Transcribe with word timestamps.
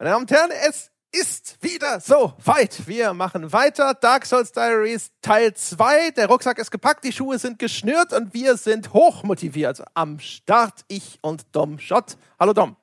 Meine 0.00 0.10
Damen 0.10 0.22
und 0.22 0.30
Herren, 0.30 0.50
es 0.68 0.92
ist 1.10 1.60
wieder 1.60 1.98
so 1.98 2.32
weit. 2.44 2.86
Wir 2.86 3.14
machen 3.14 3.52
weiter. 3.52 3.94
Dark 3.94 4.26
Souls 4.26 4.52
Diaries 4.52 5.10
Teil 5.22 5.52
2. 5.54 6.12
Der 6.12 6.28
Rucksack 6.28 6.58
ist 6.58 6.70
gepackt, 6.70 7.02
die 7.02 7.10
Schuhe 7.10 7.36
sind 7.40 7.58
geschnürt 7.58 8.12
und 8.12 8.32
wir 8.32 8.56
sind 8.56 8.92
hochmotiviert. 8.92 9.82
Am 9.94 10.20
Start 10.20 10.84
ich 10.86 11.18
und 11.20 11.46
Dom 11.50 11.80
Schott. 11.80 12.16
Hallo 12.38 12.52
Dom. 12.52 12.76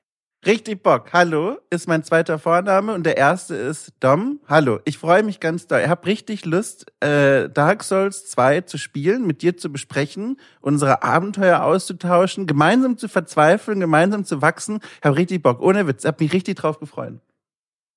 Richtig 0.45 0.83
Bock. 0.83 1.11
Hallo 1.11 1.57
ist 1.71 1.87
mein 1.87 2.03
zweiter 2.03 2.37
Vorname 2.37 2.93
und 2.93 3.03
der 3.03 3.17
erste 3.17 3.55
ist 3.55 3.93
Dom. 3.99 4.39
Hallo. 4.47 4.79
Ich 4.85 4.99
freue 4.99 5.23
mich 5.23 5.39
ganz 5.39 5.65
doll. 5.65 5.81
Ich 5.81 5.87
habe 5.87 6.05
richtig 6.05 6.45
Lust, 6.45 6.85
äh, 7.01 7.49
Dark 7.49 7.83
Souls 7.83 8.27
2 8.27 8.61
zu 8.61 8.77
spielen, 8.77 9.25
mit 9.25 9.41
dir 9.41 9.57
zu 9.57 9.71
besprechen, 9.71 10.39
unsere 10.61 11.01
Abenteuer 11.01 11.63
auszutauschen, 11.63 12.45
gemeinsam 12.45 12.99
zu 12.99 13.07
verzweifeln, 13.07 13.79
gemeinsam 13.79 14.23
zu 14.23 14.43
wachsen. 14.43 14.81
Ich 14.99 15.05
habe 15.05 15.17
richtig 15.17 15.41
Bock. 15.41 15.61
Ohne 15.61 15.87
Witz. 15.87 16.03
Ich 16.03 16.07
habe 16.07 16.23
mich 16.23 16.31
richtig 16.31 16.57
drauf 16.57 16.79
gefreut. 16.79 17.15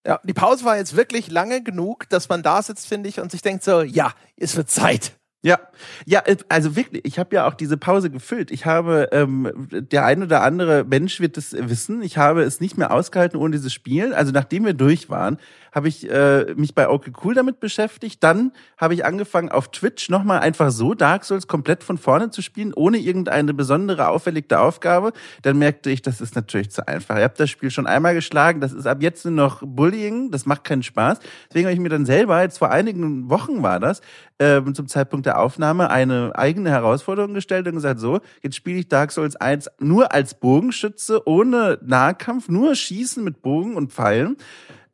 Ja, 0.07 0.19
die 0.25 0.33
Pause 0.33 0.65
war 0.65 0.79
jetzt 0.79 0.97
wirklich 0.97 1.31
lange 1.31 1.63
genug, 1.63 2.09
dass 2.09 2.31
man 2.31 2.43
da 2.43 2.63
sitzt, 2.63 2.89
finde 2.89 3.11
ich, 3.11 3.21
und 3.21 3.31
sich 3.31 3.43
denkt 3.43 3.63
so, 3.63 3.83
ja, 3.83 4.15
es 4.37 4.57
wird 4.57 4.71
Zeit. 4.71 5.13
Ja, 5.49 5.59
ja, 6.05 6.21
äh, 6.27 6.37
also 6.51 6.77
wirklich, 6.77 7.07
ich 7.07 7.19
habe 7.19 7.35
ja 7.35 7.49
auch 7.49 7.55
diese 7.55 7.79
Pause 7.79 8.11
gefüllt. 8.11 8.51
Ich 8.51 8.67
habe, 8.67 9.09
ähm, 9.13 9.51
der 9.71 10.05
ein 10.05 10.23
oder 10.23 10.43
andere 10.43 10.85
Mensch 10.85 11.21
wird 11.21 11.39
es 11.39 11.57
wissen, 11.59 12.03
ich 12.03 12.19
habe 12.19 12.43
es 12.43 12.61
nicht 12.61 12.77
mehr 12.77 12.91
ausgehalten 12.91 13.39
ohne 13.39 13.57
dieses 13.57 13.73
Spiel. 13.73 14.13
Also 14.13 14.31
nachdem 14.31 14.67
wir 14.67 14.75
durch 14.75 15.09
waren, 15.09 15.39
habe 15.79 15.87
ich 15.87 16.11
äh, 16.11 16.55
mich 16.57 16.75
bei 16.75 16.89
Okay 16.89 17.13
Cool 17.23 17.35
damit 17.35 17.61
beschäftigt. 17.61 18.25
Dann 18.25 18.51
habe 18.77 18.95
ich 18.95 19.05
angefangen, 19.05 19.49
auf 19.49 19.71
Twitch 19.71 20.09
nochmal 20.11 20.41
einfach 20.41 20.73
so 20.73 20.93
Dark 20.93 21.25
Souls 21.25 21.47
komplett 21.47 21.85
von 21.85 21.99
vorne 21.99 22.31
zu 22.31 22.43
spielen, 22.43 22.75
ohne 22.75 22.99
irgendeine 22.99 23.55
besondere 23.55 24.09
auferlegte 24.09 24.59
Aufgabe. 24.59 25.13
Dann 25.43 25.57
merkte 25.57 25.91
ich, 25.91 26.03
das 26.03 26.21
ist 26.21 26.35
natürlich 26.35 26.73
zu 26.73 26.89
einfach. 26.89 27.17
Ich 27.17 27.23
habe 27.23 27.35
das 27.37 27.49
Spiel 27.49 27.71
schon 27.71 27.87
einmal 27.87 28.15
geschlagen, 28.15 28.61
das 28.61 28.73
ist 28.73 28.89
ab 28.89 29.03
jetzt 29.03 29.25
nur 29.25 29.35
noch 29.35 29.63
Bullying, 29.65 30.33
das 30.33 30.47
macht 30.47 30.65
keinen 30.65 30.83
Spaß. 30.83 31.21
Deswegen 31.49 31.67
habe 31.67 31.75
ich 31.75 31.81
mir 31.81 31.91
dann 31.91 32.07
selber, 32.07 32.43
jetzt 32.43 32.59
vor 32.59 32.73
einigen 32.73 33.31
Wochen 33.31 33.63
war 33.63 33.79
das, 33.79 34.01
äh, 34.39 34.61
zum 34.73 34.89
Zeitpunkt 34.89 35.27
der 35.27 35.39
Aufnahme, 35.39 35.91
eine 35.91 36.33
eigene 36.35 36.71
Herausforderung 36.71 37.35
gestellt 37.35 37.69
und 37.69 37.75
gesagt, 37.75 38.01
so, 38.01 38.19
jetzt 38.43 38.57
spiele 38.57 38.81
ich 38.81 38.89
Dark 38.89 39.13
Souls 39.13 39.37
1 39.37 39.71
nur 39.79 40.13
als 40.13 40.35
Bogenschütze, 40.35 41.23
ohne 41.25 41.79
Nahkampf, 41.83 42.49
nur 42.49 42.75
Schießen 42.75 43.23
mit 43.23 43.43
Bogen 43.43 43.77
und 43.77 43.93
Pfeilen. 43.93 44.37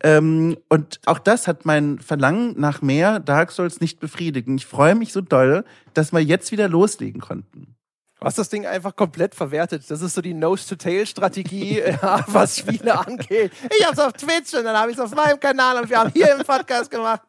Ähm, 0.05 0.59
und 0.69 1.01
auch 1.07 1.19
das 1.19 1.49
hat 1.49 1.65
mein 1.65 1.99
Verlangen 1.99 2.61
nach 2.61 2.83
mehr 2.83 3.21
Dark 3.21 3.51
Souls 3.51 3.81
nicht 3.81 4.01
befriedigt. 4.01 4.47
Und 4.47 4.57
ich 4.57 4.67
freue 4.67 4.95
mich 4.95 5.15
so 5.15 5.23
doll, 5.23 5.65
dass 5.95 6.13
wir 6.13 6.21
jetzt 6.21 6.53
wieder 6.53 6.69
loslegen 6.69 7.23
konnten. 7.23 7.75
Du 8.21 8.27
hast 8.27 8.39
das 8.39 8.51
Ding 8.51 8.67
einfach 8.67 8.97
komplett 8.97 9.35
verwertet. 9.35 9.91
Das 9.91 10.03
ist 10.03 10.15
so 10.15 10.21
die 10.21 10.35
Nose-to-Tail-Strategie, 10.35 11.83
was 12.27 12.59
Spiele 12.59 12.99
angeht. 13.07 13.51
Ich 13.79 13.87
hab's 13.87 13.99
auf 13.99 14.13
Twitch 14.13 14.53
und 14.53 14.65
dann 14.65 14.77
habe 14.77 14.91
ich 14.91 14.99
es 14.99 15.03
auf 15.03 15.15
meinem 15.15 15.41
Kanal 15.41 15.81
und 15.81 15.89
wir 15.89 15.99
haben 15.99 16.13
hier 16.13 16.37
im 16.37 16.45
Podcast 16.45 16.91
gemacht. 16.91 17.23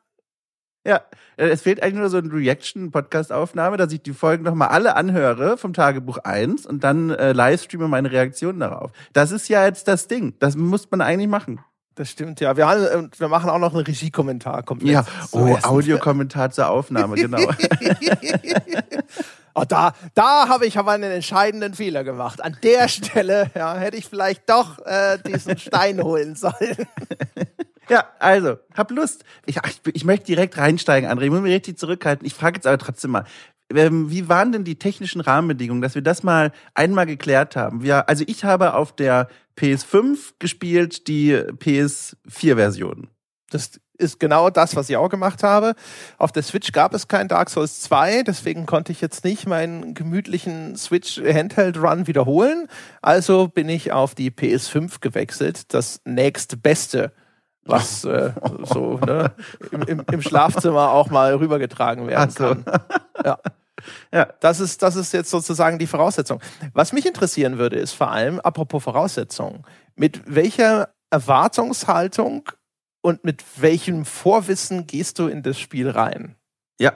Ja, 0.86 1.02
äh, 1.38 1.48
es 1.48 1.62
fehlt 1.62 1.82
eigentlich 1.82 2.00
nur 2.00 2.10
so 2.10 2.18
eine 2.18 2.32
Reaction-Podcast-Aufnahme, 2.32 3.78
dass 3.78 3.94
ich 3.94 4.04
die 4.04 4.14
Folgen 4.14 4.44
nochmal 4.44 4.68
alle 4.68 4.98
anhöre 4.98 5.58
vom 5.58 5.72
Tagebuch 5.72 6.18
1 6.18 6.66
und 6.66 6.84
dann 6.84 7.10
äh, 7.10 7.32
livestreame 7.32 7.88
meine 7.88 8.12
Reaktion 8.12 8.60
darauf. 8.60 8.92
Das 9.14 9.32
ist 9.32 9.48
ja 9.48 9.66
jetzt 9.66 9.88
das 9.88 10.10
Ding. 10.10 10.36
Das 10.40 10.58
muss 10.58 10.92
man 10.92 11.00
eigentlich 11.00 11.30
machen. 11.30 11.62
Das 11.96 12.12
stimmt, 12.12 12.42
ja. 12.42 12.58
Wir, 12.58 12.68
haben, 12.68 13.10
wir 13.18 13.28
machen 13.30 13.50
auch 13.50 13.58
noch 13.58 13.74
einen 13.74 13.86
Regiekommentar 13.86 14.64
komplett. 14.64 14.92
Ja, 14.92 15.06
oh, 15.32 15.58
Audiokommentar 15.64 16.52
zur 16.52 16.70
Aufnahme, 16.70 17.16
genau. 17.16 17.40
oh, 19.56 19.64
da 19.68 19.94
da 20.14 20.50
habe 20.50 20.66
ich 20.66 20.78
aber 20.78 20.92
einen 20.92 21.10
entscheidenden 21.10 21.74
Fehler 21.74 22.04
gemacht. 22.04 22.44
An 22.44 22.58
der 22.64 22.88
Stelle 22.90 23.50
ja, 23.56 23.76
hätte 23.76 23.96
ich 23.96 24.08
vielleicht 24.08 24.50
doch 24.50 24.86
äh, 24.86 25.18
diesen 25.26 25.58
Stein 25.58 26.04
holen 26.04 26.36
sollen. 26.36 26.54
Ja, 27.88 28.06
also, 28.18 28.58
hab 28.74 28.90
Lust. 28.90 29.24
Ich, 29.46 29.58
ich, 29.58 29.80
ich 29.94 30.06
möchte 30.06 30.26
direkt 30.26 30.58
reinsteigen, 30.58 31.08
André. 31.08 31.26
Ich 31.26 31.30
muss 31.30 31.42
mich 31.42 31.54
richtig 31.54 31.78
zurückhalten. 31.78 32.26
Ich 32.26 32.34
frage 32.34 32.56
jetzt 32.56 32.66
aber 32.66 32.80
trotzdem 32.80 33.12
mal, 33.12 33.26
ähm, 33.74 34.10
wie 34.10 34.28
waren 34.30 34.52
denn 34.52 34.64
die 34.64 34.80
technischen 34.80 35.22
Rahmenbedingungen, 35.22 35.84
dass 35.84 35.94
wir 35.94 36.02
das 36.02 36.24
mal 36.24 36.52
einmal 36.74 37.06
geklärt 37.06 37.56
haben? 37.56 37.84
Wir, 37.84 38.10
also 38.10 38.24
ich 38.26 38.44
habe 38.44 38.74
auf 38.74 38.96
der 38.96 39.28
PS5 39.58 40.34
gespielt, 40.40 41.08
die 41.08 41.34
PS4-Version. 41.36 43.08
Das 43.50 43.80
ist 43.98 44.20
genau 44.20 44.50
das, 44.50 44.76
was 44.76 44.90
ich 44.90 44.98
auch 44.98 45.10
gemacht 45.10 45.44
habe. 45.44 45.76
Auf 46.18 46.32
der 46.32 46.44
Switch 46.44 46.72
gab 46.72 46.94
es 46.94 47.08
kein 47.08 47.28
Dark 47.28 47.50
Souls 47.50 47.82
2, 47.82 48.24
deswegen 48.24 48.66
konnte 48.66 48.92
ich 48.92 49.02
jetzt 49.02 49.24
nicht 49.24 49.48
meinen 49.48 49.94
gemütlichen 49.94 50.76
Switch 50.76 51.20
Handheld 51.20 51.78
Run 51.78 52.08
wiederholen. 52.08 52.68
Also 53.02 53.48
bin 53.48 53.70
ich 53.70 53.92
auf 53.92 54.16
die 54.16 54.32
PS5 54.32 55.00
gewechselt, 55.00 55.74
das 55.74 56.02
nächste 56.06 56.58
Beste, 56.58 57.12
was 57.64 58.04
äh, 58.06 58.32
so 58.64 59.00
ne, 59.00 59.32
im, 59.72 59.82
im, 59.84 60.04
im, 60.12 60.22
Schlafzimmer 60.22 60.92
auch 60.92 61.10
mal 61.10 61.34
rübergetragen 61.36 62.08
werden 62.08 62.34
kann. 62.34 62.66
Ja. 63.24 63.40
Ja, 64.12 64.28
das 64.40 64.60
ist, 64.60 64.82
das 64.82 64.96
ist 64.96 65.14
jetzt 65.14 65.30
sozusagen 65.30 65.80
die 65.80 65.88
Voraussetzung. 65.88 66.42
Was 66.74 66.94
mich 66.94 67.06
interessieren 67.06 67.58
würde, 67.58 67.78
ist 67.78 67.94
vor 67.94 68.12
allem, 68.12 68.40
apropos 68.40 68.84
Voraussetzungen, 68.84 69.64
mit 69.96 70.22
welcher 70.26 70.90
Erwartungshaltung 71.10 72.50
und 73.02 73.24
mit 73.24 73.44
welchem 73.58 74.06
Vorwissen 74.06 74.88
gehst 74.88 75.20
du 75.20 75.28
in 75.28 75.44
das 75.44 75.60
Spiel 75.60 75.90
rein? 75.90 76.36
Ja, 76.80 76.94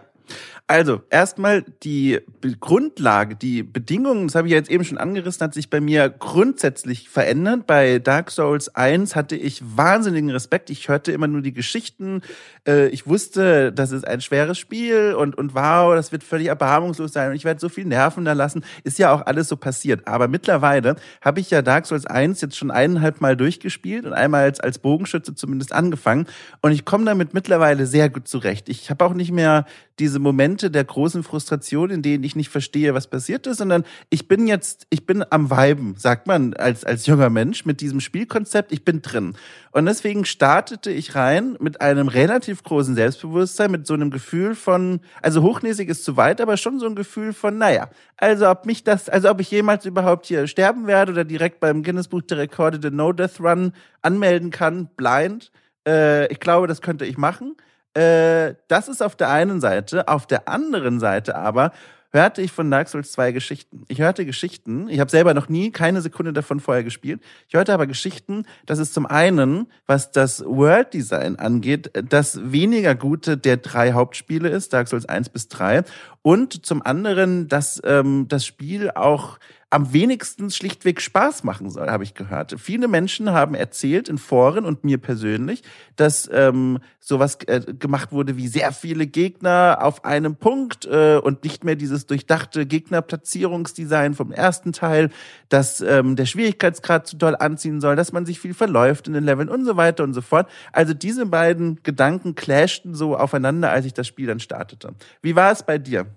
also, 0.70 1.02
erstmal 1.10 1.64
die 1.82 2.20
Grundlage, 2.60 3.36
die 3.36 3.64
Bedingungen, 3.64 4.28
das 4.28 4.36
habe 4.36 4.48
ich 4.48 4.52
ja 4.52 4.58
jetzt 4.60 4.70
eben 4.70 4.84
schon 4.84 5.00
angerissen, 5.00 5.44
hat 5.44 5.56
sich 5.56 5.72
bei 5.72 5.82
mir 5.82 6.10
grundsätzlich 6.10 7.10
verändert. 7.10 7.66
Bei 7.66 7.98
Dark 7.98 8.30
Souls 8.30 8.76
1 8.76 9.16
hatte 9.16 9.36
ich 9.36 9.64
wahnsinnigen 9.64 10.30
Respekt. 10.30 10.70
Ich 10.70 10.88
hörte 10.88 11.12
immer 11.12 11.26
nur 11.26 11.42
die 11.42 11.54
Geschichten. 11.54 12.22
Äh, 12.68 12.88
ich 12.90 13.08
wusste, 13.08 13.72
das 13.72 13.92
ist 13.92 14.08
ein 14.08 14.22
schweres 14.22 14.58
Spiel 14.58 15.14
und, 15.14 15.38
und 15.38 15.56
wow, 15.56 15.94
das 15.96 16.12
wird 16.12 16.24
völlig 16.24 16.48
erbarmungslos 16.48 17.14
sein 17.14 17.30
und 17.30 17.36
ich 17.36 17.46
werde 17.46 17.60
so 17.60 17.70
viel 17.70 17.86
Nerven 17.86 18.26
da 18.26 18.34
lassen. 18.34 18.64
Ist 18.84 19.00
ja 19.00 19.14
auch 19.14 19.26
alles 19.26 19.48
so 19.48 19.58
passiert. 19.58 20.08
Aber 20.08 20.28
mittlerweile 20.28 20.96
habe 21.22 21.40
ich 21.40 21.50
ja 21.50 21.62
Dark 21.62 21.86
Souls 21.86 22.06
1 22.06 22.42
jetzt 22.42 22.58
schon 22.58 22.72
eineinhalb 22.72 23.22
Mal 23.22 23.36
durchgespielt 23.36 24.06
und 24.06 24.14
einmal 24.14 24.44
als, 24.44 24.60
als 24.60 24.80
Bogenschütze 24.80 25.36
zumindest 25.36 25.74
angefangen. 25.74 26.28
Und 26.62 26.72
ich 26.72 26.86
komme 26.86 27.06
damit 27.06 27.34
mittlerweile 27.34 27.86
sehr 27.86 28.10
gut 28.10 28.28
zurecht. 28.28 28.70
Ich 28.70 28.90
habe 28.90 29.06
auch 29.06 29.14
nicht 29.14 29.32
mehr 29.32 29.66
diese 30.00 30.20
Momente 30.20 30.72
der 30.72 30.86
großen 30.86 31.24
Frustration, 31.24 31.90
in 31.90 32.02
denen 32.02 32.24
ich 32.24 32.36
nicht 32.36 32.50
verstehe, 32.50 32.94
was 32.94 33.08
passiert 33.08 33.46
ist, 33.48 33.58
sondern 33.58 33.84
ich 34.10 34.28
bin 34.28 34.48
jetzt, 34.48 34.88
ich 34.90 35.06
bin 35.06 35.24
am 35.30 35.50
Weiben, 35.50 35.96
sagt 35.98 36.26
man 36.26 36.54
als, 36.54 36.86
als 36.86 37.06
junger 37.06 37.30
Mensch 37.30 37.66
mit 37.66 37.82
diesem 37.82 38.00
Spielkonzept, 38.00 38.72
ich 38.72 38.86
bin 38.86 39.02
drin. 39.02 39.36
Und 39.72 39.86
deswegen 39.86 40.26
startete 40.26 40.90
ich 40.90 41.16
rein 41.16 41.58
mit 41.60 41.82
einem 41.82 42.08
relativ 42.08 42.59
großen 42.64 42.96
Selbstbewusstsein, 42.96 43.72
mit 43.72 43.88
so 43.88 43.94
einem 43.94 44.12
Gefühl 44.12 44.56
von, 44.56 45.02
also 45.22 45.42
hochnäsig 45.42 45.90
ist 45.90 46.04
zu 46.04 46.18
weit, 46.18 46.42
aber 46.42 46.58
schon 46.58 46.80
so 46.80 46.86
ein 46.86 46.96
Gefühl 46.96 47.34
von, 47.34 47.58
naja, 47.58 47.90
also 48.18 48.50
ob 48.50 48.66
mich 48.66 48.84
das, 48.84 49.10
also 49.10 49.30
ob 49.30 49.40
ich 49.42 49.52
jemals 49.52 49.86
überhaupt 49.86 50.26
hier 50.26 50.48
sterben 50.48 50.88
werde 50.88 51.12
oder 51.12 51.26
direkt 51.26 51.60
beim 51.60 51.84
Guinness 51.84 52.08
Buch 52.08 52.22
der 52.22 52.40
Rekorde 52.40 52.80
den 52.80 52.96
No 52.96 53.12
Death 53.14 53.40
Run 53.40 53.74
anmelden 54.02 54.52
kann, 54.52 54.88
blind. 54.96 55.52
Äh, 55.88 56.28
ich 56.32 56.40
glaube, 56.40 56.68
das 56.68 56.82
könnte 56.82 57.06
ich 57.06 57.18
machen. 57.18 57.56
Äh, 57.94 58.56
das 58.68 58.88
ist 58.88 59.02
auf 59.02 59.16
der 59.16 59.30
einen 59.30 59.62
Seite. 59.62 60.08
Auf 60.08 60.28
der 60.28 60.48
anderen 60.48 61.00
Seite 61.00 61.36
aber 61.36 61.72
hörte 62.12 62.42
ich 62.42 62.52
von 62.52 62.70
Dark 62.72 62.90
Souls 62.90 63.12
2 63.12 63.32
Geschichten. 63.32 63.84
Ich 63.88 64.00
hörte 64.00 64.26
Geschichten, 64.26 64.90
ich 64.90 65.00
habe 65.00 65.12
selber 65.12 65.34
noch 65.34 65.50
nie 65.50 65.72
keine 65.72 66.02
Sekunde 66.02 66.34
davon 66.34 66.60
vorher 66.60 66.84
gespielt. 66.84 67.22
Ich 67.48 67.54
hörte 67.54 67.74
aber 67.74 67.88
Geschichten, 67.88 68.46
dass 68.66 68.80
es 68.80 68.94
zum 68.94 69.06
einen, 69.06 69.68
was 69.86 70.12
das 70.12 70.44
World 70.44 70.94
Design 70.94 71.36
angeht, 71.38 71.92
das 72.10 72.52
weniger 72.52 72.96
gute 72.96 73.38
der 73.38 73.58
drei 73.58 73.94
Hauptspiele 73.94 74.50
ist, 74.50 74.74
Dark 74.74 74.88
Souls 74.88 75.06
1 75.06 75.30
bis 75.30 75.48
3. 75.48 75.84
Und 76.22 76.66
zum 76.66 76.82
anderen, 76.82 77.48
dass 77.48 77.82
ähm, 77.86 78.28
das 78.28 78.46
Spiel 78.46 78.92
auch 78.92 79.40
am 79.72 79.94
wenigsten 79.94 80.50
schlichtweg 80.50 81.00
Spaß 81.00 81.44
machen 81.44 81.70
soll, 81.70 81.90
habe 81.90 82.04
ich 82.04 82.16
gehört. 82.16 82.56
Viele 82.60 82.88
Menschen 82.88 83.32
haben 83.32 83.54
erzählt 83.54 84.10
in 84.10 84.18
Foren 84.18 84.66
und 84.66 84.84
mir 84.84 84.98
persönlich, 84.98 85.62
dass 85.96 86.28
ähm, 86.34 86.80
sowas 87.00 87.38
äh, 87.46 87.62
gemacht 87.78 88.12
wurde 88.12 88.36
wie 88.36 88.48
sehr 88.48 88.72
viele 88.72 89.06
Gegner 89.06 89.80
auf 89.82 90.06
einem 90.06 90.36
Punkt 90.36 90.86
äh, 90.86 91.18
und 91.18 91.44
nicht 91.44 91.64
mehr 91.64 91.76
dieses 91.76 92.08
durchdachte 92.08 92.66
Gegnerplatzierungsdesign 92.66 94.16
vom 94.16 94.32
ersten 94.32 94.74
Teil, 94.74 95.12
dass 95.50 95.82
ähm, 95.82 96.16
der 96.16 96.26
Schwierigkeitsgrad 96.26 97.06
zu 97.06 97.18
doll 97.18 97.36
anziehen 97.36 97.80
soll, 97.80 97.96
dass 97.96 98.12
man 98.12 98.26
sich 98.26 98.40
viel 98.40 98.56
verläuft 98.56 99.08
in 99.08 99.14
den 99.14 99.24
Leveln 99.24 99.50
und 99.50 99.66
so 99.66 99.78
weiter 99.78 100.04
und 100.04 100.16
so 100.16 100.22
fort. 100.22 100.50
Also 100.72 100.96
diese 100.96 101.28
beiden 101.28 101.84
Gedanken 101.84 102.34
clashten 102.34 102.96
so 102.96 103.16
aufeinander, 103.16 103.70
als 103.70 103.86
ich 103.86 103.94
das 103.94 104.08
Spiel 104.08 104.26
dann 104.26 104.40
startete. 104.40 104.96
Wie 105.22 105.36
war 105.36 105.52
es 105.52 105.62
bei 105.62 105.78
dir? 105.78 106.08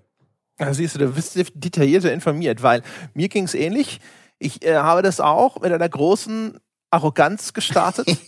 Ja, 0.59 0.73
siehst 0.73 0.95
du, 0.95 0.99
du 0.99 1.11
bist 1.11 1.37
detaillierter 1.55 2.13
informiert, 2.13 2.61
weil 2.61 2.83
mir 3.13 3.29
ging 3.29 3.45
es 3.45 3.55
ähnlich. 3.55 3.99
Ich 4.37 4.63
äh, 4.63 4.75
habe 4.75 5.01
das 5.01 5.19
auch 5.19 5.59
mit 5.61 5.71
einer 5.71 5.89
großen 5.89 6.59
Arroganz 6.91 7.53
gestartet. 7.53 8.07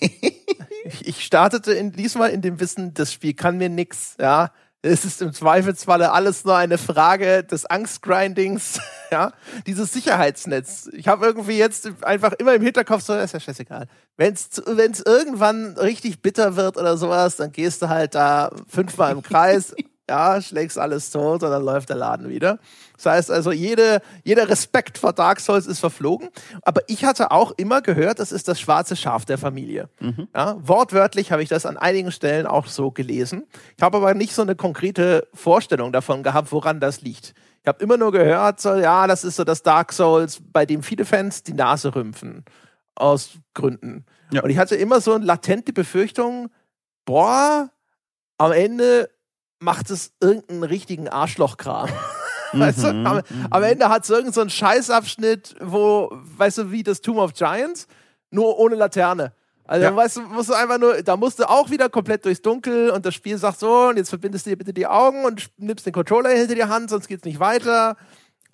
ich, 0.85 1.07
ich 1.07 1.25
startete 1.25 1.73
in, 1.73 1.91
diesmal 1.91 2.31
in 2.31 2.41
dem 2.41 2.59
Wissen, 2.59 2.93
das 2.93 3.13
Spiel 3.13 3.33
kann 3.33 3.57
mir 3.57 3.69
nix, 3.69 4.15
ja. 4.19 4.51
Es 4.81 5.03
ist 5.03 5.23
im 5.23 5.33
Zweifelsfalle 5.33 6.11
alles 6.11 6.45
nur 6.45 6.55
eine 6.55 6.77
Frage 6.77 7.43
des 7.43 7.65
Angstgrindings, 7.65 8.79
ja, 9.11 9.33
dieses 9.65 9.91
Sicherheitsnetz. 9.91 10.89
Ich 10.93 11.07
habe 11.07 11.25
irgendwie 11.25 11.57
jetzt 11.57 11.89
einfach 12.03 12.33
immer 12.33 12.53
im 12.53 12.61
Hinterkopf 12.61 13.01
so, 13.01 13.15
ist 13.15 13.33
ja 13.33 13.39
scheißegal. 13.39 13.87
Wenn 14.15 14.33
es 14.33 14.59
irgendwann 15.03 15.75
richtig 15.77 16.21
bitter 16.21 16.55
wird 16.55 16.77
oder 16.77 16.97
sowas, 16.97 17.37
dann 17.37 17.51
gehst 17.51 17.81
du 17.81 17.89
halt 17.89 18.13
da 18.13 18.51
fünfmal 18.67 19.13
im 19.13 19.23
Kreis, 19.23 19.73
ja, 20.09 20.39
schlägst 20.41 20.77
alles 20.77 21.09
tot 21.09 21.43
und 21.43 21.49
dann 21.49 21.63
läuft 21.63 21.89
der 21.89 21.95
Laden 21.95 22.29
wieder. 22.29 22.59
Das 22.95 23.05
heißt 23.07 23.31
also, 23.31 23.51
jede, 23.51 24.01
jeder 24.23 24.47
Respekt 24.49 24.97
vor 24.97 25.13
Dark 25.13 25.39
Souls 25.39 25.65
ist 25.65 25.79
verflogen. 25.79 26.29
Aber 26.61 26.81
ich 26.87 27.05
hatte 27.05 27.31
auch 27.31 27.51
immer 27.57 27.81
gehört, 27.81 28.19
das 28.19 28.31
ist 28.31 28.47
das 28.47 28.59
schwarze 28.59 28.95
Schaf 28.95 29.25
der 29.25 29.37
Familie. 29.37 29.89
Mhm. 29.99 30.27
Ja, 30.35 30.57
wortwörtlich 30.59 31.31
habe 31.31 31.41
ich 31.41 31.49
das 31.49 31.65
an 31.65 31.77
einigen 31.77 32.11
Stellen 32.11 32.45
auch 32.45 32.67
so 32.67 32.91
gelesen. 32.91 33.47
Ich 33.77 33.83
habe 33.83 33.97
aber 33.97 34.13
nicht 34.13 34.35
so 34.35 34.43
eine 34.43 34.55
konkrete 34.55 35.27
Vorstellung 35.33 35.91
davon 35.91 36.23
gehabt, 36.23 36.51
woran 36.51 36.79
das 36.79 37.01
liegt. 37.01 37.33
Ich 37.61 37.67
habe 37.67 37.83
immer 37.83 37.97
nur 37.97 38.11
gehört, 38.11 38.61
so, 38.61 38.75
ja, 38.75 39.07
das 39.07 39.23
ist 39.23 39.37
so 39.37 39.43
das 39.43 39.63
Dark 39.63 39.91
Souls, 39.91 40.39
bei 40.53 40.67
dem 40.67 40.83
viele 40.83 41.03
Fans 41.03 41.41
die 41.41 41.53
Nase 41.53 41.95
rümpfen. 41.95 42.45
Aus 42.93 43.31
Gründen. 43.55 44.05
Ja. 44.31 44.43
Und 44.43 44.51
ich 44.51 44.57
hatte 44.57 44.75
immer 44.75 45.01
so 45.01 45.13
eine 45.13 45.25
latente 45.25 45.73
Befürchtung, 45.73 46.49
boah, 47.05 47.69
am 48.37 48.51
Ende 48.51 49.09
macht 49.59 49.89
es 49.89 50.13
irgendeinen 50.19 50.63
richtigen 50.63 51.09
Arschlochkram. 51.09 51.89
weißt 52.53 52.83
du? 52.83 52.93
Mhm, 52.93 53.07
am, 53.07 53.21
am, 53.49 53.61
mhm. 53.61 53.67
Ende 53.67 53.89
hat 53.89 54.03
es 54.03 54.09
irgendeinen 54.09 54.49
so 54.49 54.55
Scheißabschnitt, 54.55 55.55
wo, 55.61 56.09
weißt 56.11 56.59
du, 56.59 56.71
wie 56.71 56.83
das 56.83 57.01
Tomb 57.01 57.19
of 57.19 57.33
Giants, 57.33 57.87
nur 58.29 58.57
ohne 58.59 58.75
Laterne. 58.75 59.33
Also, 59.67 59.85
ja. 59.85 59.95
weißt 59.95 60.17
du, 60.17 60.21
musst 60.21 60.49
du 60.49 60.53
einfach 60.53 60.77
nur, 60.77 61.01
da 61.01 61.17
musst 61.17 61.39
du 61.39 61.49
auch 61.49 61.71
wieder 61.71 61.89
komplett 61.89 62.23
durchs 62.23 62.41
Dunkel 62.41 62.91
und 62.91 63.05
das 63.05 63.15
Spiel 63.15 63.37
sagt 63.37 63.59
so, 63.59 63.87
und 63.87 63.97
jetzt 63.97 64.09
verbindest 64.09 64.45
du 64.45 64.51
dir 64.51 64.57
bitte 64.57 64.73
die 64.73 64.85
Augen 64.85 65.25
und 65.25 65.49
nimmst 65.57 65.85
den 65.85 65.93
Controller 65.93 66.29
hinter 66.29 66.53
die 66.53 66.65
Hand, 66.65 66.91
sonst 66.91 67.07
geht's 67.07 67.25
nicht 67.25 67.39
weiter. 67.39 67.97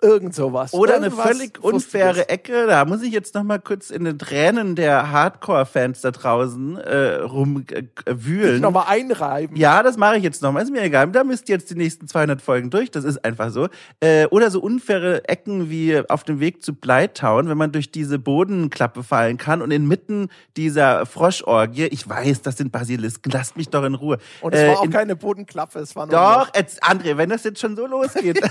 Irgend 0.02 0.34
sowas. 0.34 0.74
Oder 0.74 0.94
Irgendwas 0.94 1.26
eine 1.26 1.34
völlig 1.34 1.62
unfaire 1.62 2.28
Ecke. 2.28 2.66
Da 2.66 2.84
muss 2.84 3.02
ich 3.02 3.12
jetzt 3.12 3.36
noch 3.36 3.44
mal 3.44 3.60
kurz 3.60 3.90
in 3.90 4.02
den 4.02 4.18
Tränen 4.18 4.74
der 4.74 5.12
Hardcore-Fans 5.12 6.00
da 6.00 6.10
draußen 6.10 6.76
äh, 6.78 7.14
rumwühlen. 7.20 8.56
Äh, 8.56 8.58
noch 8.58 8.72
mal 8.72 8.86
einreiben. 8.88 9.56
Ja, 9.56 9.84
das 9.84 9.96
mache 9.96 10.16
ich 10.16 10.24
jetzt 10.24 10.42
noch 10.42 10.50
mal. 10.50 10.60
Ist 10.60 10.72
mir 10.72 10.82
egal. 10.82 11.06
Da 11.12 11.22
müsst 11.22 11.48
ihr 11.48 11.54
jetzt 11.54 11.70
die 11.70 11.76
nächsten 11.76 12.08
200 12.08 12.42
Folgen 12.42 12.70
durch. 12.70 12.90
Das 12.90 13.04
ist 13.04 13.24
einfach 13.24 13.50
so. 13.50 13.68
Äh, 14.00 14.26
oder 14.26 14.50
so 14.50 14.60
unfaire 14.60 15.28
Ecken 15.28 15.70
wie 15.70 15.96
auf 16.08 16.24
dem 16.24 16.40
Weg 16.40 16.64
zu 16.64 16.74
Bleitown, 16.74 17.48
wenn 17.48 17.58
man 17.58 17.70
durch 17.70 17.92
diese 17.92 18.18
Bodenklappe 18.18 19.04
fallen 19.04 19.36
kann 19.36 19.62
und 19.62 19.70
inmitten 19.70 20.30
dieser 20.56 21.06
Froschorgie, 21.06 21.86
ich 21.86 22.08
weiß, 22.08 22.42
das 22.42 22.56
sind 22.56 22.72
Basilisken, 22.72 23.30
lasst 23.30 23.56
mich 23.56 23.68
doch 23.68 23.84
in 23.84 23.94
Ruhe. 23.94 24.18
Und 24.40 24.52
es 24.52 24.66
war 24.66 24.74
äh, 24.74 24.76
auch 24.78 24.90
keine 24.90 25.14
Bodenklappe, 25.14 25.78
es 25.78 25.94
war 25.94 26.06
nur 26.06 26.16
Doch, 26.16 26.50
jetzt, 26.56 26.82
André, 26.82 27.16
wenn 27.16 27.28
das 27.28 27.44
jetzt 27.44 27.60
schon 27.60 27.76
so 27.76 27.86
losgeht. 27.86 28.40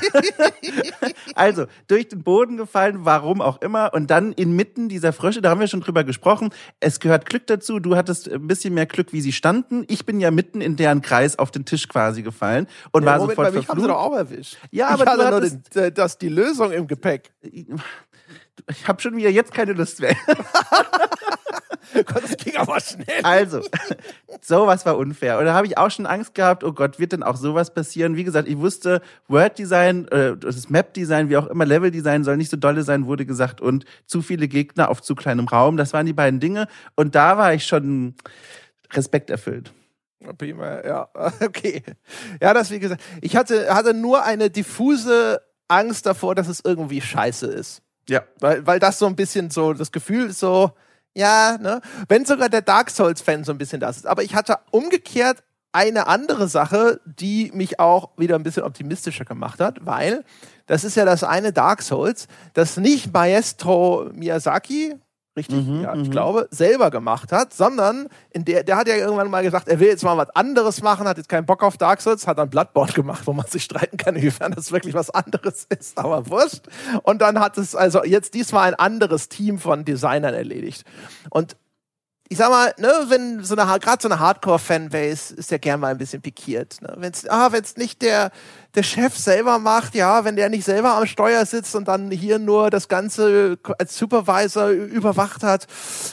Also, 1.41 1.65
durch 1.87 2.07
den 2.07 2.21
Boden 2.21 2.55
gefallen, 2.55 2.99
warum 2.99 3.41
auch 3.41 3.61
immer. 3.63 3.95
Und 3.95 4.11
dann 4.11 4.31
inmitten 4.31 4.89
dieser 4.89 5.11
Frösche, 5.11 5.41
da 5.41 5.49
haben 5.49 5.59
wir 5.59 5.67
schon 5.67 5.81
drüber 5.81 6.03
gesprochen, 6.03 6.51
es 6.79 6.99
gehört 6.99 7.25
Glück 7.25 7.47
dazu. 7.47 7.79
Du 7.79 7.95
hattest 7.95 8.31
ein 8.31 8.45
bisschen 8.45 8.75
mehr 8.75 8.85
Glück, 8.85 9.11
wie 9.11 9.21
sie 9.21 9.31
standen. 9.31 9.83
Ich 9.87 10.05
bin 10.05 10.19
ja 10.19 10.29
mitten 10.29 10.61
in 10.61 10.75
deren 10.75 11.01
Kreis 11.01 11.39
auf 11.39 11.49
den 11.49 11.65
Tisch 11.65 11.87
quasi 11.87 12.21
gefallen 12.21 12.67
und 12.91 13.03
ja, 13.03 13.09
war 13.09 13.17
Moment, 13.17 13.31
sofort 13.37 13.53
bei 13.53 13.59
mich 13.59 13.67
haben 13.67 13.81
sie 13.81 13.87
doch 13.87 13.97
auch 13.97 14.15
erwischt. 14.15 14.57
Ja, 14.69 14.89
aber 14.89 15.03
ich 15.03 15.09
hatte 15.09 15.29
nur 15.31 15.41
den, 15.41 15.63
äh, 15.83 15.91
das, 15.91 16.19
die 16.19 16.29
Lösung 16.29 16.71
im 16.71 16.85
Gepäck. 16.85 17.31
Ich 17.41 18.87
habe 18.87 19.01
schon 19.01 19.17
wieder 19.17 19.31
jetzt 19.31 19.51
keine 19.51 19.73
Lust 19.73 19.99
mehr. 19.99 20.15
Gott, 21.93 22.23
das 22.23 22.37
ging 22.37 22.55
aber 22.57 22.79
schnell. 22.79 23.21
Also, 23.23 23.61
sowas 24.41 24.85
war 24.85 24.97
unfair. 24.97 25.39
Und 25.39 25.45
da 25.45 25.53
habe 25.53 25.67
ich 25.67 25.77
auch 25.77 25.91
schon 25.91 26.05
Angst 26.05 26.35
gehabt, 26.35 26.63
oh 26.63 26.73
Gott, 26.73 26.99
wird 26.99 27.11
denn 27.11 27.23
auch 27.23 27.35
sowas 27.35 27.73
passieren? 27.73 28.15
Wie 28.15 28.23
gesagt, 28.23 28.47
ich 28.47 28.57
wusste, 28.57 29.01
Word-Design, 29.27 30.07
äh, 30.09 30.37
das 30.37 30.69
Map-Design, 30.69 31.29
wie 31.29 31.37
auch 31.37 31.47
immer, 31.47 31.65
Level-Design 31.65 32.23
soll 32.23 32.37
nicht 32.37 32.51
so 32.51 32.57
dolle 32.57 32.83
sein, 32.83 33.05
wurde 33.05 33.25
gesagt. 33.25 33.61
Und 33.61 33.85
zu 34.05 34.21
viele 34.21 34.47
Gegner 34.47 34.89
auf 34.89 35.01
zu 35.01 35.15
kleinem 35.15 35.47
Raum. 35.47 35.77
Das 35.77 35.93
waren 35.93 36.05
die 36.05 36.13
beiden 36.13 36.39
Dinge. 36.39 36.67
Und 36.95 37.15
da 37.15 37.37
war 37.37 37.53
ich 37.53 37.65
schon 37.65 38.15
Respekt 38.93 39.29
erfüllt. 39.29 39.71
Prima, 40.37 40.85
ja, 40.85 41.09
okay. 41.41 41.83
Ja, 42.41 42.53
das 42.53 42.71
wie 42.71 42.79
gesagt, 42.79 43.01
ich 43.21 43.35
hatte, 43.35 43.73
hatte 43.73 43.93
nur 43.93 44.23
eine 44.23 44.49
diffuse 44.49 45.41
Angst 45.67 46.05
davor, 46.05 46.35
dass 46.35 46.47
es 46.47 46.61
irgendwie 46.63 47.01
scheiße 47.01 47.47
ist. 47.47 47.81
Ja. 48.07 48.23
Weil, 48.39 48.65
weil 48.67 48.79
das 48.79 48.99
so 48.99 49.07
ein 49.07 49.15
bisschen 49.15 49.49
so, 49.49 49.73
das 49.73 49.91
Gefühl 49.91 50.27
ist 50.27 50.39
so, 50.39 50.71
ja, 51.15 51.57
ne? 51.59 51.81
Wenn 52.07 52.25
sogar 52.25 52.49
der 52.49 52.61
Dark 52.61 52.89
Souls-Fan 52.89 53.43
so 53.43 53.51
ein 53.51 53.57
bisschen 53.57 53.79
das 53.79 53.97
ist. 53.97 54.07
Aber 54.07 54.23
ich 54.23 54.35
hatte 54.35 54.59
umgekehrt 54.71 55.43
eine 55.73 56.07
andere 56.07 56.47
Sache, 56.47 56.99
die 57.05 57.51
mich 57.53 57.79
auch 57.79 58.09
wieder 58.17 58.35
ein 58.35 58.43
bisschen 58.43 58.63
optimistischer 58.63 59.25
gemacht 59.25 59.59
hat, 59.59 59.85
weil 59.85 60.23
das 60.67 60.83
ist 60.83 60.95
ja 60.95 61.05
das 61.05 61.23
eine 61.23 61.53
Dark 61.53 61.81
Souls, 61.81 62.27
das 62.53 62.77
nicht 62.77 63.13
Maestro 63.13 64.09
Miyazaki, 64.13 64.95
richtig, 65.35 65.65
mhm, 65.65 65.81
ja, 65.83 65.93
ich 65.95 66.07
mhm. 66.07 66.11
glaube, 66.11 66.47
selber 66.51 66.91
gemacht 66.91 67.31
hat, 67.31 67.53
sondern 67.53 68.07
in 68.31 68.43
der, 68.45 68.63
der 68.63 68.75
hat 68.75 68.87
ja 68.87 68.95
irgendwann 68.95 69.29
mal 69.29 69.43
gesagt, 69.43 69.67
er 69.67 69.79
will 69.79 69.87
jetzt 69.87 70.03
mal 70.03 70.17
was 70.17 70.29
anderes 70.31 70.81
machen, 70.81 71.07
hat 71.07 71.17
jetzt 71.17 71.29
keinen 71.29 71.45
Bock 71.45 71.63
auf 71.63 71.77
Dark 71.77 72.01
Souls, 72.01 72.27
hat 72.27 72.37
dann 72.37 72.49
Bloodborne 72.49 72.91
gemacht, 72.93 73.25
wo 73.25 73.33
man 73.33 73.45
sich 73.45 73.63
streiten 73.63 73.97
kann, 73.97 74.15
inwiefern 74.15 74.51
das 74.51 74.71
wirklich 74.71 74.93
was 74.93 75.09
anderes 75.09 75.67
ist, 75.79 75.97
aber 75.97 76.29
wurscht. 76.29 76.67
Und 77.03 77.21
dann 77.21 77.39
hat 77.39 77.57
es 77.57 77.75
also 77.75 78.03
jetzt 78.03 78.33
diesmal 78.33 78.69
ein 78.69 78.75
anderes 78.75 79.29
Team 79.29 79.57
von 79.59 79.85
Designern 79.85 80.33
erledigt. 80.33 80.83
Und 81.29 81.55
ich 82.31 82.37
sag 82.37 82.49
mal, 82.49 82.73
ne, 82.77 82.89
wenn 83.09 83.43
so 83.43 83.57
eine 83.57 83.77
gerade 83.79 84.01
so 84.01 84.07
eine 84.07 84.17
Hardcore-Fanbase 84.17 85.35
ist 85.35 85.51
ja 85.51 85.57
gern 85.57 85.81
mal 85.81 85.89
ein 85.89 85.97
bisschen 85.97 86.21
pikiert. 86.21 86.81
Ne? 86.81 86.93
Wenn 86.95 87.11
es 87.11 87.27
ah, 87.27 87.51
wenn's 87.51 87.75
nicht 87.75 88.01
der 88.01 88.31
der 88.73 88.83
Chef 88.83 89.17
selber 89.17 89.59
macht, 89.59 89.95
ja, 89.95 90.23
wenn 90.23 90.37
der 90.37 90.47
nicht 90.47 90.63
selber 90.63 90.93
am 90.93 91.05
Steuer 91.05 91.45
sitzt 91.45 91.75
und 91.75 91.89
dann 91.89 92.09
hier 92.09 92.39
nur 92.39 92.69
das 92.69 92.87
Ganze 92.87 93.59
als 93.77 93.97
Supervisor 93.97 94.69
überwacht 94.69 95.43
hat, 95.43 95.67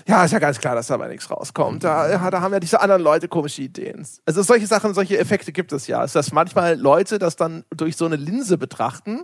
ja, 0.08 0.24
ist 0.24 0.32
ja 0.32 0.40
ganz 0.40 0.58
klar, 0.58 0.74
dass 0.74 0.88
da 0.88 0.94
aber 0.94 1.06
nichts 1.06 1.30
rauskommt. 1.30 1.84
Da, 1.84 2.10
ja, 2.10 2.30
da 2.32 2.40
haben 2.40 2.52
ja 2.52 2.58
diese 2.58 2.80
anderen 2.80 3.02
Leute 3.02 3.28
komische 3.28 3.62
Ideen. 3.62 4.04
Also 4.26 4.42
solche 4.42 4.66
Sachen, 4.66 4.94
solche 4.94 5.18
Effekte 5.18 5.52
gibt 5.52 5.72
es 5.72 5.86
ja. 5.86 6.02
Ist 6.02 6.16
dass 6.16 6.32
manchmal 6.32 6.76
Leute 6.76 7.20
das 7.20 7.36
dann 7.36 7.64
durch 7.70 7.96
so 7.96 8.06
eine 8.06 8.16
Linse 8.16 8.58
betrachten 8.58 9.22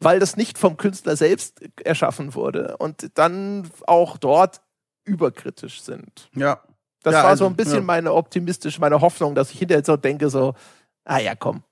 weil 0.00 0.18
das 0.18 0.36
nicht 0.36 0.58
vom 0.58 0.76
Künstler 0.76 1.16
selbst 1.16 1.62
erschaffen 1.82 2.34
wurde 2.34 2.76
und 2.78 3.12
dann 3.14 3.70
auch 3.86 4.18
dort 4.18 4.60
überkritisch 5.04 5.82
sind. 5.82 6.28
Ja. 6.34 6.60
Das 7.02 7.12
ja, 7.12 7.22
war 7.22 7.30
also, 7.30 7.44
so 7.44 7.50
ein 7.50 7.56
bisschen 7.56 7.76
ja. 7.76 7.82
meine 7.82 8.12
optimistische, 8.14 8.80
meine 8.80 9.00
Hoffnung, 9.00 9.34
dass 9.34 9.50
ich 9.50 9.58
hinterher 9.58 9.84
so 9.84 9.96
denke, 9.96 10.30
so, 10.30 10.54
ah 11.04 11.18
ja, 11.18 11.34
komm, 11.34 11.62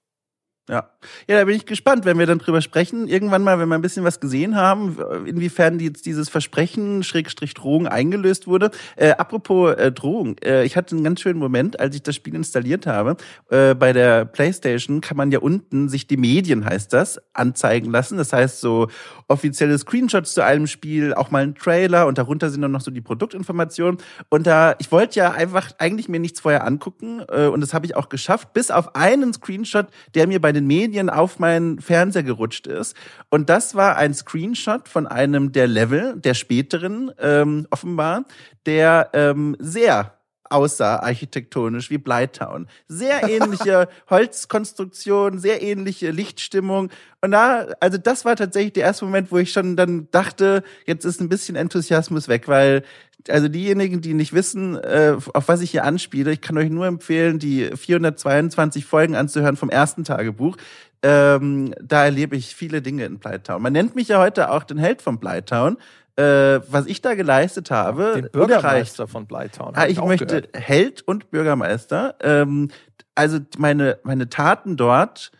ja. 0.68 0.88
Ja, 1.28 1.38
da 1.38 1.44
bin 1.44 1.56
ich 1.56 1.66
gespannt, 1.66 2.04
wenn 2.04 2.18
wir 2.18 2.26
dann 2.26 2.38
drüber 2.38 2.62
sprechen. 2.62 3.08
Irgendwann 3.08 3.42
mal, 3.42 3.58
wenn 3.58 3.68
wir 3.68 3.74
ein 3.74 3.82
bisschen 3.82 4.04
was 4.04 4.20
gesehen 4.20 4.54
haben, 4.54 4.96
inwiefern 5.26 5.80
jetzt 5.80 6.06
dieses 6.06 6.28
Versprechen, 6.28 7.02
Schrägstrich 7.02 7.54
Drohung 7.54 7.88
eingelöst 7.88 8.46
wurde. 8.46 8.70
Äh, 8.94 9.10
apropos 9.10 9.74
äh, 9.74 9.90
Drohung. 9.90 10.36
Äh, 10.38 10.64
ich 10.64 10.76
hatte 10.76 10.94
einen 10.94 11.02
ganz 11.02 11.20
schönen 11.20 11.40
Moment, 11.40 11.80
als 11.80 11.96
ich 11.96 12.02
das 12.04 12.14
Spiel 12.14 12.36
installiert 12.36 12.86
habe. 12.86 13.16
Äh, 13.50 13.74
bei 13.74 13.92
der 13.92 14.24
Playstation 14.24 15.00
kann 15.00 15.16
man 15.16 15.32
ja 15.32 15.40
unten 15.40 15.88
sich 15.88 16.06
die 16.06 16.16
Medien, 16.16 16.64
heißt 16.64 16.92
das, 16.92 17.20
anzeigen 17.32 17.90
lassen. 17.90 18.16
Das 18.16 18.32
heißt 18.32 18.60
so 18.60 18.88
offizielle 19.26 19.76
Screenshots 19.76 20.34
zu 20.34 20.44
einem 20.44 20.68
Spiel, 20.68 21.12
auch 21.14 21.32
mal 21.32 21.42
ein 21.42 21.56
Trailer 21.56 22.06
und 22.06 22.18
darunter 22.18 22.50
sind 22.50 22.62
dann 22.62 22.72
noch 22.72 22.82
so 22.82 22.92
die 22.92 23.00
Produktinformationen. 23.00 23.98
Und 24.28 24.46
da, 24.46 24.76
ich 24.78 24.92
wollte 24.92 25.18
ja 25.18 25.32
einfach 25.32 25.72
eigentlich 25.78 26.08
mir 26.08 26.20
nichts 26.20 26.40
vorher 26.40 26.64
angucken 26.64 27.22
äh, 27.28 27.46
und 27.46 27.60
das 27.60 27.74
habe 27.74 27.86
ich 27.86 27.96
auch 27.96 28.08
geschafft, 28.08 28.52
bis 28.52 28.70
auf 28.70 28.94
einen 28.94 29.32
Screenshot, 29.32 29.88
der 30.14 30.28
mir 30.28 30.40
bei 30.40 30.51
den 30.52 30.66
Medien 30.66 31.10
auf 31.10 31.38
meinen 31.38 31.80
Fernseher 31.80 32.22
gerutscht 32.22 32.66
ist. 32.66 32.96
Und 33.30 33.48
das 33.48 33.74
war 33.74 33.96
ein 33.96 34.14
Screenshot 34.14 34.88
von 34.88 35.06
einem 35.06 35.52
der 35.52 35.66
Level, 35.66 36.16
der 36.16 36.34
späteren 36.34 37.10
ähm, 37.18 37.66
offenbar, 37.70 38.24
der 38.66 39.10
ähm, 39.12 39.56
sehr 39.58 40.14
aussah 40.52 40.96
architektonisch 40.96 41.90
wie 41.90 41.98
Blytown. 41.98 42.66
Sehr 42.88 43.28
ähnliche 43.28 43.88
Holzkonstruktion, 44.10 45.38
sehr 45.38 45.62
ähnliche 45.62 46.10
Lichtstimmung. 46.10 46.90
Und 47.20 47.32
da, 47.32 47.66
also 47.80 47.98
das 47.98 48.24
war 48.24 48.36
tatsächlich 48.36 48.74
der 48.74 48.84
erste 48.84 49.04
Moment, 49.04 49.32
wo 49.32 49.38
ich 49.38 49.52
schon 49.52 49.76
dann 49.76 50.08
dachte, 50.10 50.62
jetzt 50.86 51.04
ist 51.04 51.20
ein 51.20 51.28
bisschen 51.28 51.56
Enthusiasmus 51.56 52.28
weg, 52.28 52.48
weil 52.48 52.82
also 53.28 53.48
diejenigen, 53.48 54.00
die 54.00 54.14
nicht 54.14 54.32
wissen, 54.32 54.76
äh, 54.76 55.16
auf 55.32 55.48
was 55.48 55.60
ich 55.60 55.70
hier 55.70 55.84
anspiele, 55.84 56.32
ich 56.32 56.40
kann 56.40 56.58
euch 56.58 56.70
nur 56.70 56.86
empfehlen, 56.86 57.38
die 57.38 57.70
422 57.76 58.84
Folgen 58.84 59.14
anzuhören 59.14 59.56
vom 59.56 59.70
ersten 59.70 60.04
Tagebuch. 60.04 60.56
Ähm, 61.02 61.74
da 61.80 62.04
erlebe 62.04 62.36
ich 62.36 62.54
viele 62.54 62.80
Dinge 62.80 63.04
in 63.04 63.18
Blytown. 63.18 63.60
Man 63.60 63.72
nennt 63.72 63.96
mich 63.96 64.08
ja 64.08 64.20
heute 64.20 64.50
auch 64.50 64.62
den 64.62 64.78
Held 64.78 65.02
von 65.02 65.18
Blytown, 65.18 65.76
äh, 66.16 66.60
was 66.68 66.86
ich 66.86 67.00
da 67.00 67.14
geleistet 67.14 67.70
habe. 67.70 68.12
Den 68.14 68.30
Bürgermeister 68.30 69.08
von 69.08 69.26
Blytown. 69.26 69.72
Ah, 69.74 69.86
ich, 69.86 69.98
ich 69.98 70.04
möchte 70.04 70.26
gehört. 70.26 70.48
Held 70.54 71.02
und 71.02 71.30
Bürgermeister. 71.30 72.14
Ähm, 72.20 72.68
also 73.14 73.38
meine, 73.58 73.98
meine 74.04 74.28
Taten 74.28 74.76
dort, 74.76 75.32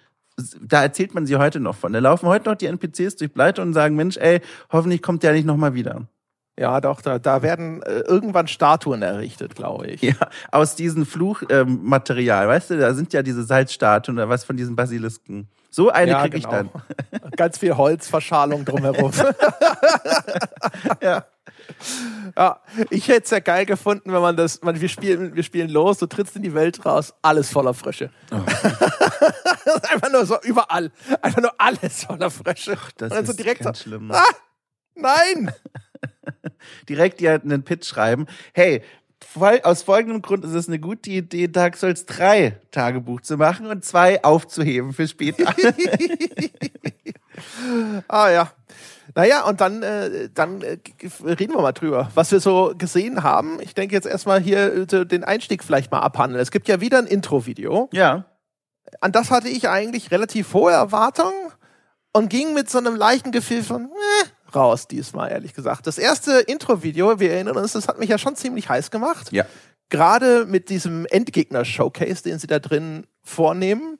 da 0.61 0.83
erzählt 0.83 1.14
man 1.14 1.26
sie 1.26 1.37
heute 1.37 1.61
noch 1.61 1.76
von. 1.76 1.92
Da 1.92 2.00
laufen 2.00 2.26
heute 2.26 2.49
noch 2.49 2.57
die 2.57 2.66
NPCs 2.66 3.16
durch 3.16 3.33
Blytown 3.33 3.69
und 3.69 3.75
sagen, 3.75 3.95
Mensch, 3.95 4.16
ey, 4.16 4.40
hoffentlich 4.71 5.00
kommt 5.00 5.23
der 5.23 5.33
nicht 5.33 5.47
nochmal 5.47 5.75
wieder. 5.75 6.07
Ja, 6.59 6.83
doch, 6.83 7.01
da, 7.01 7.19
da 7.19 7.41
werden 7.43 7.83
äh, 7.83 8.01
irgendwann 8.01 8.47
Statuen 8.47 9.01
errichtet, 9.01 9.55
glaube 9.55 9.87
ich. 9.87 10.03
Ja, 10.03 10.15
aus 10.51 10.75
diesem 10.75 11.07
Fluchmaterial, 11.07 12.45
ähm, 12.45 12.51
weißt 12.51 12.71
du, 12.71 12.79
da 12.79 12.93
sind 12.93 13.13
ja 13.15 13.23
diese 13.23 13.43
Salzstatuen 13.43 14.19
oder 14.19 14.29
was 14.29 14.45
von 14.45 14.57
diesen 14.57 14.77
Basilisken. 14.77 15.49
So 15.71 15.89
eine 15.89 16.11
ja, 16.11 16.21
kriege 16.21 16.41
genau. 16.41 16.63
ich 16.63 16.69
dann. 17.11 17.31
Ganz 17.37 17.57
viel 17.57 17.75
Holzverschalung 17.77 18.67
drumherum. 18.67 19.13
ja. 21.01 21.25
Ja, 22.37 22.61
ich 22.91 23.09
hätte 23.09 23.25
es 23.25 23.31
ja 23.31 23.41
geil 23.41 23.65
gefunden, 23.65 24.13
wenn 24.13 24.21
man 24.21 24.37
das, 24.37 24.61
man, 24.63 24.81
wir 24.81 24.89
spielen, 24.89 25.35
wir 25.35 25.43
spielen 25.43 25.71
los, 25.71 25.99
du 25.99 26.07
trittst 26.07 26.37
in 26.37 26.43
die 26.43 26.55
Welt 26.55 26.85
raus, 26.85 27.15
alles 27.23 27.51
voller 27.51 27.73
Frösche. 27.73 28.11
Oh. 28.31 28.37
einfach 29.91 30.11
nur 30.11 30.27
so 30.27 30.41
überall, 30.43 30.91
einfach 31.21 31.41
nur 31.41 31.53
alles 31.59 32.05
voller 32.05 32.31
Frösche. 32.31 32.77
Ach, 32.79 32.93
das 32.93 33.13
ist 33.13 33.27
so 33.27 33.33
direkt 33.33 33.63
ganz 33.63 33.79
so, 33.79 33.85
schlimm. 33.85 34.11
Ah, 34.13 34.23
nein! 34.95 35.53
direkt 36.89 37.21
dir 37.21 37.41
einen 37.43 37.63
Pitch 37.63 37.87
schreiben. 37.87 38.27
Hey, 38.53 38.83
aus 39.63 39.83
folgendem 39.83 40.23
Grund 40.23 40.45
ist 40.45 40.55
es 40.55 40.69
eine 40.69 40.79
gute 40.79 41.11
Idee, 41.11 41.49
Dark 41.49 41.77
Souls 41.77 42.07
3 42.07 42.59
Tagebuch 42.71 43.21
zu 43.21 43.37
machen 43.37 43.67
und 43.67 43.85
zwei 43.85 44.23
aufzuheben 44.25 44.93
für 44.93 45.09
später. 45.09 45.55
ah 48.09 48.31
ja. 48.31 48.53
Naja, 49.15 49.45
und 49.45 49.61
dann, 49.61 49.83
äh, 49.83 50.31
dann 50.33 50.63
äh, 50.63 50.79
reden 51.23 51.55
wir 51.55 51.61
mal 51.61 51.73
drüber, 51.73 52.11
was 52.15 52.33
wir 52.33 52.41
so 52.41 52.73
gesehen 52.77 53.23
haben. 53.23 53.61
Ich 53.61 53.75
denke 53.75 53.95
jetzt 53.95 54.07
erstmal 54.07 54.41
hier 54.41 54.89
äh, 54.93 55.07
den 55.07 55.25
Einstieg 55.25 55.65
vielleicht 55.65 55.91
mal 55.91 56.01
abhandeln. 56.01 56.41
Es 56.41 56.51
gibt 56.51 56.69
ja 56.69 56.81
wieder 56.81 56.99
ein 56.99 57.07
Intro-Video. 57.07 57.91
Ja. 57.93 58.25
An 59.01 59.13
das 59.13 59.31
hatte 59.31 59.49
ich 59.49 59.69
eigentlich 59.69 60.11
relativ 60.11 60.55
hohe 60.55 60.73
Erwartungen 60.73 61.53
und 62.13 62.31
ging 62.31 62.55
mit 62.55 62.71
so 62.71 62.79
einem 62.79 62.95
leichten 62.95 63.33
Gefühl 63.33 63.63
von, 63.63 63.87
äh, 63.87 64.27
raus 64.55 64.89
diesmal, 64.89 65.31
ehrlich 65.31 65.55
gesagt. 65.55 65.87
Das 65.87 65.99
erste 65.99 66.41
Intro-Video, 66.41 67.21
wir 67.21 67.33
erinnern 67.33 67.57
uns, 67.57 67.73
das 67.73 67.89
hat 67.89 67.99
mich 67.99 68.09
ja 68.09 68.19
schon 68.19 68.37
ziemlich 68.37 68.69
heiß 68.69 68.91
gemacht. 68.91 69.33
Ja. 69.33 69.45
Gerade 69.89 70.47
mit 70.47 70.69
diesem 70.71 71.07
Endgegner-Showcase, 71.07 72.23
den 72.23 72.39
sie 72.39 72.47
da 72.47 72.59
drin 72.59 73.07
vornehmen. 73.23 73.99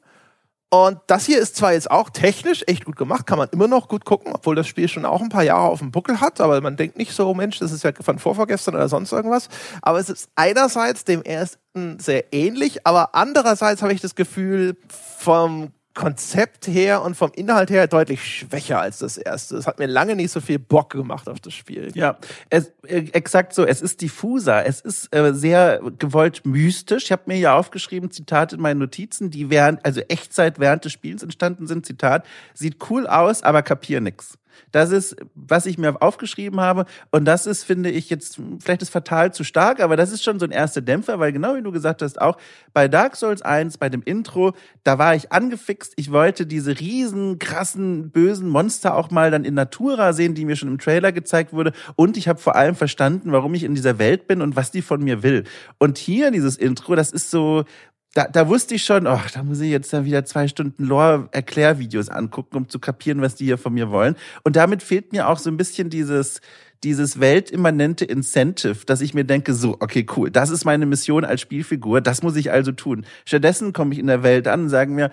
Und 0.71 1.01
das 1.07 1.27
hier 1.27 1.39
ist 1.39 1.57
zwar 1.57 1.75
jetzt 1.75 1.91
auch 1.91 2.09
technisch 2.09 2.65
echt 2.67 2.87
gut 2.87 2.97
gemacht, 2.97 3.27
kann 3.27 3.37
man 3.37 3.51
immer 3.51 3.69
noch 3.69 3.89
gut 3.89 4.07
gucken, 4.07 4.33
obwohl 4.33 4.55
das 4.55 4.67
Spiel 4.67 4.89
schon 4.89 5.05
auch 5.05 5.21
ein 5.21 5.29
paar 5.29 5.43
Jahre 5.43 5.69
auf 5.69 5.81
dem 5.81 5.91
Buckel 5.91 6.23
hat, 6.23 6.41
aber 6.41 6.59
man 6.63 6.79
denkt 6.79 6.97
nicht 6.97 7.13
so, 7.13 7.35
Mensch, 7.35 7.59
das 7.59 7.73
ist 7.73 7.85
ja 7.85 7.93
von 8.01 8.19
vorvorgestern 8.19 8.75
oder 8.75 8.89
sonst 8.89 9.13
irgendwas. 9.13 9.51
Aber 9.83 9.99
es 9.99 10.09
ist 10.09 10.31
einerseits 10.35 11.05
dem 11.05 11.21
ersten 11.21 11.99
sehr 11.99 12.33
ähnlich, 12.33 12.87
aber 12.87 13.15
andererseits 13.15 13.83
habe 13.83 13.93
ich 13.93 14.01
das 14.01 14.15
Gefühl, 14.15 14.79
vom 14.89 15.73
Konzept 15.95 16.67
her 16.69 17.03
und 17.03 17.17
vom 17.17 17.33
Inhalt 17.35 17.71
her 17.71 17.87
deutlich 17.87 18.25
schwächer 18.25 18.81
als 18.81 18.99
das 18.99 19.19
erste. 19.19 19.57
Es 19.57 19.67
hat 19.67 19.79
mir 19.79 19.87
lange 19.87 20.17
nicht 20.17 20.31
so 20.31 20.41
viel 20.41 20.59
Bock 20.59 20.91
gemacht 20.91 21.29
auf 21.29 21.41
das 21.41 21.55
Spiel. 21.55 21.91
Ja, 21.95 22.19
es, 22.51 22.73
äh, 22.87 23.05
exakt 23.13 23.55
so. 23.55 23.67
Es 23.67 23.83
ist 23.83 24.01
diffuser. 24.01 24.65
Es 24.65 24.81
ist 24.81 25.15
äh, 25.15 25.35
sehr 25.35 25.81
gewollt 25.99 26.47
mystisch. 26.47 27.05
Ich 27.05 27.13
habe 27.13 27.23
mir 27.27 27.39
ja 27.39 27.57
aufgeschrieben, 27.57 28.11
Zitat 28.11 28.53
in 28.53 28.61
meinen 28.61 28.79
Notizen, 28.79 29.31
die 29.31 29.51
während, 29.51 29.85
also 29.85 30.01
Echtzeit 30.01 30.59
während 30.59 30.85
des 30.85 30.93
Spiels 30.93 31.23
entstanden 31.23 31.67
sind. 31.67 31.85
Zitat, 31.85 32.25
sieht 32.55 32.77
cool 32.91 33.07
aus, 33.07 33.43
aber 33.43 33.63
kapier 33.63 34.01
nix. 34.01 34.39
Das 34.71 34.91
ist, 34.91 35.17
was 35.35 35.67
ich 35.67 35.79
mir 35.79 36.01
aufgeschrieben 36.01 36.61
habe. 36.61 36.87
Und 37.11 37.25
das 37.25 37.47
ist, 37.47 37.65
finde 37.65 37.91
ich, 37.91 38.11
jetzt, 38.11 38.41
vielleicht 38.61 38.83
ist 38.83 38.91
fatal 38.91 39.33
zu 39.33 39.45
stark, 39.45 39.81
aber 39.81 39.97
das 39.97 40.13
ist 40.13 40.23
schon 40.23 40.39
so 40.39 40.47
ein 40.47 40.51
erster 40.51 40.81
Dämpfer, 40.81 41.19
weil 41.19 41.33
genau 41.33 41.57
wie 41.57 41.63
du 41.63 41.73
gesagt 41.73 42.03
hast, 42.03 42.21
auch 42.21 42.39
bei 42.73 42.89
Dark 42.89 43.17
Souls 43.17 43.43
1, 43.43 43.79
bei 43.79 43.89
dem 43.89 44.03
Intro, 44.03 44.53
da 44.85 44.99
war 44.99 45.15
ich 45.15 45.33
angefixt. 45.33 45.93
Ich 45.97 46.11
wollte 46.13 46.47
diese 46.47 46.79
riesen, 46.79 47.39
krassen, 47.39 48.11
bösen 48.11 48.49
Monster 48.49 48.97
auch 48.97 49.11
mal 49.11 49.31
dann 49.31 49.45
in 49.45 49.55
Natura 49.55 50.13
sehen, 50.13 50.35
die 50.35 50.45
mir 50.45 50.57
schon 50.57 50.69
im 50.69 50.79
Trailer 50.79 51.13
gezeigt 51.13 51.53
wurde. 51.53 51.73
Und 51.97 52.17
ich 52.17 52.29
habe 52.29 52.41
vor 52.41 52.57
allem 52.57 52.75
verstanden, 52.75 53.33
warum 53.33 53.55
ich 53.55 53.65
in 53.65 53.75
dieser 53.75 53.99
Welt 53.99 54.27
bin 54.27 54.43
und 54.43 54.57
was 54.57 54.71
die 54.71 54.83
von 54.83 55.03
mir 55.03 55.23
will. 55.23 55.45
Und 55.79 55.99
hier 55.99 56.31
dieses 56.31 56.57
Intro, 56.57 56.95
das 56.95 57.13
ist 57.13 57.31
so, 57.31 57.65
da, 58.15 58.29
da 58.29 58.49
wusste 58.49 58.75
ich 58.75 58.85
schon, 58.85 59.07
oh, 59.07 59.21
da 59.33 59.43
muss 59.43 59.61
ich 59.61 59.71
jetzt 59.71 59.93
dann 59.93 60.05
wieder 60.05 60.25
zwei 60.25 60.47
Stunden 60.47 60.85
Lore-Erklärvideos 60.85 62.11
angucken, 62.11 62.57
um 62.57 62.69
zu 62.69 62.79
kapieren, 62.79 63.23
was 63.23 63.37
die 63.37 63.47
hier 63.47 63.59
von 63.59 63.73
mir 63.73 63.91
wollen. 63.91 64.17
Und 64.45 64.57
damit 64.57 64.83
fehlt 64.83 65.13
mir 65.13 65.29
auch 65.29 65.39
so 65.39 65.51
ein 65.51 65.57
bisschen 65.57 65.89
dieses, 65.89 66.41
dieses 66.85 67.21
weltimmanente 67.21 68.05
Incentive, 68.05 68.85
dass 68.85 69.01
ich 69.01 69.15
mir 69.15 69.25
denke, 69.25 69.55
so, 69.55 69.77
okay, 69.81 70.07
cool, 70.17 70.31
das 70.31 70.51
ist 70.51 70.65
meine 70.65 70.85
Mission 70.85 71.25
als 71.25 71.41
Spielfigur, 71.41 72.01
das 72.03 72.23
muss 72.23 72.37
ich 72.37 72.51
also 72.51 72.73
tun. 72.73 73.07
Stattdessen 73.25 73.73
komme 73.73 73.95
ich 73.95 73.99
in 73.99 74.09
der 74.09 74.23
Welt 74.23 74.47
an 74.47 74.65
und 74.65 74.69
sagen 74.69 74.95
mir, 74.95 75.11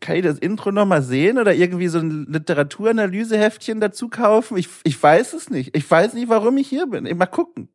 kann 0.00 0.16
ich 0.16 0.22
das 0.22 0.38
Intro 0.38 0.72
nochmal 0.72 1.02
sehen 1.02 1.38
oder 1.38 1.54
irgendwie 1.54 1.88
so 1.88 1.98
ein 1.98 2.26
Literaturanalyseheftchen 2.28 3.78
dazu 3.78 4.08
kaufen? 4.08 4.56
Ich, 4.56 4.68
ich 4.82 5.00
weiß 5.00 5.32
es 5.34 5.50
nicht. 5.50 5.76
Ich 5.76 5.88
weiß 5.88 6.14
nicht, 6.14 6.28
warum 6.28 6.56
ich 6.56 6.68
hier 6.68 6.86
bin. 6.86 7.04
Mal 7.16 7.26
gucken. 7.26 7.68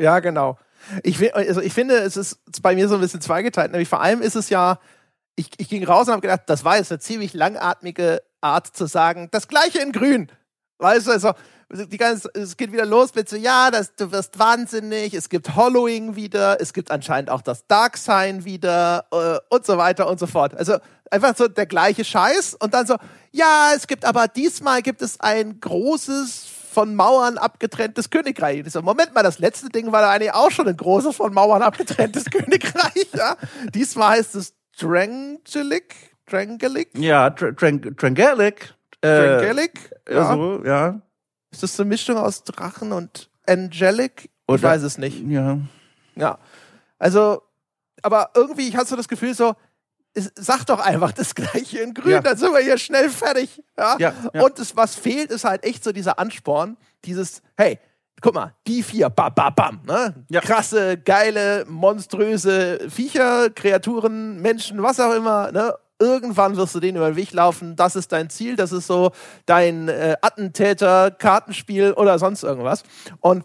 Ja, 0.00 0.18
genau. 0.18 0.58
Ich, 1.02 1.34
also 1.34 1.60
ich 1.60 1.72
finde, 1.72 1.96
es 1.96 2.16
ist 2.16 2.38
bei 2.62 2.74
mir 2.74 2.88
so 2.88 2.96
ein 2.96 3.00
bisschen 3.00 3.20
zweigeteilt. 3.20 3.72
Nämlich 3.72 3.88
vor 3.88 4.00
allem 4.00 4.22
ist 4.22 4.36
es 4.36 4.48
ja, 4.50 4.78
ich, 5.36 5.50
ich 5.58 5.68
ging 5.68 5.84
raus 5.84 6.06
und 6.06 6.12
habe 6.12 6.22
gedacht, 6.22 6.42
das 6.46 6.64
war 6.64 6.76
jetzt 6.76 6.92
eine 6.92 7.00
ziemlich 7.00 7.34
langatmige 7.34 8.22
Art 8.40 8.68
zu 8.68 8.86
sagen, 8.86 9.28
das 9.30 9.48
gleiche 9.48 9.80
in 9.80 9.92
grün. 9.92 10.30
Weißt 10.78 11.06
du, 11.06 11.12
also, 11.12 11.32
die 11.70 11.96
ganze, 11.96 12.30
es 12.34 12.56
geht 12.56 12.72
wieder 12.72 12.84
los 12.84 13.14
mit 13.14 13.28
so, 13.28 13.36
ja, 13.36 13.70
das, 13.70 13.94
du 13.96 14.12
wirst 14.12 14.38
wahnsinnig, 14.38 15.14
es 15.14 15.28
gibt 15.28 15.56
Hollowing 15.56 16.14
wieder, 16.14 16.60
es 16.60 16.72
gibt 16.72 16.90
anscheinend 16.90 17.30
auch 17.30 17.42
das 17.42 17.66
Dark 17.66 17.96
Sign 17.96 18.44
wieder 18.44 19.06
äh, 19.10 19.38
und 19.48 19.66
so 19.66 19.76
weiter 19.78 20.08
und 20.08 20.18
so 20.18 20.26
fort. 20.26 20.54
Also 20.54 20.78
einfach 21.10 21.36
so 21.36 21.48
der 21.48 21.66
gleiche 21.66 22.04
Scheiß 22.04 22.54
und 22.54 22.74
dann 22.74 22.86
so, 22.86 22.96
ja, 23.32 23.72
es 23.74 23.86
gibt 23.86 24.04
aber 24.04 24.28
diesmal 24.28 24.82
gibt 24.82 25.02
es 25.02 25.20
ein 25.20 25.60
großes 25.60 26.46
von 26.74 26.94
Mauern 26.94 27.38
abgetrenntes 27.38 28.10
Königreich. 28.10 28.66
Ich 28.66 28.72
so, 28.72 28.82
Moment 28.82 29.14
mal, 29.14 29.22
das 29.22 29.38
letzte 29.38 29.70
Ding 29.70 29.92
war 29.92 30.02
da 30.02 30.10
eigentlich 30.10 30.34
auch 30.34 30.50
schon 30.50 30.68
ein 30.68 30.76
großes 30.76 31.16
von 31.16 31.32
Mauern 31.32 31.62
abgetrenntes 31.62 32.24
Königreich. 32.30 33.08
Ja? 33.16 33.36
Diesmal 33.72 34.18
heißt 34.18 34.34
es 34.34 34.54
Drangelic. 34.78 35.94
Drangelic? 36.26 36.90
Ja, 36.98 37.30
Drangelic. 37.30 38.74
Äh, 39.00 39.06
Drangelic? 39.06 39.90
Ja. 40.10 40.34
So, 40.34 40.64
ja. 40.64 41.00
Ist 41.52 41.62
das 41.62 41.78
eine 41.78 41.88
Mischung 41.88 42.16
aus 42.16 42.42
Drachen 42.42 42.92
und 42.92 43.30
Angelic? 43.46 44.30
Oder, 44.48 44.56
ich 44.56 44.62
weiß 44.62 44.82
es 44.82 44.98
nicht. 44.98 45.22
Ja. 45.26 45.58
Ja. 46.16 46.38
Also, 46.98 47.42
aber 48.02 48.30
irgendwie, 48.34 48.68
ich 48.68 48.76
hatte 48.76 48.88
so 48.88 48.96
das 48.96 49.08
Gefühl 49.08 49.34
so, 49.34 49.54
sag 50.14 50.64
doch 50.66 50.80
einfach 50.80 51.12
das 51.12 51.34
gleiche 51.34 51.80
in 51.80 51.94
grün, 51.94 52.12
ja. 52.12 52.20
dann 52.20 52.36
sind 52.36 52.52
wir 52.52 52.60
hier 52.60 52.78
schnell 52.78 53.10
fertig. 53.10 53.62
Ja? 53.76 53.96
ja, 53.98 54.12
ja. 54.32 54.42
Und 54.42 54.58
das, 54.58 54.76
was 54.76 54.94
fehlt, 54.94 55.30
ist 55.30 55.44
halt 55.44 55.64
echt 55.64 55.82
so 55.82 55.92
dieser 55.92 56.18
Ansporn, 56.18 56.76
dieses, 57.04 57.42
hey, 57.56 57.78
guck 58.20 58.34
mal, 58.34 58.54
die 58.66 58.82
vier, 58.82 59.10
bam, 59.10 59.34
bam, 59.34 59.54
bam, 59.54 59.80
ne? 59.86 60.14
Ja. 60.30 60.40
Krasse, 60.40 60.96
geile, 60.98 61.64
monströse 61.68 62.88
Viecher, 62.88 63.50
Kreaturen, 63.50 64.40
Menschen, 64.40 64.82
was 64.82 65.00
auch 65.00 65.14
immer, 65.14 65.52
ne? 65.52 65.74
Irgendwann 66.00 66.56
wirst 66.56 66.74
du 66.74 66.80
denen 66.80 66.96
über 66.96 67.10
den 67.10 67.16
Weg 67.16 67.32
laufen. 67.32 67.76
Das 67.76 67.94
ist 67.94 68.10
dein 68.10 68.28
Ziel. 68.28 68.56
Das 68.56 68.72
ist 68.72 68.88
so 68.88 69.12
dein 69.46 69.88
äh, 69.88 70.16
Attentäter, 70.22 71.12
Kartenspiel 71.12 71.92
oder 71.92 72.18
sonst 72.18 72.42
irgendwas. 72.42 72.82
Und 73.20 73.44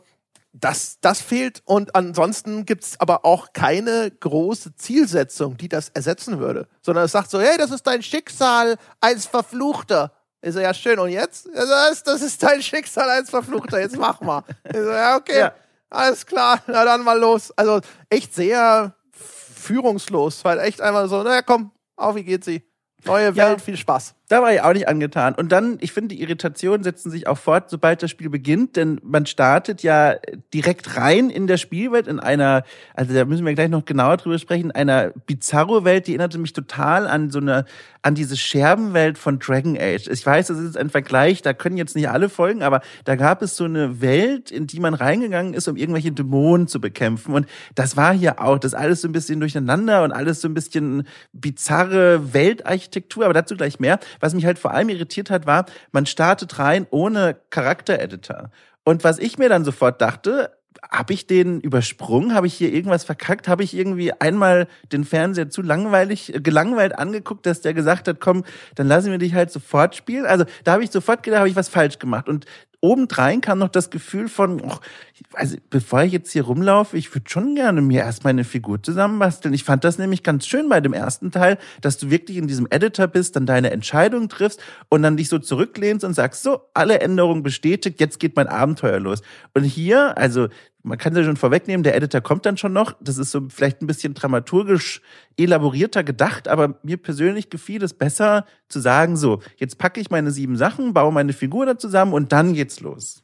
das, 0.59 0.97
das 1.01 1.21
fehlt 1.21 1.61
und 1.65 1.95
ansonsten 1.95 2.65
gibt 2.65 2.83
es 2.83 2.99
aber 2.99 3.25
auch 3.25 3.53
keine 3.53 4.11
große 4.11 4.75
Zielsetzung, 4.75 5.57
die 5.57 5.69
das 5.69 5.89
ersetzen 5.89 6.39
würde, 6.39 6.67
sondern 6.81 7.05
es 7.05 7.11
sagt 7.11 7.29
so, 7.29 7.39
hey, 7.39 7.57
das 7.57 7.71
ist 7.71 7.85
dein 7.85 8.03
Schicksal 8.03 8.75
als 8.99 9.25
Verfluchter. 9.25 10.11
Ich 10.41 10.53
so, 10.53 10.59
ja, 10.59 10.73
schön, 10.73 10.99
und 10.99 11.09
jetzt? 11.09 11.49
Das 11.53 11.91
ist, 11.91 12.07
das 12.07 12.21
ist 12.21 12.41
dein 12.41 12.61
Schicksal 12.61 13.09
als 13.09 13.29
Verfluchter, 13.29 13.79
jetzt 13.79 13.97
mach 13.97 14.21
mal. 14.21 14.43
Ich 14.63 14.77
so, 14.77 14.91
ja, 14.91 15.17
okay, 15.17 15.39
ja. 15.39 15.53
alles 15.89 16.25
klar, 16.25 16.61
na 16.67 16.85
dann 16.85 17.03
mal 17.03 17.19
los. 17.19 17.51
Also 17.57 17.81
echt 18.09 18.33
sehr 18.33 18.95
führungslos, 19.11 20.43
weil 20.45 20.59
echt 20.59 20.81
einmal 20.81 21.09
so, 21.09 21.23
naja, 21.23 21.41
komm, 21.41 21.71
auf, 21.95 22.15
wie 22.15 22.23
geht 22.23 22.45
sie? 22.45 22.63
Neue 23.03 23.35
Welt, 23.35 23.37
ja. 23.37 23.57
viel 23.57 23.77
Spaß. 23.77 24.15
Da 24.29 24.43
war 24.43 24.53
ich 24.53 24.61
auch 24.61 24.73
nicht 24.73 24.87
angetan. 24.87 25.33
Und 25.33 25.51
dann, 25.51 25.79
ich 25.81 25.91
finde, 25.91 26.15
die 26.15 26.21
Irritationen 26.21 26.83
setzen 26.83 27.09
sich 27.09 27.25
auch 27.25 27.39
fort, 27.39 27.71
sobald 27.71 28.03
das 28.03 28.11
Spiel 28.11 28.29
beginnt, 28.29 28.75
denn 28.75 29.01
man 29.03 29.25
startet 29.25 29.81
ja 29.81 30.17
direkt 30.53 30.97
rein 30.97 31.31
in 31.31 31.47
der 31.47 31.57
Spielwelt, 31.57 32.07
in 32.07 32.19
einer, 32.19 32.63
also 32.93 33.11
da 33.11 33.25
müssen 33.25 33.43
wir 33.43 33.55
gleich 33.55 33.69
noch 33.69 33.85
genauer 33.85 34.17
drüber 34.17 34.37
sprechen, 34.37 34.69
einer 34.69 35.13
Bizarro-Welt, 35.25 36.05
die 36.05 36.11
erinnerte 36.11 36.37
mich 36.37 36.53
total 36.53 37.07
an 37.07 37.31
so 37.31 37.39
eine, 37.39 37.65
an 38.03 38.13
diese 38.13 38.37
Scherbenwelt 38.37 39.17
von 39.17 39.39
Dragon 39.39 39.75
Age. 39.79 40.07
Ich 40.07 40.23
weiß, 40.23 40.47
das 40.47 40.59
ist 40.59 40.77
ein 40.77 40.91
Vergleich, 40.91 41.41
da 41.41 41.53
können 41.53 41.77
jetzt 41.77 41.95
nicht 41.95 42.09
alle 42.09 42.29
folgen, 42.29 42.61
aber 42.61 42.81
da 43.05 43.15
gab 43.15 43.41
es 43.41 43.57
so 43.57 43.63
eine 43.63 43.99
Welt, 43.99 44.51
in 44.51 44.67
die 44.67 44.79
man 44.79 44.93
reingegangen 44.93 45.55
ist, 45.55 45.67
um 45.67 45.75
irgendwelche 45.75 46.11
Dämonen 46.11 46.67
zu 46.67 46.79
bekämpfen. 46.79 47.33
Und 47.33 47.47
das 47.73 47.97
war 47.97 48.13
hier 48.13 48.39
auch, 48.39 48.59
das 48.59 48.75
alles 48.75 49.01
so 49.01 49.07
ein 49.07 49.11
bisschen 49.11 49.39
durcheinander 49.39 50.03
und 50.03 50.11
alles 50.11 50.39
so 50.39 50.47
ein 50.47 50.53
bisschen 50.53 51.07
bizarre 51.33 52.31
Weltarchitektur, 52.31 53.25
aber 53.25 53.33
dazu 53.33 53.57
gleich 53.57 53.79
mehr. 53.79 53.99
Was 54.19 54.33
mich 54.33 54.45
halt 54.45 54.59
vor 54.59 54.71
allem 54.71 54.89
irritiert 54.89 55.29
hat, 55.29 55.45
war, 55.45 55.65
man 55.91 56.05
startet 56.05 56.59
rein 56.59 56.87
ohne 56.89 57.37
Charaktereditor. 57.49 58.51
Und 58.83 59.03
was 59.03 59.19
ich 59.19 59.37
mir 59.37 59.49
dann 59.49 59.65
sofort 59.65 60.01
dachte, 60.01 60.51
habe 60.91 61.13
ich 61.13 61.27
den 61.27 61.59
übersprungen? 61.61 62.33
Habe 62.33 62.47
ich 62.47 62.53
hier 62.53 62.73
irgendwas 62.73 63.03
verkackt? 63.03 63.47
Habe 63.47 63.63
ich 63.63 63.75
irgendwie 63.75 64.13
einmal 64.13 64.67
den 64.91 65.03
Fernseher 65.03 65.49
zu 65.49 65.61
langweilig, 65.61 66.33
äh, 66.33 66.39
gelangweilt 66.39 66.97
angeguckt, 66.97 67.45
dass 67.45 67.61
der 67.61 67.73
gesagt 67.73 68.07
hat, 68.07 68.19
komm, 68.19 68.43
dann 68.75 68.87
lassen 68.87 69.11
wir 69.11 69.17
dich 69.17 69.33
halt 69.33 69.51
sofort 69.51 69.95
spielen? 69.95 70.25
Also 70.25 70.45
da 70.63 70.73
habe 70.73 70.83
ich 70.83 70.91
sofort 70.91 71.23
gedacht, 71.23 71.39
habe 71.39 71.49
ich 71.49 71.55
was 71.55 71.69
falsch 71.69 71.99
gemacht. 71.99 72.29
Und 72.29 72.45
obendrein 72.81 73.41
kam 73.41 73.59
noch 73.59 73.69
das 73.69 73.89
Gefühl 73.89 74.29
von, 74.29 74.61
oh, 74.61 74.77
also 75.33 75.57
bevor 75.69 76.03
ich 76.03 76.13
jetzt 76.13 76.31
hier 76.31 76.43
rumlaufe, 76.43 76.97
ich 76.97 77.13
würde 77.13 77.29
schon 77.29 77.55
gerne 77.55 77.81
mir 77.81 78.01
erstmal 78.01 78.31
eine 78.31 78.43
Figur 78.43 78.81
zusammenbasteln. 78.81 79.53
Ich 79.53 79.63
fand 79.63 79.83
das 79.83 79.97
nämlich 79.97 80.23
ganz 80.23 80.47
schön 80.47 80.69
bei 80.69 80.79
dem 80.79 80.93
ersten 80.93 81.31
Teil, 81.31 81.57
dass 81.81 81.97
du 81.97 82.09
wirklich 82.09 82.37
in 82.37 82.47
diesem 82.47 82.67
Editor 82.69 83.07
bist, 83.07 83.35
dann 83.35 83.45
deine 83.45 83.71
Entscheidung 83.71 84.29
triffst 84.29 84.61
und 84.87 85.03
dann 85.03 85.17
dich 85.17 85.29
so 85.29 85.39
zurücklehnst 85.39 86.05
und 86.05 86.13
sagst, 86.13 86.43
so, 86.43 86.61
alle 86.73 86.99
Änderungen 87.01 87.43
bestätigt, 87.43 87.99
jetzt 87.99 88.19
geht 88.19 88.35
mein 88.35 88.47
Abenteuer 88.47 88.99
los. 88.99 89.21
Und 89.53 89.63
hier, 89.63 90.17
also 90.17 90.47
man 90.89 90.97
kann 90.97 91.15
ja 91.15 91.23
schon 91.23 91.37
vorwegnehmen, 91.37 91.83
der 91.83 91.95
Editor 91.95 92.19
kommt 92.19 92.45
dann 92.47 92.57
schon 92.57 92.73
noch. 92.73 92.95
Das 92.99 93.19
ist 93.19 93.29
so 93.29 93.47
vielleicht 93.47 93.81
ein 93.81 93.87
bisschen 93.87 94.15
dramaturgisch 94.15 95.01
elaborierter 95.37 96.03
gedacht, 96.03 96.47
aber 96.47 96.79
mir 96.81 96.97
persönlich 96.97 97.51
gefiel 97.51 97.83
es 97.83 97.93
besser 97.93 98.45
zu 98.67 98.79
sagen, 98.79 99.15
so, 99.15 99.39
jetzt 99.57 99.77
packe 99.77 100.01
ich 100.01 100.09
meine 100.09 100.31
sieben 100.31 100.57
Sachen, 100.57 100.93
baue 100.93 101.13
meine 101.13 101.33
Figur 101.33 101.67
da 101.67 101.77
zusammen 101.77 102.13
und 102.13 102.31
dann 102.31 102.53
geht's 102.53 102.79
los. 102.79 103.23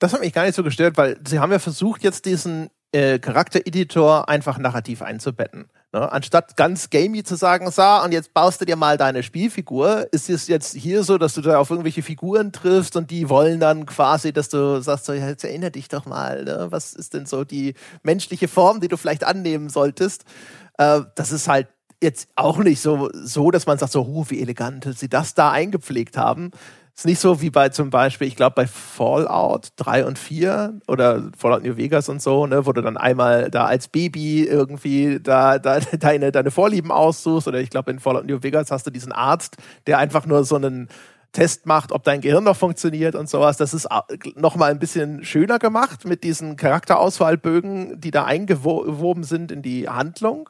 Das 0.00 0.12
hat 0.12 0.20
mich 0.20 0.32
gar 0.32 0.44
nicht 0.44 0.56
so 0.56 0.64
gestört, 0.64 0.98
weil 0.98 1.18
sie 1.26 1.38
haben 1.38 1.52
ja 1.52 1.60
versucht, 1.60 2.02
jetzt 2.02 2.26
diesen 2.26 2.68
äh, 2.96 3.18
Charaktereditor 3.18 4.26
einfach 4.30 4.56
narrativ 4.56 5.02
einzubetten. 5.02 5.66
Ne? 5.92 6.10
Anstatt 6.10 6.56
ganz 6.56 6.88
gamey 6.88 7.22
zu 7.24 7.36
sagen, 7.36 7.70
so, 7.70 7.82
und 7.82 8.12
jetzt 8.12 8.32
baust 8.32 8.62
du 8.62 8.64
dir 8.64 8.76
mal 8.76 8.96
deine 8.96 9.22
Spielfigur, 9.22 10.06
ist 10.12 10.30
es 10.30 10.48
jetzt 10.48 10.74
hier 10.74 11.04
so, 11.04 11.18
dass 11.18 11.34
du 11.34 11.42
da 11.42 11.58
auf 11.58 11.68
irgendwelche 11.68 12.02
Figuren 12.02 12.52
triffst 12.52 12.96
und 12.96 13.10
die 13.10 13.28
wollen 13.28 13.60
dann 13.60 13.84
quasi, 13.84 14.32
dass 14.32 14.48
du 14.48 14.80
sagst, 14.80 15.04
so, 15.04 15.12
jetzt 15.12 15.44
erinnere 15.44 15.72
dich 15.72 15.88
doch 15.88 16.06
mal, 16.06 16.44
ne? 16.44 16.68
was 16.70 16.94
ist 16.94 17.12
denn 17.12 17.26
so 17.26 17.44
die 17.44 17.74
menschliche 18.02 18.48
Form, 18.48 18.80
die 18.80 18.88
du 18.88 18.96
vielleicht 18.96 19.24
annehmen 19.24 19.68
solltest? 19.68 20.24
Äh, 20.78 21.02
das 21.16 21.32
ist 21.32 21.48
halt 21.48 21.68
jetzt 22.02 22.30
auch 22.34 22.58
nicht 22.58 22.80
so, 22.80 23.10
so 23.12 23.50
dass 23.50 23.66
man 23.66 23.76
sagt, 23.76 23.92
so, 23.92 24.06
oh, 24.06 24.24
wie 24.30 24.40
elegant 24.40 24.88
sie 24.96 25.10
das 25.10 25.34
da 25.34 25.50
eingepflegt 25.50 26.16
haben. 26.16 26.50
Ist 26.96 27.04
nicht 27.04 27.20
so 27.20 27.42
wie 27.42 27.50
bei 27.50 27.68
zum 27.68 27.90
Beispiel, 27.90 28.26
ich 28.26 28.36
glaube, 28.36 28.54
bei 28.54 28.66
Fallout 28.66 29.68
3 29.76 30.06
und 30.06 30.18
4 30.18 30.80
oder 30.88 31.24
Fallout 31.36 31.62
New 31.62 31.76
Vegas 31.76 32.08
und 32.08 32.22
so, 32.22 32.46
ne, 32.46 32.64
wo 32.64 32.72
du 32.72 32.80
dann 32.80 32.96
einmal 32.96 33.50
da 33.50 33.66
als 33.66 33.88
Baby 33.88 34.44
irgendwie 34.44 35.20
da, 35.22 35.58
da 35.58 35.78
deine, 35.98 36.32
deine 36.32 36.50
Vorlieben 36.50 36.90
aussuchst. 36.90 37.48
Oder 37.48 37.60
ich 37.60 37.68
glaube, 37.68 37.90
in 37.90 37.98
Fallout 37.98 38.24
New 38.24 38.42
Vegas 38.42 38.70
hast 38.70 38.86
du 38.86 38.90
diesen 38.90 39.12
Arzt, 39.12 39.58
der 39.86 39.98
einfach 39.98 40.24
nur 40.24 40.44
so 40.44 40.56
einen 40.56 40.88
Test 41.32 41.66
macht, 41.66 41.92
ob 41.92 42.02
dein 42.02 42.22
Gehirn 42.22 42.44
noch 42.44 42.56
funktioniert 42.56 43.14
und 43.14 43.28
sowas. 43.28 43.58
Das 43.58 43.74
ist 43.74 43.86
noch 44.34 44.56
mal 44.56 44.70
ein 44.70 44.78
bisschen 44.78 45.22
schöner 45.22 45.58
gemacht 45.58 46.06
mit 46.06 46.24
diesen 46.24 46.56
Charakterauswahlbögen, 46.56 48.00
die 48.00 48.10
da 48.10 48.24
eingewoben 48.24 49.22
sind 49.22 49.52
in 49.52 49.60
die 49.60 49.86
Handlung. 49.86 50.48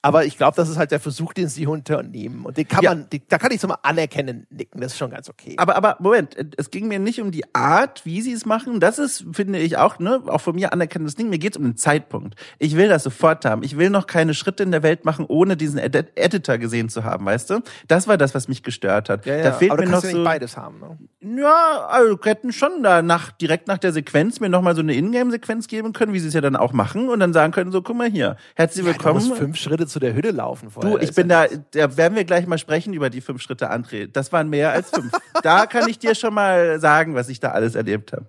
Aber 0.00 0.24
ich 0.24 0.36
glaube, 0.36 0.54
das 0.56 0.68
ist 0.68 0.76
halt 0.76 0.92
der 0.92 1.00
Versuch, 1.00 1.32
den 1.32 1.48
sie 1.48 1.66
unternehmen. 1.66 2.44
Und 2.44 2.56
den 2.56 2.68
kann 2.68 2.84
ja. 2.84 2.90
man, 2.90 3.10
die, 3.10 3.26
da 3.26 3.36
kann 3.36 3.50
ich 3.50 3.60
so 3.60 3.66
mal 3.66 3.78
anerkennen, 3.82 4.46
nicken. 4.48 4.80
Das 4.80 4.92
ist 4.92 4.98
schon 4.98 5.10
ganz 5.10 5.28
okay. 5.28 5.54
Aber, 5.56 5.74
aber 5.74 5.96
Moment, 5.98 6.36
es 6.56 6.70
ging 6.70 6.86
mir 6.86 7.00
nicht 7.00 7.20
um 7.20 7.32
die 7.32 7.52
Art, 7.52 8.06
wie 8.06 8.22
sie 8.22 8.32
es 8.32 8.46
machen. 8.46 8.78
Das 8.78 9.00
ist, 9.00 9.26
finde 9.32 9.58
ich 9.58 9.76
auch, 9.76 9.98
ne, 9.98 10.22
auch 10.26 10.40
von 10.40 10.54
mir 10.54 10.72
anerkennendes 10.72 11.16
Ding. 11.16 11.30
Mir 11.30 11.38
geht 11.38 11.54
es 11.54 11.58
um 11.58 11.64
den 11.64 11.76
Zeitpunkt. 11.76 12.36
Ich 12.60 12.76
will 12.76 12.88
das 12.88 13.02
sofort 13.02 13.44
haben. 13.44 13.64
Ich 13.64 13.76
will 13.76 13.90
noch 13.90 14.06
keine 14.06 14.34
Schritte 14.34 14.62
in 14.62 14.70
der 14.70 14.84
Welt 14.84 15.04
machen, 15.04 15.24
ohne 15.26 15.56
diesen 15.56 15.78
Ed 15.78 15.96
Editor 16.14 16.58
gesehen 16.58 16.88
zu 16.88 17.02
haben, 17.02 17.26
weißt 17.26 17.50
du? 17.50 17.60
Das 17.88 18.06
war 18.06 18.16
das, 18.16 18.36
was 18.36 18.46
mich 18.46 18.62
gestört 18.62 19.08
hat. 19.08 19.26
Ja, 19.26 19.36
ja. 19.36 19.42
Da 19.42 19.52
fehlt 19.52 19.72
aber 19.72 19.82
mir 19.82 19.90
noch 19.90 20.04
ja 20.04 20.10
so. 20.10 20.22
beides 20.22 20.56
haben, 20.56 20.78
ne? 20.78 20.98
Ja, 21.40 21.88
also 21.88 22.16
hätten 22.22 22.52
schon 22.52 22.84
da 22.84 23.02
nach, 23.02 23.32
direkt 23.32 23.66
nach 23.66 23.78
der 23.78 23.92
Sequenz 23.92 24.38
mir 24.38 24.48
nochmal 24.48 24.76
so 24.76 24.80
eine 24.80 24.94
Ingame-Sequenz 24.94 25.66
geben 25.66 25.92
können, 25.92 26.12
wie 26.12 26.20
sie 26.20 26.28
es 26.28 26.34
ja 26.34 26.40
dann 26.40 26.54
auch 26.54 26.72
machen 26.72 27.08
und 27.08 27.18
dann 27.18 27.32
sagen 27.32 27.52
können, 27.52 27.72
so, 27.72 27.82
guck 27.82 27.96
mal 27.96 28.08
hier, 28.08 28.36
herzlich 28.54 28.86
willkommen. 28.86 29.26
Ja, 29.28 29.34
fünf 29.34 29.56
Schritte 29.56 29.87
zu 29.88 29.98
der 29.98 30.14
Hütte 30.14 30.30
laufen 30.30 30.70
vorher. 30.70 30.92
Du, 30.92 30.98
ich 30.98 31.14
bin 31.14 31.28
da, 31.28 31.46
da 31.72 31.96
werden 31.96 32.14
wir 32.14 32.24
gleich 32.24 32.46
mal 32.46 32.58
sprechen 32.58 32.94
über 32.94 33.10
die 33.10 33.20
fünf 33.20 33.42
Schritte, 33.42 33.70
André. 33.72 34.08
Das 34.10 34.32
waren 34.32 34.48
mehr 34.48 34.72
als 34.72 34.90
fünf. 34.90 35.12
da 35.42 35.66
kann 35.66 35.88
ich 35.88 35.98
dir 35.98 36.14
schon 36.14 36.34
mal 36.34 36.80
sagen, 36.80 37.14
was 37.14 37.28
ich 37.28 37.40
da 37.40 37.50
alles 37.50 37.74
erlebt 37.74 38.12
habe. 38.12 38.26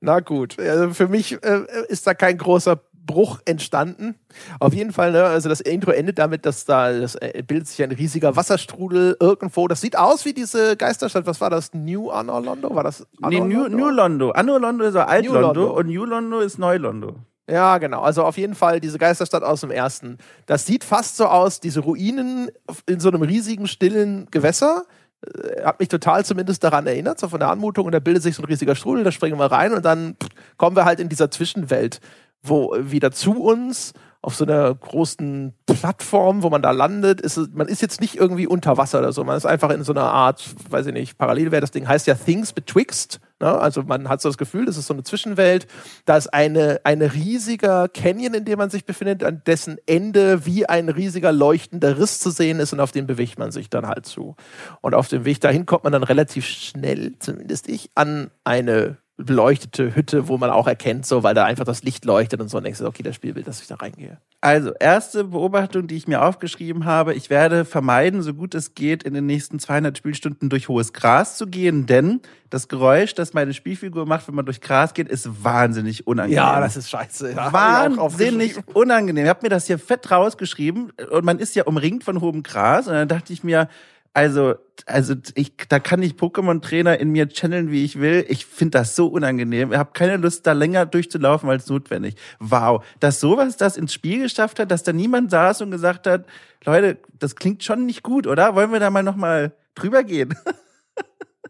Na 0.00 0.20
gut, 0.20 0.58
also 0.58 0.92
für 0.92 1.08
mich 1.08 1.42
äh, 1.42 1.64
ist 1.88 2.06
da 2.06 2.14
kein 2.14 2.36
großer 2.36 2.78
Bruch 3.06 3.40
entstanden. 3.44 4.16
Auf 4.60 4.74
jeden 4.74 4.92
Fall, 4.92 5.12
ne, 5.12 5.24
also 5.24 5.48
das 5.48 5.60
Intro 5.60 5.90
endet 5.90 6.18
damit, 6.18 6.46
dass 6.46 6.64
da 6.64 6.92
das 6.92 7.14
äh, 7.16 7.42
bildet 7.46 7.68
sich 7.68 7.82
ein 7.82 7.92
riesiger 7.92 8.36
Wasserstrudel 8.36 9.16
irgendwo. 9.20 9.68
Das 9.68 9.80
sieht 9.80 9.96
aus 9.96 10.24
wie 10.24 10.32
diese 10.32 10.76
Geisterstadt. 10.76 11.26
Was 11.26 11.40
war 11.40 11.50
das? 11.50 11.74
New 11.74 12.10
Anno 12.10 12.38
Londo? 12.40 12.74
War 12.74 12.84
das? 12.84 13.06
Anno 13.20 13.44
nee, 13.46 13.54
New, 13.54 13.62
Londo? 13.62 13.76
New 13.76 13.88
Londo. 13.90 14.30
Anno 14.30 14.58
Londo 14.58 14.84
ist 14.84 14.96
Alt 14.96 15.26
Londo 15.26 15.76
und 15.76 15.86
New 15.86 16.04
Londo 16.04 16.40
ist 16.40 16.58
Neu 16.58 16.76
Londo. 16.76 17.16
Ja, 17.48 17.78
genau. 17.78 18.00
Also 18.00 18.24
auf 18.24 18.38
jeden 18.38 18.54
Fall 18.54 18.80
diese 18.80 18.98
Geisterstadt 18.98 19.42
aus 19.42 19.60
dem 19.60 19.70
ersten. 19.70 20.18
Das 20.46 20.64
sieht 20.64 20.82
fast 20.82 21.16
so 21.16 21.26
aus, 21.26 21.60
diese 21.60 21.80
Ruinen 21.80 22.50
in 22.86 23.00
so 23.00 23.08
einem 23.08 23.22
riesigen, 23.22 23.66
stillen 23.66 24.26
Gewässer. 24.30 24.84
Äh, 25.24 25.62
hat 25.62 25.78
mich 25.78 25.88
total 25.88 26.24
zumindest 26.24 26.64
daran 26.64 26.86
erinnert, 26.86 27.20
so 27.20 27.28
von 27.28 27.40
der 27.40 27.50
Anmutung. 27.50 27.86
Und 27.86 27.92
da 27.92 28.00
bildet 28.00 28.22
sich 28.22 28.36
so 28.36 28.42
ein 28.42 28.46
riesiger 28.46 28.74
Strudel, 28.74 29.04
da 29.04 29.12
springen 29.12 29.38
wir 29.38 29.52
rein 29.52 29.74
und 29.74 29.84
dann 29.84 30.16
kommen 30.56 30.76
wir 30.76 30.86
halt 30.86 31.00
in 31.00 31.10
dieser 31.10 31.30
Zwischenwelt, 31.30 32.00
wo 32.42 32.74
wieder 32.78 33.10
zu 33.10 33.42
uns 33.42 33.92
auf 34.24 34.34
so 34.34 34.46
einer 34.46 34.74
großen 34.74 35.52
Plattform, 35.66 36.42
wo 36.42 36.48
man 36.48 36.62
da 36.62 36.70
landet, 36.70 37.20
ist 37.20 37.36
man 37.54 37.68
ist 37.68 37.82
jetzt 37.82 38.00
nicht 38.00 38.16
irgendwie 38.16 38.46
unter 38.46 38.78
Wasser 38.78 39.00
oder 39.00 39.12
so, 39.12 39.22
man 39.22 39.36
ist 39.36 39.44
einfach 39.44 39.68
in 39.68 39.84
so 39.84 39.92
einer 39.92 40.04
Art, 40.04 40.42
weiß 40.70 40.86
ich 40.86 40.94
nicht, 40.94 41.18
Parallelwelt, 41.18 41.62
das 41.62 41.72
Ding 41.72 41.86
heißt 41.86 42.06
ja 42.06 42.14
Things 42.14 42.54
Betwixt, 42.54 43.20
ne? 43.38 43.48
also 43.48 43.82
man 43.82 44.08
hat 44.08 44.22
so 44.22 44.30
das 44.30 44.38
Gefühl, 44.38 44.64
das 44.64 44.78
ist 44.78 44.86
so 44.86 44.94
eine 44.94 45.02
Zwischenwelt, 45.02 45.66
da 46.06 46.16
ist 46.16 46.32
eine, 46.32 46.80
eine 46.84 47.12
riesiger 47.12 47.86
Canyon, 47.88 48.32
in 48.32 48.46
dem 48.46 48.58
man 48.58 48.70
sich 48.70 48.86
befindet, 48.86 49.22
an 49.24 49.42
dessen 49.46 49.76
Ende 49.84 50.46
wie 50.46 50.66
ein 50.66 50.88
riesiger 50.88 51.30
leuchtender 51.30 51.98
Riss 51.98 52.18
zu 52.18 52.30
sehen 52.30 52.60
ist 52.60 52.72
und 52.72 52.80
auf 52.80 52.92
den 52.92 53.06
bewegt 53.06 53.38
man 53.38 53.50
sich 53.50 53.68
dann 53.68 53.86
halt 53.86 54.06
zu. 54.06 54.36
Und 54.80 54.94
auf 54.94 55.08
dem 55.08 55.26
Weg 55.26 55.42
dahin 55.42 55.66
kommt 55.66 55.84
man 55.84 55.92
dann 55.92 56.02
relativ 56.02 56.46
schnell, 56.46 57.18
zumindest 57.18 57.68
ich, 57.68 57.90
an 57.94 58.30
eine 58.42 58.96
beleuchtete 59.16 59.94
Hütte, 59.94 60.26
wo 60.28 60.38
man 60.38 60.50
auch 60.50 60.66
erkennt, 60.66 61.06
so, 61.06 61.22
weil 61.22 61.34
da 61.34 61.44
einfach 61.44 61.64
das 61.64 61.84
Licht 61.84 62.04
leuchtet 62.04 62.40
und 62.40 62.48
so, 62.48 62.58
und 62.58 62.64
denkst 62.64 62.80
du, 62.80 62.86
okay, 62.86 63.04
das 63.04 63.14
Spielbild, 63.14 63.46
dass 63.46 63.60
ich 63.60 63.68
da 63.68 63.76
reingehe. 63.76 64.18
Also, 64.40 64.72
erste 64.72 65.24
Beobachtung, 65.24 65.86
die 65.86 65.94
ich 65.94 66.08
mir 66.08 66.22
aufgeschrieben 66.22 66.84
habe, 66.84 67.14
ich 67.14 67.30
werde 67.30 67.64
vermeiden, 67.64 68.22
so 68.22 68.34
gut 68.34 68.54
es 68.54 68.74
geht, 68.74 69.04
in 69.04 69.14
den 69.14 69.26
nächsten 69.26 69.58
200 69.60 69.96
Spielstunden 69.96 70.50
durch 70.50 70.68
hohes 70.68 70.92
Gras 70.92 71.38
zu 71.38 71.46
gehen, 71.46 71.86
denn 71.86 72.20
das 72.50 72.66
Geräusch, 72.68 73.14
das 73.14 73.34
meine 73.34 73.54
Spielfigur 73.54 74.04
macht, 74.04 74.26
wenn 74.26 74.34
man 74.34 74.46
durch 74.46 74.60
Gras 74.60 74.94
geht, 74.94 75.08
ist 75.08 75.44
wahnsinnig 75.44 76.06
unangenehm. 76.06 76.36
Ja, 76.36 76.60
das 76.60 76.76
ist 76.76 76.90
scheiße. 76.90 77.32
Ja, 77.32 77.52
wahnsinnig 77.52 78.56
unangenehm. 78.74 79.24
Ich 79.24 79.30
habe 79.30 79.40
mir 79.42 79.48
das 79.48 79.66
hier 79.66 79.78
fett 79.78 80.10
rausgeschrieben 80.10 80.92
und 81.10 81.24
man 81.24 81.38
ist 81.38 81.54
ja 81.54 81.64
umringt 81.64 82.02
von 82.04 82.20
hohem 82.20 82.42
Gras 82.42 82.88
und 82.88 82.94
dann 82.94 83.08
dachte 83.08 83.32
ich 83.32 83.44
mir, 83.44 83.68
also, 84.14 84.54
also 84.86 85.14
ich, 85.34 85.56
da 85.68 85.80
kann 85.80 86.00
ich 86.00 86.12
Pokémon-Trainer 86.12 87.00
in 87.00 87.10
mir 87.10 87.28
channeln, 87.28 87.72
wie 87.72 87.84
ich 87.84 87.98
will. 87.98 88.24
Ich 88.28 88.46
finde 88.46 88.78
das 88.78 88.94
so 88.94 89.08
unangenehm. 89.08 89.72
Ich 89.72 89.78
habe 89.78 89.90
keine 89.92 90.16
Lust, 90.16 90.46
da 90.46 90.52
länger 90.52 90.86
durchzulaufen 90.86 91.50
als 91.50 91.66
notwendig. 91.66 92.14
Wow, 92.38 92.84
dass 93.00 93.18
sowas 93.18 93.56
das 93.56 93.76
ins 93.76 93.92
Spiel 93.92 94.22
geschafft 94.22 94.60
hat, 94.60 94.70
dass 94.70 94.84
da 94.84 94.92
niemand 94.92 95.32
saß 95.32 95.62
und 95.62 95.72
gesagt 95.72 96.06
hat, 96.06 96.26
Leute, 96.64 96.98
das 97.18 97.34
klingt 97.34 97.64
schon 97.64 97.86
nicht 97.86 98.04
gut, 98.04 98.28
oder? 98.28 98.54
Wollen 98.54 98.72
wir 98.72 98.78
da 98.78 98.88
mal 98.88 99.02
noch 99.02 99.16
mal 99.16 99.52
drüber 99.74 100.04
gehen? 100.04 100.32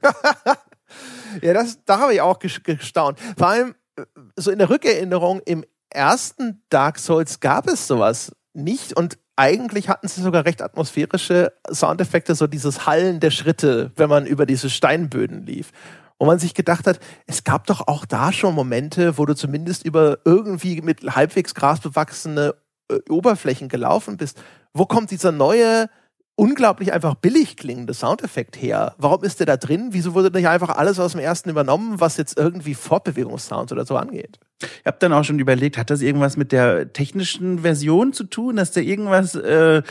ja, 1.43 1.53
das, 1.53 1.85
da 1.85 1.99
habe 1.99 2.15
ich 2.15 2.23
auch 2.23 2.39
gestaunt. 2.39 3.21
Vor 3.37 3.49
allem 3.49 3.75
äh, 3.97 4.05
so 4.37 4.51
in 4.51 4.59
der 4.59 4.71
Rückerinnerung 4.71 5.43
im 5.45 5.67
ersten 5.91 6.63
Dark 6.71 6.99
Souls 6.99 7.41
gab 7.41 7.69
es 7.69 7.87
sowas 7.87 8.35
nicht 8.55 8.97
und 8.97 9.19
eigentlich 9.37 9.89
hatten 9.89 10.09
sie 10.09 10.23
sogar 10.23 10.45
recht 10.45 10.63
atmosphärische 10.63 11.53
Soundeffekte, 11.71 12.35
so 12.35 12.47
dieses 12.47 12.87
Hallen 12.87 13.21
der 13.21 13.31
Schritte, 13.31 13.93
wenn 13.97 14.09
man 14.09 14.27
über 14.27 14.47
diese 14.47 14.71
Steinböden 14.71 15.45
lief. 15.45 15.73
Wo 16.19 16.27
man 16.27 16.39
sich 16.39 16.55
gedacht 16.55 16.87
hat, 16.87 17.01
es 17.27 17.43
gab 17.43 17.67
doch 17.67 17.89
auch 17.89 18.05
da 18.05 18.33
schon 18.33 18.55
Momente, 18.55 19.19
wo 19.19 19.27
du 19.27 19.35
zumindest 19.35 19.85
über 19.85 20.19
irgendwie 20.25 20.81
mit 20.81 21.03
halbwegs 21.17 21.55
grasbewachsene 21.55 22.55
äh, 22.89 22.99
Oberflächen 23.11 23.69
gelaufen 23.69 24.17
bist. 24.17 24.41
Wo 24.73 24.87
kommt 24.87 25.11
dieser 25.11 25.33
neue 25.33 25.89
unglaublich 26.37 26.93
einfach 26.93 27.15
billig 27.15 27.57
klingende 27.57 27.95
Soundeffekt 27.95 28.61
her? 28.61 28.95
Warum 28.99 29.23
ist 29.23 29.39
der 29.41 29.47
da 29.47 29.57
drin? 29.57 29.89
Wieso 29.91 30.15
wurde 30.15 30.31
nicht 30.37 30.49
einfach 30.49 30.71
alles 30.71 30.99
aus 30.99 31.13
dem 31.13 31.21
ersten 31.21 31.51
übernommen, 31.51 32.01
was 32.01 32.17
jetzt 32.17 32.37
irgendwie 32.37 32.75
Fortbewegungssounds 32.75 33.73
oder 33.73 33.85
so 33.87 33.97
angeht? 33.97 34.39
Ich 34.61 34.87
habe 34.87 34.97
dann 35.01 35.13
auch 35.13 35.25
schon 35.25 35.39
überlegt, 35.39 35.79
hat 35.79 35.91
das 35.91 36.01
irgendwas 36.01 36.37
mit 36.37 36.53
der 36.53 36.93
technischen 36.93 37.61
Version 37.61 38.13
zu 38.13 38.25
tun, 38.25 38.57
dass 38.57 38.73
da 38.73 38.81
irgendwas 38.81 39.35
äh, 39.35 39.83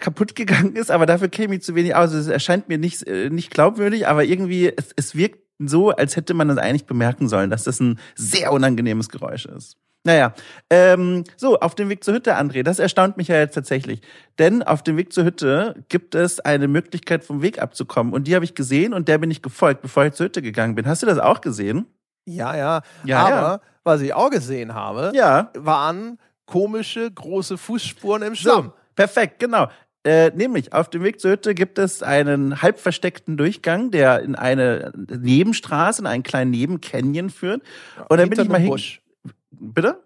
kaputt 0.00 0.34
gegangen 0.34 0.76
ist, 0.76 0.90
aber 0.90 1.06
dafür 1.06 1.28
käme 1.28 1.54
ich 1.54 1.62
zu 1.62 1.74
wenig 1.74 1.94
aus. 1.94 2.12
Es 2.12 2.26
erscheint 2.26 2.68
mir 2.68 2.78
nicht, 2.78 3.06
äh, 3.06 3.30
nicht 3.30 3.50
glaubwürdig, 3.50 4.08
aber 4.08 4.24
irgendwie, 4.24 4.72
es, 4.74 4.90
es 4.96 5.14
wirkt 5.14 5.38
so, 5.58 5.90
als 5.90 6.16
hätte 6.16 6.34
man 6.34 6.48
das 6.48 6.58
eigentlich 6.58 6.86
bemerken 6.86 7.28
sollen, 7.28 7.50
dass 7.50 7.64
das 7.64 7.80
ein 7.80 8.00
sehr 8.16 8.52
unangenehmes 8.52 9.08
Geräusch 9.08 9.46
ist. 9.46 9.76
Naja, 10.06 10.34
ähm, 10.68 11.24
so, 11.36 11.58
auf 11.58 11.74
dem 11.74 11.88
Weg 11.88 12.04
zur 12.04 12.14
Hütte, 12.14 12.36
André, 12.36 12.62
das 12.62 12.78
erstaunt 12.78 13.16
mich 13.16 13.28
ja 13.28 13.36
jetzt 13.36 13.54
tatsächlich. 13.54 14.02
Denn 14.38 14.62
auf 14.62 14.82
dem 14.82 14.98
Weg 14.98 15.14
zur 15.14 15.24
Hütte 15.24 15.82
gibt 15.88 16.14
es 16.14 16.40
eine 16.40 16.68
Möglichkeit, 16.68 17.24
vom 17.24 17.40
Weg 17.40 17.60
abzukommen. 17.60 18.12
Und 18.12 18.26
die 18.26 18.34
habe 18.34 18.44
ich 18.44 18.54
gesehen 18.54 18.92
und 18.92 19.08
der 19.08 19.16
bin 19.16 19.30
ich 19.30 19.40
gefolgt, 19.40 19.80
bevor 19.80 20.04
ich 20.04 20.12
zur 20.12 20.26
Hütte 20.26 20.42
gegangen 20.42 20.74
bin. 20.74 20.86
Hast 20.86 21.02
du 21.02 21.06
das 21.06 21.18
auch 21.18 21.40
gesehen? 21.40 21.86
Ja, 22.26 22.54
ja. 22.54 22.82
ja 23.04 23.18
Aber 23.18 23.36
ja. 23.36 23.60
was 23.82 24.02
ich 24.02 24.12
auch 24.12 24.30
gesehen 24.30 24.74
habe, 24.74 25.12
ja. 25.14 25.50
waren 25.56 26.18
komische, 26.44 27.10
große 27.10 27.56
Fußspuren 27.56 28.22
im 28.22 28.34
Schlamm. 28.34 28.66
So, 28.66 28.72
perfekt, 28.94 29.38
genau. 29.38 29.68
Äh, 30.06 30.32
nämlich, 30.34 30.74
auf 30.74 30.90
dem 30.90 31.02
Weg 31.02 31.18
zur 31.18 31.30
Hütte 31.30 31.54
gibt 31.54 31.78
es 31.78 32.02
einen 32.02 32.60
halb 32.60 32.78
versteckten 32.78 33.38
Durchgang, 33.38 33.90
der 33.90 34.20
in 34.20 34.34
eine 34.34 34.92
Nebenstraße, 35.08 36.02
in 36.02 36.06
einen 36.06 36.22
kleinen 36.22 36.50
Nebencanyon 36.50 37.30
führt. 37.30 37.62
Und 38.10 38.18
dann 38.18 38.28
bin 38.28 38.38
ich 38.38 38.48
mal 38.50 38.60
hin. 38.60 38.68
Busch. 38.68 39.00
Bitte? 39.72 40.02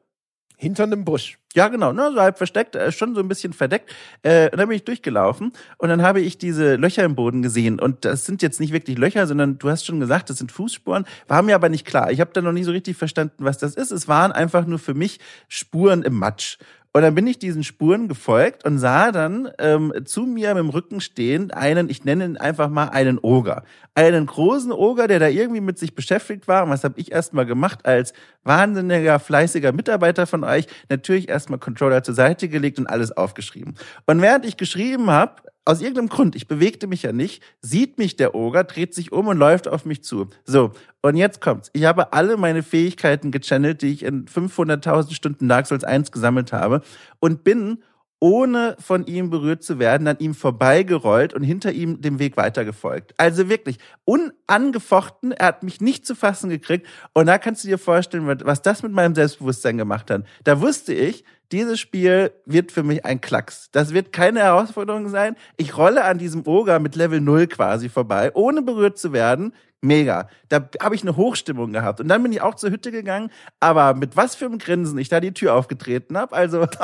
Hinter 0.60 0.84
einem 0.84 1.04
Busch. 1.04 1.38
Ja, 1.54 1.68
genau, 1.68 1.92
ne, 1.92 2.10
so 2.12 2.20
halb 2.20 2.36
versteckt, 2.36 2.74
äh, 2.74 2.90
schon 2.90 3.14
so 3.14 3.20
ein 3.20 3.28
bisschen 3.28 3.52
verdeckt. 3.52 3.94
Äh, 4.22 4.50
und 4.50 4.58
dann 4.58 4.68
bin 4.68 4.76
ich 4.76 4.84
durchgelaufen 4.84 5.52
und 5.78 5.88
dann 5.88 6.02
habe 6.02 6.20
ich 6.20 6.36
diese 6.36 6.74
Löcher 6.74 7.04
im 7.04 7.14
Boden 7.14 7.42
gesehen. 7.42 7.78
Und 7.78 8.04
das 8.04 8.26
sind 8.26 8.42
jetzt 8.42 8.58
nicht 8.58 8.72
wirklich 8.72 8.98
Löcher, 8.98 9.28
sondern 9.28 9.58
du 9.58 9.70
hast 9.70 9.86
schon 9.86 10.00
gesagt, 10.00 10.30
das 10.30 10.38
sind 10.38 10.50
Fußspuren. 10.50 11.06
War 11.28 11.42
mir 11.42 11.54
aber 11.54 11.68
nicht 11.68 11.86
klar. 11.86 12.10
Ich 12.10 12.20
habe 12.20 12.32
da 12.32 12.42
noch 12.42 12.52
nicht 12.52 12.64
so 12.64 12.72
richtig 12.72 12.96
verstanden, 12.96 13.44
was 13.44 13.58
das 13.58 13.76
ist. 13.76 13.92
Es 13.92 14.08
waren 14.08 14.32
einfach 14.32 14.66
nur 14.66 14.80
für 14.80 14.94
mich 14.94 15.20
Spuren 15.46 16.02
im 16.02 16.14
Matsch. 16.14 16.58
Und 16.98 17.02
dann 17.02 17.14
bin 17.14 17.28
ich 17.28 17.38
diesen 17.38 17.62
Spuren 17.62 18.08
gefolgt 18.08 18.64
und 18.64 18.80
sah 18.80 19.12
dann 19.12 19.52
ähm, 19.60 19.92
zu 20.04 20.22
mir 20.22 20.48
mit 20.54 20.64
dem 20.64 20.70
Rücken 20.70 21.00
stehen 21.00 21.52
einen, 21.52 21.90
ich 21.90 22.04
nenne 22.04 22.24
ihn 22.24 22.36
einfach 22.36 22.68
mal 22.68 22.88
einen 22.88 23.20
Oger. 23.20 23.62
Einen 23.94 24.26
großen 24.26 24.72
Oger, 24.72 25.06
der 25.06 25.20
da 25.20 25.28
irgendwie 25.28 25.60
mit 25.60 25.78
sich 25.78 25.94
beschäftigt 25.94 26.48
war. 26.48 26.64
Und 26.64 26.70
was 26.70 26.82
habe 26.82 26.98
ich 26.98 27.12
erstmal 27.12 27.46
gemacht 27.46 27.86
als 27.86 28.14
wahnsinniger, 28.42 29.20
fleißiger 29.20 29.70
Mitarbeiter 29.70 30.26
von 30.26 30.42
euch? 30.42 30.66
Natürlich 30.88 31.28
erstmal 31.28 31.60
Controller 31.60 32.02
zur 32.02 32.14
Seite 32.14 32.48
gelegt 32.48 32.80
und 32.80 32.88
alles 32.88 33.16
aufgeschrieben. 33.16 33.76
Und 34.06 34.20
während 34.20 34.44
ich 34.44 34.56
geschrieben 34.56 35.08
habe, 35.08 35.42
aus 35.68 35.82
irgendeinem 35.82 36.08
Grund, 36.08 36.34
ich 36.34 36.48
bewegte 36.48 36.86
mich 36.86 37.02
ja 37.02 37.12
nicht, 37.12 37.42
sieht 37.60 37.98
mich 37.98 38.16
der 38.16 38.34
Oger, 38.34 38.64
dreht 38.64 38.94
sich 38.94 39.12
um 39.12 39.26
und 39.26 39.36
läuft 39.36 39.68
auf 39.68 39.84
mich 39.84 40.02
zu. 40.02 40.28
So, 40.46 40.72
und 41.02 41.16
jetzt 41.16 41.42
kommt's. 41.42 41.68
Ich 41.74 41.84
habe 41.84 42.14
alle 42.14 42.38
meine 42.38 42.62
Fähigkeiten 42.62 43.30
gechannelt, 43.32 43.82
die 43.82 43.92
ich 43.92 44.02
in 44.02 44.24
500.000 44.24 45.12
Stunden 45.12 45.46
Dark 45.46 45.66
Souls 45.66 45.84
1 45.84 46.10
gesammelt 46.10 46.54
habe 46.54 46.80
und 47.20 47.44
bin 47.44 47.82
ohne 48.18 48.76
von 48.80 49.06
ihm 49.06 49.28
berührt 49.28 49.62
zu 49.62 49.78
werden, 49.78 50.08
an 50.08 50.16
ihm 50.20 50.34
vorbeigerollt 50.34 51.34
und 51.34 51.42
hinter 51.42 51.70
ihm 51.70 52.00
dem 52.00 52.18
Weg 52.18 52.38
weitergefolgt. 52.38 53.12
Also 53.18 53.50
wirklich 53.50 53.76
unangefochten, 54.06 55.32
er 55.32 55.48
hat 55.48 55.62
mich 55.62 55.82
nicht 55.82 56.06
zu 56.06 56.14
fassen 56.14 56.48
gekriegt 56.48 56.86
und 57.12 57.26
da 57.26 57.36
kannst 57.36 57.64
du 57.64 57.68
dir 57.68 57.78
vorstellen, 57.78 58.26
was 58.26 58.62
das 58.62 58.82
mit 58.82 58.92
meinem 58.92 59.14
Selbstbewusstsein 59.14 59.76
gemacht 59.76 60.10
hat. 60.10 60.24
Da 60.44 60.62
wusste 60.62 60.94
ich, 60.94 61.24
dieses 61.52 61.80
Spiel 61.80 62.32
wird 62.44 62.72
für 62.72 62.82
mich 62.82 63.04
ein 63.04 63.20
Klacks. 63.20 63.70
Das 63.72 63.94
wird 63.94 64.12
keine 64.12 64.40
Herausforderung 64.40 65.08
sein. 65.08 65.36
Ich 65.56 65.76
rolle 65.76 66.04
an 66.04 66.18
diesem 66.18 66.46
Oger 66.46 66.78
mit 66.78 66.94
Level 66.96 67.20
0 67.20 67.46
quasi 67.46 67.88
vorbei, 67.88 68.30
ohne 68.34 68.62
berührt 68.62 68.98
zu 68.98 69.12
werden. 69.12 69.54
Mega. 69.80 70.28
Da 70.48 70.68
habe 70.82 70.96
ich 70.96 71.02
eine 71.02 71.16
Hochstimmung 71.16 71.72
gehabt. 71.72 72.00
Und 72.00 72.08
dann 72.08 72.22
bin 72.22 72.32
ich 72.32 72.42
auch 72.42 72.56
zur 72.56 72.70
Hütte 72.70 72.90
gegangen, 72.90 73.30
aber 73.60 73.94
mit 73.94 74.16
was 74.16 74.34
für 74.34 74.46
einem 74.46 74.58
Grinsen 74.58 74.98
ich 74.98 75.08
da 75.08 75.20
die 75.20 75.32
Tür 75.32 75.54
aufgetreten 75.54 76.18
habe. 76.18 76.34
Also, 76.34 76.66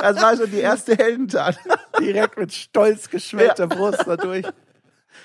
das 0.00 0.22
war 0.22 0.36
schon 0.36 0.50
die 0.50 0.60
erste 0.60 0.96
Heldentat. 0.96 1.58
Direkt 1.98 2.38
mit 2.38 2.52
stolz 2.52 3.08
geschwellter 3.08 3.68
ja. 3.68 3.74
Brust 3.74 4.04
dadurch. 4.06 4.46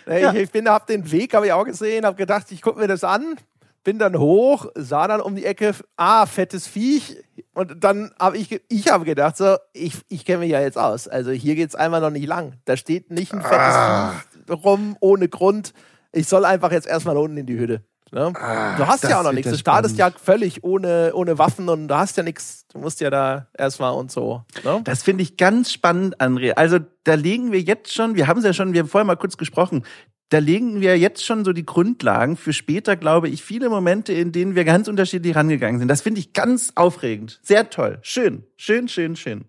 Ich, 0.06 0.22
ja. 0.22 0.34
ich 0.34 0.50
bin, 0.52 0.70
hab 0.70 0.88
den 0.88 1.12
Weg, 1.12 1.34
habe 1.36 1.48
ich 1.48 1.52
auch 1.52 1.66
gesehen, 1.66 2.06
habe 2.06 2.16
gedacht, 2.16 2.52
ich 2.52 2.62
gucke 2.62 2.80
mir 2.80 2.88
das 2.88 3.04
an, 3.04 3.36
bin 3.84 4.00
dann 4.00 4.18
hoch, 4.18 4.68
sah 4.76 5.08
dann 5.08 5.22
um 5.22 5.36
die 5.36 5.46
Ecke, 5.46 5.74
ah, 5.98 6.26
fettes 6.26 6.68
Viech. 6.68 7.18
Und 7.54 7.84
dann 7.84 8.12
habe 8.20 8.38
ich, 8.38 8.62
ich 8.70 8.90
habe 8.90 9.06
gedacht, 9.06 9.38
so, 9.38 9.58
ich, 9.74 9.96
ich 10.08 10.26
kenne 10.26 10.40
mich 10.40 10.52
ja 10.52 10.62
jetzt 10.62 10.78
aus. 10.78 11.08
Also 11.08 11.32
hier 11.32 11.56
geht 11.56 11.70
es 11.70 11.76
einmal 11.76 12.02
noch 12.02 12.12
nicht 12.12 12.28
lang. 12.28 12.54
Da 12.66 12.78
steht 12.78 13.12
nicht 13.12 13.34
ein 13.34 13.42
fettes 13.42 13.58
ah. 13.58 14.12
Viech 14.12 14.64
rum, 14.64 14.98
ohne 15.00 15.30
Grund. 15.30 15.74
Ich 16.12 16.28
soll 16.28 16.46
einfach 16.46 16.72
jetzt 16.72 16.88
erstmal 16.88 17.18
unten 17.18 17.38
in 17.38 17.46
die 17.46 17.58
Hütte. 17.58 17.84
Ne? 18.12 18.34
Ah, 18.36 18.76
du 18.76 18.88
hast 18.88 19.04
ja 19.04 19.20
auch 19.20 19.24
noch 19.24 19.34
nichts. 19.34 19.52
Du 19.52 19.58
startest 19.58 19.98
ja 19.98 20.10
völlig 20.10 20.64
ohne, 20.64 21.12
ohne 21.14 21.38
Waffen 21.38 21.70
und 21.70 21.88
du 21.88 21.96
hast 21.96 22.18
ja 22.18 22.24
nichts. 22.24 22.66
Du 22.74 22.80
musst 22.80 23.02
ja 23.02 23.10
da 23.10 23.48
erstmal 23.56 23.94
und 23.94 24.12
so. 24.12 24.44
Ne? 24.64 24.82
Das 24.84 25.04
finde 25.04 25.22
ich 25.22 25.38
ganz 25.38 25.72
spannend, 25.72 26.20
André. 26.20 26.54
Also 26.54 26.80
da 27.04 27.14
legen 27.14 27.52
wir 27.52 27.62
jetzt 27.62 27.94
schon, 27.94 28.16
wir 28.16 28.28
haben 28.28 28.40
es 28.40 28.46
ja 28.46 28.54
schon, 28.54 28.74
wir 28.74 28.82
haben 28.82 28.88
vorher 28.88 29.06
mal 29.06 29.16
kurz 29.16 29.38
gesprochen, 29.38 29.84
da 30.30 30.38
legen 30.38 30.80
wir 30.80 30.98
jetzt 30.98 31.26
schon 31.26 31.44
so 31.44 31.54
die 31.54 31.66
Grundlagen 31.66 32.38
für 32.38 32.54
später, 32.54 32.96
glaube 32.96 33.30
ich, 33.30 33.44
viele 33.44 33.70
Momente, 33.70 34.14
in 34.14 34.32
denen 34.32 34.56
wir 34.56 34.64
ganz 34.64 34.88
unterschiedlich 34.88 35.36
rangegangen 35.36 35.80
sind. 35.80 35.88
Das 35.88 36.02
finde 36.02 36.20
ich 36.20 36.34
ganz 36.34 36.72
aufregend. 36.76 37.40
Sehr 37.44 37.70
toll. 37.70 37.98
Schön, 38.04 38.46
schön, 38.56 38.88
schön, 38.88 39.16
schön. 39.16 39.46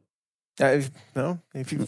Ja, 0.58 0.74
ich, 0.74 0.90
ja, 1.14 1.38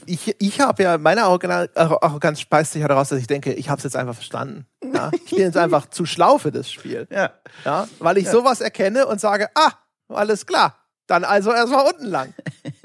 ich, 0.06 0.34
ich 0.38 0.60
habe 0.60 0.82
ja, 0.82 0.96
meine 0.96 1.24
Arroganz 1.24 2.40
speist 2.40 2.72
sich 2.72 2.82
daraus, 2.82 3.10
dass 3.10 3.18
ich 3.18 3.26
denke, 3.26 3.52
ich 3.52 3.68
habe 3.68 3.78
es 3.78 3.84
jetzt 3.84 3.96
einfach 3.96 4.14
verstanden. 4.14 4.66
Ja? 4.82 5.10
Ich 5.24 5.30
bin 5.30 5.40
jetzt 5.40 5.58
einfach 5.58 5.86
zu 5.90 6.06
schlau 6.06 6.38
für 6.38 6.52
das 6.52 6.72
Spiel. 6.72 7.06
Ja. 7.10 7.32
Ja, 7.66 7.86
weil 7.98 8.16
ich 8.16 8.28
sowas 8.28 8.62
erkenne 8.62 9.06
und 9.06 9.20
sage, 9.20 9.48
ah, 9.54 9.72
alles 10.08 10.46
klar, 10.46 10.78
dann 11.06 11.24
also 11.24 11.52
erstmal 11.52 11.86
unten 11.86 12.06
lang. 12.06 12.32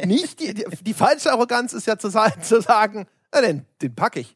Nicht 0.03 0.41
die, 0.41 0.53
die, 0.53 0.65
die, 0.81 0.93
falsche 0.93 1.31
Arroganz 1.31 1.71
ist 1.71 1.87
ja 1.87 1.97
zu, 1.97 2.09
zu 2.09 2.61
sagen, 2.61 3.07
na, 3.33 3.41
den, 3.41 3.65
den 3.81 3.95
packe 3.95 4.19
ich. 4.19 4.35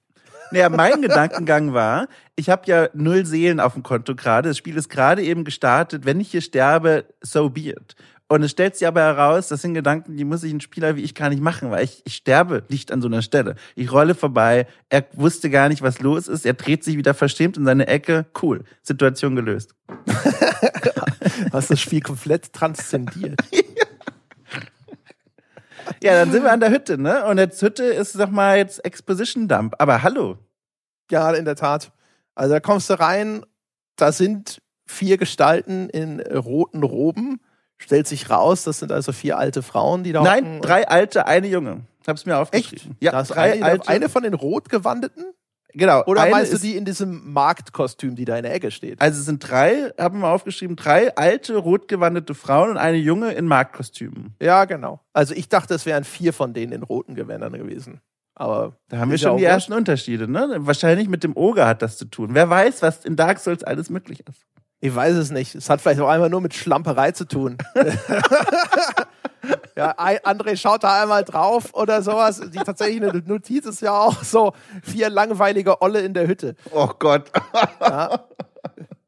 Naja, 0.52 0.70
mein 0.70 1.02
Gedankengang 1.02 1.74
war, 1.74 2.08
ich 2.36 2.50
habe 2.50 2.64
ja 2.66 2.90
null 2.94 3.26
Seelen 3.26 3.60
auf 3.60 3.74
dem 3.74 3.84
Konto 3.84 4.16
gerade. 4.16 4.50
Das 4.50 4.58
Spiel 4.58 4.78
ist 4.78 4.90
gerade 4.90 5.24
eben 5.24 5.44
gestartet. 5.44 6.06
Wenn 6.06 6.20
ich 6.20 6.32
hier 6.32 6.42
sterbe, 6.42 7.06
so 7.22 7.50
be 7.50 7.70
it. 7.70 7.96
Und 8.28 8.44
es 8.44 8.52
stellt 8.52 8.78
sich 8.78 8.88
aber 8.88 9.02
heraus, 9.02 9.50
das 9.50 9.62
sind 9.62 9.74
Gedanken, 9.74 10.16
die 10.16 10.24
muss 10.24 10.44
ich 10.44 10.54
ein 10.54 10.62
Spieler 10.62 10.96
wie 10.96 11.02
ich 11.02 11.16
gar 11.16 11.28
nicht 11.28 11.42
machen, 11.42 11.70
weil 11.70 11.84
ich, 11.84 12.02
ich 12.06 12.16
sterbe 12.16 12.64
nicht 12.70 12.90
an 12.94 13.02
so 13.02 13.10
einer 13.10 13.22
Stelle. 13.22 13.56
Ich 13.76 13.92
rolle 13.92 14.16
vorbei, 14.16 14.68
er 14.88 15.06
wusste 15.14 15.50
gar 15.50 15.68
nicht, 15.68 15.82
was 15.82 16.00
los 16.00 16.30
ist, 16.30 16.46
er 16.46 16.54
dreht 16.54 16.86
sich 16.86 16.96
wieder 16.96 17.14
verstimmt 17.14 17.58
in 17.58 17.66
seine 17.66 17.88
Ecke. 17.88 18.26
Cool, 18.42 18.64
Situation 18.84 19.36
gelöst. 19.36 19.76
Hast 21.52 21.72
das 21.72 21.82
Spiel 21.82 22.00
komplett 22.00 22.54
transzendiert. 22.54 23.38
Ja, 26.04 26.14
dann 26.14 26.32
sind 26.32 26.44
wir 26.44 26.52
an 26.52 26.60
der 26.60 26.72
Hütte, 26.72 26.98
ne? 26.98 27.26
Und 27.26 27.38
jetzt 27.38 27.62
Hütte 27.62 27.84
ist, 27.84 28.14
sag 28.14 28.32
mal, 28.32 28.58
jetzt 28.58 28.84
Exposition 28.86 29.48
Dump. 29.48 29.76
Aber 29.80 30.04
hallo. 30.04 30.38
Ja, 31.10 31.32
in 31.32 31.46
der 31.46 31.56
Tat. 31.56 31.92
Also 32.36 32.54
da 32.54 32.60
kommst 32.60 32.90
du 32.90 33.00
rein, 33.00 33.46
da 33.96 34.12
sind 34.12 34.62
vier 34.86 35.18
Gestalten 35.18 35.90
in 35.90 36.20
roten 36.22 36.84
Roben. 36.84 37.40
Stellt 37.78 38.08
sich 38.08 38.30
raus, 38.30 38.64
das 38.64 38.80
sind 38.80 38.92
also 38.92 39.12
vier 39.12 39.38
alte 39.38 39.64
Frauen, 39.64 40.04
die 40.04 40.12
da 40.12 40.22
Nein, 40.22 40.62
drei 40.62 40.88
alte, 40.88 41.26
eine 41.26 41.48
junge. 41.48 41.82
Hab's 42.08 42.26
mir 42.26 42.38
aufgeschrieben. 42.38 42.92
Echt? 42.92 43.04
Ja, 43.04 43.24
drei 43.24 43.54
eine, 43.54 43.66
alte. 43.66 43.90
eine 43.90 44.10
von 44.10 44.24
den 44.24 44.34
Rotgewandeten? 44.34 45.26
Genau. 45.74 46.04
Oder 46.06 46.30
meinst 46.30 46.54
du 46.54 46.58
die 46.58 46.76
in 46.76 46.86
diesem 46.86 47.32
Marktkostüm, 47.32 48.16
die 48.16 48.26
da 48.26 48.38
in 48.38 48.44
der 48.44 48.54
Ecke 48.54 48.72
steht? 48.72 49.02
Also 49.02 49.20
es 49.20 49.26
sind 49.26 49.40
drei, 49.40 49.92
haben 49.98 50.20
wir 50.20 50.28
aufgeschrieben, 50.28 50.76
drei 50.76 51.16
alte, 51.16 51.58
rotgewandete 51.58 52.34
Frauen 52.34 52.72
und 52.72 52.78
eine 52.78 52.98
junge 52.98 53.32
in 53.34 53.46
Marktkostümen. 53.46 54.36
Ja, 54.42 54.66
genau. 54.66 55.00
Also 55.14 55.34
ich 55.34 55.50
dachte, 55.50 55.74
es 55.74 55.86
wären 55.86 56.04
vier 56.04 56.34
von 56.34 56.54
denen 56.54 56.74
in 56.74 56.84
roten 56.84 57.16
Gewändern 57.16 57.54
gewesen. 57.54 58.02
Aber 58.36 58.78
da 58.88 58.98
haben 58.98 59.12
wir 59.12 59.18
schon 59.18 59.38
die 59.38 59.44
ersten 59.44 59.74
Unterschiede, 59.74 60.28
ne? 60.28 60.56
Wahrscheinlich 60.60 61.08
mit 61.08 61.24
dem 61.24 61.36
Oger 61.36 61.68
hat 61.68 61.82
das 61.82 61.98
zu 61.98 62.06
tun. 62.06 62.30
Wer 62.34 62.50
weiß, 62.50 62.82
was 62.82 63.06
in 63.06 63.16
Dark 63.16 63.40
Souls 63.40 63.64
alles 63.64 63.90
möglich 63.90 64.24
ist. 64.28 64.46
Ich 64.82 64.94
weiß 64.94 65.16
es 65.16 65.32
nicht. 65.32 65.56
Es 65.56 65.70
hat 65.70 65.80
vielleicht 65.80 66.02
auch 66.02 66.10
einmal 66.10 66.30
nur 66.30 66.42
mit 66.42 66.54
Schlamperei 66.54 67.12
zu 67.12 67.26
tun. 67.26 67.58
Ja, 69.76 69.96
André 69.98 70.58
schaut 70.58 70.84
da 70.84 71.02
einmal 71.02 71.24
drauf 71.24 71.74
oder 71.74 72.04
sowas. 72.04 72.42
Die 72.54 72.60
tatsächliche 72.60 73.24
Notiz 73.26 73.66
ist 73.66 73.82
ja 73.82 73.98
auch 73.98 74.22
so 74.22 74.54
vier 74.84 75.10
langweilige 75.10 75.82
Olle 75.82 76.02
in 76.02 76.14
der 76.14 76.28
Hütte. 76.28 76.56
Oh 76.72 76.90
Gott. 77.00 77.32
Ja. 77.80 78.26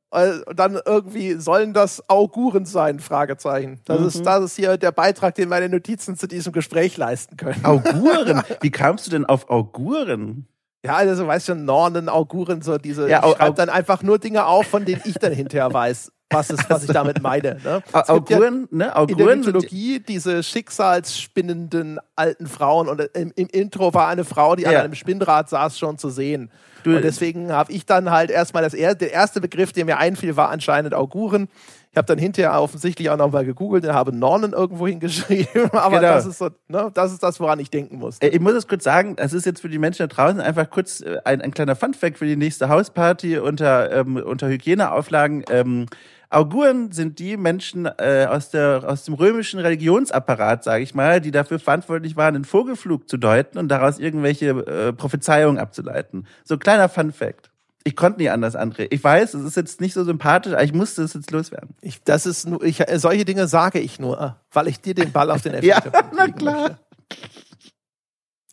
Und 0.10 0.44
dann 0.56 0.80
irgendwie 0.86 1.34
sollen 1.34 1.74
das 1.74 2.08
Auguren 2.10 2.66
sein? 2.66 3.00
Fragezeichen. 3.00 3.82
Das, 3.86 4.00
mhm. 4.00 4.08
ist, 4.08 4.26
das 4.26 4.44
ist 4.44 4.56
hier 4.56 4.78
der 4.78 4.92
Beitrag, 4.92 5.36
den 5.36 5.50
meine 5.50 5.70
Notizen 5.70 6.16
zu 6.16 6.28
diesem 6.28 6.54
Gespräch 6.54 6.98
leisten 6.98 7.36
können. 7.38 7.64
Auguren? 7.66 8.44
Wie 8.62 8.72
kamst 8.72 9.08
du 9.08 9.12
denn 9.12 9.26
auf 9.26 9.50
Auguren? 9.50 10.48
Ja, 10.86 10.96
also 10.96 11.26
weißt 11.26 11.50
du, 11.50 11.56
Nornen, 11.56 12.10
Auguren, 12.10 12.62
so 12.62 12.78
diese, 12.78 13.10
ja, 13.10 13.26
ich 13.26 13.38
schreibe 13.38 13.56
dann 13.56 13.70
einfach 13.70 14.04
nur 14.04 14.20
Dinge 14.20 14.46
auf, 14.46 14.68
von 14.68 14.84
denen 14.84 15.02
ich 15.06 15.16
dann 15.16 15.32
hinterher 15.32 15.72
weiß 15.74 16.12
was, 16.34 16.50
ist, 16.50 16.70
was 16.70 16.84
ich 16.84 16.92
damit 16.92 17.22
meine. 17.22 17.58
Ne? 17.64 17.84
Auguren, 17.92 18.68
ja 18.72 18.78
ne? 18.78 18.96
Auguren 18.96 19.10
in 19.10 19.26
der 19.26 19.36
Mythologie 19.38 20.00
diese 20.00 20.44
schicksalsspinnenden 20.44 22.00
alten 22.16 22.48
Frauen 22.48 22.90
und 22.90 23.02
im, 23.14 23.32
im 23.36 23.48
Intro 23.48 23.94
war 23.94 24.08
eine 24.08 24.26
Frau, 24.26 24.56
die 24.56 24.64
ja. 24.64 24.72
an 24.72 24.76
einem 24.78 24.96
Spinnrad 24.96 25.50
saß, 25.50 25.78
schon 25.78 25.98
zu 25.98 26.10
sehen. 26.10 26.52
Du, 26.84 26.96
und 26.96 27.04
deswegen 27.04 27.52
habe 27.52 27.72
ich 27.72 27.86
dann 27.86 28.12
halt 28.12 28.30
erstmal 28.30 28.64
das 28.64 28.74
er, 28.74 28.96
der 28.96 29.14
erste 29.14 29.40
Begriff, 29.40 29.72
der 29.72 29.86
mir 29.86 29.98
einfiel, 29.98 30.36
war 30.36 30.50
anscheinend 30.50 30.94
Auguren. 30.94 31.48
Ich 31.94 31.98
habe 31.98 32.08
dann 32.08 32.18
hinterher 32.18 32.60
offensichtlich 32.60 33.12
auch 33.12 33.18
nochmal 33.18 33.46
gegoogelt 33.46 33.86
und 33.86 33.94
habe 33.94 34.16
Nornen 34.16 34.54
irgendwo 34.54 34.88
hingeschrieben. 34.88 35.70
Aber 35.74 36.00
genau. 36.00 36.14
das 36.14 36.26
ist 36.26 36.40
so, 36.40 36.50
ne, 36.68 36.90
das 36.92 37.12
ist 37.12 37.22
das, 37.22 37.40
woran 37.40 37.60
ich 37.60 37.70
denken 37.70 38.00
muss. 38.00 38.18
Ich 38.20 38.40
muss 38.40 38.54
es 38.54 38.68
kurz 38.68 38.84
sagen, 38.84 39.14
es 39.20 39.32
ist 39.32 39.46
jetzt 39.46 39.62
für 39.62 39.70
die 39.70 39.78
Menschen 39.78 40.08
da 40.08 40.08
draußen 40.08 40.42
einfach 40.42 40.68
kurz 40.72 41.02
äh, 41.02 41.20
ein, 41.24 41.44
ein 41.44 41.52
kleiner 41.52 41.76
Funfact 41.76 42.18
für 42.18 42.26
die 42.26 42.36
nächste 42.36 42.68
Hausparty 42.68 43.38
unter, 43.38 43.92
ähm, 43.92 44.16
unter 44.16 44.48
Hygieneauflagen. 44.48 45.46
Ähm, 45.52 45.86
Auguren 46.32 46.92
sind 46.92 47.20
die 47.20 47.38
Menschen 47.38 47.86
äh, 47.86 48.26
aus, 48.28 48.50
der, 48.50 48.86
aus 48.88 49.06
dem 49.06 49.14
römischen 49.14 49.60
Religionsapparat, 49.60 50.64
sage 50.64 50.82
ich 50.82 50.96
mal, 50.96 51.22
die 51.22 51.30
dafür 51.30 51.60
verantwortlich 51.60 52.16
waren, 52.16 52.34
den 52.34 52.44
Vogelflug 52.44 53.08
zu 53.08 53.18
deuten 53.18 53.60
und 53.60 53.68
daraus 53.68 54.00
irgendwelche 54.00 54.50
äh, 54.50 54.94
Prophezeiungen 54.94 55.60
abzuleiten. 55.60 56.26
So 56.44 56.58
kleiner 56.58 56.90
Fun 56.90 57.12
Fact. 57.12 57.53
Ich 57.86 57.96
konnte 57.98 58.20
nie 58.22 58.30
anders, 58.30 58.56
André. 58.56 58.88
Ich 58.92 59.04
weiß, 59.04 59.34
es 59.34 59.44
ist 59.44 59.58
jetzt 59.58 59.82
nicht 59.82 59.94
so 59.94 60.04
sympathisch, 60.06 60.54
aber 60.54 60.64
ich 60.64 60.74
musste 60.74 61.04
es 61.04 61.14
jetzt 61.14 61.32
loswerden. 61.32 61.76
Ich, 61.82 62.02
das 62.04 62.26
ist 62.26 62.48
nur, 62.48 62.64
ich, 62.64 62.82
solche 62.96 63.26
Dinge 63.26 63.48
sage 63.48 63.80
ich 63.80 64.00
nur, 64.00 64.38
weil 64.52 64.68
ich 64.70 64.80
dir 64.80 64.94
den 64.94 65.12
Ball 65.12 65.30
auf 65.32 65.42
den 65.42 65.54
Elfmeter 65.54 65.92
Ja, 65.94 66.10
na 66.16 66.28
klar. 66.30 66.62
Möchte. 66.62 66.78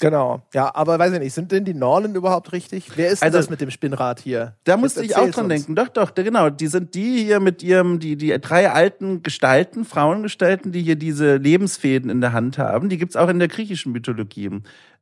Genau. 0.01 0.41
Ja, 0.55 0.75
aber 0.75 0.99
weiß 0.99 1.13
ich 1.13 1.19
nicht, 1.19 1.35
sind 1.35 1.53
denn 1.53 1.67
die 1.67 1.75
Nornen 1.75 2.15
überhaupt 2.15 2.53
richtig? 2.53 2.91
Wer 2.97 3.11
ist 3.11 3.23
Also- 3.23 3.37
das 3.37 3.51
mit 3.51 3.61
dem 3.61 3.71
Spinnrad 3.71 4.19
hier? 4.19 4.57
Da 4.65 4.79
musste 4.79 5.05
ich 5.05 5.15
auch 5.15 5.29
dran 5.31 5.45
uns. 5.45 5.49
denken. 5.55 5.75
Doch, 5.75 5.89
doch, 5.89 6.15
genau. 6.15 6.49
Die 6.49 6.69
sind 6.69 6.95
die 6.95 7.23
hier 7.23 7.39
mit 7.39 7.63
ihrem, 7.63 7.99
die, 8.01 8.17
die 8.17 8.31
drei 8.41 8.71
alten 8.71 9.23
Gestalten, 9.23 9.85
Frauengestalten, 9.85 10.73
die 10.73 10.83
hier 10.83 10.97
diese 10.97 11.37
Lebensfäden 11.37 12.09
in 12.09 12.23
der 12.23 12.33
Hand 12.33 12.57
haben. 12.57 12.89
Die 12.89 12.97
gibt's 12.97 13.15
auch 13.15 13.29
in 13.29 13.39
der 13.39 13.49
griechischen 13.49 13.93
Mythologie. 13.93 14.51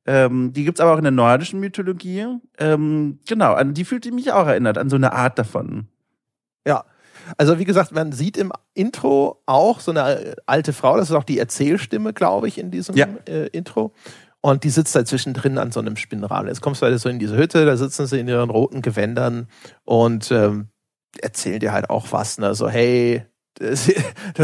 Ähm, 0.08 0.54
die 0.54 0.64
gibt's 0.64 0.80
aber 0.80 0.94
auch 0.94 0.96
in 0.96 1.04
der 1.04 1.10
nordischen 1.12 1.60
Mythologie. 1.60 2.24
Ähm, 2.58 3.18
genau, 3.28 3.52
an 3.52 3.74
die 3.74 3.84
fühlt 3.84 4.06
die 4.06 4.10
mich 4.10 4.32
auch 4.32 4.46
erinnert, 4.46 4.78
an 4.78 4.88
so 4.88 4.96
eine 4.96 5.12
Art 5.12 5.38
davon. 5.38 5.88
Ja. 6.66 6.84
Also 7.36 7.58
wie 7.58 7.66
gesagt, 7.66 7.92
man 7.92 8.12
sieht 8.12 8.38
im 8.38 8.50
Intro 8.72 9.42
auch 9.44 9.80
so 9.80 9.90
eine 9.90 10.18
äh, 10.18 10.36
alte 10.46 10.72
Frau, 10.72 10.96
das 10.96 11.10
ist 11.10 11.14
auch 11.14 11.24
die 11.24 11.38
Erzählstimme, 11.38 12.14
glaube 12.14 12.48
ich, 12.48 12.56
in 12.56 12.70
diesem 12.70 12.96
Ja. 12.96 13.06
äh, 13.26 13.48
Intro. 13.48 13.92
Und 14.40 14.64
die 14.64 14.70
sitzt 14.70 14.96
da 14.96 15.04
zwischendrin 15.04 15.58
an 15.58 15.72
so 15.72 15.80
einem 15.80 15.96
Spinnrad. 15.96 16.46
Jetzt 16.46 16.62
kommst 16.62 16.80
du 16.80 16.86
halt 16.86 16.98
so 16.98 17.10
in 17.10 17.18
diese 17.18 17.36
Hütte, 17.36 17.66
da 17.66 17.76
sitzen 17.76 18.06
sie 18.06 18.18
in 18.20 18.28
ihren 18.28 18.48
roten 18.48 18.80
Gewändern 18.80 19.48
und 19.84 20.30
ähm, 20.30 20.68
erzählen 21.20 21.60
dir 21.60 21.72
halt 21.72 21.90
auch 21.90 22.12
was, 22.12 22.38
ne? 22.38 22.54
So, 22.54 22.66
hey, 22.70 23.26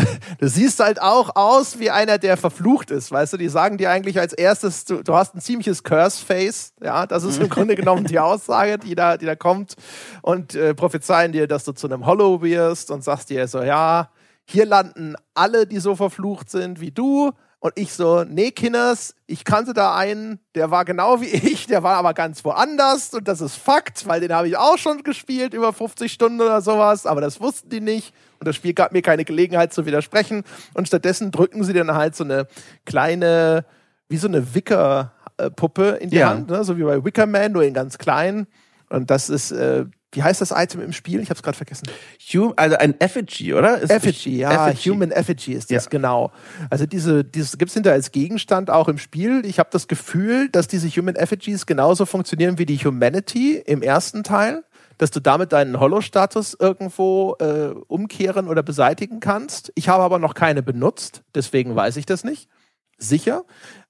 du, 0.41 0.49
siehst 0.49 0.81
halt 0.81 1.01
auch 1.01 1.37
aus 1.37 1.79
wie 1.79 1.91
einer, 1.91 2.19
der 2.19 2.37
verflucht 2.37 2.91
ist, 2.91 3.13
weißt 3.13 3.35
du? 3.35 3.37
Die 3.37 3.49
sagen 3.49 3.79
dir 3.79 3.91
eigentlich 3.91 4.19
als 4.19 4.33
erstes, 4.33 4.85
du, 4.85 5.03
du 5.03 5.15
hast 5.15 5.35
ein 5.35 5.41
ziemliches 5.41 5.85
Curse-Face, 5.85 6.73
ja? 6.83 7.07
Das 7.07 7.23
ist 7.23 7.41
im 7.41 7.49
Grunde 7.49 7.77
genommen 7.77 8.05
die 8.07 8.19
Aussage, 8.19 8.79
die 8.79 8.95
da, 8.95 9.17
die 9.17 9.27
da 9.27 9.37
kommt 9.37 9.77
und 10.23 10.55
äh, 10.55 10.75
prophezeien 10.75 11.33
dir, 11.33 11.47
dass 11.47 11.65
du 11.65 11.73
zu 11.73 11.87
einem 11.87 12.07
Hollow 12.07 12.43
wirst 12.43 12.91
und 12.91 13.05
sagst 13.05 13.31
dir 13.31 13.47
so, 13.47 13.63
ja, 13.63 14.11
hier 14.45 14.67
landen 14.67 15.15
alle, 15.35 15.67
die 15.67 15.79
so 15.79 15.95
verflucht 15.95 16.51
sind 16.51 16.81
wie 16.81 16.91
du. 16.91 17.33
Und 17.65 17.73
ich 17.77 17.95
so, 17.95 18.25
nee, 18.25 18.51
Kinders, 18.51 19.15
ich 19.27 19.43
kannte 19.43 19.73
da 19.73 19.97
einen, 19.97 20.39
der 20.55 20.71
war 20.71 20.85
genau 20.85 21.23
wie 21.23 21.29
ich, 21.33 21.67
der 21.67 21.83
war 21.83 21.97
aber 21.97 22.13
ganz 22.13 22.45
woanders. 22.45 23.15
Und 23.15 23.27
das 23.27 23.41
ist 23.41 23.57
Fakt, 23.57 24.07
weil 24.07 24.21
den 24.21 24.35
habe 24.35 24.49
ich 24.49 24.59
auch 24.59 24.77
schon 24.77 25.03
gespielt, 25.03 25.55
über 25.55 25.73
50 25.73 26.13
Stunden 26.13 26.43
oder 26.43 26.61
sowas, 26.61 27.07
aber 27.07 27.23
das 27.23 27.41
wussten 27.41 27.71
die 27.71 27.81
nicht. 27.81 28.13
Und 28.39 28.49
das 28.49 28.57
Spiel 28.57 28.75
gab 28.75 28.93
mir 28.93 29.01
keine 29.01 29.25
Gelegenheit 29.25 29.73
zu 29.73 29.87
widersprechen. 29.87 30.45
Und 30.75 30.89
stattdessen 30.89 31.31
drücken 31.31 31.65
sie 31.65 31.73
dann 31.73 31.95
halt 31.95 32.15
so 32.15 32.25
eine 32.25 32.49
kleine, 32.85 33.65
wie 34.11 34.19
so 34.19 34.29
eine 34.29 34.55
Wicker-Puppe 34.55 36.01
in 36.03 36.11
die 36.11 36.17
Ja. 36.19 36.29
Hand, 36.29 36.51
ne? 36.51 36.65
so 36.65 36.77
wie 36.77 36.83
bei 36.83 37.03
Wickerman, 37.03 37.53
nur 37.53 37.63
in 37.65 37.73
ganz 37.73 37.97
klein. 37.97 38.47
Und 38.91 39.11
das 39.11 39.31
ist, 39.31 39.53
äh, 39.53 39.87
wie 40.15 40.23
heißt 40.23 40.41
das 40.41 40.51
Item 40.51 40.81
im 40.81 40.93
Spiel? 40.93 41.21
Ich 41.21 41.31
habe 41.31 41.37
es 41.37 41.43
gerade 41.43 41.57
vergessen. 41.57 41.87
Hum, 42.33 42.53
also 42.57 42.77
ein 42.77 43.01
Effigy, 43.01 43.55
oder? 43.55 43.79
Ist- 43.81 43.91
Effigy, 43.91 44.39
ja, 44.39 44.69
Effigy. 44.69 44.91
Human 44.91 45.11
Effigy 45.11 45.53
ist 45.53 45.71
das, 45.71 45.85
Ja. 45.85 45.91
genau. 45.91 46.33
Also 46.71 46.87
diese, 46.87 47.25
dieses 47.25 47.59
gibt's 47.59 47.75
hinterher 47.75 47.97
als 47.97 48.13
Gegenstand 48.13 48.71
auch 48.71 48.89
im 48.89 48.99
Spiel. 48.99 49.43
Ich 49.45 49.59
habe 49.59 49.69
das 49.73 49.89
Gefühl, 49.89 50.49
dass 50.51 50.69
diese 50.69 50.89
Human 50.89 51.17
Effigies 51.17 51.67
genauso 51.67 52.07
funktionieren 52.07 52.59
wie 52.59 52.67
die 52.67 52.79
Humanity 52.79 53.57
im 53.57 53.83
ersten 53.83 54.23
Teil, 54.25 54.65
dass 54.99 55.11
du 55.11 55.21
damit 55.21 55.53
deinen 55.53 55.81
Hollow-Status 55.81 56.57
irgendwo 56.61 57.35
äh, 57.41 57.71
umkehren 57.89 58.47
oder 58.49 58.63
beseitigen 58.63 59.19
kannst. 59.21 59.73
Ich 59.75 59.89
habe 59.89 60.03
aber 60.05 60.19
noch 60.21 60.35
keine 60.35 60.63
benutzt, 60.63 61.23
deswegen 61.35 61.75
weiß 61.75 61.97
ich 61.97 62.07
das 62.07 62.23
nicht. 62.23 62.49
Sicher. 62.97 63.45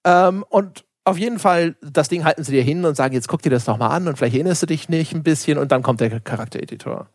Ähm, 0.05 0.45
und 0.49 0.85
auf 1.05 1.19
jeden 1.19 1.39
Fall, 1.39 1.77
das 1.83 2.09
Ding 2.09 2.25
halten 2.25 2.45
sie 2.45 2.53
dir 2.53 2.63
hin 2.63 2.85
und 2.85 2.97
sagen, 2.97 3.15
jetzt 3.15 3.29
guck 3.29 3.43
dir 3.43 3.51
das 3.51 3.67
doch 3.67 3.77
mal 3.77 3.89
an 3.89 4.09
und 4.09 4.17
vielleicht 4.17 4.35
erinnerst 4.35 4.63
du 4.63 4.67
dich 4.67 4.89
nicht 4.89 5.15
ein 5.15 5.23
bisschen 5.23 5.59
und 5.59 5.71
dann 5.71 5.83
kommt 5.83 6.01
der 6.01 6.21
Charaktereditor. 6.21 7.09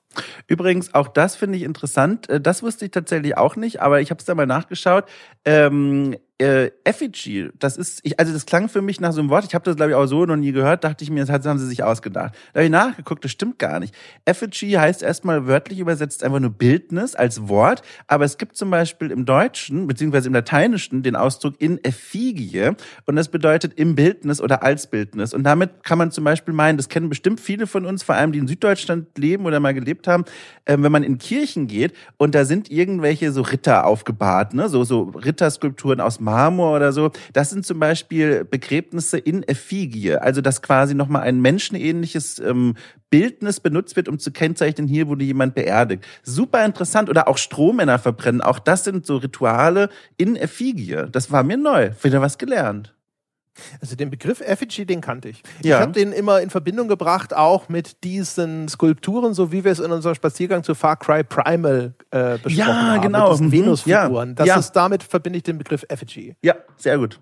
Übrigens, 0.47 0.93
auch 0.93 1.07
das 1.07 1.35
finde 1.35 1.57
ich 1.57 1.63
interessant. 1.63 2.29
Äh, 2.29 2.41
Das 2.41 2.63
wusste 2.63 2.85
ich 2.85 2.91
tatsächlich 2.91 3.37
auch 3.37 3.55
nicht, 3.55 3.81
aber 3.81 4.01
ich 4.01 4.09
habe 4.09 4.19
es 4.19 4.25
da 4.25 4.35
mal 4.35 4.45
nachgeschaut. 4.45 5.05
Ähm, 5.45 6.15
äh, 6.41 6.71
Effigy, 6.85 7.49
das 7.59 7.75
ist, 7.75 7.99
ich, 8.03 8.17
also 8.17 8.31
das 8.31 8.45
klang 8.45 8.69
für 8.69 8.81
mich 8.81 9.01
nach 9.01 9.11
so 9.11 9.19
einem 9.19 9.29
Wort, 9.29 9.43
ich 9.43 9.53
habe 9.53 9.65
das 9.65 9.75
glaube 9.75 9.91
ich 9.91 9.95
auch 9.95 10.05
so 10.05 10.25
noch 10.25 10.37
nie 10.37 10.53
gehört, 10.53 10.85
dachte 10.85 11.03
ich 11.03 11.09
mir, 11.09 11.25
das 11.25 11.45
haben 11.45 11.59
sie 11.59 11.67
sich 11.67 11.83
ausgedacht. 11.83 12.33
Da 12.53 12.59
habe 12.59 12.65
ich 12.65 12.71
nachgeguckt, 12.71 13.25
das 13.25 13.31
stimmt 13.31 13.59
gar 13.59 13.81
nicht. 13.81 13.93
Effigy 14.23 14.71
heißt 14.71 15.03
erstmal 15.03 15.47
wörtlich 15.47 15.79
übersetzt 15.79 16.23
einfach 16.23 16.39
nur 16.39 16.51
Bildnis 16.51 17.13
als 17.13 17.49
Wort, 17.49 17.81
aber 18.07 18.23
es 18.23 18.37
gibt 18.37 18.55
zum 18.55 18.71
Beispiel 18.71 19.11
im 19.11 19.25
Deutschen, 19.25 19.85
beziehungsweise 19.87 20.27
im 20.27 20.33
Lateinischen, 20.33 21.03
den 21.03 21.17
Ausdruck 21.17 21.55
in 21.59 21.83
effigie 21.83 22.71
und 23.05 23.17
das 23.17 23.27
bedeutet 23.27 23.73
im 23.77 23.95
Bildnis 23.95 24.39
oder 24.39 24.63
als 24.63 24.87
Bildnis. 24.87 25.33
Und 25.33 25.43
damit 25.43 25.83
kann 25.83 25.97
man 25.97 26.09
zum 26.11 26.23
Beispiel 26.23 26.53
meinen, 26.53 26.77
das 26.77 26.87
kennen 26.87 27.09
bestimmt 27.09 27.41
viele 27.41 27.67
von 27.67 27.85
uns, 27.85 28.01
vor 28.01 28.15
allem 28.15 28.31
die 28.31 28.39
in 28.39 28.47
Süddeutschland 28.47 29.17
leben 29.17 29.45
oder 29.45 29.59
mal 29.59 29.73
gelebt 29.73 29.98
haben, 30.07 30.25
ähm, 30.65 30.83
wenn 30.83 30.91
man 30.91 31.03
in 31.03 31.17
Kirchen 31.17 31.67
geht 31.67 31.93
und 32.17 32.35
da 32.35 32.45
sind 32.45 32.71
irgendwelche 32.71 33.31
so 33.31 33.41
Ritter 33.41 33.85
aufgebahrt, 33.85 34.53
ne? 34.53 34.69
so, 34.69 34.83
so 34.83 35.03
Ritterskulpturen 35.03 36.01
aus 36.01 36.19
Marmor 36.19 36.75
oder 36.75 36.91
so. 36.91 37.11
Das 37.33 37.49
sind 37.49 37.65
zum 37.65 37.79
Beispiel 37.79 38.45
Begräbnisse 38.45 39.17
in 39.17 39.43
Effigie, 39.43 40.15
also 40.15 40.41
dass 40.41 40.61
quasi 40.61 40.93
nochmal 40.95 41.23
ein 41.23 41.41
menschenähnliches 41.41 42.39
ähm, 42.39 42.75
Bildnis 43.09 43.59
benutzt 43.59 43.95
wird, 43.95 44.07
um 44.07 44.19
zu 44.19 44.31
kennzeichnen, 44.31 44.87
hier 44.87 45.07
wurde 45.07 45.23
jemand 45.23 45.55
beerdigt. 45.55 46.05
Super 46.23 46.63
interessant. 46.65 47.09
Oder 47.09 47.27
auch 47.27 47.37
Strohmänner 47.37 47.99
verbrennen. 47.99 48.41
Auch 48.41 48.59
das 48.59 48.83
sind 48.83 49.05
so 49.05 49.17
Rituale 49.17 49.89
in 50.17 50.35
Effigie. 50.35 51.05
Das 51.11 51.31
war 51.31 51.43
mir 51.43 51.57
neu. 51.57 51.91
Wieder 52.03 52.21
was 52.21 52.37
gelernt. 52.37 52.93
Also 53.81 53.95
den 53.95 54.09
Begriff 54.09 54.41
Effigy, 54.41 54.85
den 54.85 55.01
kannte 55.01 55.29
ich. 55.29 55.43
Ja. 55.63 55.75
Ich 55.77 55.81
habe 55.81 55.91
den 55.91 56.11
immer 56.13 56.41
in 56.41 56.49
Verbindung 56.49 56.87
gebracht, 56.87 57.33
auch 57.33 57.67
mit 57.69 58.03
diesen 58.03 58.67
Skulpturen, 58.69 59.33
so 59.33 59.51
wie 59.51 59.63
wir 59.63 59.71
es 59.71 59.79
in 59.79 59.91
unserem 59.91 60.15
Spaziergang 60.15 60.63
zu 60.63 60.75
Far 60.75 60.95
Cry 60.97 61.23
Primal 61.23 61.93
äh, 62.11 62.37
besprochen 62.37 62.55
Ja, 62.55 62.65
haben. 62.93 63.01
genau. 63.01 63.23
Mit 63.23 63.33
diesen 63.33 63.47
Mhm. 63.47 63.51
Venus-Figuren. 63.51 64.29
Ja. 64.29 64.35
Das 64.35 64.47
Ja. 64.47 64.59
ist, 64.59 64.71
damit 64.73 65.03
verbinde 65.03 65.37
ich 65.37 65.43
den 65.43 65.57
Begriff 65.57 65.83
Effigy. 65.89 66.35
Ja, 66.41 66.55
sehr 66.77 66.97
gut. 66.97 67.19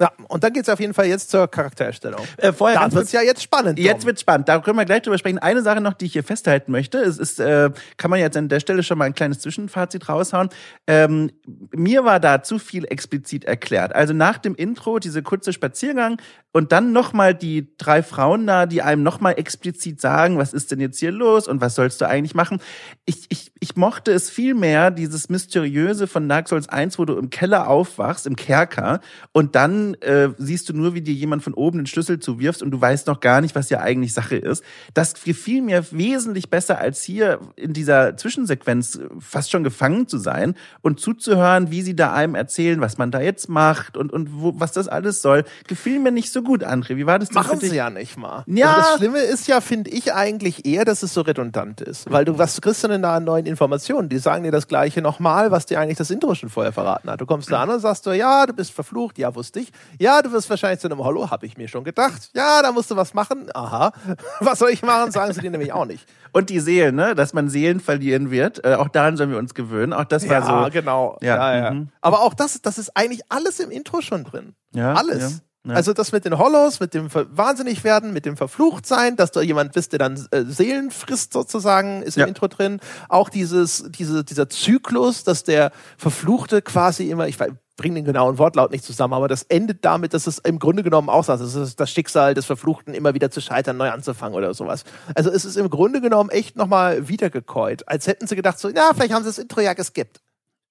Ja, 0.00 0.12
und 0.28 0.44
dann 0.44 0.52
geht 0.52 0.62
es 0.62 0.68
auf 0.68 0.78
jeden 0.78 0.94
Fall 0.94 1.06
jetzt 1.06 1.30
zur 1.30 1.48
Charaktererstellung. 1.48 2.20
Äh, 2.36 2.52
vorher 2.52 2.76
Da 2.76 2.82
ganz 2.82 2.94
wird 2.94 3.06
es 3.06 3.12
ja 3.12 3.22
jetzt 3.22 3.42
spannend. 3.42 3.78
Jetzt 3.78 4.00
Tom. 4.00 4.06
wird 4.06 4.20
spannend. 4.20 4.48
Da 4.48 4.60
können 4.60 4.78
wir 4.78 4.84
gleich 4.84 5.02
drüber 5.02 5.18
sprechen. 5.18 5.38
Eine 5.38 5.62
Sache 5.62 5.80
noch, 5.80 5.94
die 5.94 6.06
ich 6.06 6.12
hier 6.12 6.22
festhalten 6.22 6.70
möchte, 6.70 6.98
es 6.98 7.18
ist, 7.18 7.40
äh, 7.40 7.70
kann 7.96 8.10
man 8.10 8.20
jetzt 8.20 8.36
an 8.36 8.48
der 8.48 8.60
Stelle 8.60 8.82
schon 8.84 8.98
mal 8.98 9.04
ein 9.04 9.14
kleines 9.14 9.40
Zwischenfazit 9.40 10.08
raushauen. 10.08 10.48
Ähm, 10.86 11.32
mir 11.72 12.04
war 12.04 12.20
da 12.20 12.42
zu 12.42 12.58
viel 12.58 12.84
explizit 12.84 13.44
erklärt. 13.44 13.94
Also 13.94 14.14
nach 14.14 14.38
dem 14.38 14.54
Intro 14.54 15.00
diese 15.00 15.22
kurze 15.22 15.52
Spaziergang 15.52 16.18
und 16.54 16.70
dann 16.70 16.92
nochmal 16.92 17.34
die 17.34 17.76
drei 17.78 18.04
Frauen 18.04 18.46
da, 18.46 18.66
die 18.66 18.80
einem 18.80 19.02
nochmal 19.02 19.34
explizit 19.38 20.00
sagen, 20.00 20.38
was 20.38 20.52
ist 20.52 20.70
denn 20.70 20.78
jetzt 20.78 21.00
hier 21.00 21.10
los 21.10 21.48
und 21.48 21.60
was 21.60 21.74
sollst 21.74 22.00
du 22.00 22.06
eigentlich 22.06 22.36
machen. 22.36 22.60
Ich, 23.06 23.26
ich, 23.28 23.50
ich 23.58 23.74
mochte 23.74 24.12
es 24.12 24.30
viel 24.30 24.54
mehr, 24.54 24.92
dieses 24.92 25.28
Mysteriöse 25.28 26.06
von 26.06 26.28
Dark 26.28 26.48
Souls 26.48 26.68
1, 26.68 26.96
wo 27.00 27.06
du 27.06 27.16
im 27.16 27.28
Keller 27.28 27.68
aufwachst, 27.68 28.28
im 28.28 28.36
Kerker, 28.36 29.00
und 29.32 29.56
dann 29.56 29.94
äh, 29.94 30.28
siehst 30.38 30.68
du 30.68 30.74
nur, 30.74 30.94
wie 30.94 31.00
dir 31.00 31.12
jemand 31.12 31.42
von 31.42 31.54
oben 31.54 31.78
den 31.78 31.86
Schlüssel 31.86 32.20
zuwirfst 32.20 32.62
und 32.62 32.70
du 32.70 32.80
weißt 32.80 33.08
noch 33.08 33.18
gar 33.18 33.40
nicht, 33.40 33.56
was 33.56 33.68
ja 33.68 33.80
eigentlich 33.80 34.12
Sache 34.12 34.36
ist. 34.36 34.62
Das 34.94 35.14
gefiel 35.14 35.60
mir 35.60 35.84
wesentlich 35.90 36.50
besser, 36.50 36.78
als 36.78 37.02
hier 37.02 37.40
in 37.56 37.72
dieser 37.72 38.16
Zwischensequenz 38.16 38.94
äh, 38.94 39.08
fast 39.18 39.50
schon 39.50 39.64
gefangen 39.64 40.06
zu 40.06 40.18
sein 40.18 40.54
und 40.82 41.00
zuzuhören, 41.00 41.72
wie 41.72 41.82
sie 41.82 41.96
da 41.96 42.12
einem 42.12 42.36
erzählen, 42.36 42.80
was 42.80 42.96
man 42.96 43.10
da 43.10 43.20
jetzt 43.20 43.48
macht 43.48 43.96
und, 43.96 44.12
und 44.12 44.40
wo, 44.40 44.52
was 44.60 44.70
das 44.70 44.86
alles 44.86 45.20
soll. 45.20 45.42
Gefiel 45.66 45.98
mir 45.98 46.12
nicht 46.12 46.30
so 46.30 46.43
gut, 46.44 46.62
André. 46.64 46.96
Wie 46.96 47.06
war 47.06 47.18
das 47.18 47.30
denn 47.30 47.34
Machen 47.34 47.54
für 47.54 47.60
dich? 47.60 47.70
sie 47.70 47.76
ja 47.76 47.90
nicht 47.90 48.16
mal. 48.16 48.44
Ja. 48.46 48.74
Also 48.74 48.80
das 48.90 48.96
Schlimme 48.98 49.18
ist 49.20 49.48
ja, 49.48 49.60
finde 49.60 49.90
ich 49.90 50.12
eigentlich 50.14 50.64
eher, 50.66 50.84
dass 50.84 51.02
es 51.02 51.12
so 51.14 51.22
redundant 51.22 51.80
ist. 51.80 52.10
Weil 52.10 52.24
du, 52.24 52.38
was 52.38 52.60
kriegst 52.60 52.84
du 52.84 52.88
denn 52.88 53.02
da 53.02 53.16
an 53.16 53.24
neuen 53.24 53.46
Informationen? 53.46 54.08
Die 54.08 54.18
sagen 54.18 54.44
dir 54.44 54.52
das 54.52 54.68
Gleiche 54.68 55.02
nochmal, 55.02 55.50
was 55.50 55.66
dir 55.66 55.80
eigentlich 55.80 55.98
das 55.98 56.10
Intro 56.10 56.34
schon 56.34 56.50
vorher 56.50 56.72
verraten 56.72 57.10
hat. 57.10 57.20
Du 57.20 57.26
kommst 57.26 57.50
da 57.50 57.62
an 57.62 57.70
und 57.70 57.80
sagst 57.80 58.06
du, 58.06 58.12
ja, 58.12 58.46
du 58.46 58.52
bist 58.52 58.72
verflucht, 58.72 59.18
ja, 59.18 59.34
wusste 59.34 59.60
ich. 59.60 59.72
Ja, 59.98 60.22
du 60.22 60.30
wirst 60.32 60.48
wahrscheinlich 60.50 60.80
zu 60.80 60.88
einem 60.88 60.98
Hollow, 60.98 61.30
habe 61.30 61.46
ich 61.46 61.56
mir 61.56 61.68
schon 61.68 61.84
gedacht. 61.84 62.30
Ja, 62.34 62.62
da 62.62 62.70
musst 62.72 62.90
du 62.90 62.96
was 62.96 63.14
machen. 63.14 63.48
Aha. 63.54 63.92
Was 64.40 64.58
soll 64.58 64.70
ich 64.70 64.82
machen? 64.82 65.10
Sagen 65.10 65.32
sie 65.32 65.40
dir 65.40 65.50
nämlich 65.50 65.72
auch 65.72 65.86
nicht. 65.86 66.06
Und 66.32 66.50
die 66.50 66.60
Seelen, 66.60 66.96
ne? 66.96 67.14
dass 67.14 67.32
man 67.32 67.48
Seelen 67.48 67.80
verlieren 67.80 68.30
wird. 68.30 68.64
Äh, 68.64 68.74
auch 68.74 68.88
daran 68.88 69.16
sollen 69.16 69.30
wir 69.30 69.38
uns 69.38 69.54
gewöhnen. 69.54 69.92
Auch 69.92 70.04
das 70.04 70.28
war 70.28 70.40
Ja, 70.40 70.64
so. 70.64 70.70
genau. 70.70 71.16
Ja, 71.22 71.36
Ja, 71.54 71.64
ja. 71.64 71.70
mhm. 71.70 71.88
Aber 72.00 72.20
auch 72.22 72.34
das, 72.34 72.60
das 72.60 72.76
ist 72.78 72.96
eigentlich 72.96 73.22
alles 73.28 73.60
im 73.60 73.70
Intro 73.70 74.00
schon 74.00 74.24
drin. 74.24 74.54
Ja, 74.72 74.94
alles. 74.94 75.22
ja, 75.22 75.28
ja. 75.66 75.74
Also 75.74 75.92
das 75.92 76.12
mit 76.12 76.24
den 76.24 76.38
Hollows, 76.38 76.80
mit 76.80 76.92
dem 76.94 77.08
Ver- 77.10 77.26
wahnsinnig 77.30 77.84
werden, 77.84 78.12
mit 78.12 78.26
dem 78.26 78.36
Verfluchtsein, 78.36 79.16
dass 79.16 79.30
du 79.32 79.40
jemand 79.40 79.72
bist, 79.72 79.92
der 79.92 79.98
dann 79.98 80.26
äh, 80.30 80.44
Seelen 80.44 80.90
frisst 80.90 81.32
sozusagen, 81.32 82.02
ist 82.02 82.16
im 82.16 82.22
Ja. 82.22 82.26
Intro 82.26 82.48
drin. 82.48 82.80
Auch 83.08 83.28
dieses, 83.28 83.84
diese, 83.90 84.24
dieser 84.24 84.48
Zyklus, 84.48 85.24
dass 85.24 85.42
der 85.44 85.72
Verfluchte 85.96 86.60
quasi 86.62 87.08
immer, 87.10 87.28
ich 87.28 87.38
bringe 87.76 87.94
den 87.96 88.04
genauen 88.04 88.38
Wortlaut 88.38 88.70
nicht 88.70 88.84
zusammen, 88.84 89.14
aber 89.14 89.26
das 89.26 89.42
endet 89.44 89.84
damit, 89.84 90.14
dass 90.14 90.26
es 90.26 90.38
im 90.38 90.58
Grunde 90.58 90.82
genommen 90.82 91.08
aussagt. 91.08 91.40
Es 91.40 91.54
ist 91.54 91.80
das 91.80 91.90
Schicksal 91.90 92.34
des 92.34 92.46
Verfluchten, 92.46 92.94
immer 92.94 93.14
wieder 93.14 93.30
zu 93.30 93.40
scheitern, 93.40 93.76
neu 93.76 93.90
anzufangen 93.90 94.36
oder 94.36 94.54
sowas. 94.54 94.84
Also 95.14 95.30
es 95.30 95.44
ist 95.44 95.56
im 95.56 95.70
Grunde 95.70 96.00
genommen 96.00 96.30
echt 96.30 96.56
nochmal 96.56 97.08
wiedergekäut. 97.08 97.88
Als 97.88 98.06
hätten 98.06 98.26
sie 98.26 98.36
gedacht 98.36 98.58
so, 98.58 98.68
ja, 98.68 98.90
vielleicht 98.94 99.12
haben 99.12 99.24
sie 99.24 99.30
das 99.30 99.38
Intro 99.38 99.60
ja 99.60 99.72
geskippt. 99.72 100.20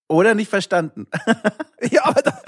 Oder 0.10 0.36
nicht 0.36 0.50
verstanden. 0.50 1.08
Ja, 1.92 2.06
aber 2.06 2.22
da, 2.22 2.40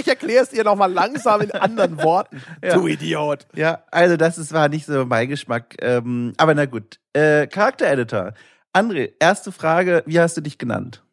ich 0.00 0.08
erkläre 0.08 0.42
es 0.42 0.48
dir 0.48 0.64
nochmal 0.64 0.90
langsam 0.90 1.42
in 1.42 1.50
anderen 1.50 2.02
Worten. 2.02 2.42
Ja. 2.62 2.72
Du 2.74 2.86
Idiot. 2.86 3.46
Ja, 3.54 3.84
also 3.90 4.16
das 4.16 4.38
ist, 4.38 4.54
war 4.54 4.70
nicht 4.70 4.86
so 4.86 5.04
mein 5.04 5.28
Geschmack. 5.28 5.74
Ähm, 5.80 6.32
aber 6.38 6.54
na 6.54 6.64
gut. 6.64 6.98
Äh, 7.12 7.46
Charaktereditor. 7.46 8.32
André, 8.74 9.12
erste 9.20 9.52
Frage, 9.52 10.02
wie 10.06 10.18
hast 10.18 10.38
du 10.38 10.40
dich 10.40 10.56
genannt? 10.56 11.04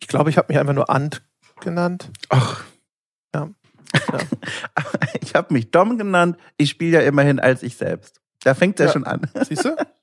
Ich 0.00 0.06
glaube, 0.06 0.30
ich 0.30 0.38
habe 0.38 0.46
mich 0.52 0.60
einfach 0.60 0.74
nur 0.74 0.88
Ant 0.90 1.22
genannt. 1.60 2.08
Ach. 2.28 2.64
Ja. 3.34 3.48
Ja. 4.12 4.18
Ich 5.20 5.34
habe 5.34 5.52
mich 5.52 5.72
Dom 5.72 5.98
genannt. 5.98 6.36
Ich 6.56 6.70
spiele 6.70 7.02
ja 7.02 7.06
immerhin 7.06 7.40
als 7.40 7.64
ich 7.64 7.76
selbst. 7.76 8.20
Da 8.44 8.54
fängt 8.54 8.78
er 8.78 8.86
Ja. 8.86 8.92
schon 8.92 9.04
an. 9.04 9.22
Siehst 9.48 9.64
du? 9.64 9.76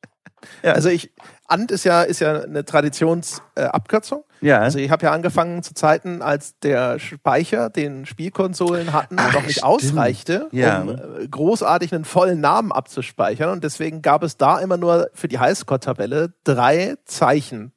Ja. 0.63 0.73
Also 0.73 0.89
ich, 0.89 1.11
Ant 1.47 1.71
ist 1.71 1.83
ja, 1.83 2.01
ist 2.03 2.19
ja 2.21 2.41
eine 2.41 2.65
Traditionsabkürzung. 2.65 3.45
Äh, 3.55 3.63
Abkürzung. 3.69 4.23
Ja. 4.41 4.59
Also 4.59 4.79
ich 4.79 4.89
habe 4.91 5.05
ja 5.05 5.11
angefangen 5.11 5.63
zu 5.63 5.73
Zeiten, 5.73 6.21
als 6.21 6.59
der 6.59 6.99
Speicher, 6.99 7.69
den 7.69 8.05
Spielkonsolen 8.05 8.93
hatten, 8.93 9.15
Ach, 9.17 9.33
noch 9.33 9.43
nicht 9.43 9.59
stimmt. 9.59 9.65
ausreichte, 9.65 10.47
Ja. 10.51 10.81
um 10.81 10.89
äh, 10.89 11.27
großartig 11.29 11.93
einen 11.93 12.05
vollen 12.05 12.41
Namen 12.41 12.71
abzuspeichern. 12.71 13.49
Und 13.49 13.63
deswegen 13.63 14.01
gab 14.01 14.23
es 14.23 14.37
da 14.37 14.59
immer 14.59 14.77
nur 14.77 15.09
für 15.13 15.27
die 15.27 15.39
Highscore-Tabelle 15.39 16.33
drei 16.43 16.95
Zeichen. 17.05 17.71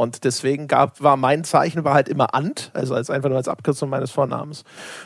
Und 0.00 0.24
deswegen 0.24 0.66
gab, 0.66 1.02
war 1.02 1.18
mein 1.18 1.44
Zeichen 1.44 1.84
war 1.84 1.92
halt 1.92 2.08
immer 2.08 2.34
Ant, 2.34 2.70
also 2.72 2.94
als 2.94 3.10
einfach 3.10 3.28
nur 3.28 3.36
als 3.36 3.48
Abkürzung 3.48 3.90
meines 3.90 4.10
Vornamens. 4.10 4.64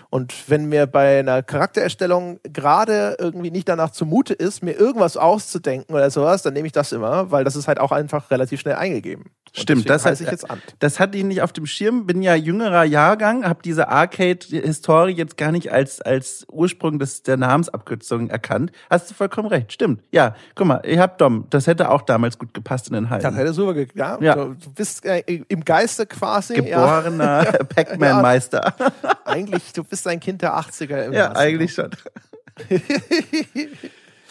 Und 0.09 0.33
wenn 0.49 0.67
mir 0.67 0.87
bei 0.87 1.19
einer 1.19 1.43
Charaktererstellung 1.43 2.39
gerade 2.45 3.17
irgendwie 3.19 3.51
nicht 3.51 3.69
danach 3.69 3.91
zumute 3.91 4.35
ist, 4.35 4.63
mir 4.63 4.75
irgendwas 4.79 5.17
auszudenken 5.17 5.97
oder 5.97 6.09
sowas, 6.11 6.43
dann 6.43 6.55
nehme 6.55 6.67
ich 6.69 6.73
das 6.73 6.93
immer, 6.93 7.33
weil 7.33 7.43
das 7.43 7.57
ist 7.57 7.67
halt 7.67 7.81
auch 7.81 7.91
einfach 7.91 8.31
relativ 8.31 8.61
schnell 8.61 8.77
eingegeben. 8.77 9.25
Und 9.25 9.63
Stimmt, 9.63 9.91
das 9.91 10.05
heiße 10.05 10.23
ich 10.23 10.31
jetzt 10.31 10.49
Ant. 10.49 10.63
Das 10.79 11.01
hatte 11.01 11.19
ich 11.19 11.25
nicht 11.25 11.43
auf 11.43 11.53
dem 11.53 11.67
Schirm. 11.67 12.07
Bin 12.07 12.23
ja 12.23 12.37
jüngerer 12.37 12.85
Jahrgang, 12.85 13.45
habe 13.45 13.63
diese 13.65 13.89
Arcade-Historie 13.89 15.15
jetzt 15.15 15.37
gar 15.37 15.51
nicht 15.51 15.73
als 15.73 16.01
als 16.03 16.47
Ursprung 16.53 17.01
des 17.01 17.25
der 17.25 17.37
Namensabkürzung 17.37 18.31
erkannt. 18.31 18.71
Hast 18.91 19.11
du 19.11 19.15
vollkommen 19.15 19.49
recht. 19.49 19.73
Stimmt. 19.73 20.03
Ja, 20.13 20.37
guck 20.55 20.69
mal, 20.69 20.83
ich 20.85 20.99
hab 20.99 21.19
Dom. 21.19 21.47
Das 21.51 21.67
hätte 21.67 21.91
auch 21.91 22.03
damals 22.03 22.39
gut 22.39 22.55
gepasst 22.55 22.87
in 22.87 22.95
den 22.95 23.11
Hals. 23.11 23.25
Das 23.25 23.35
hätte 23.35 23.53
super 23.53 23.75
ge 23.75 23.89
ja, 23.95 24.19
Ja. 24.21 24.37
Du, 24.37 24.55
du 24.55 24.84
bist 24.85 25.05
äh, 25.07 25.21
im 25.49 25.65
Geiste 25.65 26.07
quasi. 26.07 26.55
Geborener 26.55 27.45
Pac-Man-Meister. 27.75 28.75
Ja, 28.85 28.93
eigentlich, 29.25 29.73
du 29.73 29.83
bist 29.83 30.07
ein 30.07 30.21
Kind 30.21 30.43
der 30.43 30.55
80er. 30.55 31.07
Im 31.07 31.13
Ja, 31.13 31.29
wahrsten 31.29 31.37
eigentlich 31.37 31.73
schon. 31.73 31.91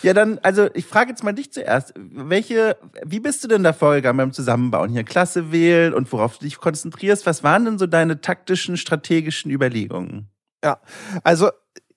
Ja, 0.01 0.13
dann, 0.13 0.39
also 0.43 0.69
ich 0.73 0.85
frage 0.85 1.09
jetzt 1.09 1.23
mal 1.23 1.33
dich 1.33 1.51
zuerst. 1.51 1.93
Welche, 1.95 2.77
wie 3.03 3.19
bist 3.19 3.43
du 3.43 3.47
denn 3.47 3.63
da 3.63 3.73
vorgegangen 3.73 4.17
beim 4.17 4.33
Zusammenbauen? 4.33 4.91
Hier 4.91 5.03
Klasse 5.03 5.51
wählen 5.51 5.93
und 5.93 6.11
worauf 6.11 6.37
du 6.37 6.45
dich 6.45 6.57
konzentrierst? 6.57 7.25
Was 7.25 7.43
waren 7.43 7.65
denn 7.65 7.79
so 7.79 7.87
deine 7.87 8.21
taktischen, 8.21 8.77
strategischen 8.77 9.49
Überlegungen? 9.49 10.29
Ja, 10.63 10.79
also 11.23 11.49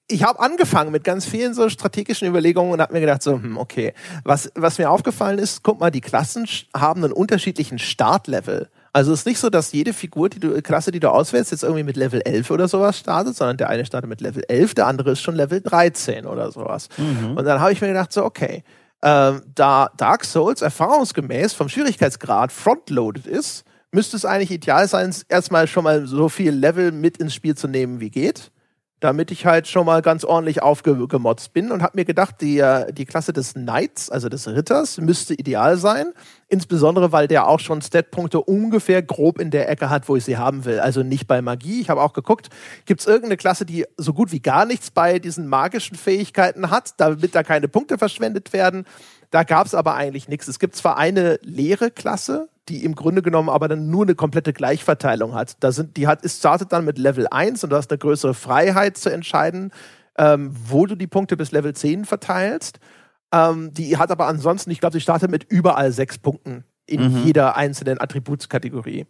ich 0.08 0.22
habe 0.22 0.38
angefangen 0.38 0.92
mit 0.92 1.02
ganz 1.02 1.26
vielen 1.26 1.52
so 1.52 1.68
strategischen 1.68 2.28
Überlegungen 2.28 2.72
und 2.72 2.80
habe 2.80 2.92
mir 2.92 3.00
gedacht, 3.00 3.22
so, 3.22 3.32
hm, 3.32 3.58
okay, 3.58 3.92
was, 4.24 4.50
was 4.54 4.78
mir 4.78 4.90
aufgefallen 4.90 5.38
ist, 5.38 5.64
guck 5.64 5.80
mal, 5.80 5.90
die 5.90 6.00
Klassen 6.00 6.46
haben 6.74 7.02
einen 7.02 7.12
unterschiedlichen 7.12 7.78
Startlevel. 7.78 8.68
Also 8.92 9.12
es 9.12 9.20
ist 9.20 9.26
nicht 9.26 9.40
so, 9.40 9.50
dass 9.50 9.72
jede 9.72 9.92
Figur, 9.92 10.28
die 10.28 10.38
du, 10.38 10.62
Klasse, 10.62 10.92
die 10.92 11.00
du 11.00 11.10
auswählst, 11.10 11.50
jetzt 11.50 11.64
irgendwie 11.64 11.82
mit 11.82 11.96
Level 11.96 12.22
11 12.24 12.50
oder 12.52 12.68
sowas 12.68 12.98
startet, 12.98 13.36
sondern 13.36 13.56
der 13.56 13.68
eine 13.68 13.84
startet 13.84 14.08
mit 14.08 14.20
Level 14.20 14.44
11, 14.46 14.74
der 14.74 14.86
andere 14.86 15.10
ist 15.10 15.22
schon 15.22 15.34
Level 15.34 15.60
13 15.60 16.24
oder 16.24 16.52
sowas. 16.52 16.88
Und 17.36 17.44
dann 17.44 17.60
habe 17.60 17.72
ich 17.72 17.80
mir 17.80 17.88
gedacht, 17.88 18.12
so, 18.12 18.24
okay, 18.24 18.62
ähm, 19.02 19.42
da 19.54 19.90
Dark 19.96 20.24
Souls 20.24 20.62
erfahrungsgemäß 20.62 21.52
vom 21.52 21.68
Schwierigkeitsgrad 21.68 22.52
frontloaded 22.52 23.26
ist, 23.26 23.64
müsste 23.90 24.16
es 24.16 24.24
eigentlich 24.24 24.52
ideal 24.52 24.86
sein, 24.86 25.14
erstmal 25.28 25.66
schon 25.66 25.84
mal 25.84 26.06
so 26.06 26.28
viel 26.28 26.52
Level 26.52 26.92
mit 26.92 27.16
ins 27.16 27.34
Spiel 27.34 27.56
zu 27.56 27.66
nehmen, 27.66 28.00
wie 28.00 28.10
geht 28.10 28.52
damit 29.00 29.30
ich 29.30 29.44
halt 29.44 29.68
schon 29.68 29.84
mal 29.84 30.00
ganz 30.00 30.24
ordentlich 30.24 30.62
aufgemotzt 30.62 31.52
bin 31.52 31.70
und 31.70 31.82
habe 31.82 31.98
mir 31.98 32.06
gedacht, 32.06 32.36
die, 32.40 32.58
äh, 32.58 32.92
die 32.92 33.04
Klasse 33.04 33.34
des 33.34 33.52
Knights, 33.52 34.08
also 34.08 34.30
des 34.30 34.48
Ritters, 34.48 34.98
müsste 34.98 35.34
ideal 35.34 35.76
sein. 35.76 36.12
Insbesondere, 36.48 37.12
weil 37.12 37.28
der 37.28 37.46
auch 37.46 37.60
schon 37.60 37.82
Statpunkte 37.82 38.40
ungefähr 38.40 39.02
grob 39.02 39.38
in 39.38 39.50
der 39.50 39.68
Ecke 39.68 39.90
hat, 39.90 40.08
wo 40.08 40.16
ich 40.16 40.24
sie 40.24 40.38
haben 40.38 40.64
will. 40.64 40.80
Also 40.80 41.02
nicht 41.02 41.26
bei 41.26 41.42
Magie. 41.42 41.80
Ich 41.80 41.90
habe 41.90 42.00
auch 42.00 42.14
geguckt, 42.14 42.48
gibt 42.86 43.00
es 43.00 43.06
irgendeine 43.06 43.36
Klasse, 43.36 43.66
die 43.66 43.84
so 43.98 44.14
gut 44.14 44.32
wie 44.32 44.40
gar 44.40 44.64
nichts 44.64 44.90
bei 44.90 45.18
diesen 45.18 45.46
magischen 45.46 45.96
Fähigkeiten 45.96 46.70
hat, 46.70 46.94
damit 46.96 47.34
da 47.34 47.42
keine 47.42 47.68
Punkte 47.68 47.98
verschwendet 47.98 48.52
werden. 48.54 48.86
Da 49.36 49.44
gab 49.44 49.66
es 49.66 49.74
aber 49.74 49.94
eigentlich 49.94 50.28
nichts. 50.28 50.48
Es 50.48 50.58
gibt 50.58 50.76
zwar 50.76 50.96
eine 50.96 51.38
leere 51.42 51.90
Klasse, 51.90 52.48
die 52.70 52.86
im 52.86 52.94
Grunde 52.94 53.20
genommen 53.20 53.50
aber 53.50 53.68
dann 53.68 53.90
nur 53.90 54.04
eine 54.04 54.14
komplette 54.14 54.54
Gleichverteilung 54.54 55.34
hat. 55.34 55.62
Da 55.62 55.72
sind, 55.72 55.98
die 55.98 56.06
hat, 56.06 56.24
es 56.24 56.38
startet 56.38 56.72
dann 56.72 56.86
mit 56.86 56.96
Level 56.96 57.26
1 57.30 57.62
und 57.62 57.68
du 57.68 57.76
hast 57.76 57.90
eine 57.90 57.98
größere 57.98 58.32
Freiheit 58.32 58.96
zu 58.96 59.10
entscheiden, 59.10 59.72
ähm, 60.16 60.56
wo 60.68 60.86
du 60.86 60.94
die 60.94 61.06
Punkte 61.06 61.36
bis 61.36 61.52
Level 61.52 61.74
10 61.74 62.06
verteilst. 62.06 62.80
Ähm, 63.30 63.74
die 63.74 63.98
hat 63.98 64.10
aber 64.10 64.26
ansonsten, 64.26 64.70
ich 64.70 64.80
glaube, 64.80 64.94
sie 64.94 65.02
startet 65.02 65.30
mit 65.30 65.44
überall 65.44 65.92
sechs 65.92 66.16
Punkten 66.16 66.64
in 66.86 67.22
jeder 67.22 67.56
einzelnen 67.56 68.00
Attributskategorie. 68.00 69.04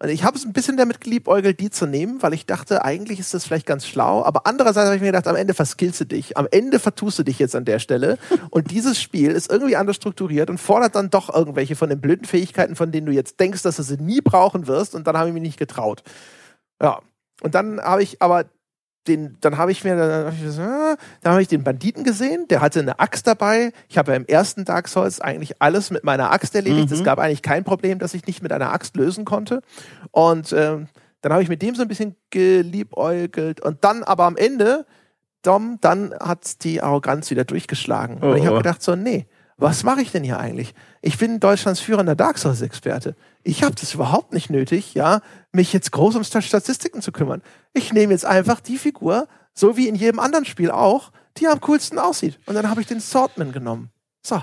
Und 0.00 0.10
ich 0.10 0.22
habe 0.22 0.36
es 0.36 0.44
ein 0.44 0.52
bisschen 0.52 0.76
damit 0.76 1.00
geliebäugelt, 1.00 1.58
die 1.58 1.70
zu 1.70 1.84
nehmen, 1.84 2.22
weil 2.22 2.32
ich 2.32 2.46
dachte, 2.46 2.84
eigentlich 2.84 3.18
ist 3.18 3.34
das 3.34 3.44
vielleicht 3.44 3.66
ganz 3.66 3.84
schlau. 3.84 4.24
Aber 4.24 4.46
andererseits 4.46 4.86
habe 4.86 4.94
ich 4.94 5.02
mir 5.02 5.08
gedacht, 5.08 5.26
am 5.26 5.34
Ende 5.34 5.54
verskillst 5.54 6.00
du 6.00 6.04
dich. 6.04 6.36
Am 6.36 6.46
Ende 6.50 6.78
vertust 6.78 7.18
du 7.18 7.24
dich 7.24 7.40
jetzt 7.40 7.56
an 7.56 7.64
der 7.64 7.80
Stelle. 7.80 8.16
Und 8.50 8.70
dieses 8.70 9.02
Spiel 9.02 9.32
ist 9.32 9.50
irgendwie 9.50 9.74
anders 9.74 9.96
strukturiert 9.96 10.50
und 10.50 10.58
fordert 10.58 10.94
dann 10.94 11.10
doch 11.10 11.34
irgendwelche 11.34 11.74
von 11.74 11.88
den 11.88 12.00
blöden 12.00 12.26
Fähigkeiten, 12.26 12.76
von 12.76 12.92
denen 12.92 13.06
du 13.06 13.12
jetzt 13.12 13.40
denkst, 13.40 13.62
dass 13.62 13.76
du 13.76 13.82
sie 13.82 13.96
nie 13.96 14.20
brauchen 14.20 14.68
wirst. 14.68 14.94
Und 14.94 15.06
dann 15.06 15.16
habe 15.16 15.28
ich 15.28 15.34
mich 15.34 15.42
nicht 15.42 15.58
getraut. 15.58 16.04
Ja. 16.80 17.00
Und 17.42 17.54
dann 17.54 17.80
habe 17.80 18.02
ich 18.02 18.22
aber 18.22 18.44
den, 19.06 19.38
dann 19.40 19.56
habe 19.56 19.72
ich 19.72 19.84
mir, 19.84 19.96
dann 19.96 20.26
habe 20.26 20.34
ich, 20.36 20.58
ah, 20.58 20.96
dann 21.22 21.32
habe 21.32 21.42
ich 21.42 21.48
den 21.48 21.64
Banditen 21.64 22.04
gesehen, 22.04 22.46
der 22.48 22.60
hatte 22.60 22.80
eine 22.80 22.98
Axt 23.00 23.26
dabei. 23.26 23.72
Ich 23.88 23.96
habe 23.96 24.12
ja 24.12 24.16
im 24.16 24.26
ersten 24.26 24.64
Dark 24.64 24.88
Souls 24.88 25.20
eigentlich 25.20 25.62
alles 25.62 25.90
mit 25.90 26.04
meiner 26.04 26.30
Axt 26.30 26.54
erledigt. 26.54 26.92
Es 26.92 27.04
gab 27.04 27.18
eigentlich 27.18 27.42
kein 27.42 27.64
Problem, 27.64 27.98
dass 27.98 28.12
ich 28.14 28.26
nicht 28.26 28.42
mit 28.42 28.52
einer 28.52 28.72
Axt 28.72 28.96
lösen 28.96 29.24
konnte. 29.24 29.62
Und 30.10 30.52
ähm, 30.52 30.88
dann 31.22 31.32
habe 31.32 31.42
ich 31.42 31.48
mit 31.48 31.62
dem 31.62 31.74
so 31.74 31.82
ein 31.82 31.88
bisschen 31.88 32.16
geliebäugelt. 32.30 33.60
Und 33.60 33.84
dann 33.84 34.04
aber 34.04 34.24
am 34.24 34.36
Ende, 34.36 34.84
Dom, 35.42 35.78
dann 35.80 36.14
hat 36.20 36.64
die 36.64 36.82
Arroganz 36.82 37.30
wieder 37.30 37.44
durchgeschlagen. 37.44 38.18
Und 38.18 38.36
ich 38.36 38.42
Oh, 38.42 38.46
habe 38.46 38.56
oh. 38.56 38.58
gedacht 38.58 38.82
so, 38.82 38.94
nee, 38.94 39.26
was 39.56 39.82
mache 39.82 40.02
ich 40.02 40.12
denn 40.12 40.22
hier 40.22 40.38
eigentlich? 40.38 40.72
Ich 41.02 41.18
bin 41.18 41.40
Deutschlands 41.40 41.80
führender 41.80 42.14
Dark 42.14 42.38
Souls-Experte. 42.38 43.16
Ich 43.42 43.64
habe 43.64 43.74
das 43.74 43.94
überhaupt 43.94 44.32
nicht 44.32 44.50
nötig, 44.50 44.94
ja, 44.94 45.20
mich 45.52 45.72
jetzt 45.72 45.92
groß 45.92 46.16
um 46.16 46.24
Sta- 46.24 46.42
Statistiken 46.42 47.02
zu 47.02 47.12
kümmern. 47.12 47.42
Ich 47.72 47.92
nehme 47.92 48.12
jetzt 48.12 48.24
einfach 48.26 48.60
die 48.60 48.78
Figur, 48.78 49.28
so 49.54 49.76
wie 49.76 49.88
in 49.88 49.94
jedem 49.94 50.20
anderen 50.20 50.44
Spiel 50.44 50.70
auch, 50.70 51.10
die 51.38 51.46
am 51.48 51.60
coolsten 51.60 51.98
aussieht. 51.98 52.38
Und 52.46 52.54
dann 52.54 52.68
habe 52.70 52.80
ich 52.80 52.86
den 52.86 53.00
Swordman 53.00 53.52
genommen. 53.52 53.90
So. 54.22 54.42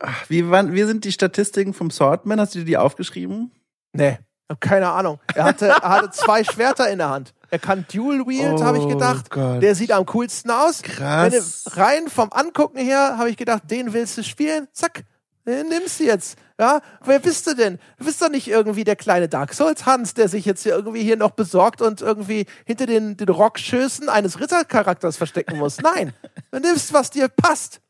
Ach, 0.00 0.28
wie, 0.28 0.48
waren, 0.50 0.72
wie 0.72 0.82
sind 0.84 1.04
die 1.04 1.12
Statistiken 1.12 1.74
vom 1.74 1.90
Swordman? 1.90 2.40
Hast 2.40 2.54
du 2.54 2.60
dir 2.60 2.64
die 2.64 2.76
aufgeschrieben? 2.76 3.52
Nee, 3.92 4.18
keine 4.60 4.88
Ahnung. 4.90 5.20
Er 5.34 5.44
hatte, 5.44 5.68
er 5.68 5.88
hatte 5.88 6.10
zwei 6.10 6.42
Schwerter 6.44 6.90
in 6.90 6.98
der 6.98 7.10
Hand. 7.10 7.34
Er 7.50 7.58
kann 7.58 7.84
Dual 7.92 8.26
Wield, 8.26 8.54
Oh 8.60 8.64
habe 8.64 8.78
ich 8.78 8.88
gedacht. 8.88 9.30
Gott. 9.30 9.62
Der 9.62 9.74
sieht 9.74 9.92
am 9.92 10.06
coolsten 10.06 10.50
aus. 10.50 10.80
Krass. 10.82 11.64
Wenn 11.66 11.72
rein 11.82 12.08
vom 12.08 12.32
Angucken 12.32 12.78
her 12.78 13.16
habe 13.18 13.28
ich 13.30 13.36
gedacht, 13.36 13.70
den 13.70 13.92
willst 13.92 14.16
du 14.16 14.24
spielen. 14.24 14.68
Zack, 14.72 15.04
nimmst 15.44 16.00
du 16.00 16.04
jetzt. 16.04 16.38
Ja, 16.58 16.80
wer 17.04 17.18
bist 17.18 17.46
du 17.46 17.54
denn? 17.54 17.78
Du 17.98 18.04
bist 18.04 18.22
doch 18.22 18.28
nicht 18.28 18.48
irgendwie 18.48 18.84
der 18.84 18.96
kleine 18.96 19.28
Dark 19.28 19.52
Souls 19.54 19.84
Hans, 19.86 20.14
der 20.14 20.28
sich 20.28 20.44
jetzt 20.44 20.62
hier 20.62 20.72
irgendwie 20.72 21.02
hier 21.02 21.16
noch 21.16 21.32
besorgt 21.32 21.82
und 21.82 22.00
irgendwie 22.00 22.46
hinter 22.64 22.86
den, 22.86 23.16
den 23.16 23.28
Rockschößen 23.28 24.08
eines 24.08 24.38
Rittercharakters 24.38 25.16
verstecken 25.16 25.58
muss. 25.58 25.78
Nein, 25.78 26.12
du 26.52 26.60
nimmst, 26.60 26.92
was 26.92 27.10
dir 27.10 27.28
passt. 27.28 27.80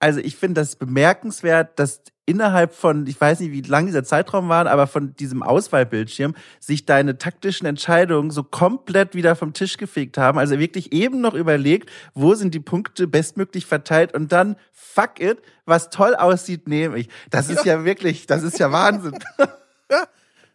Also 0.00 0.18
ich 0.20 0.34
finde 0.36 0.60
das 0.62 0.76
bemerkenswert, 0.76 1.78
dass 1.78 2.00
innerhalb 2.26 2.74
von, 2.74 3.06
ich 3.06 3.20
weiß 3.20 3.40
nicht, 3.40 3.50
wie 3.52 3.60
lang 3.60 3.86
dieser 3.86 4.04
Zeitraum 4.04 4.48
war, 4.48 4.66
aber 4.66 4.86
von 4.86 5.14
diesem 5.16 5.42
Auswahlbildschirm 5.42 6.34
sich 6.60 6.86
deine 6.86 7.18
taktischen 7.18 7.66
Entscheidungen 7.66 8.30
so 8.30 8.42
komplett 8.44 9.14
wieder 9.14 9.36
vom 9.36 9.52
Tisch 9.52 9.76
gefegt 9.76 10.16
haben. 10.16 10.38
Also 10.38 10.58
wirklich 10.58 10.92
eben 10.92 11.20
noch 11.20 11.34
überlegt, 11.34 11.90
wo 12.14 12.34
sind 12.34 12.54
die 12.54 12.60
Punkte 12.60 13.06
bestmöglich 13.08 13.66
verteilt 13.66 14.14
und 14.14 14.32
dann, 14.32 14.56
fuck 14.72 15.20
it, 15.20 15.38
was 15.66 15.90
toll 15.90 16.14
aussieht, 16.14 16.66
nehme 16.68 16.98
ich. 16.98 17.08
Das 17.30 17.48
ist 17.50 17.64
ja 17.64 17.84
wirklich, 17.84 18.26
das 18.26 18.42
ist 18.42 18.58
ja 18.58 18.72
Wahnsinn. 18.72 19.18
Ja, 19.90 20.04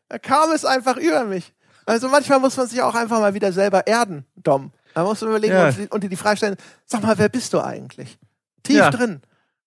da 0.07 0.17
kam 0.17 0.51
es 0.53 0.63
einfach 0.63 0.95
über 0.95 1.25
mich. 1.25 1.53
Also 1.85 2.07
manchmal 2.07 2.39
muss 2.39 2.55
man 2.55 2.67
sich 2.67 2.81
auch 2.81 2.95
einfach 2.95 3.19
mal 3.19 3.33
wieder 3.33 3.51
selber 3.51 3.85
erden, 3.85 4.25
Dom. 4.37 4.71
Da 4.93 5.03
musst 5.03 5.21
du 5.23 5.25
überlegen 5.27 5.53
Ja. 5.53 5.67
und, 5.67 5.91
und 5.91 6.03
dir 6.05 6.09
die 6.09 6.15
Frage 6.15 6.37
stellen, 6.37 6.55
sag 6.85 7.03
mal, 7.03 7.17
wer 7.17 7.27
bist 7.27 7.51
du 7.51 7.59
eigentlich? 7.59 8.17
Tief 8.63 8.77
Ja. 8.77 8.91
drin. 8.91 9.19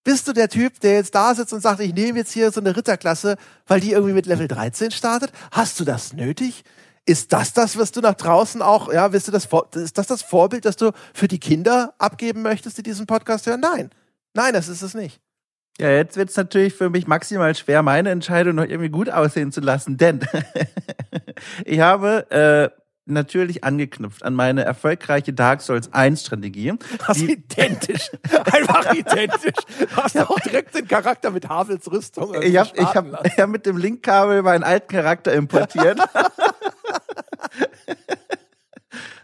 Bist 0.05 0.29
du 0.29 0.33
der 0.33 0.49
Typ, 0.49 0.81
der 0.81 0.95
jetzt 0.95 1.15
da 1.15 1.35
sitzt 1.35 1.53
und 1.53 1.61
sagt, 1.61 1.81
ich 1.81 1.93
nehme 1.93 2.19
jetzt 2.19 2.33
hier 2.33 2.51
so 2.51 2.61
eine 2.61 2.77
Ritterklasse, 2.77 3.37
weil 3.67 3.81
die 3.81 3.93
irgendwie 3.93 4.15
mit 4.15 4.27
Level 4.27 4.49
13 4.49 4.91
startet? 4.91 5.33
Hast 5.51 5.79
du 5.81 5.85
das 5.85 6.13
nötig? 6.13 6.65
Ist 7.05 7.33
das 7.33 7.53
das, 7.53 7.79
was 7.79 7.91
du 7.91 8.01
nach 8.01 8.15
draußen 8.15 8.61
auch, 8.61 8.93
ja, 8.93 9.13
willst 9.13 9.29
du 9.29 9.33
das, 9.33 9.49
ist 9.75 9.99
das 9.99 10.07
das 10.07 10.23
Vorbild, 10.23 10.65
das 10.65 10.77
du 10.77 10.93
für 11.15 11.27
die 11.29 11.41
Kinder 11.41 11.95
abgeben 11.99 12.43
möchtest, 12.43 12.79
die 12.79 12.83
diesen 12.83 13.07
Podcast 13.07 13.47
hören? 13.47 13.61
Nein. 13.61 13.91
Nein, 14.35 14.53
das 14.53 14.69
ist 14.69 14.83
es 14.83 14.95
nicht. 14.95 15.21
Ja, 15.81 15.91
jetzt 15.91 16.17
wird's 16.17 16.37
natürlich 16.37 16.75
für 16.75 16.91
mich 16.91 17.07
maximal 17.07 17.55
schwer, 17.55 17.83
meine 17.83 18.11
Entscheidung 18.11 18.57
noch 18.57 18.65
irgendwie 18.65 18.89
gut 18.89 19.09
aussehen 19.11 19.53
zu 19.53 19.61
lassen, 19.61 19.97
denn 19.97 20.21
ich 21.65 21.81
habe 21.81 22.31
äh, 22.31 22.69
natürlich 23.09 23.65
angeknüpft 23.65 24.23
an 24.23 24.35
meine 24.35 24.65
erfolgreiche 24.65 25.33
Dark 25.33 25.61
Souls 25.63 25.93
1 25.93 26.21
Strategie. 26.21 26.75
Das 27.07 27.17
ist 27.17 27.29
identisch. 27.29 28.11
Einfach 28.53 28.95
identisch. 28.95 29.55
Du 29.79 29.97
hast 29.97 30.19
auch 30.19 30.41
direkt 30.41 30.75
den 30.75 30.87
Charakter 30.89 31.31
mit 31.31 31.49
Havels 31.49 31.91
Rüstung. 31.91 32.35
Ich 32.43 32.57
habe 32.57 32.71
ich 32.75 32.95
hab, 32.95 33.27
ich 33.27 33.39
hab 33.39 33.49
mit 33.49 33.67
dem 33.67 33.77
Linkkabel 33.77 34.43
meinen 34.43 34.65
alten 34.65 34.89
Charakter 34.89 35.33
importiert. 35.33 35.99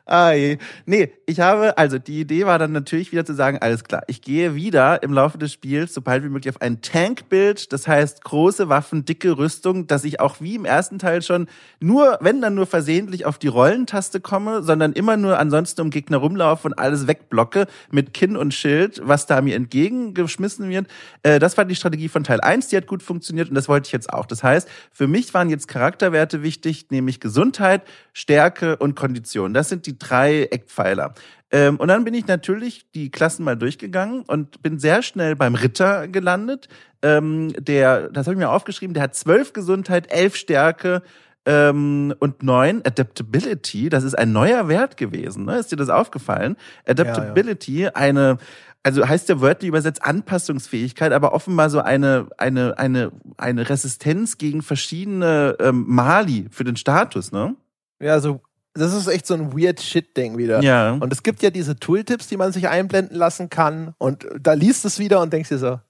Ah, 0.06 0.32
je. 0.32 0.58
Nee, 0.84 1.12
ich 1.24 1.40
habe, 1.40 1.78
also 1.78 1.98
die 1.98 2.20
Idee 2.20 2.44
war 2.44 2.58
dann 2.58 2.72
natürlich 2.72 3.10
wieder 3.10 3.24
zu 3.24 3.32
sagen, 3.32 3.56
alles 3.62 3.84
klar, 3.84 4.02
ich 4.06 4.20
gehe 4.20 4.54
wieder 4.54 5.02
im 5.02 5.14
Laufe 5.14 5.38
des 5.38 5.54
Spiels, 5.54 5.94
sobald 5.94 6.22
wie 6.22 6.28
möglich, 6.28 6.54
auf 6.54 6.60
ein 6.60 6.82
Tankbild, 6.82 7.72
das 7.72 7.88
heißt 7.88 8.22
große 8.22 8.68
Waffen, 8.68 9.06
dicke 9.06 9.38
Rüstung, 9.38 9.86
dass 9.86 10.04
ich 10.04 10.20
auch 10.20 10.42
wie 10.42 10.56
im 10.56 10.66
ersten 10.66 10.98
Teil 10.98 11.22
schon 11.22 11.46
nur, 11.80 12.18
wenn 12.20 12.42
dann 12.42 12.54
nur 12.54 12.66
versehentlich 12.66 13.24
auf 13.24 13.38
die 13.38 13.46
Rollentaste 13.46 14.20
komme, 14.20 14.62
sondern 14.62 14.92
immer 14.92 15.16
nur 15.16 15.38
ansonsten 15.38 15.80
um 15.80 15.88
Gegner 15.88 16.18
rumlaufe 16.18 16.68
und 16.68 16.78
alles 16.78 17.06
wegblocke 17.06 17.66
mit 17.90 18.12
Kinn 18.12 18.36
und 18.36 18.52
Schild, 18.52 19.00
was 19.02 19.24
da 19.24 19.40
mir 19.40 19.56
entgegengeschmissen 19.56 20.68
wird. 20.68 20.86
Äh, 21.22 21.38
das 21.38 21.56
war 21.56 21.64
die 21.64 21.76
Strategie 21.76 22.10
von 22.10 22.24
Teil 22.24 22.42
1, 22.42 22.68
die 22.68 22.76
hat 22.76 22.86
gut 22.86 23.02
funktioniert 23.02 23.48
und 23.48 23.54
das 23.54 23.70
wollte 23.70 23.86
ich 23.86 23.92
jetzt 23.92 24.12
auch. 24.12 24.26
Das 24.26 24.42
heißt, 24.42 24.68
für 24.92 25.06
mich 25.06 25.32
waren 25.32 25.48
jetzt 25.48 25.66
Charakterwerte 25.66 26.42
wichtig, 26.42 26.88
nämlich 26.90 27.20
Gesundheit, 27.20 27.80
Stärke 28.12 28.76
und 28.76 28.96
Kondition. 28.96 29.54
Das 29.54 29.70
sind 29.70 29.86
die 29.86 29.93
drei 29.98 30.44
Eckpfeiler. 30.44 31.14
Ähm, 31.50 31.76
und 31.76 31.88
dann 31.88 32.04
bin 32.04 32.14
ich 32.14 32.26
natürlich 32.26 32.90
die 32.94 33.10
Klassen 33.10 33.44
mal 33.44 33.56
durchgegangen 33.56 34.22
und 34.22 34.62
bin 34.62 34.78
sehr 34.78 35.02
schnell 35.02 35.36
beim 35.36 35.54
Ritter 35.54 36.08
gelandet. 36.08 36.68
Ähm, 37.02 37.52
der, 37.58 38.08
das 38.08 38.26
habe 38.26 38.34
ich 38.34 38.38
mir 38.38 38.50
aufgeschrieben, 38.50 38.94
der 38.94 39.04
hat 39.04 39.14
zwölf 39.14 39.52
Gesundheit, 39.52 40.10
elf 40.10 40.36
Stärke 40.36 41.02
ähm, 41.46 42.14
und 42.18 42.42
neun 42.42 42.82
Adaptability. 42.84 43.88
Das 43.88 44.04
ist 44.04 44.18
ein 44.18 44.32
neuer 44.32 44.68
Wert 44.68 44.96
gewesen. 44.96 45.44
Ne? 45.44 45.58
Ist 45.58 45.70
dir 45.70 45.76
das 45.76 45.90
aufgefallen? 45.90 46.56
Adaptability, 46.86 47.82
ja, 47.82 47.84
ja. 47.84 47.94
eine 47.94 48.38
also 48.84 49.08
heißt 49.08 49.30
der 49.30 49.40
wörtlich 49.40 49.68
übersetzt 49.68 50.04
Anpassungsfähigkeit, 50.04 51.12
aber 51.12 51.32
offenbar 51.32 51.70
so 51.70 51.80
eine, 51.80 52.28
eine, 52.36 52.78
eine, 52.78 53.12
eine 53.38 53.68
Resistenz 53.68 54.36
gegen 54.36 54.60
verschiedene 54.62 55.56
ähm, 55.58 55.84
Mali 55.88 56.48
für 56.50 56.64
den 56.64 56.76
Status, 56.76 57.32
ne? 57.32 57.56
Ja, 57.98 58.20
so 58.20 58.42
das 58.74 58.92
ist 58.92 59.06
echt 59.06 59.26
so 59.26 59.34
ein 59.34 59.56
weird 59.56 59.80
Shit-Ding 59.80 60.36
wieder. 60.36 60.60
Ja. 60.60 60.92
Und 60.92 61.12
es 61.12 61.22
gibt 61.22 61.42
ja 61.42 61.50
diese 61.50 61.76
Tooltips, 61.76 62.26
die 62.26 62.36
man 62.36 62.52
sich 62.52 62.68
einblenden 62.68 63.16
lassen 63.16 63.48
kann. 63.48 63.94
Und 63.98 64.26
da 64.40 64.52
liest 64.52 64.84
es 64.84 64.98
wieder 64.98 65.20
und 65.20 65.32
denkst 65.32 65.48
dir 65.48 65.58
so, 65.58 65.80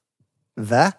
was? 0.54 0.92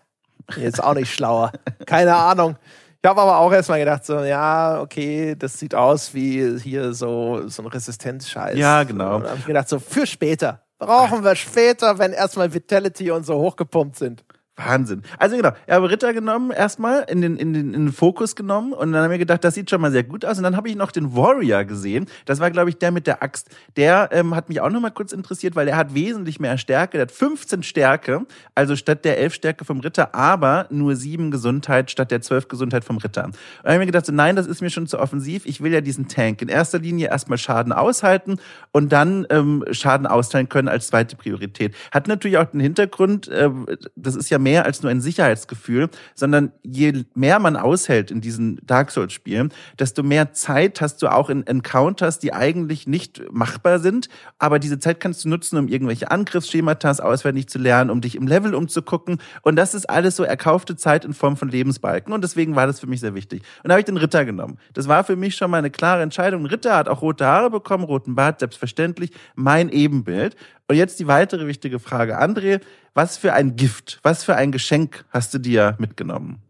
Jetzt 0.57 0.83
auch 0.83 0.95
nicht 0.95 1.13
schlauer. 1.13 1.51
Keine 1.85 2.15
Ahnung. 2.15 2.57
Ich 3.01 3.07
habe 3.07 3.21
aber 3.21 3.37
auch 3.37 3.53
erstmal 3.53 3.79
gedacht, 3.79 4.03
so, 4.03 4.23
ja, 4.23 4.81
okay, 4.81 5.35
das 5.37 5.59
sieht 5.59 5.75
aus 5.75 6.15
wie 6.15 6.57
hier 6.59 6.91
so, 6.93 7.47
so 7.47 7.61
ein 7.61 7.67
Resistenzscheiß. 7.67 8.57
Ja, 8.57 8.83
genau. 8.83 9.17
Und 9.17 9.25
habe 9.25 9.37
ich 9.37 9.45
gedacht, 9.45 9.69
so, 9.69 9.77
für 9.77 10.07
später. 10.07 10.61
Brauchen 10.79 11.23
wir 11.23 11.35
später, 11.35 11.99
wenn 11.99 12.13
erstmal 12.13 12.51
Vitality 12.51 13.11
und 13.11 13.23
so 13.25 13.35
hochgepumpt 13.35 13.95
sind. 13.95 14.23
Wahnsinn. 14.57 15.01
Also 15.17 15.35
genau, 15.35 15.51
er 15.67 15.75
habe 15.75 15.89
Ritter 15.89 16.13
genommen, 16.13 16.51
erstmal 16.51 17.05
in 17.09 17.21
den, 17.21 17.35
in, 17.35 17.53
den, 17.53 17.73
in 17.73 17.85
den 17.87 17.91
Fokus 17.91 18.35
genommen 18.35 18.71
und 18.71 18.93
dann 18.93 19.03
haben 19.03 19.11
wir 19.11 19.17
gedacht, 19.17 19.43
das 19.43 19.53
sieht 19.53 19.69
schon 19.69 19.81
mal 19.81 19.91
sehr 19.91 20.03
gut 20.03 20.23
aus. 20.23 20.37
Und 20.37 20.43
dann 20.43 20.55
habe 20.55 20.69
ich 20.69 20.75
noch 20.75 20.91
den 20.91 21.15
Warrior 21.15 21.65
gesehen. 21.65 22.05
Das 22.25 22.39
war, 22.39 22.51
glaube 22.51 22.69
ich, 22.69 22.77
der 22.77 22.91
mit 22.91 23.05
der 23.05 23.21
Axt. 23.21 23.49
Der 23.75 24.09
ähm, 24.13 24.33
hat 24.33 24.47
mich 24.47 24.61
auch 24.61 24.69
noch 24.69 24.79
mal 24.79 24.91
kurz 24.91 25.11
interessiert, 25.11 25.55
weil 25.55 25.67
er 25.67 25.75
hat 25.75 25.93
wesentlich 25.93 26.39
mehr 26.39 26.57
Stärke. 26.57 26.93
Der 26.97 27.01
hat 27.07 27.11
15 27.11 27.63
Stärke, 27.63 28.25
also 28.53 28.77
statt 28.77 29.03
der 29.03 29.17
11 29.17 29.33
Stärke 29.33 29.65
vom 29.65 29.81
Ritter, 29.81 30.15
aber 30.15 30.67
nur 30.69 30.95
7 30.95 31.31
Gesundheit 31.31 31.91
statt 31.91 32.11
der 32.11 32.21
12 32.21 32.47
Gesundheit 32.47 32.85
vom 32.85 32.97
Ritter. 32.97 33.25
Und 33.25 33.35
dann 33.63 33.63
habe 33.63 33.73
ich 33.73 33.79
mir 33.79 33.85
gedacht, 33.87 34.05
so, 34.05 34.13
nein, 34.13 34.37
das 34.37 34.47
ist 34.47 34.61
mir 34.61 34.69
schon 34.69 34.87
zu 34.87 34.99
offensiv. 34.99 35.45
Ich 35.45 35.61
will 35.61 35.73
ja 35.73 35.81
diesen 35.81 36.07
Tank 36.07 36.41
in 36.41 36.47
erster 36.47 36.79
Linie 36.79 37.09
erstmal 37.09 37.37
Schaden 37.37 37.73
aushalten 37.73 38.37
und 38.71 38.93
dann 38.93 39.27
ähm, 39.29 39.65
Schaden 39.71 40.07
austeilen 40.07 40.47
können 40.47 40.69
als 40.69 40.87
zweite 40.87 41.17
Priorität. 41.17 41.75
Hat 41.91 42.07
natürlich 42.07 42.37
auch 42.37 42.45
den 42.45 42.61
Hintergrund, 42.61 43.27
äh, 43.27 43.49
das 43.95 44.15
ist 44.15 44.29
ja 44.29 44.39
mehr 44.45 44.65
als 44.65 44.83
nur 44.83 44.91
ein 44.91 45.01
Sicherheitsgefühl, 45.01 45.89
sondern 46.13 46.51
je 46.61 47.03
mehr 47.15 47.39
man 47.39 47.57
aushält 47.57 48.11
in 48.11 48.21
diesen 48.21 48.59
Dark 48.63 48.91
Souls-Spielen, 48.91 49.51
desto 49.79 50.03
mehr 50.03 50.33
Zeit 50.33 50.81
hast 50.81 51.01
du 51.01 51.07
auch 51.07 51.31
in 51.31 51.47
Encounters, 51.47 52.19
die 52.19 52.31
eigentlich 52.31 52.85
nicht 52.85 53.23
machbar 53.31 53.79
sind, 53.79 54.07
aber 54.37 54.59
diese 54.59 54.77
Zeit 54.77 54.99
kannst 54.99 55.25
du 55.25 55.29
nutzen, 55.29 55.57
um 55.57 55.67
irgendwelche 55.67 56.11
Angriffsschemata 56.11 56.91
auswendig 57.03 57.47
zu 57.49 57.57
lernen, 57.57 57.89
um 57.89 58.01
dich 58.01 58.15
im 58.15 58.27
Level 58.27 58.53
umzugucken. 58.53 59.17
Und 59.41 59.55
das 59.55 59.73
ist 59.73 59.89
alles 59.89 60.15
so 60.15 60.23
erkaufte 60.23 60.75
Zeit 60.75 61.03
in 61.05 61.13
Form 61.13 61.37
von 61.37 61.49
Lebensbalken. 61.49 62.13
Und 62.13 62.23
deswegen 62.23 62.55
war 62.55 62.67
das 62.67 62.79
für 62.79 62.87
mich 62.87 62.99
sehr 62.99 63.15
wichtig. 63.15 63.41
Und 63.63 63.69
da 63.69 63.73
habe 63.73 63.79
ich 63.79 63.85
den 63.85 63.97
Ritter 63.97 64.25
genommen. 64.25 64.59
Das 64.73 64.87
war 64.87 65.03
für 65.03 65.15
mich 65.15 65.35
schon 65.35 65.49
mal 65.49 65.57
eine 65.57 65.71
klare 65.71 66.03
Entscheidung. 66.03 66.43
Ein 66.43 66.45
Ritter 66.45 66.77
hat 66.77 66.87
auch 66.87 67.01
rote 67.01 67.25
Haare 67.25 67.49
bekommen, 67.49 67.83
roten 67.83 68.13
Bart, 68.13 68.39
selbstverständlich. 68.39 69.09
Mein 69.33 69.69
Ebenbild. 69.69 70.35
Und 70.67 70.75
jetzt 70.75 70.99
die 70.99 71.07
weitere 71.07 71.47
wichtige 71.47 71.79
Frage. 71.79 72.19
André, 72.19 72.61
was 72.95 73.17
für 73.17 73.33
ein 73.33 73.55
Gift, 73.55 73.99
was 74.01 74.23
für 74.23 74.35
ein 74.35 74.51
Geschenk 74.51 75.05
hast 75.11 75.33
du 75.33 75.37
dir 75.37 75.75
mitgenommen? 75.77 76.41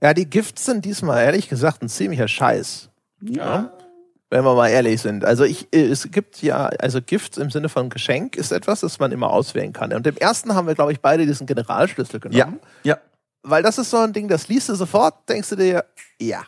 Ja, 0.00 0.14
die 0.14 0.30
Gifts 0.30 0.64
sind 0.64 0.84
diesmal 0.84 1.24
ehrlich 1.24 1.48
gesagt 1.48 1.82
ein 1.82 1.88
ziemlicher 1.88 2.28
Scheiß. 2.28 2.88
Ja. 3.20 3.72
Wenn 4.30 4.44
wir 4.44 4.54
mal 4.54 4.68
ehrlich 4.68 5.02
sind. 5.02 5.24
Also 5.24 5.44
ich, 5.44 5.68
es 5.72 6.10
gibt 6.10 6.42
ja, 6.42 6.66
also 6.66 7.00
Gift 7.00 7.38
im 7.38 7.50
Sinne 7.50 7.68
von 7.68 7.90
Geschenk 7.90 8.36
ist 8.36 8.52
etwas, 8.52 8.80
das 8.80 8.98
man 8.98 9.12
immer 9.12 9.30
auswählen 9.30 9.72
kann. 9.72 9.92
Und 9.92 10.06
im 10.06 10.16
ersten 10.16 10.54
haben 10.54 10.66
wir, 10.66 10.74
glaube 10.74 10.92
ich, 10.92 11.00
beide 11.00 11.26
diesen 11.26 11.46
Generalschlüssel 11.46 12.20
genommen. 12.20 12.60
Ja. 12.82 12.94
ja. 12.94 12.98
Weil 13.42 13.62
das 13.62 13.78
ist 13.78 13.90
so 13.90 13.98
ein 13.98 14.12
Ding, 14.12 14.28
das 14.28 14.48
liest 14.48 14.68
du 14.68 14.74
sofort, 14.74 15.28
denkst 15.28 15.50
du 15.50 15.56
dir, 15.56 15.84
ja, 16.20 16.42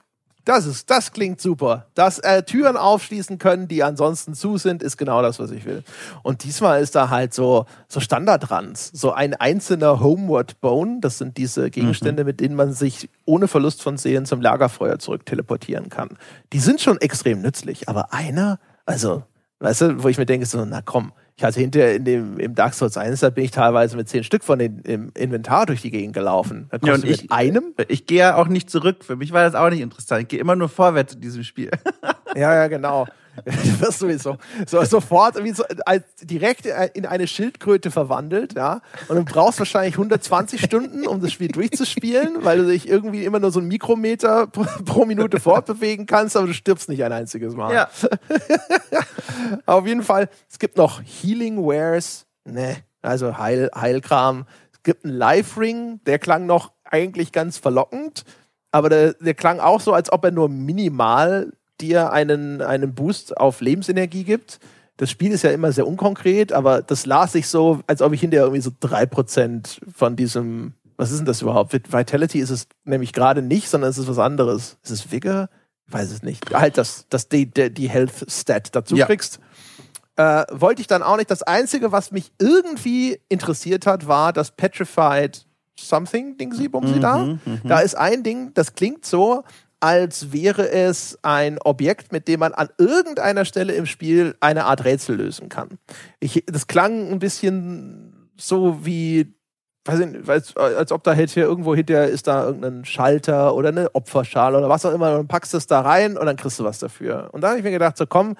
das 0.49 0.65
ist, 0.65 0.89
das 0.89 1.13
klingt 1.13 1.43
super. 1.43 1.89
Dass 1.95 2.21
äh, 2.21 2.43
Türen 2.43 2.79
aufschließen 2.79 3.37
können, 3.39 3.69
die 3.69 3.83
ansonsten 3.83 4.33
zu 4.33 4.57
sind, 4.57 4.83
ist 4.83 4.97
genau 4.97 5.21
das, 5.21 5.39
was 5.39 5.51
ich 5.51 5.67
will. 5.67 5.85
Und 6.23 6.43
diesmal 6.43 6.81
ist 6.81 6.95
da 6.95 7.11
halt 7.11 7.35
so, 7.35 7.67
so 7.87 8.01
Standardruns. 8.01 8.91
So 8.95 9.13
ein 9.13 9.35
einzelner 9.35 10.01
Homeward 10.01 10.59
Bone. 10.63 11.01
Das 11.03 11.19
sind 11.19 11.37
diese 11.37 11.69
Gegenstände, 11.69 12.25
mhm. 12.25 12.29
mit 12.29 12.41
denen 12.41 12.55
man 12.55 12.73
sich 12.73 13.11
ohne 13.27 13.47
Verlust 13.47 13.83
von 13.83 13.99
Seelen 13.99 14.25
zum 14.25 14.41
Lagerfeuer 14.41 14.99
zurück 14.99 15.27
teleportieren 15.27 15.91
kann. 15.91 16.17
Die 16.55 16.61
sind 16.61 16.81
schon 16.81 16.99
extrem 16.99 17.43
nützlich. 17.43 17.91
Aber 17.91 18.15
einer, 18.15 18.59
also, 18.87 19.25
weißt 19.59 19.83
du, 19.83 20.03
wo 20.03 20.09
ich 20.09 20.17
mir 20.17 20.25
denke, 20.25 20.47
so, 20.47 20.65
na 20.65 20.81
komm, 20.81 21.13
ich 21.39 21.45
hatte 21.45 21.61
hinterher 21.61 21.95
in 21.95 22.05
dem, 22.05 22.41
im 22.41 22.55
Dark 22.57 22.75
Souls 22.75 22.97
1, 22.97 23.21
da 23.21 23.31
bin 23.31 23.45
ich 23.45 23.53
teilweise 23.53 23.97
mit 23.97 24.09
zehn 24.09 24.25
Stück 24.25 24.43
von 24.43 24.59
den 24.59 24.81
im 24.81 25.13
Inventar 25.15 25.67
durch 25.67 25.81
die 25.81 25.93
Gegend 25.93 26.13
gelaufen. 26.13 26.67
Da 26.73 26.79
ja, 26.85 26.95
und 26.95 27.05
ich, 27.05 27.23
mit 27.23 27.33
einem. 27.33 27.75
Ich 27.87 28.07
gehe 28.07 28.19
ja 28.19 28.35
auch 28.35 28.49
nicht 28.49 28.69
zurück. 28.69 29.05
Für 29.05 29.15
mich 29.15 29.33
war 29.33 29.45
das 29.45 29.55
auch 29.55 29.71
nicht 29.71 29.81
interessant. 29.81 30.23
Ich 30.23 30.29
gehe 30.29 30.41
immer 30.41 30.57
nur 30.57 30.69
vorwärts 30.69 31.15
in 31.15 31.21
diesem 31.21 31.45
Spiel. 31.45 31.71
ja, 32.35 32.55
ja, 32.55 32.67
genau. 32.67 33.07
Du 33.79 33.81
wirst 33.81 33.99
sowieso 33.99 34.37
so, 34.67 34.85
sofort 34.85 35.43
wie 35.43 35.53
so, 35.53 35.65
als, 35.85 36.05
direkt 36.23 36.67
in 36.95 37.07
eine 37.07 37.27
Schildkröte 37.27 37.91
verwandelt, 37.91 38.55
ja. 38.55 38.81
Und 39.09 39.17
du 39.17 39.25
brauchst 39.25 39.59
wahrscheinlich 39.59 39.95
120 39.95 40.63
Stunden, 40.63 41.07
um 41.07 41.21
das 41.21 41.33
Spiel 41.33 41.49
durchzuspielen, 41.49 42.45
weil 42.45 42.59
du 42.59 42.67
dich 42.67 42.89
irgendwie 42.89 43.25
immer 43.25 43.41
nur 43.41 43.51
so 43.51 43.61
einen 43.61 43.69
Mikrometer 43.69 44.47
pro 44.47 45.05
Minute 45.05 45.41
fortbewegen 45.41 46.07
kannst, 46.07 46.37
aber 46.37 46.47
du 46.47 46.55
stirbst 46.55 46.89
nicht 46.89 47.03
ein 47.05 47.13
einziges 47.13 47.55
Mal. 47.55 47.75
Ja. 47.75 47.91
Auf 49.67 49.87
jeden 49.87 50.03
Fall, 50.03 50.29
es 50.51 50.59
gibt 50.59 50.77
noch 50.77 51.01
Healing 51.03 51.59
Wares, 51.59 52.27
ne, 52.45 52.77
also 53.03 53.39
Heil, 53.39 53.71
Heilkram. 53.75 54.47
Es 54.73 54.83
gibt 54.83 55.05
einen 55.05 55.15
Life 55.15 55.61
Ring, 55.61 56.01
der 56.07 56.19
klang 56.19 56.47
noch 56.47 56.73
eigentlich 56.85 57.33
ganz 57.33 57.59
verlockend, 57.59 58.25
aber 58.71 58.89
der, 58.89 59.15
der 59.15 59.35
klang 59.35 59.61
auch 59.61 59.81
so, 59.81 59.93
als 59.93 60.13
ob 60.13 60.25
er 60.25 60.31
nur 60.31 60.49
minimal 60.49 61.53
dir 61.81 62.13
einen, 62.13 62.63
einen 62.63 62.95
Boost 62.95 63.37
auf 63.37 63.61
Lebensenergie 63.61 64.25
gibt. 64.25 64.59
Das 64.97 65.11
Spiel 65.11 65.31
ist 65.31 65.43
ja 65.43 65.51
immer 65.51 65.71
sehr 65.73 65.87
unkonkret, 65.87 66.53
aber 66.53 66.83
das 66.83 67.07
las 67.07 67.33
sich 67.33 67.49
so, 67.49 67.81
als 67.87 68.03
ob 68.03 68.13
ich 68.13 68.21
hinterher 68.21 68.45
irgendwie 68.47 68.63
so 68.63 68.73
drei 68.81 69.07
Prozent 69.07 69.81
von 69.95 70.17
diesem, 70.17 70.75
was 70.97 71.13
ist 71.13 71.19
denn 71.19 71.27
das 71.27 71.43
überhaupt? 71.43 71.73
Vitality 71.73 72.41
ist 72.41 72.51
es 72.51 72.67
nämlich 72.85 73.13
gerade 73.13 73.43
nicht, 73.43 73.69
sondern 73.69 73.91
es 73.91 73.99
ist 73.99 74.09
was 74.09 74.19
anderes. 74.19 74.77
Ist 74.83 74.91
es 74.91 75.13
Vigor? 75.13 75.49
Ich 75.87 75.93
weiß 75.93 76.11
es 76.11 76.23
nicht. 76.23 76.53
Halt, 76.53 76.77
dass, 76.79 77.07
dass 77.09 77.29
die, 77.29 77.47
die, 77.47 77.73
die 77.73 77.89
Health 77.89 78.27
Stat 78.29 78.75
dazu 78.75 78.97
ja. 78.97 79.07
kriegst. 79.07 79.39
Äh, 80.17 80.45
wollte 80.51 80.81
ich 80.81 80.89
dann 80.89 81.05
auch 81.05 81.17
nicht. 81.17 81.31
Das 81.31 81.45
Einzige, 81.45 81.93
was 81.93 82.11
mich 82.11 82.33
irgendwie 82.41 83.21
interessiert 83.29 83.87
hat, 83.87 84.09
war 84.09 84.33
das 84.33 84.51
Petrified 84.51 85.47
Something 85.79 86.37
Ding 86.37 86.53
sie 86.53 86.69
mhm, 86.69 87.01
da. 87.01 87.19
Mhm. 87.19 87.41
Da 87.65 87.79
ist 87.79 87.97
ein 87.97 88.25
Ding, 88.25 88.53
das 88.55 88.75
klingt 88.75 89.07
so, 89.07 89.45
als 89.81 90.33
wäre 90.33 90.71
es 90.71 91.19
ein 91.23 91.59
Objekt, 91.61 92.13
mit 92.13 92.29
dem 92.29 92.41
man 92.41 92.53
an 92.53 92.69
irgendeiner 92.79 93.45
Stelle 93.45 93.75
im 93.75 93.87
Spiel 93.87 94.37
eine 94.41 94.65
Art 94.65 94.85
Rätsel 94.85 95.17
lösen 95.17 95.49
kann. 95.49 95.79
Ich, 96.21 96.45
das 96.47 96.67
klang 96.67 97.11
ein 97.11 97.19
bisschen 97.19 98.31
so 98.37 98.85
wie, 98.85 99.35
weiß 99.85 100.01
nicht, 100.01 100.29
als, 100.29 100.57
als 100.57 100.91
ob 100.91 101.05
da 101.05 101.13
hier 101.13 101.29
irgendwo 101.37 101.75
hinter 101.75 102.07
ist 102.07 102.27
da 102.27 102.47
irgendein 102.47 102.85
Schalter 102.85 103.55
oder 103.55 103.69
eine 103.69 103.95
Opferschale 103.95 104.59
oder 104.59 104.69
was 104.69 104.85
auch 104.85 104.93
immer. 104.93 105.19
Und 105.19 105.29
packst 105.29 105.53
du 105.55 105.59
es 105.59 105.67
da 105.67 105.81
rein 105.81 106.17
und 106.17 106.27
dann 106.27 106.37
kriegst 106.37 106.59
du 106.59 106.65
was 106.65 106.79
dafür. 106.81 107.29
Und 107.33 107.43
da 107.43 107.49
habe 107.49 107.59
ich 107.59 107.65
mir 107.65 107.71
gedacht, 107.71 107.97
so 107.97 108.07
komm, 108.07 108.35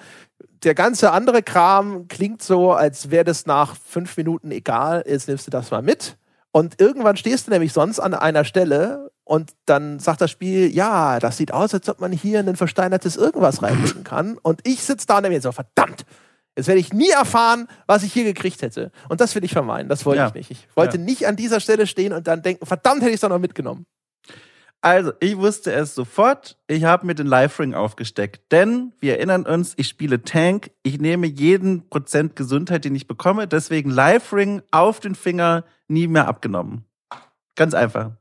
der 0.63 0.75
ganze 0.75 1.11
andere 1.11 1.41
Kram 1.41 2.07
klingt 2.09 2.41
so, 2.41 2.73
als 2.73 3.11
wäre 3.11 3.23
das 3.23 3.45
nach 3.45 3.75
fünf 3.75 4.17
Minuten 4.17 4.51
egal. 4.51 5.03
Jetzt 5.07 5.29
nimmst 5.29 5.47
du 5.47 5.51
das 5.51 5.71
mal 5.71 5.81
mit. 5.81 6.17
Und 6.51 6.81
irgendwann 6.81 7.15
stehst 7.15 7.47
du 7.47 7.51
nämlich 7.51 7.71
sonst 7.71 7.99
an 7.99 8.13
einer 8.13 8.43
Stelle 8.43 9.08
und 9.29 9.53
dann 9.67 9.99
sagt 9.99 10.21
das 10.21 10.31
Spiel, 10.31 10.75
ja, 10.75 11.19
das 11.19 11.37
sieht 11.37 11.53
aus, 11.53 11.71
als 11.75 11.87
ob 11.87 12.01
man 12.01 12.11
hier 12.11 12.39
ein 12.39 12.55
versteinertes 12.55 13.15
irgendwas 13.15 13.61
reinlegen 13.61 14.03
kann. 14.03 14.39
Und 14.39 14.61
ich 14.63 14.81
sitze 14.81 15.05
da 15.05 15.17
und 15.17 15.23
denke 15.23 15.35
mir 15.35 15.41
so, 15.41 15.51
verdammt, 15.51 16.03
jetzt 16.57 16.65
werde 16.65 16.81
ich 16.81 16.93
nie 16.93 17.11
erfahren, 17.11 17.67
was 17.85 18.01
ich 18.01 18.11
hier 18.11 18.23
gekriegt 18.23 18.63
hätte. 18.63 18.91
Und 19.07 19.21
das 19.21 19.35
will 19.35 19.43
ich 19.43 19.51
vermeiden, 19.51 19.87
das 19.87 20.03
wollte 20.03 20.21
ja. 20.21 20.27
ich 20.29 20.33
nicht. 20.33 20.49
Ich 20.49 20.67
wollte 20.75 20.97
ja. 20.97 21.03
nicht 21.03 21.27
an 21.27 21.35
dieser 21.35 21.59
Stelle 21.59 21.85
stehen 21.85 22.11
und 22.11 22.25
dann 22.25 22.41
denken, 22.41 22.65
verdammt, 22.65 23.01
hätte 23.01 23.11
ich 23.11 23.15
es 23.17 23.21
doch 23.21 23.29
noch 23.29 23.37
mitgenommen. 23.37 23.85
Also, 24.81 25.11
ich 25.19 25.37
wusste 25.37 25.73
es 25.73 25.93
sofort. 25.93 26.57
Ich 26.65 26.85
habe 26.85 27.05
mir 27.05 27.13
den 27.13 27.27
Live-Ring 27.27 27.75
aufgesteckt. 27.75 28.51
Denn, 28.51 28.93
wir 28.99 29.17
erinnern 29.17 29.45
uns, 29.45 29.73
ich 29.75 29.89
spiele 29.89 30.23
Tank. 30.23 30.71
Ich 30.81 30.99
nehme 30.99 31.27
jeden 31.27 31.87
Prozent 31.87 32.35
Gesundheit, 32.35 32.83
den 32.83 32.95
ich 32.95 33.05
bekomme. 33.05 33.47
Deswegen 33.47 33.91
Live-Ring 33.91 34.63
auf 34.71 34.99
den 34.99 35.13
Finger, 35.13 35.65
nie 35.87 36.07
mehr 36.07 36.27
abgenommen. 36.27 36.85
Ganz 37.55 37.75
einfach. 37.75 38.13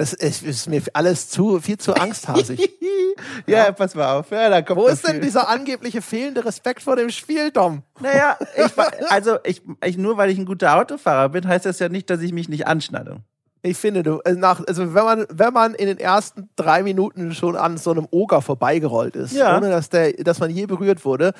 Das 0.00 0.14
ist, 0.14 0.42
ist 0.42 0.66
mir 0.66 0.80
alles 0.94 1.28
zu, 1.28 1.60
viel 1.60 1.76
zu 1.76 1.92
angsthasig. 1.94 2.70
ja, 3.46 3.66
ja, 3.66 3.72
pass 3.72 3.94
mal 3.94 4.14
auf. 4.14 4.30
Ja, 4.30 4.48
da 4.48 4.62
kommt 4.62 4.80
Wo 4.80 4.86
ist 4.86 5.06
denn 5.06 5.20
dieser 5.20 5.46
angebliche 5.50 6.00
fehlende 6.00 6.42
Respekt 6.42 6.80
vor 6.82 6.96
dem 6.96 7.10
Spiel, 7.10 7.50
Dom? 7.50 7.82
Naja, 8.00 8.38
ich, 8.56 9.10
also 9.10 9.36
ich, 9.44 9.60
ich, 9.84 9.98
nur 9.98 10.16
weil 10.16 10.30
ich 10.30 10.38
ein 10.38 10.46
guter 10.46 10.74
Autofahrer 10.74 11.28
bin, 11.28 11.46
heißt 11.46 11.66
das 11.66 11.80
ja 11.80 11.90
nicht, 11.90 12.08
dass 12.08 12.22
ich 12.22 12.32
mich 12.32 12.48
nicht 12.48 12.66
anschnalle. 12.66 13.18
Ich 13.60 13.76
finde, 13.76 14.02
du, 14.02 14.20
äh, 14.24 14.32
nach, 14.32 14.66
also 14.66 14.94
wenn 14.94 15.04
man, 15.04 15.26
wenn 15.28 15.52
man 15.52 15.74
in 15.74 15.86
den 15.86 15.98
ersten 15.98 16.48
drei 16.56 16.82
Minuten 16.82 17.34
schon 17.34 17.54
an 17.54 17.76
so 17.76 17.90
einem 17.90 18.08
Oger 18.10 18.40
vorbeigerollt 18.40 19.16
ist, 19.16 19.34
ja. 19.34 19.54
ohne 19.54 19.68
dass, 19.68 19.90
der, 19.90 20.14
dass 20.14 20.40
man 20.40 20.48
je 20.48 20.64
berührt 20.64 21.04
wurde, 21.04 21.34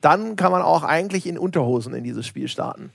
dann 0.00 0.36
kann 0.36 0.52
man 0.52 0.62
auch 0.62 0.84
eigentlich 0.84 1.26
in 1.26 1.36
Unterhosen 1.36 1.92
in 1.92 2.02
dieses 2.02 2.26
Spiel 2.26 2.48
starten. 2.48 2.94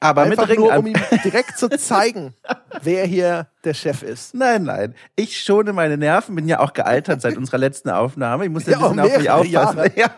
Aber 0.00 0.22
Einfach 0.22 0.42
mit 0.42 0.50
Ring 0.50 0.60
nur, 0.60 0.76
um 0.76 0.86
ihm 0.86 0.96
direkt 1.24 1.58
zu 1.58 1.68
zeigen, 1.70 2.34
wer 2.82 3.06
hier 3.06 3.48
der 3.64 3.74
Chef 3.74 4.02
ist. 4.02 4.34
Nein, 4.34 4.64
nein. 4.64 4.94
Ich 5.14 5.40
schone 5.40 5.72
meine 5.72 5.96
Nerven, 5.96 6.34
bin 6.34 6.48
ja 6.48 6.60
auch 6.60 6.72
gealtert 6.72 7.20
seit 7.20 7.36
unserer 7.36 7.58
letzten 7.58 7.90
Aufnahme. 7.90 8.44
Ich 8.44 8.50
muss 8.50 8.66
ja, 8.66 8.78
ein 8.78 8.96
bisschen 8.96 9.28
auf 9.28 9.42
mich 9.44 9.58
aufpassen. 9.58 9.92
Ja. 9.96 10.10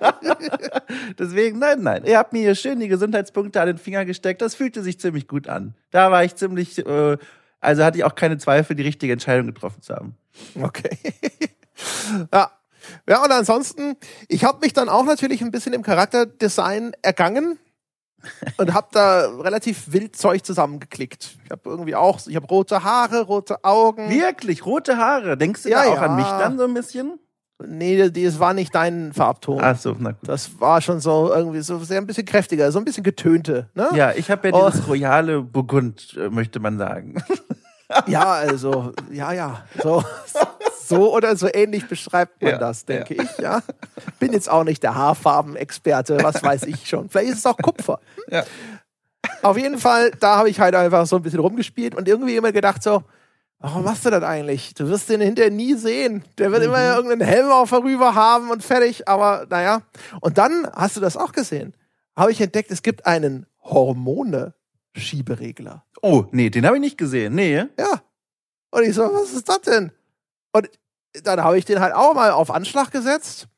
Deswegen, 1.19 1.59
nein, 1.59 1.83
nein. 1.83 2.05
Ihr 2.05 2.19
habt 2.19 2.33
mir 2.33 2.41
hier 2.41 2.55
schön 2.55 2.81
die 2.81 2.89
Gesundheitspunkte 2.89 3.61
an 3.61 3.69
den 3.69 3.79
Finger 3.79 4.05
gesteckt. 4.05 4.43
Das 4.43 4.55
fühlte 4.55 4.83
sich 4.83 4.99
ziemlich 4.99 5.29
gut 5.29 5.49
an. 5.49 5.75
Da 5.91 6.11
war 6.11 6.25
ich 6.25 6.35
ziemlich, 6.37 6.85
äh, 6.85 7.17
also 7.61 7.85
hatte 7.85 7.99
ich 7.99 8.05
auch 8.05 8.15
keine 8.15 8.39
Zweifel, 8.39 8.77
die 8.77 8.83
richtige 8.83 9.13
Entscheidung 9.13 9.47
getroffen 9.47 9.83
zu 9.83 9.95
haben. 9.95 10.17
Okay. 10.61 10.97
ja. 12.33 12.51
Ja, 13.07 13.23
und 13.23 13.31
ansonsten, 13.31 13.97
ich 14.29 14.45
habe 14.45 14.61
mich 14.61 14.73
dann 14.73 14.89
auch 14.89 15.05
natürlich 15.05 15.43
ein 15.43 15.51
bisschen 15.51 15.75
im 15.75 15.83
Charakterdesign 15.83 16.93
ergangen 17.03 17.59
und 18.57 18.75
habe 18.75 18.89
da 18.93 19.29
relativ 19.41 19.93
wild 19.93 20.17
Zeug 20.17 20.45
zusammengeklickt. 20.45 21.37
Ich 21.45 21.51
habe 21.51 21.63
irgendwie 21.65 21.95
auch, 21.95 22.21
ich 22.27 22.37
habe 22.37 22.47
rote 22.47 22.83
Haare, 22.83 23.23
rote 23.23 23.65
Augen. 23.65 24.11
Wirklich, 24.11 24.67
rote 24.67 24.97
Haare. 24.97 25.37
Denkst 25.37 25.63
du 25.63 25.71
ja, 25.71 25.85
da 25.85 25.91
auch 25.91 25.97
ja. 25.97 26.03
an 26.03 26.17
mich 26.17 26.27
dann 26.27 26.59
so 26.59 26.65
ein 26.65 26.75
bisschen? 26.75 27.19
Nee, 27.67 28.09
das 28.11 28.39
war 28.39 28.55
nicht 28.55 28.73
dein 28.75 29.13
Farbton. 29.13 29.59
Ach 29.61 29.77
so, 29.77 29.97
na 29.99 30.13
gut. 30.13 30.29
Das 30.29 30.61
war 30.61 30.81
schon 30.81 31.01
so 31.01 31.33
irgendwie 31.35 31.61
so 31.61 31.79
sehr 31.81 32.01
ein 32.01 32.07
bisschen 32.07 32.25
kräftiger, 32.25 32.71
so 32.71 32.79
ein 32.79 32.85
bisschen 32.85 33.03
getönte. 33.03 33.69
Ne? 33.75 33.89
Ja, 33.95 34.13
ich 34.13 34.31
habe 34.31 34.49
ja 34.49 34.55
oh. 34.55 34.69
dieses 34.71 34.87
royale 34.87 35.43
Burgund, 35.43 36.17
äh, 36.17 36.29
möchte 36.29 36.61
man 36.61 36.79
sagen. 36.79 37.23
Ja, 38.07 38.33
also, 38.33 38.93
ja, 39.11 39.33
ja. 39.33 39.65
So, 39.83 40.05
so 40.87 41.15
oder 41.15 41.37
so 41.37 41.49
ähnlich 41.53 41.89
beschreibt 41.89 42.43
man 42.43 42.53
ja, 42.53 42.59
das, 42.59 42.85
denke 42.85 43.15
ja. 43.15 43.23
ich, 43.23 43.39
ja. 43.39 43.63
Bin 44.19 44.33
jetzt 44.33 44.51
auch 44.51 44.65
nicht 44.65 44.83
der 44.83 44.95
Haarfarbenexperte, 44.95 46.19
was 46.23 46.43
weiß 46.43 46.65
ich 46.65 46.89
schon. 46.89 47.09
Vielleicht 47.09 47.31
ist 47.31 47.39
es 47.39 47.47
auch 47.47 47.57
Kupfer. 47.57 48.01
Ja. 48.31 48.45
Auf 49.43 49.57
jeden 49.57 49.79
Fall, 49.79 50.11
da 50.21 50.37
habe 50.37 50.51
ich 50.51 50.61
halt 50.61 50.75
einfach 50.75 51.07
so 51.07 51.17
ein 51.17 51.23
bisschen 51.23 51.41
rumgespielt 51.41 51.95
und 51.95 52.07
irgendwie 52.09 52.37
immer 52.37 52.53
gedacht 52.53 52.83
so, 52.83 53.03
warum 53.59 53.85
machst 53.85 54.05
du 54.07 54.11
das 54.11 54.23
eigentlich? 54.23 54.75
Du 54.75 54.89
wirst 54.89 55.09
den 55.09 55.21
hinterher 55.21 55.51
nie 55.51 55.75
sehen. 55.75 56.25
Der 56.39 56.53
wird 56.53 56.63
mhm. 56.63 56.69
immer 56.69 56.95
irgendeinen 56.95 57.29
Helm 57.29 57.51
auch 57.51 57.67
vorüber 57.67 58.15
haben 58.15 58.51
und 58.51 58.63
fertig, 58.65 59.09
aber 59.09 59.47
naja. 59.51 59.83
Und 60.21 60.39
dann 60.39 60.69
hast 60.73 60.97
du 60.97 61.01
das 61.01 61.17
auch 61.17 61.33
gesehen. 61.33 61.75
Habe 62.17 62.31
ich 62.33 62.41
entdeckt, 62.41 62.71
es 62.71 62.83
gibt 62.83 63.05
einen 63.07 63.47
Hormone-Schieberegler. 63.63 65.85
Oh, 66.03 66.25
nee, 66.31 66.51
den 66.51 66.67
habe 66.67 66.77
ich 66.77 66.81
nicht 66.81 66.99
gesehen. 66.99 67.35
Nee. 67.35 67.65
Ja. 67.79 68.03
Und 68.71 68.83
ich 68.83 68.95
so, 68.95 69.03
was 69.03 69.33
ist 69.33 69.49
das 69.49 69.63
denn? 69.63 69.91
Und 70.53 70.71
dann 71.23 71.43
habe 71.43 71.59
ich 71.59 71.65
den 71.65 71.81
halt 71.81 71.95
auch 71.95 72.15
mal 72.15 72.31
auf 72.31 72.51
Anschlag 72.51 72.91
gesetzt. 72.91 73.49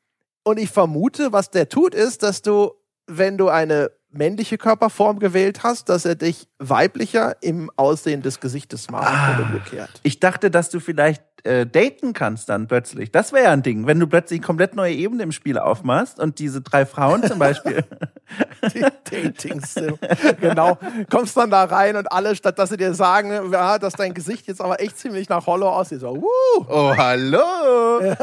Und 0.43 0.57
ich 0.57 0.69
vermute, 0.69 1.31
was 1.31 1.51
der 1.51 1.69
tut, 1.69 1.93
ist, 1.93 2.23
dass 2.23 2.41
du, 2.41 2.71
wenn 3.07 3.37
du 3.37 3.49
eine 3.49 3.91
männliche 4.09 4.57
Körperform 4.57 5.19
gewählt 5.19 5.63
hast, 5.63 5.89
dass 5.89 6.05
er 6.05 6.15
dich 6.15 6.47
weiblicher 6.59 7.41
im 7.41 7.71
Aussehen 7.75 8.21
des 8.21 8.39
Gesichtes 8.39 8.89
macht 8.89 9.07
ah, 9.07 9.35
oder 9.35 9.45
umgekehrt. 9.45 10.01
Ich 10.03 10.19
dachte, 10.19 10.51
dass 10.51 10.69
du 10.69 10.79
vielleicht 10.79 11.23
äh, 11.43 11.65
daten 11.65 12.13
kannst 12.13 12.49
dann 12.49 12.67
plötzlich. 12.67 13.11
Das 13.11 13.33
wäre 13.33 13.45
ja 13.45 13.51
ein 13.51 13.63
Ding, 13.63 13.87
wenn 13.87 13.99
du 13.99 14.07
plötzlich 14.07 14.41
komplett 14.41 14.75
neue 14.75 14.93
Ebene 14.93 15.23
im 15.23 15.31
Spiel 15.31 15.57
aufmachst 15.57 16.19
und 16.19 16.39
diese 16.39 16.61
drei 16.61 16.85
Frauen 16.85 17.23
zum 17.23 17.39
Beispiel. 17.39 17.83
Die 18.73 18.81
Dating-Sim. 18.81 19.97
genau. 20.39 20.77
Kommst 21.09 21.35
dann 21.35 21.49
da 21.49 21.63
rein 21.65 21.95
und 21.95 22.11
alle, 22.11 22.35
statt 22.35 22.57
dass 22.59 22.69
sie 22.69 22.77
dir 22.77 22.93
sagen, 22.93 23.51
ja, 23.51 23.77
dass 23.77 23.93
dein 23.93 24.13
Gesicht 24.13 24.47
jetzt 24.47 24.61
aber 24.61 24.79
echt 24.79 24.97
ziemlich 24.97 25.27
nach 25.29 25.47
Hollow 25.47 25.67
aussieht, 25.67 25.99
so, 25.99 26.15
Wuh. 26.15 26.65
Oh, 26.69 26.95
hallo! 26.95 27.99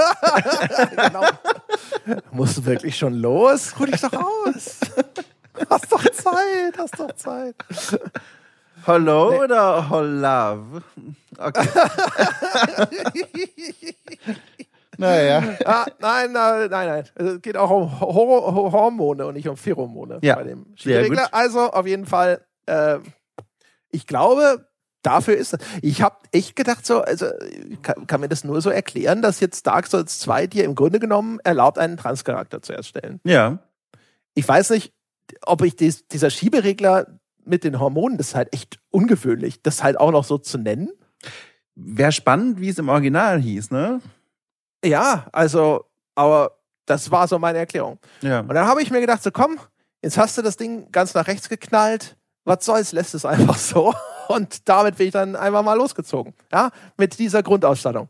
genau. 0.97 1.25
Musst 2.31 2.59
du 2.59 2.65
wirklich 2.65 2.97
schon 2.97 3.15
los? 3.15 3.75
Ruh 3.79 3.87
dich 3.87 4.01
doch 4.01 4.13
aus. 4.13 4.79
Hast 5.69 5.93
doch 5.93 6.03
Zeit, 6.11 6.79
hast 6.79 6.99
doch 6.99 7.13
Zeit. 7.17 7.57
Hello 8.85 9.31
nee. 9.31 9.39
oder 9.39 9.91
Hollove? 9.91 10.83
Okay. 11.39 11.69
naja. 14.99 15.57
Ah, 15.65 15.87
nein, 16.01 16.33
nein, 16.33 16.71
nein, 16.71 16.89
nein. 16.89 17.05
Es 17.15 17.43
geht 17.43 17.57
auch 17.57 17.71
um 17.71 18.01
Hor 18.01 18.73
Hormone 18.73 19.27
und 19.27 19.35
nicht 19.35 19.49
um 19.49 19.57
Pheromone 19.57 20.19
ja. 20.23 20.37
bei 20.37 20.45
dem 20.45 20.67
Skiregler. 20.77 21.29
Also 21.33 21.71
auf 21.71 21.87
jeden 21.87 22.07
Fall, 22.07 22.45
äh, 22.67 22.99
ich 23.91 24.07
glaube, 24.07 24.69
dafür 25.03 25.37
ist 25.37 25.53
das. 25.53 25.61
Ich 25.83 26.03
habe 26.03 26.17
echt 26.33 26.57
gedacht, 26.57 26.85
so, 26.85 27.03
also 27.03 27.27
kann, 27.83 28.07
kann, 28.07 28.21
mir 28.21 28.29
das 28.29 28.45
nur 28.45 28.61
so 28.61 28.71
erklären, 28.71 29.23
dass 29.23 29.41
jetzt 29.41 29.67
Dark 29.67 29.87
Souls 29.87 30.19
2 30.21 30.47
dir 30.47 30.65
im 30.65 30.75
Grunde 30.75 30.99
genommen 30.99 31.39
erlaubt, 31.45 31.79
einen 31.79 31.97
Transcharakter 31.97 32.63
zu 32.63 32.73
erstellen. 32.73 33.21
Ja. 33.25 33.59
Ich 34.35 34.47
weiß 34.47 34.71
nicht, 34.71 34.93
ob 35.43 35.63
ich 35.63 35.77
dies, 35.77 36.07
dieser 36.09 36.31
Schieberegler 36.31 37.19
mit 37.49 37.65
den 37.65 37.81
Hormonen, 37.81 38.19
das 38.19 38.29
ist 38.29 38.35
halt 38.35 38.53
echt 38.53 38.79
ungewöhnlich, 38.91 39.63
das 39.63 39.83
halt 39.83 39.99
auch 39.99 40.11
noch 40.11 40.25
so 40.25 40.39
zu 40.39 40.59
nennen. 40.59 40.91
Wäre 41.75 42.13
spannend, 42.13 42.61
wie 42.61 42.69
es 42.69 42.79
im 42.79 42.89
Original 42.89 43.41
hieß, 43.41 43.71
ne? 43.71 44.01
Ja, 44.85 45.27
also, 45.33 45.85
aber 46.15 46.59
das 46.87 47.11
war 47.11 47.29
so 47.29 47.39
meine 47.39 47.59
Erklärung. 47.59 47.99
Ja. 48.21 48.41
Und 48.41 48.55
dann 48.55 48.67
habe 48.67 48.83
ich 48.83 48.91
mir 48.91 49.01
gedacht, 49.01 49.23
so 49.23 49.31
komm, 49.31 49.59
jetzt 50.03 50.19
hast 50.19 50.39
du 50.39 50.43
das 50.43 50.57
Ding 50.57 50.91
ganz 50.93 51.15
nach 51.15 51.27
rechts 51.27 51.49
geknallt, 51.49 52.17
was 52.45 52.65
soll's, 52.65 52.93
lässt 52.93 53.15
es 53.15 53.25
einfach 53.25 53.59
so. 53.59 53.95
Und 54.29 54.69
damit 54.69 54.97
bin 54.97 55.07
ich 55.07 55.13
dann 55.13 55.37
einfach 55.37 55.63
mal 55.63 55.75
losgezogen. 55.75 56.35
Ja, 56.53 56.71
mit 56.97 57.19
dieser 57.19 57.43
Grundausstattung. 57.43 58.09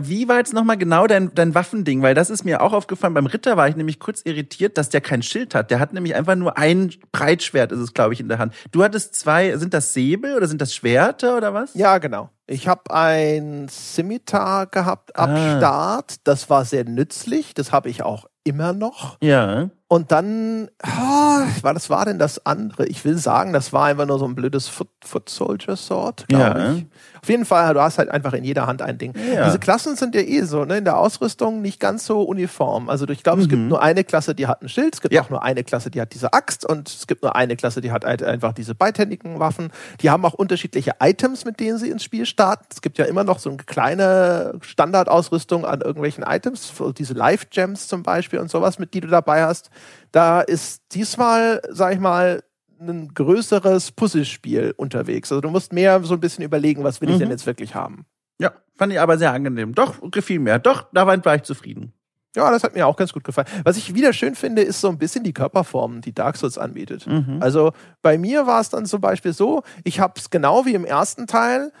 Wie 0.00 0.28
war 0.28 0.38
jetzt 0.38 0.52
nochmal 0.52 0.76
genau 0.76 1.06
dein, 1.06 1.34
dein 1.34 1.54
Waffending? 1.54 2.02
Weil 2.02 2.14
das 2.14 2.30
ist 2.30 2.44
mir 2.44 2.60
auch 2.62 2.72
aufgefallen. 2.72 3.14
Beim 3.14 3.26
Ritter 3.26 3.56
war 3.56 3.68
ich 3.68 3.76
nämlich 3.76 4.00
kurz 4.00 4.22
irritiert, 4.24 4.76
dass 4.78 4.88
der 4.88 5.00
kein 5.00 5.22
Schild 5.22 5.54
hat. 5.54 5.70
Der 5.70 5.80
hat 5.80 5.92
nämlich 5.92 6.14
einfach 6.14 6.34
nur 6.34 6.58
ein 6.58 6.92
Breitschwert, 7.12 7.72
ist 7.72 7.80
es, 7.80 7.94
glaube 7.94 8.14
ich, 8.14 8.20
in 8.20 8.28
der 8.28 8.38
Hand. 8.38 8.54
Du 8.72 8.82
hattest 8.82 9.14
zwei, 9.14 9.56
sind 9.56 9.74
das 9.74 9.92
Säbel 9.92 10.36
oder 10.36 10.46
sind 10.46 10.60
das 10.60 10.74
Schwerter 10.74 11.36
oder 11.36 11.54
was? 11.54 11.74
Ja, 11.74 11.98
genau. 11.98 12.30
Ich 12.46 12.66
habe 12.66 12.92
ein 12.92 13.68
Scimitar 13.68 14.66
gehabt 14.66 15.14
ab 15.16 15.30
ah. 15.30 15.56
Start. 15.58 16.16
Das 16.24 16.50
war 16.50 16.64
sehr 16.64 16.84
nützlich. 16.84 17.54
Das 17.54 17.70
habe 17.70 17.88
ich 17.88 18.02
auch 18.02 18.26
immer 18.42 18.72
noch. 18.72 19.18
Ja. 19.22 19.70
Und 19.92 20.12
dann, 20.12 20.70
oh, 20.86 21.40
was 21.62 21.90
war 21.90 22.04
denn 22.04 22.20
das 22.20 22.46
andere? 22.46 22.86
Ich 22.86 23.04
will 23.04 23.18
sagen, 23.18 23.52
das 23.52 23.72
war 23.72 23.86
einfach 23.86 24.06
nur 24.06 24.20
so 24.20 24.24
ein 24.24 24.36
blödes 24.36 24.68
Foot, 24.68 24.86
Foot 25.04 25.28
Soldier 25.28 25.74
Sword, 25.74 26.28
glaube 26.28 26.60
ja. 26.60 26.72
ich. 26.74 26.86
Auf 27.20 27.28
jeden 27.28 27.44
Fall, 27.44 27.74
du 27.74 27.82
hast 27.82 27.98
halt 27.98 28.08
einfach 28.08 28.32
in 28.34 28.44
jeder 28.44 28.68
Hand 28.68 28.82
ein 28.82 28.98
Ding. 28.98 29.14
Ja. 29.34 29.46
Diese 29.46 29.58
Klassen 29.58 29.96
sind 29.96 30.14
ja 30.14 30.20
eh 30.20 30.42
so, 30.42 30.64
ne, 30.64 30.78
in 30.78 30.84
der 30.84 30.96
Ausrüstung 30.96 31.60
nicht 31.60 31.80
ganz 31.80 32.06
so 32.06 32.22
uniform. 32.22 32.88
Also 32.88 33.08
ich 33.08 33.24
glaube, 33.24 33.38
mhm. 33.38 33.42
es 33.42 33.48
gibt 33.48 33.62
mhm. 33.62 33.68
nur 33.68 33.82
eine 33.82 34.04
Klasse, 34.04 34.36
die 34.36 34.46
hat 34.46 34.62
ein 34.62 34.68
Schild, 34.68 34.94
es 34.94 35.00
gibt 35.00 35.12
ja. 35.12 35.22
auch 35.22 35.30
nur 35.30 35.42
eine 35.42 35.64
Klasse, 35.64 35.90
die 35.90 36.00
hat 36.00 36.14
diese 36.14 36.32
Axt 36.34 36.64
und 36.64 36.88
es 36.88 37.08
gibt 37.08 37.24
nur 37.24 37.34
eine 37.34 37.56
Klasse, 37.56 37.80
die 37.80 37.90
hat 37.90 38.04
halt 38.04 38.22
einfach 38.22 38.52
diese 38.52 38.76
beidhändigen 38.76 39.40
Waffen. 39.40 39.72
Die 40.02 40.10
haben 40.10 40.24
auch 40.24 40.34
unterschiedliche 40.34 40.92
Items, 41.00 41.44
mit 41.44 41.58
denen 41.58 41.78
sie 41.78 41.90
ins 41.90 42.04
Spiel 42.04 42.26
starten. 42.26 42.64
Es 42.70 42.80
gibt 42.80 42.96
ja 42.98 43.06
immer 43.06 43.24
noch 43.24 43.40
so 43.40 43.50
eine 43.50 43.58
kleine 43.58 44.52
Standardausrüstung 44.60 45.64
an 45.64 45.80
irgendwelchen 45.80 46.22
Items, 46.22 46.72
diese 46.96 47.14
Life 47.14 47.46
Gems 47.50 47.88
zum 47.88 48.04
Beispiel 48.04 48.38
und 48.38 48.52
sowas, 48.52 48.78
mit 48.78 48.94
die 48.94 49.00
du 49.00 49.08
dabei 49.08 49.42
hast. 49.42 49.68
Da 50.12 50.40
ist 50.40 50.82
diesmal, 50.92 51.60
sag 51.70 51.94
ich 51.94 52.00
mal, 52.00 52.42
ein 52.80 53.12
größeres 53.14 53.92
Puzzlespiel 53.92 54.74
unterwegs. 54.76 55.30
Also 55.30 55.40
du 55.40 55.50
musst 55.50 55.72
mehr 55.72 56.02
so 56.02 56.14
ein 56.14 56.20
bisschen 56.20 56.44
überlegen, 56.44 56.82
was 56.82 57.00
will 57.00 57.08
mhm. 57.08 57.14
ich 57.14 57.18
denn 57.18 57.28
mhm. 57.28 57.32
jetzt 57.32 57.46
wirklich 57.46 57.74
haben. 57.74 58.06
Ja, 58.38 58.52
fand 58.76 58.92
ich 58.92 59.00
aber 59.00 59.18
sehr 59.18 59.32
angenehm. 59.32 59.74
Doch, 59.74 59.96
gefiel 60.10 60.40
mir. 60.40 60.58
Doch, 60.58 60.86
da 60.92 61.06
war 61.06 61.34
ich 61.34 61.42
zufrieden. 61.42 61.92
Ja, 62.36 62.50
das 62.50 62.62
hat 62.62 62.74
mir 62.74 62.86
auch 62.86 62.96
ganz 62.96 63.12
gut 63.12 63.24
gefallen. 63.24 63.48
Was 63.64 63.76
ich 63.76 63.94
wieder 63.94 64.12
schön 64.12 64.36
finde, 64.36 64.62
ist 64.62 64.80
so 64.80 64.88
ein 64.88 64.98
bisschen 64.98 65.24
die 65.24 65.32
Körperform, 65.32 66.00
die 66.00 66.14
Dark 66.14 66.36
Souls 66.36 66.58
anbietet. 66.58 67.06
Mhm. 67.06 67.38
Also 67.40 67.72
bei 68.02 68.18
mir 68.18 68.46
war 68.46 68.60
es 68.60 68.68
dann 68.68 68.86
zum 68.86 69.00
Beispiel 69.00 69.32
so, 69.32 69.62
ich 69.82 69.98
habe 69.98 70.14
es 70.16 70.30
genau 70.30 70.64
wie 70.64 70.74
im 70.74 70.84
ersten 70.84 71.26
Teil, 71.26 71.72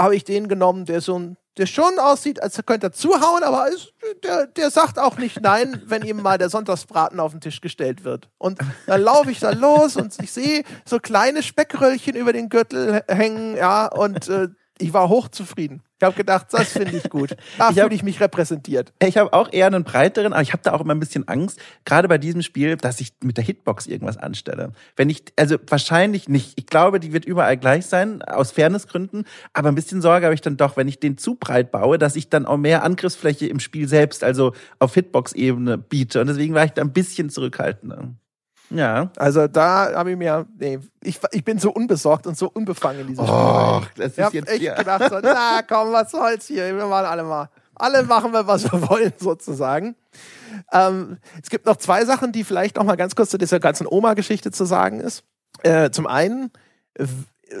habe 0.00 0.16
ich 0.16 0.24
den 0.24 0.48
genommen, 0.48 0.86
der 0.86 1.00
so 1.00 1.18
ein 1.18 1.36
der 1.58 1.66
schon 1.66 1.98
aussieht, 1.98 2.42
als 2.42 2.60
könnte 2.64 2.88
er 2.88 2.92
zuhauen, 2.92 3.42
aber 3.42 3.68
ist, 3.68 3.92
der, 4.22 4.46
der 4.46 4.70
sagt 4.70 4.98
auch 4.98 5.18
nicht 5.18 5.40
nein, 5.40 5.82
wenn 5.86 6.02
ihm 6.02 6.22
mal 6.22 6.38
der 6.38 6.48
Sonntagsbraten 6.48 7.20
auf 7.20 7.32
den 7.32 7.40
Tisch 7.40 7.60
gestellt 7.60 8.04
wird. 8.04 8.30
Und 8.38 8.58
dann 8.86 9.02
laufe 9.02 9.30
ich 9.30 9.40
da 9.40 9.50
los 9.50 9.96
und 9.96 10.14
ich 10.22 10.32
sehe 10.32 10.64
so 10.84 10.98
kleine 10.98 11.42
Speckröllchen 11.42 12.14
über 12.14 12.32
den 12.32 12.48
Gürtel 12.48 13.02
hängen, 13.06 13.56
ja, 13.56 13.86
und 13.86 14.28
äh, 14.28 14.48
Ich 14.78 14.92
war 14.92 15.08
hochzufrieden. 15.08 15.82
Ich 16.02 16.04
habe 16.04 16.16
gedacht, 16.16 16.48
das 16.50 16.72
finde 16.72 16.96
ich 16.96 17.08
gut. 17.08 17.36
Da 17.58 17.70
fühle 17.70 17.94
ich 17.94 18.02
mich 18.02 18.20
repräsentiert. 18.20 18.92
Ich 19.00 19.16
habe 19.16 19.32
auch 19.32 19.52
eher 19.52 19.68
einen 19.68 19.84
breiteren, 19.84 20.32
aber 20.32 20.42
ich 20.42 20.52
habe 20.52 20.62
da 20.64 20.72
auch 20.72 20.80
immer 20.80 20.94
ein 20.94 20.98
bisschen 20.98 21.28
Angst, 21.28 21.60
gerade 21.84 22.08
bei 22.08 22.18
diesem 22.18 22.42
Spiel, 22.42 22.76
dass 22.76 23.00
ich 23.00 23.12
mit 23.22 23.36
der 23.36 23.44
Hitbox 23.44 23.86
irgendwas 23.86 24.16
anstelle. 24.16 24.72
Wenn 24.96 25.10
ich, 25.10 25.22
also 25.36 25.56
wahrscheinlich 25.68 26.28
nicht. 26.28 26.54
Ich 26.56 26.66
glaube, 26.66 26.98
die 26.98 27.12
wird 27.12 27.24
überall 27.24 27.56
gleich 27.56 27.86
sein, 27.86 28.22
aus 28.22 28.50
Fairnessgründen. 28.50 29.26
Aber 29.52 29.68
ein 29.68 29.76
bisschen 29.76 30.02
Sorge 30.02 30.26
habe 30.26 30.34
ich 30.34 30.40
dann 30.40 30.56
doch, 30.56 30.76
wenn 30.76 30.88
ich 30.88 30.98
den 30.98 31.18
zu 31.18 31.36
breit 31.36 31.70
baue, 31.70 31.98
dass 31.98 32.16
ich 32.16 32.28
dann 32.28 32.46
auch 32.46 32.56
mehr 32.56 32.82
Angriffsfläche 32.82 33.46
im 33.46 33.60
Spiel 33.60 33.86
selbst, 33.86 34.24
also 34.24 34.54
auf 34.80 34.94
Hitbox-Ebene 34.94 35.78
biete. 35.78 36.20
Und 36.20 36.26
deswegen 36.26 36.54
war 36.54 36.64
ich 36.64 36.72
da 36.72 36.82
ein 36.82 36.92
bisschen 36.92 37.30
zurückhaltender. 37.30 38.08
Ja. 38.70 39.10
Also 39.16 39.48
da 39.48 39.92
habe 39.94 40.12
ich 40.12 40.16
mir, 40.16 40.46
nee, 40.58 40.78
ich, 41.02 41.20
ich 41.32 41.44
bin 41.44 41.58
so 41.58 41.70
unbesorgt 41.70 42.26
und 42.26 42.36
so 42.36 42.50
unbefangen 42.50 43.02
in 43.02 43.06
diesem 43.08 43.24
Spiel. 43.24 43.36
Oh, 43.36 43.82
das 43.96 44.06
ist 44.06 44.18
ich 44.18 44.24
habe 44.24 44.36
jetzt 44.36 44.48
echt 44.48 44.60
hier. 44.60 44.74
gedacht, 44.74 45.10
so, 45.10 45.18
na 45.22 45.60
komm, 45.68 45.92
was 45.92 46.10
soll's 46.10 46.46
hier? 46.46 46.74
Wir 46.74 46.86
machen 46.86 47.06
alle 47.06 47.22
mal. 47.22 47.50
Alle 47.74 48.02
machen 48.04 48.32
wir, 48.32 48.46
was 48.46 48.70
wir 48.70 48.88
wollen, 48.88 49.12
sozusagen. 49.18 49.96
Ähm, 50.72 51.18
es 51.42 51.50
gibt 51.50 51.66
noch 51.66 51.76
zwei 51.76 52.04
Sachen, 52.04 52.32
die 52.32 52.44
vielleicht 52.44 52.76
noch 52.76 52.84
mal 52.84 52.96
ganz 52.96 53.14
kurz 53.14 53.30
zu 53.30 53.38
dieser 53.38 53.60
ganzen 53.60 53.86
Oma-Geschichte 53.86 54.50
zu 54.50 54.64
sagen 54.64 55.00
ist. 55.00 55.24
Äh, 55.62 55.90
zum 55.90 56.06
einen, 56.06 56.50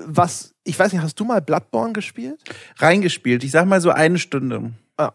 was, 0.06 0.54
ich 0.64 0.78
weiß 0.78 0.92
nicht, 0.92 1.02
hast 1.02 1.18
du 1.18 1.24
mal 1.24 1.40
Bloodborne 1.40 1.92
gespielt? 1.92 2.40
Reingespielt. 2.76 3.44
Ich 3.44 3.50
sag 3.50 3.66
mal 3.66 3.80
so 3.80 3.90
eine 3.90 4.18
Stunde. 4.18 4.72
Ah. 4.96 5.12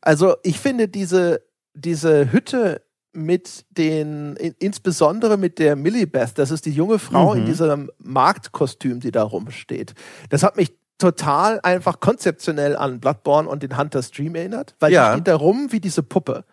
Also 0.00 0.36
ich 0.42 0.58
finde 0.58 0.88
diese, 0.88 1.42
diese 1.74 2.32
Hütte 2.32 2.82
mit 3.24 3.64
den, 3.76 4.36
in, 4.36 4.54
insbesondere 4.58 5.36
mit 5.36 5.58
der 5.58 5.76
Millibeth, 5.76 6.38
das 6.38 6.50
ist 6.50 6.66
die 6.66 6.70
junge 6.72 6.98
Frau 6.98 7.34
Mhm. 7.34 7.40
in 7.40 7.46
diesem 7.46 7.90
Marktkostüm, 7.98 9.00
die 9.00 9.10
da 9.10 9.22
rumsteht. 9.22 9.94
Das 10.30 10.42
hat 10.42 10.56
mich 10.56 10.72
total 10.98 11.60
einfach 11.62 12.00
konzeptionell 12.00 12.76
an 12.76 12.98
Bloodborne 13.00 13.48
und 13.48 13.62
den 13.62 13.78
Hunter 13.78 14.02
Stream 14.02 14.34
erinnert, 14.34 14.74
weil 14.80 14.92
Ja. 14.92 15.10
die 15.10 15.16
steht 15.18 15.28
da 15.28 15.36
rum 15.36 15.68
wie 15.70 15.80
diese 15.80 16.02
Puppe. 16.02 16.44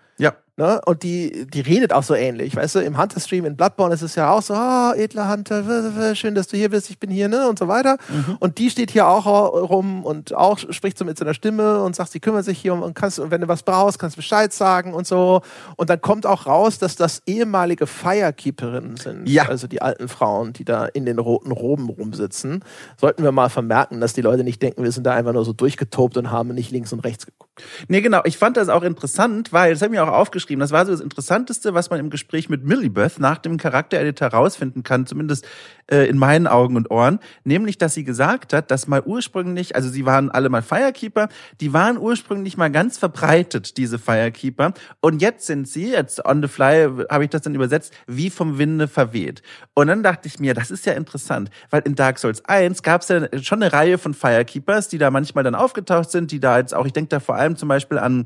Ne? 0.57 0.79
Und 0.85 1.03
die, 1.03 1.47
die 1.47 1.59
redet 1.59 1.91
auch 1.91 2.03
so 2.03 2.15
ähnlich. 2.15 2.55
Weißt 2.55 2.75
du, 2.75 2.79
im 2.79 2.97
Hunter-Stream 2.97 3.43
in 3.43 3.57
Bloodborne 3.57 3.93
ist 3.93 4.01
es 4.01 4.15
ja 4.15 4.31
auch 4.31 4.41
so, 4.41 4.53
ah, 4.53 4.93
edler 4.95 5.29
Hunter, 5.29 6.15
schön, 6.15 6.33
dass 6.33 6.47
du 6.47 6.55
hier 6.55 6.69
bist, 6.69 6.89
ich 6.89 6.97
bin 6.97 7.09
hier, 7.09 7.27
ne? 7.27 7.49
Und 7.49 7.59
so 7.59 7.67
weiter. 7.67 7.97
Mhm. 8.07 8.37
Und 8.39 8.57
die 8.57 8.69
steht 8.69 8.91
hier 8.91 9.05
auch 9.05 9.25
rum 9.25 10.05
und 10.05 10.33
auch 10.33 10.57
spricht 10.57 10.97
so 10.97 11.03
mit 11.03 11.17
seiner 11.17 11.33
Stimme 11.33 11.81
und 11.81 11.93
sagt, 11.97 12.11
sie 12.11 12.21
kümmert 12.21 12.45
sich 12.45 12.57
hier 12.57 12.73
um 12.73 12.83
und 12.83 12.93
kannst, 12.93 13.19
und 13.19 13.31
wenn 13.31 13.41
du 13.41 13.49
was 13.49 13.63
brauchst, 13.63 13.99
kannst 13.99 14.15
du 14.15 14.19
Bescheid 14.19 14.53
sagen 14.53 14.93
und 14.93 15.05
so. 15.05 15.41
Und 15.75 15.89
dann 15.89 15.99
kommt 15.99 16.25
auch 16.25 16.45
raus, 16.45 16.79
dass 16.79 16.95
das 16.95 17.21
ehemalige 17.25 17.85
Firekeeperinnen 17.85 18.95
sind. 18.95 19.27
Ja. 19.27 19.49
Also 19.49 19.67
die 19.67 19.81
alten 19.81 20.07
Frauen, 20.07 20.53
die 20.53 20.63
da 20.63 20.85
in 20.85 21.05
den 21.05 21.19
roten 21.19 21.51
Roben 21.51 21.89
rumsitzen. 21.89 22.63
Sollten 22.95 23.23
wir 23.23 23.33
mal 23.33 23.49
vermerken, 23.49 23.99
dass 23.99 24.13
die 24.13 24.21
Leute 24.21 24.45
nicht 24.45 24.61
denken, 24.61 24.83
wir 24.83 24.93
sind 24.93 25.05
da 25.05 25.13
einfach 25.13 25.33
nur 25.33 25.43
so 25.43 25.51
durchgetobt 25.51 26.15
und 26.15 26.31
haben 26.31 26.53
nicht 26.55 26.71
links 26.71 26.93
und 26.93 27.01
rechts 27.01 27.25
geguckt. 27.25 27.54
Nee, 27.87 28.01
genau. 28.01 28.21
Ich 28.25 28.37
fand 28.37 28.57
das 28.57 28.67
auch 28.67 28.83
interessant, 28.83 29.53
weil, 29.53 29.71
das 29.73 29.81
habe 29.81 29.93
ich 29.93 29.99
mir 29.99 30.05
auch 30.05 30.13
aufgeschrieben, 30.13 30.59
das 30.59 30.71
war 30.71 30.85
so 30.85 30.91
das 30.91 30.99
Interessanteste, 30.99 31.73
was 31.73 31.89
man 31.89 31.99
im 31.99 32.09
Gespräch 32.09 32.49
mit 32.49 32.65
Millibeth 32.65 33.19
nach 33.19 33.37
dem 33.37 33.57
Charaktereditor 33.57 34.31
herausfinden 34.31 34.83
kann, 34.83 35.05
zumindest 35.05 35.47
äh, 35.87 36.07
in 36.09 36.17
meinen 36.17 36.47
Augen 36.47 36.75
und 36.75 36.91
Ohren, 36.91 37.19
nämlich, 37.43 37.77
dass 37.77 37.93
sie 37.93 38.03
gesagt 38.03 38.53
hat, 38.53 38.71
dass 38.71 38.87
mal 38.87 39.01
ursprünglich, 39.05 39.75
also 39.75 39.89
sie 39.89 40.05
waren 40.05 40.29
alle 40.31 40.49
mal 40.49 40.61
Firekeeper, 40.61 41.29
die 41.61 41.71
waren 41.71 41.97
ursprünglich 41.97 42.57
mal 42.57 42.71
ganz 42.71 42.97
verbreitet, 42.97 43.77
diese 43.77 43.99
Firekeeper, 43.99 44.73
und 44.99 45.21
jetzt 45.21 45.45
sind 45.45 45.67
sie, 45.67 45.91
jetzt 45.91 46.25
on 46.25 46.41
the 46.41 46.47
fly 46.47 46.89
habe 47.09 47.23
ich 47.23 47.29
das 47.29 47.43
dann 47.43 47.55
übersetzt, 47.55 47.93
wie 48.07 48.29
vom 48.29 48.57
Winde 48.57 48.87
verweht. 48.87 49.41
Und 49.73 49.87
dann 49.87 50.03
dachte 50.03 50.27
ich 50.27 50.39
mir, 50.39 50.53
das 50.53 50.71
ist 50.71 50.85
ja 50.85 50.93
interessant, 50.93 51.49
weil 51.69 51.81
in 51.83 51.95
Dark 51.95 52.19
Souls 52.19 52.43
1 52.45 52.83
gab 52.83 53.01
es 53.01 53.09
ja 53.09 53.27
schon 53.41 53.61
eine 53.61 53.71
Reihe 53.71 53.97
von 53.97 54.13
Firekeepers, 54.13 54.89
die 54.89 54.97
da 54.97 55.11
manchmal 55.11 55.43
dann 55.43 55.55
aufgetaucht 55.55 56.11
sind, 56.11 56.31
die 56.31 56.39
da 56.39 56.57
jetzt 56.57 56.73
auch, 56.73 56.85
ich 56.85 56.93
denke 56.93 57.09
da 57.09 57.19
vor 57.19 57.35
allem 57.35 57.44
zum 57.55 57.69
Beispiel 57.69 57.99
an 57.99 58.25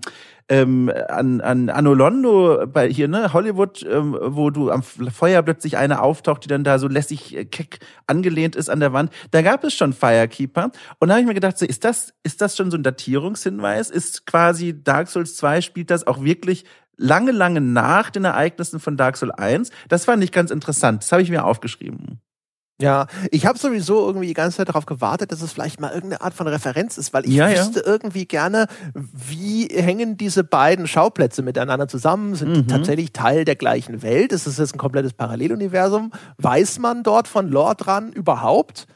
ähm, 0.49 0.91
an, 1.07 1.41
an 1.41 1.69
Anno 1.69 1.93
Londo 1.93 2.65
bei 2.65 2.89
hier, 2.89 3.07
ne, 3.07 3.31
Hollywood, 3.33 3.85
ähm, 3.89 4.17
wo 4.19 4.49
du 4.49 4.71
am 4.71 4.81
Feuer 4.81 5.43
plötzlich 5.43 5.77
eine 5.77 6.01
auftaucht, 6.01 6.43
die 6.43 6.47
dann 6.47 6.63
da 6.63 6.79
so 6.79 6.87
lässig 6.87 7.37
äh, 7.37 7.45
keck 7.45 7.79
angelehnt 8.07 8.55
ist 8.55 8.69
an 8.69 8.79
der 8.79 8.91
Wand. 8.91 9.11
Da 9.31 9.43
gab 9.43 9.63
es 9.63 9.75
schon 9.75 9.93
Firekeeper. 9.93 10.71
Und 10.99 11.07
da 11.07 11.13
habe 11.13 11.21
ich 11.21 11.27
mir 11.27 11.35
gedacht, 11.35 11.57
so, 11.57 11.65
ist 11.65 11.85
das, 11.85 12.13
ist 12.23 12.41
das 12.41 12.57
schon 12.57 12.71
so 12.71 12.77
ein 12.77 12.83
Datierungshinweis? 12.83 13.91
Ist 13.91 14.25
quasi 14.25 14.83
Dark 14.83 15.07
Souls 15.07 15.35
2 15.35 15.61
spielt 15.61 15.91
das 15.91 16.07
auch 16.07 16.23
wirklich 16.23 16.65
lange, 16.97 17.31
lange 17.31 17.61
nach 17.61 18.09
den 18.09 18.25
Ereignissen 18.25 18.79
von 18.79 18.97
Dark 18.97 19.17
Souls 19.17 19.33
1? 19.33 19.69
Das 19.87 20.05
fand 20.05 20.23
ich 20.23 20.31
ganz 20.31 20.49
interessant. 20.49 21.03
Das 21.03 21.11
habe 21.11 21.21
ich 21.21 21.29
mir 21.29 21.45
aufgeschrieben. 21.45 22.19
Ja, 22.81 23.07
ich 23.31 23.45
habe 23.45 23.59
sowieso 23.59 24.05
irgendwie 24.07 24.27
die 24.27 24.33
ganze 24.33 24.57
Zeit 24.57 24.69
darauf 24.69 24.85
gewartet, 24.85 25.31
dass 25.33 25.41
es 25.41 25.51
vielleicht 25.51 25.81
mal 25.81 25.89
irgendeine 25.93 26.21
Art 26.21 26.33
von 26.33 26.47
Referenz 26.47 26.97
ist, 26.97 27.13
weil 27.13 27.25
ich 27.25 27.33
Ja, 27.33 27.49
ja. 27.49 27.59
wüsste 27.59 27.81
irgendwie 27.81 28.25
gerne, 28.25 28.67
wie 28.93 29.67
hängen 29.67 30.15
diese 30.15 30.45
beiden 30.45 30.87
Schauplätze 30.87 31.41
miteinander 31.41 31.87
zusammen? 31.89 32.35
Sind 32.35 32.53
die 32.55 32.61
Mhm. 32.61 32.67
tatsächlich 32.69 33.11
Teil 33.11 33.43
der 33.43 33.57
gleichen 33.57 34.01
Welt? 34.01 34.31
Ist 34.31 34.47
es 34.47 34.57
jetzt 34.57 34.73
ein 34.75 34.77
komplettes 34.77 35.11
Paralleluniversum? 35.13 36.11
Weiß 36.37 36.79
man 36.79 37.03
dort 37.03 37.27
von 37.27 37.49
Lore 37.49 37.75
dran 37.75 38.13
überhaupt? 38.13 38.87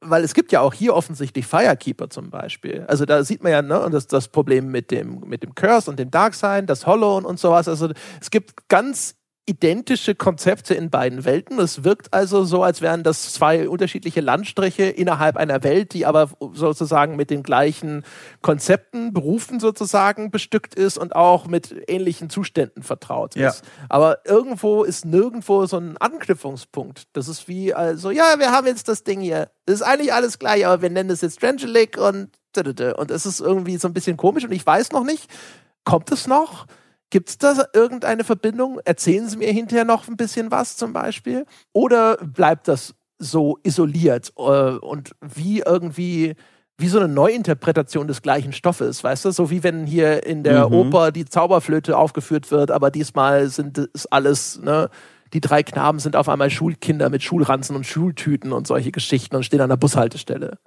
Weil 0.00 0.22
es 0.24 0.34
gibt 0.34 0.52
ja 0.52 0.60
auch 0.60 0.74
hier 0.74 0.94
offensichtlich 0.94 1.46
Firekeeper 1.46 2.08
zum 2.08 2.30
Beispiel. 2.30 2.84
Also 2.88 3.04
da 3.04 3.24
sieht 3.24 3.42
man 3.42 3.50
ja 3.52 3.62
ne, 3.62 3.80
und 3.80 3.92
das, 3.92 4.06
das 4.06 4.28
Problem 4.28 4.68
mit 4.68 4.90
dem, 4.92 5.20
mit 5.26 5.42
dem 5.42 5.54
Curse 5.56 5.90
und 5.90 5.98
dem 5.98 6.10
Darkseid, 6.10 6.70
das 6.70 6.86
Hollow 6.86 7.16
und, 7.16 7.24
und 7.24 7.38
sowas. 7.40 7.66
Also 7.68 7.88
es 8.20 8.30
gibt 8.30 8.68
ganz 8.68 9.16
identische 9.48 10.14
Konzepte 10.14 10.74
in 10.74 10.90
beiden 10.90 11.24
Welten. 11.24 11.58
Es 11.58 11.82
wirkt 11.82 12.12
also 12.12 12.44
so, 12.44 12.62
als 12.62 12.82
wären 12.82 13.02
das 13.02 13.32
zwei 13.32 13.68
unterschiedliche 13.68 14.20
Landstriche 14.20 14.84
innerhalb 14.84 15.36
einer 15.36 15.62
Welt, 15.64 15.94
die 15.94 16.04
aber 16.04 16.30
sozusagen 16.52 17.16
mit 17.16 17.30
den 17.30 17.42
gleichen 17.42 18.04
Konzepten, 18.42 19.12
Berufen 19.12 19.58
sozusagen 19.58 20.30
bestückt 20.30 20.74
ist 20.74 20.98
und 20.98 21.16
auch 21.16 21.46
mit 21.46 21.74
ähnlichen 21.88 22.28
Zuständen 22.28 22.82
vertraut 22.82 23.34
Ja. 23.36 23.48
ist. 23.48 23.64
Aber 23.88 24.18
irgendwo 24.26 24.84
ist 24.84 25.04
nirgendwo 25.06 25.64
so 25.66 25.78
ein 25.78 25.96
Anknüpfungspunkt. 25.96 27.08
Das 27.14 27.26
ist 27.28 27.48
wie 27.48 27.72
also, 27.72 28.10
ja, 28.10 28.34
wir 28.38 28.52
haben 28.52 28.66
jetzt 28.66 28.88
das 28.88 29.02
Ding 29.02 29.20
hier. 29.20 29.50
Das 29.64 29.76
ist 29.76 29.82
eigentlich 29.82 30.12
alles 30.12 30.38
gleich, 30.38 30.66
aber 30.66 30.82
wir 30.82 30.90
nennen 30.90 31.10
es 31.10 31.22
jetzt 31.22 31.36
Strangelic 31.36 31.96
und 31.98 32.30
und 32.96 33.10
es 33.12 33.24
ist 33.24 33.38
irgendwie 33.40 33.76
so 33.76 33.86
ein 33.86 33.94
bisschen 33.94 34.16
komisch 34.16 34.42
und 34.42 34.50
ich 34.50 34.66
weiß 34.66 34.90
noch 34.90 35.04
nicht, 35.04 35.30
kommt 35.84 36.10
es 36.10 36.26
noch? 36.26 36.66
Gibt 37.10 37.30
es 37.30 37.38
da 37.38 37.54
irgendeine 37.72 38.24
Verbindung? 38.24 38.80
Erzählen 38.84 39.28
Sie 39.28 39.38
mir 39.38 39.50
hinterher 39.50 39.84
noch 39.84 40.08
ein 40.08 40.16
bisschen 40.16 40.50
was 40.50 40.76
zum 40.76 40.92
Beispiel? 40.92 41.46
Oder 41.72 42.16
bleibt 42.18 42.68
das 42.68 42.94
so 43.18 43.58
isoliert 43.62 44.32
äh, 44.36 44.42
und 44.42 45.12
wie 45.20 45.60
irgendwie 45.60 46.34
wie 46.80 46.86
so 46.88 46.98
eine 47.00 47.08
Neuinterpretation 47.08 48.06
des 48.06 48.22
gleichen 48.22 48.52
Stoffes, 48.52 49.02
weißt 49.02 49.24
du? 49.24 49.30
So 49.32 49.50
wie 49.50 49.64
wenn 49.64 49.84
hier 49.84 50.24
in 50.24 50.44
der 50.44 50.68
Mhm. 50.68 50.74
Oper 50.74 51.10
die 51.10 51.24
Zauberflöte 51.24 51.96
aufgeführt 51.96 52.52
wird, 52.52 52.70
aber 52.70 52.92
diesmal 52.92 53.48
sind 53.48 53.78
es 53.92 54.06
alles, 54.06 54.60
ne? 54.60 54.88
Die 55.34 55.40
drei 55.40 55.62
Knaben 55.62 55.98
sind 55.98 56.16
auf 56.16 56.28
einmal 56.28 56.48
Schulkinder 56.50 57.10
mit 57.10 57.22
Schulranzen 57.22 57.76
und 57.76 57.84
Schultüten 57.84 58.52
und 58.52 58.66
solche 58.66 58.92
Geschichten 58.92 59.36
und 59.36 59.42
stehen 59.44 59.60
an 59.60 59.68
der 59.68 59.76
Bushaltestelle. 59.76 60.58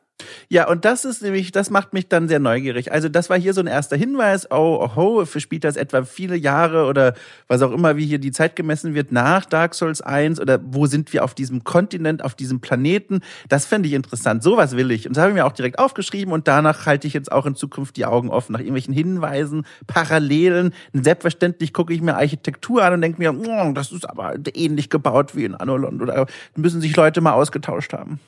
Ja, 0.50 0.68
und 0.68 0.86
das 0.86 1.06
ist 1.06 1.22
nämlich, 1.22 1.52
das 1.52 1.70
macht 1.70 1.94
mich 1.94 2.08
dann 2.08 2.28
sehr 2.28 2.40
neugierig. 2.40 2.92
Also 2.92 3.10
das 3.10 3.30
war 3.30 3.40
hier 3.40 3.54
so 3.54 3.62
ein 3.62 3.68
erster 3.68 3.96
Hinweis. 3.96 4.50
Oh, 4.52 5.26
für 5.26 5.40
spielt 5.40 5.64
das 5.64 5.76
etwa 5.76 6.04
viele 6.04 6.36
Jahre 6.36 6.86
oder 6.86 7.14
was 7.48 7.62
auch 7.62 7.72
immer, 7.72 7.98
wie 7.98 8.06
hier 8.06 8.20
die 8.20 8.32
Zeit 8.32 8.56
gemessen 8.56 8.94
wird 8.94 9.12
nach 9.12 9.46
Dark 9.46 9.74
Souls 9.74 10.02
1 10.02 10.40
oder 10.40 10.60
wo 10.64 10.86
sind 10.86 11.14
wir 11.14 11.24
auf 11.24 11.34
diesem 11.34 11.64
Kontinent, 11.64 12.24
auf 12.24 12.36
diesem 12.36 12.60
Planeten? 12.60 13.22
Das 13.50 13.66
fände 13.66 13.88
ich 13.88 13.94
interessant. 13.94 14.44
Sowas 14.44 14.76
will 14.76 14.92
ich. 14.92 15.08
Und 15.08 15.16
das 15.16 15.22
habe 15.22 15.32
ich 15.32 15.36
mir 15.36 15.46
auch 15.46 15.52
direkt 15.52 15.80
aufgeschrieben 15.80 16.34
und 16.34 16.48
danach 16.48 16.86
halte 16.86 17.08
ich 17.08 17.14
jetzt 17.14 17.32
auch 17.32 17.46
in 17.46 17.56
Zukunft 17.56 17.98
die 17.98 18.06
Augen 18.06 18.30
offen 18.30 18.54
nach 18.54 18.60
irgendwelchen 18.60 18.94
Hinweisen, 18.94 19.66
Parallelen. 19.88 20.74
Selbstverständlich 20.94 21.74
gucke 21.74 21.94
ich 21.94 22.02
mir 22.02 22.16
Architektur 22.16 22.84
an 22.84 22.94
und 22.94 23.02
denke 23.02 23.20
mir, 23.20 23.34
oh, 23.34 23.72
das 23.74 23.92
ist 23.92 24.10
aber 24.10 24.36
ähnlich 24.54 24.90
gebaut 24.90 25.36
wie 25.36 25.46
in 25.46 25.56
Anno 25.56 25.78
Lond 25.78 26.02
oder 26.02 26.28
müssen 26.56 26.82
sich 26.82 26.96
Leute 26.96 27.22
mal 27.22 27.34
ausgetauscht 27.34 27.94
haben. 27.94 28.20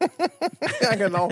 Ja, 0.82 0.94
genau. 0.94 1.30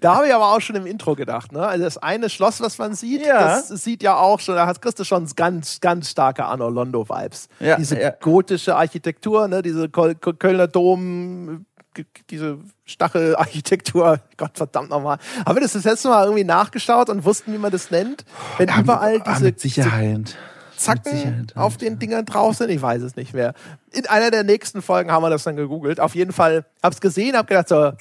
Da 0.00 0.16
habe 0.16 0.28
ich 0.28 0.34
aber 0.34 0.52
auch 0.52 0.60
schon 0.60 0.76
im 0.76 0.86
Intro 0.86 1.14
gedacht. 1.14 1.52
Ne? 1.52 1.66
Also 1.66 1.84
das 1.84 1.98
eine 1.98 2.28
Schloss, 2.28 2.60
was 2.60 2.78
man 2.78 2.94
sieht, 2.94 3.24
Ja. 3.24 3.40
das 3.40 3.68
sieht 3.68 4.02
ja 4.02 4.16
auch 4.16 4.40
schon, 4.40 4.54
da 4.54 4.72
kriegst 4.74 4.98
du 4.98 5.04
schon 5.04 5.26
ganz, 5.36 5.80
ganz 5.80 6.10
starke 6.10 6.44
Anno 6.44 6.68
Londo-Vibes. 6.68 7.48
Ja, 7.60 7.76
diese 7.76 8.00
ja. 8.00 8.10
gotische 8.10 8.76
Architektur, 8.76 9.48
ne? 9.48 9.62
diese 9.62 9.88
Kölner 9.88 10.66
Dom, 10.66 11.66
diese 12.30 12.58
Stachelarchitektur. 12.84 14.20
Gott 14.36 14.56
verdammt 14.56 14.90
nochmal. 14.90 15.18
Haben 15.44 15.56
wir 15.56 15.62
das 15.62 15.72
das 15.72 15.84
letzte 15.84 16.08
Mal 16.08 16.24
irgendwie 16.24 16.44
nachgeschaut 16.44 17.08
und 17.08 17.24
wussten, 17.24 17.52
wie 17.52 17.58
man 17.58 17.72
das 17.72 17.90
nennt? 17.90 18.24
Wenn 18.58 18.68
Ja, 18.68 18.80
überall 18.80 19.20
ah, 19.24 19.32
diese, 19.32 19.44
mit 19.44 19.60
Sicherheit. 19.60 20.36
Zacken 20.76 21.46
auf 21.56 21.76
den 21.76 21.98
Dingern 21.98 22.24
drauf 22.24 22.56
sind. 22.56 22.70
Ich 22.70 22.80
weiß 22.80 23.02
es 23.02 23.14
nicht 23.14 23.34
mehr. 23.34 23.52
In 23.92 24.06
einer 24.06 24.30
der 24.30 24.44
nächsten 24.44 24.80
Folgen 24.80 25.12
haben 25.12 25.22
wir 25.22 25.28
das 25.30 25.44
dann 25.44 25.56
gegoogelt. 25.56 26.00
Auf 26.00 26.14
jeden 26.14 26.32
Fall 26.32 26.64
hab's 26.82 27.00
gesehen, 27.02 27.36
hab 27.36 27.48
gedacht 27.48 27.68
so, 27.68 27.92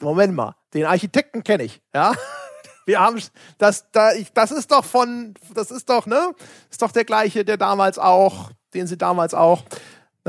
Moment 0.00 0.34
mal, 0.34 0.54
den 0.74 0.86
Architekten 0.86 1.44
kenne 1.44 1.64
ich, 1.64 1.80
ja. 1.94 2.12
Wir 2.86 2.98
haben 2.98 3.20
das, 3.58 3.90
da, 3.92 4.12
ich, 4.14 4.32
das 4.32 4.50
ist 4.50 4.72
doch 4.72 4.84
von, 4.84 5.34
das 5.54 5.70
ist 5.70 5.88
doch, 5.88 6.06
ne? 6.06 6.34
Ist 6.70 6.82
doch 6.82 6.90
der 6.90 7.04
gleiche, 7.04 7.44
der 7.44 7.56
damals 7.56 7.98
auch, 7.98 8.50
den 8.74 8.86
sie 8.86 8.96
damals 8.96 9.34
auch. 9.34 9.62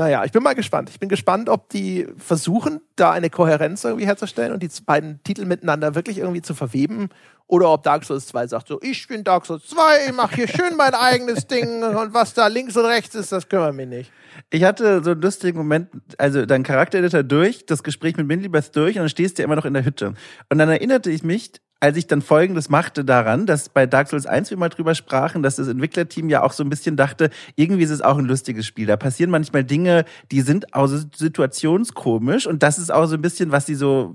Naja, 0.02 0.24
ich 0.24 0.32
bin 0.32 0.42
mal 0.42 0.56
gespannt. 0.56 0.90
Ich 0.90 0.98
bin 0.98 1.08
gespannt, 1.08 1.48
ob 1.48 1.68
die 1.68 2.08
versuchen, 2.16 2.80
da 2.96 3.12
eine 3.12 3.30
Kohärenz 3.30 3.84
irgendwie 3.84 4.04
herzustellen 4.04 4.52
und 4.52 4.60
die 4.60 4.68
beiden 4.84 5.22
Titel 5.22 5.44
miteinander 5.44 5.94
wirklich 5.94 6.18
irgendwie 6.18 6.42
zu 6.42 6.56
verweben. 6.56 7.08
Oder 7.46 7.70
ob 7.70 7.84
Dark 7.84 8.02
Souls 8.02 8.26
2 8.26 8.48
sagt 8.48 8.66
so, 8.66 8.80
ich 8.82 9.06
bin 9.06 9.22
Dark 9.22 9.46
Souls 9.46 9.64
2, 9.68 10.06
ich 10.08 10.12
mache 10.12 10.34
hier 10.34 10.48
schön 10.48 10.74
mein 10.76 10.94
eigenes 10.94 11.46
Ding 11.48 11.84
und 11.84 12.12
was 12.14 12.34
da 12.34 12.48
links 12.48 12.76
und 12.76 12.84
rechts 12.84 13.14
ist, 13.14 13.30
das 13.30 13.48
kümmert 13.48 13.76
mich 13.76 13.86
nicht. 13.86 14.12
Ich 14.50 14.64
hatte 14.64 15.04
so 15.04 15.12
einen 15.12 15.22
lustigen 15.22 15.56
Moment, 15.56 15.88
also 16.18 16.46
dein 16.46 16.64
Charaktereditor 16.64 17.22
durch, 17.22 17.64
das 17.64 17.84
Gespräch 17.84 18.16
mit 18.16 18.26
Mindlibeth 18.26 18.74
durch 18.74 18.96
und 18.96 19.02
dann 19.02 19.08
stehst 19.08 19.38
du 19.38 19.42
ja 19.42 19.44
immer 19.44 19.54
noch 19.54 19.66
in 19.66 19.74
der 19.74 19.84
Hütte. 19.84 20.14
Und 20.50 20.58
dann 20.58 20.68
erinnerte 20.68 21.12
ich 21.12 21.22
mich 21.22 21.52
als 21.82 21.96
ich 21.96 22.06
dann 22.06 22.22
Folgendes 22.22 22.68
machte 22.68 23.04
daran, 23.04 23.44
dass 23.44 23.68
bei 23.68 23.86
Dark 23.86 24.06
Souls 24.06 24.24
1 24.24 24.50
wir 24.50 24.56
mal 24.56 24.68
drüber 24.68 24.94
sprachen, 24.94 25.42
dass 25.42 25.56
das 25.56 25.66
Entwicklerteam 25.66 26.28
ja 26.28 26.44
auch 26.44 26.52
so 26.52 26.62
ein 26.62 26.70
bisschen 26.70 26.96
dachte, 26.96 27.28
irgendwie 27.56 27.82
ist 27.82 27.90
es 27.90 28.02
auch 28.02 28.18
ein 28.18 28.24
lustiges 28.24 28.66
Spiel. 28.66 28.86
Da 28.86 28.96
passieren 28.96 29.32
manchmal 29.32 29.64
Dinge, 29.64 30.04
die 30.30 30.42
sind 30.42 30.74
auch 30.74 30.86
situationskomisch 30.86 32.46
und 32.46 32.62
das 32.62 32.78
ist 32.78 32.92
auch 32.92 33.06
so 33.06 33.16
ein 33.16 33.20
bisschen, 33.20 33.50
was 33.50 33.66
sie 33.66 33.74
so, 33.74 34.14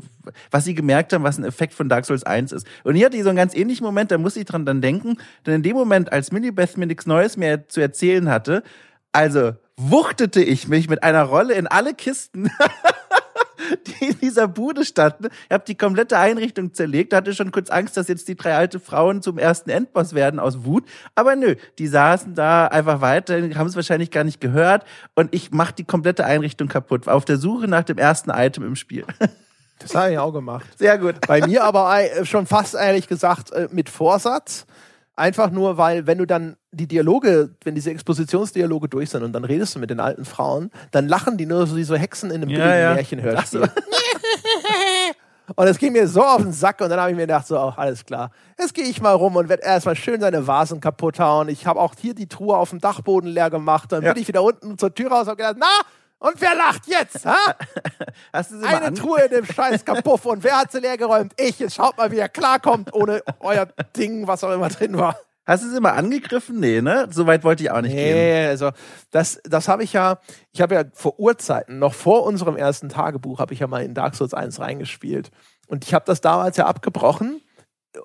was 0.49 0.63
sie 0.63 0.75
gemerkt 0.75 1.11
haben, 1.11 1.25
was 1.25 1.37
ein 1.37 1.43
Effekt 1.43 1.73
von 1.73 1.89
Dark 1.89 2.05
Souls 2.05 2.23
1 2.23 2.53
ist. 2.53 2.65
Und 2.85 2.95
hier 2.95 3.07
hatte 3.07 3.17
ich 3.17 3.23
so 3.23 3.29
einen 3.29 3.37
ganz 3.37 3.53
ähnlichen 3.53 3.85
Moment, 3.85 4.11
da 4.11 4.17
musste 4.17 4.39
ich 4.39 4.45
dran 4.45 4.65
dann 4.65 4.79
denken, 4.79 5.17
denn 5.45 5.55
in 5.55 5.63
dem 5.63 5.75
Moment, 5.75 6.13
als 6.13 6.31
Minibeth 6.31 6.77
mir 6.77 6.87
nichts 6.87 7.05
Neues 7.05 7.35
mehr 7.35 7.67
zu 7.67 7.81
erzählen 7.81 8.29
hatte, 8.29 8.63
also 9.11 9.51
wuchtete 9.75 10.41
ich 10.41 10.69
mich 10.69 10.89
mit 10.89 11.03
einer 11.03 11.23
Rolle 11.23 11.53
in 11.55 11.67
alle 11.67 11.93
Kisten 11.93 12.49
die 13.87 14.05
in 14.05 14.19
dieser 14.19 14.47
Bude 14.47 14.85
standen. 14.85 15.27
Ich 15.47 15.53
habe 15.53 15.63
die 15.65 15.75
komplette 15.75 16.17
Einrichtung 16.17 16.73
zerlegt, 16.73 17.13
hatte 17.13 17.33
schon 17.33 17.51
kurz 17.51 17.69
Angst, 17.69 17.97
dass 17.97 18.07
jetzt 18.07 18.27
die 18.27 18.35
drei 18.35 18.55
alte 18.55 18.79
Frauen 18.79 19.21
zum 19.21 19.37
ersten 19.37 19.69
Endboss 19.69 20.13
werden 20.13 20.39
aus 20.39 20.65
Wut. 20.65 20.85
Aber 21.15 21.35
nö, 21.35 21.55
die 21.77 21.87
saßen 21.87 22.35
da 22.35 22.67
einfach 22.67 23.01
weiter, 23.01 23.35
haben 23.55 23.67
es 23.67 23.75
wahrscheinlich 23.75 24.11
gar 24.11 24.23
nicht 24.23 24.41
gehört 24.41 24.85
und 25.15 25.33
ich 25.33 25.51
mach 25.51 25.71
die 25.71 25.83
komplette 25.83 26.25
Einrichtung 26.25 26.67
kaputt. 26.67 27.07
Auf 27.07 27.25
der 27.25 27.37
Suche 27.37 27.67
nach 27.67 27.83
dem 27.83 27.97
ersten 27.97 28.29
Item 28.29 28.65
im 28.65 28.75
Spiel. 28.75 29.05
Das 29.79 29.93
habe 29.93 30.11
ich 30.11 30.17
auch 30.17 30.33
gemacht. 30.33 30.65
Sehr 30.77 30.97
gut. 30.97 31.27
Bei 31.27 31.45
mir 31.45 31.63
aber 31.63 31.99
schon 32.23 32.47
fast 32.47 32.73
ehrlich 32.73 33.07
gesagt 33.07 33.51
äh, 33.51 33.67
mit 33.71 33.89
Vorsatz. 33.89 34.65
Einfach 35.17 35.49
nur, 35.49 35.79
weil 35.79 36.05
wenn 36.05 36.19
du 36.19 36.27
dann 36.27 36.57
die 36.71 36.87
Dialoge, 36.87 37.49
wenn 37.63 37.73
diese 37.73 37.89
Expositionsdialoge 37.89 38.87
durch 38.87 39.09
sind 39.09 39.23
und 39.23 39.33
dann 39.33 39.43
redest 39.45 39.73
du 39.73 39.79
mit 39.79 39.89
den 39.89 39.99
alten 39.99 40.25
Frauen, 40.25 40.69
dann 40.91 41.07
lachen 41.07 41.37
die 41.37 41.47
nur 41.47 41.65
so 41.65 41.75
wie 41.75 41.83
so 41.83 41.95
Hexen 41.95 42.29
in 42.29 42.43
einem 42.43 42.49
ja, 42.51 42.75
ja. 42.75 42.93
Märchenhörspiel. 42.93 43.63
So. 45.47 45.53
und 45.55 45.67
es 45.67 45.77
ging 45.77 45.93
mir 45.93 46.07
so 46.07 46.21
auf 46.21 46.41
den 46.41 46.51
Sack 46.51 46.81
und 46.81 46.89
dann 46.89 46.99
habe 46.99 47.09
ich 47.09 47.15
mir 47.15 47.23
gedacht, 47.23 47.47
so, 47.47 47.57
oh, 47.57 47.73
alles 47.77 48.05
klar. 48.05 48.31
Jetzt 48.59 48.73
gehe 48.73 48.83
ich 48.83 49.01
mal 49.01 49.13
rum 49.13 49.37
und 49.37 49.47
werde 49.47 49.63
erstmal 49.63 49.95
schön 49.95 50.19
seine 50.19 50.45
Vasen 50.45 50.81
kaputt 50.81 51.19
hauen. 51.19 51.47
Ich 51.47 51.65
habe 51.65 51.79
auch 51.79 51.93
hier 51.97 52.13
die 52.13 52.27
Truhe 52.27 52.57
auf 52.57 52.71
dem 52.71 52.79
Dachboden 52.79 53.29
leer 53.29 53.49
gemacht. 53.49 53.91
Dann 53.91 54.03
ja. 54.03 54.11
bin 54.11 54.21
ich 54.21 54.27
wieder 54.27 54.43
unten 54.43 54.77
zur 54.77 54.93
Tür 54.93 55.09
raus 55.09 55.21
und 55.21 55.29
habe 55.29 55.37
gedacht, 55.37 55.55
na, 55.57 55.85
und 56.19 56.41
wer 56.41 56.55
lacht 56.55 56.87
jetzt? 56.87 57.25
Ha? 57.25 57.37
Hast 58.33 58.51
du 58.51 58.59
sie 58.59 58.65
Eine 58.65 58.93
Truhe 58.93 59.21
in 59.21 59.29
dem 59.29 59.45
scheiß 59.45 59.85
Kapuff. 59.85 60.25
Und 60.25 60.43
wer 60.43 60.59
hat 60.59 60.71
sie 60.71 60.79
leer 60.79 60.97
geräumt? 60.97 61.33
Ich. 61.37 61.59
Jetzt 61.59 61.75
schaut 61.75 61.97
mal, 61.97 62.11
wie 62.11 62.17
er 62.17 62.29
klarkommt, 62.29 62.93
ohne 62.93 63.21
euer 63.39 63.67
Ding, 63.95 64.27
was 64.27 64.43
auch 64.43 64.51
immer 64.51 64.69
drin 64.69 64.97
war. 64.97 65.17
Hast 65.47 65.63
du 65.63 65.69
sie 65.69 65.79
mal 65.79 65.91
angegriffen? 65.91 66.59
Nee, 66.59 66.81
ne? 66.81 67.07
So 67.09 67.25
weit 67.25 67.45
wollte 67.45 67.63
ich 67.63 67.71
auch 67.71 67.81
nicht 67.81 67.95
nee, 67.95 68.03
gehen. 68.03 68.15
Nee, 68.15 68.47
also 68.47 68.71
das, 69.11 69.39
das 69.45 69.69
habe 69.69 69.83
ich 69.83 69.93
ja, 69.93 70.19
ich 70.51 70.61
habe 70.61 70.75
ja 70.75 70.83
vor 70.91 71.17
Urzeiten, 71.19 71.79
noch 71.79 71.93
vor 71.93 72.25
unserem 72.25 72.57
ersten 72.57 72.89
Tagebuch, 72.89 73.39
habe 73.39 73.53
ich 73.53 73.61
ja 73.61 73.67
mal 73.67 73.81
in 73.81 73.93
Dark 73.93 74.15
Souls 74.15 74.33
1 74.33 74.59
reingespielt. 74.59 75.31
Und 75.67 75.85
ich 75.85 75.93
habe 75.93 76.03
das 76.05 76.19
damals 76.19 76.57
ja 76.57 76.65
abgebrochen, 76.65 77.41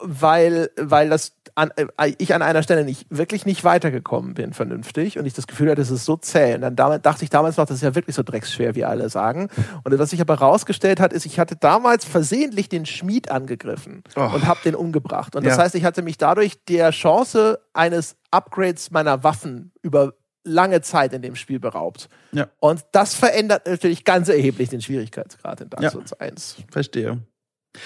weil, 0.00 0.70
weil 0.76 1.08
das 1.08 1.32
an, 1.54 1.70
äh, 1.76 2.12
ich 2.18 2.34
an 2.34 2.42
einer 2.42 2.62
Stelle 2.62 2.84
nicht, 2.84 3.06
wirklich 3.10 3.44
nicht 3.46 3.64
weitergekommen 3.64 4.34
bin, 4.34 4.52
vernünftig, 4.52 5.18
und 5.18 5.26
ich 5.26 5.34
das 5.34 5.46
Gefühl 5.46 5.70
hatte, 5.70 5.82
es 5.82 5.90
ist 5.90 6.04
so 6.04 6.16
zäh. 6.16 6.54
Und 6.54 6.62
dann 6.62 6.76
damit, 6.76 7.04
dachte 7.04 7.24
ich 7.24 7.30
damals 7.30 7.56
noch, 7.56 7.66
das 7.66 7.76
ist 7.76 7.82
ja 7.82 7.94
wirklich 7.94 8.16
so 8.16 8.22
drecksschwer, 8.22 8.74
wie 8.74 8.84
alle 8.84 9.08
sagen. 9.08 9.48
Und 9.84 9.98
was 9.98 10.10
sich 10.10 10.20
aber 10.20 10.34
rausgestellt 10.34 11.00
hat, 11.00 11.12
ist, 11.12 11.26
ich 11.26 11.38
hatte 11.38 11.56
damals 11.56 12.04
versehentlich 12.04 12.68
den 12.68 12.86
Schmied 12.86 13.30
angegriffen 13.30 14.02
oh. 14.16 14.30
und 14.34 14.46
habe 14.46 14.60
den 14.64 14.74
umgebracht. 14.74 15.36
Und 15.36 15.44
das 15.44 15.56
ja. 15.56 15.62
heißt, 15.62 15.74
ich 15.74 15.84
hatte 15.84 16.02
mich 16.02 16.18
dadurch 16.18 16.64
der 16.64 16.90
Chance 16.90 17.60
eines 17.72 18.16
Upgrades 18.30 18.90
meiner 18.90 19.22
Waffen 19.22 19.72
über 19.82 20.14
lange 20.44 20.80
Zeit 20.80 21.12
in 21.12 21.22
dem 21.22 21.36
Spiel 21.36 21.60
beraubt. 21.60 22.08
Ja. 22.32 22.48
Und 22.58 22.84
das 22.92 23.14
verändert 23.14 23.66
natürlich 23.66 24.04
ganz 24.04 24.28
erheblich 24.28 24.70
den 24.70 24.80
Schwierigkeitsgrad 24.80 25.60
in 25.60 25.70
Dark 25.70 25.92
Souls 25.92 26.10
ja. 26.10 26.26
1. 26.26 26.56
Verstehe. 26.70 27.20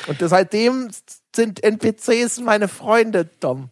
Und 0.07 0.19
seitdem 0.21 0.89
sind 1.35 1.63
NPCs 1.63 2.41
meine 2.41 2.69
Freunde, 2.69 3.31
Tom. 3.41 3.71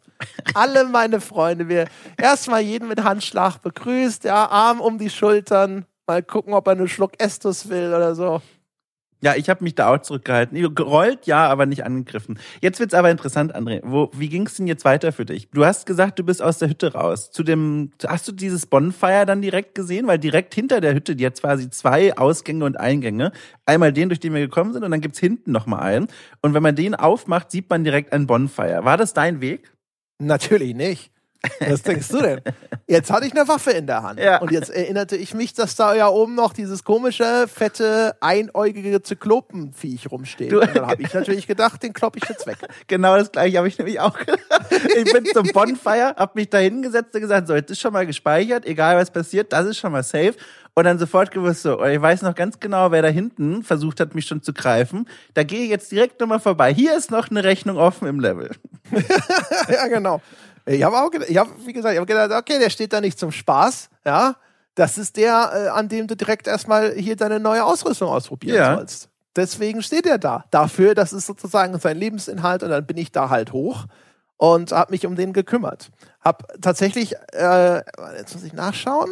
Alle 0.54 0.84
meine 0.84 1.20
Freunde. 1.20 1.68
Wir 1.68 1.86
erstmal 2.16 2.60
jeden 2.60 2.88
mit 2.88 3.02
Handschlag 3.02 3.58
begrüßt, 3.58 4.24
ja, 4.24 4.46
Arm 4.46 4.80
um 4.80 4.98
die 4.98 5.10
Schultern, 5.10 5.86
mal 6.06 6.22
gucken, 6.22 6.54
ob 6.54 6.66
er 6.66 6.72
einen 6.72 6.88
Schluck 6.88 7.12
Estus 7.18 7.68
will 7.68 7.88
oder 7.88 8.14
so. 8.14 8.40
Ja, 9.24 9.34
ich 9.36 9.48
habe 9.48 9.64
mich 9.64 9.74
da 9.74 9.88
auch 9.88 10.02
zurückgehalten. 10.02 10.74
Gerollt, 10.74 11.26
ja, 11.26 11.48
aber 11.48 11.64
nicht 11.64 11.82
angegriffen. 11.86 12.38
Jetzt 12.60 12.78
wird's 12.78 12.92
aber 12.92 13.10
interessant, 13.10 13.56
André. 13.56 13.80
Wo, 13.82 14.10
wie 14.12 14.28
ging's 14.28 14.56
denn 14.56 14.66
jetzt 14.66 14.84
weiter 14.84 15.12
für 15.12 15.24
dich? 15.24 15.48
Du 15.48 15.64
hast 15.64 15.86
gesagt, 15.86 16.18
du 16.18 16.24
bist 16.24 16.42
aus 16.42 16.58
der 16.58 16.68
Hütte 16.68 16.92
raus. 16.92 17.30
Zu 17.30 17.42
dem, 17.42 17.90
hast 18.06 18.28
du 18.28 18.32
dieses 18.32 18.66
Bonfire 18.66 19.24
dann 19.24 19.40
direkt 19.40 19.74
gesehen? 19.74 20.06
Weil 20.08 20.18
direkt 20.18 20.54
hinter 20.54 20.82
der 20.82 20.92
Hütte, 20.92 21.16
die 21.16 21.24
hat 21.24 21.40
quasi 21.40 21.70
zwei 21.70 22.14
Ausgänge 22.18 22.66
und 22.66 22.78
Eingänge. 22.78 23.32
Einmal 23.64 23.94
den, 23.94 24.10
durch 24.10 24.20
den 24.20 24.34
wir 24.34 24.42
gekommen 24.42 24.74
sind, 24.74 24.84
und 24.84 24.90
dann 24.90 25.00
gibt's 25.00 25.20
hinten 25.20 25.52
nochmal 25.52 25.80
einen. 25.80 26.08
Und 26.42 26.52
wenn 26.52 26.62
man 26.62 26.76
den 26.76 26.94
aufmacht, 26.94 27.50
sieht 27.50 27.70
man 27.70 27.82
direkt 27.82 28.12
ein 28.12 28.26
Bonfire. 28.26 28.84
War 28.84 28.98
das 28.98 29.14
dein 29.14 29.40
Weg? 29.40 29.72
Natürlich 30.18 30.74
nicht. 30.74 31.13
Was 31.60 31.82
denkst 31.82 32.08
du 32.08 32.20
denn? 32.20 32.40
Jetzt 32.86 33.10
hatte 33.10 33.26
ich 33.26 33.32
eine 33.32 33.48
Waffe 33.48 33.70
in 33.70 33.86
der 33.86 34.02
Hand. 34.02 34.20
Ja. 34.20 34.40
Und 34.40 34.50
jetzt 34.50 34.70
erinnerte 34.70 35.16
ich 35.16 35.34
mich, 35.34 35.54
dass 35.54 35.76
da 35.76 35.94
ja 35.94 36.08
oben 36.08 36.34
noch 36.34 36.52
dieses 36.52 36.84
komische, 36.84 37.46
fette, 37.48 38.16
einäugige 38.20 39.02
Zyklopenviech 39.02 40.10
rumsteht. 40.10 40.52
Du, 40.52 40.60
und 40.60 40.74
dann 40.74 40.86
habe 40.86 41.02
ich 41.02 41.12
natürlich 41.14 41.46
gedacht, 41.46 41.82
den 41.82 41.92
klopp 41.92 42.16
ich 42.16 42.28
jetzt 42.28 42.46
weg. 42.46 42.58
Genau 42.86 43.16
das 43.16 43.32
gleiche 43.32 43.58
habe 43.58 43.68
ich 43.68 43.78
nämlich 43.78 44.00
auch 44.00 44.18
gedacht. 44.18 44.40
Ich 44.96 45.12
bin 45.12 45.24
zum 45.26 45.48
Bonfire, 45.52 46.14
habe 46.16 46.32
mich 46.34 46.50
da 46.50 46.58
hingesetzt 46.58 47.14
und 47.14 47.20
gesagt, 47.20 47.48
so, 47.48 47.54
jetzt 47.54 47.70
ist 47.70 47.80
schon 47.80 47.92
mal 47.92 48.06
gespeichert, 48.06 48.66
egal 48.66 48.96
was 48.96 49.10
passiert, 49.10 49.52
das 49.52 49.66
ist 49.66 49.78
schon 49.78 49.92
mal 49.92 50.02
safe. 50.02 50.34
Und 50.74 50.84
dann 50.84 50.98
sofort 50.98 51.30
gewusst, 51.30 51.62
so, 51.62 51.82
ich 51.84 52.00
weiß 52.00 52.22
noch 52.22 52.34
ganz 52.34 52.58
genau, 52.58 52.90
wer 52.90 53.02
da 53.02 53.08
hinten 53.08 53.62
versucht 53.62 54.00
hat, 54.00 54.14
mich 54.14 54.26
schon 54.26 54.42
zu 54.42 54.52
greifen. 54.52 55.08
Da 55.32 55.44
gehe 55.44 55.62
ich 55.62 55.70
jetzt 55.70 55.90
direkt 55.92 56.20
nochmal 56.20 56.40
vorbei. 56.40 56.74
Hier 56.74 56.96
ist 56.96 57.12
noch 57.12 57.30
eine 57.30 57.44
Rechnung 57.44 57.76
offen 57.76 58.08
im 58.08 58.18
Level. 58.18 58.50
ja, 59.68 59.86
genau. 59.86 60.20
Ich 60.66 60.82
habe 60.82 60.96
auch 60.98 61.10
gedacht, 61.10 61.30
ich 61.30 61.36
hab, 61.36 61.48
wie 61.66 61.72
gesagt, 61.72 61.92
ich 61.92 61.98
habe 61.98 62.06
gedacht, 62.06 62.30
okay, 62.32 62.58
der 62.58 62.70
steht 62.70 62.92
da 62.92 63.00
nicht 63.00 63.18
zum 63.18 63.32
Spaß, 63.32 63.90
ja. 64.04 64.36
Das 64.74 64.98
ist 64.98 65.16
der, 65.16 65.52
äh, 65.54 65.68
an 65.68 65.88
dem 65.88 66.08
du 66.08 66.16
direkt 66.16 66.48
erstmal 66.48 66.94
hier 66.94 67.14
deine 67.16 67.38
neue 67.38 67.64
Ausrüstung 67.64 68.08
ausprobieren 68.08 68.56
ja. 68.56 68.76
sollst. 68.76 69.08
Deswegen 69.36 69.82
steht 69.82 70.06
er 70.06 70.18
da. 70.18 70.44
Dafür, 70.50 70.94
das 70.94 71.12
ist 71.12 71.26
sozusagen 71.26 71.78
sein 71.78 71.96
Lebensinhalt 71.96 72.62
und 72.62 72.70
dann 72.70 72.86
bin 72.86 72.96
ich 72.96 73.12
da 73.12 73.30
halt 73.30 73.52
hoch 73.52 73.86
und 74.36 74.72
habe 74.72 74.92
mich 74.92 75.06
um 75.06 75.16
den 75.16 75.32
gekümmert. 75.32 75.90
Hab 76.20 76.60
tatsächlich, 76.60 77.14
äh, 77.32 77.82
jetzt 78.16 78.34
muss 78.34 78.44
ich 78.44 78.52
nachschauen, 78.52 79.10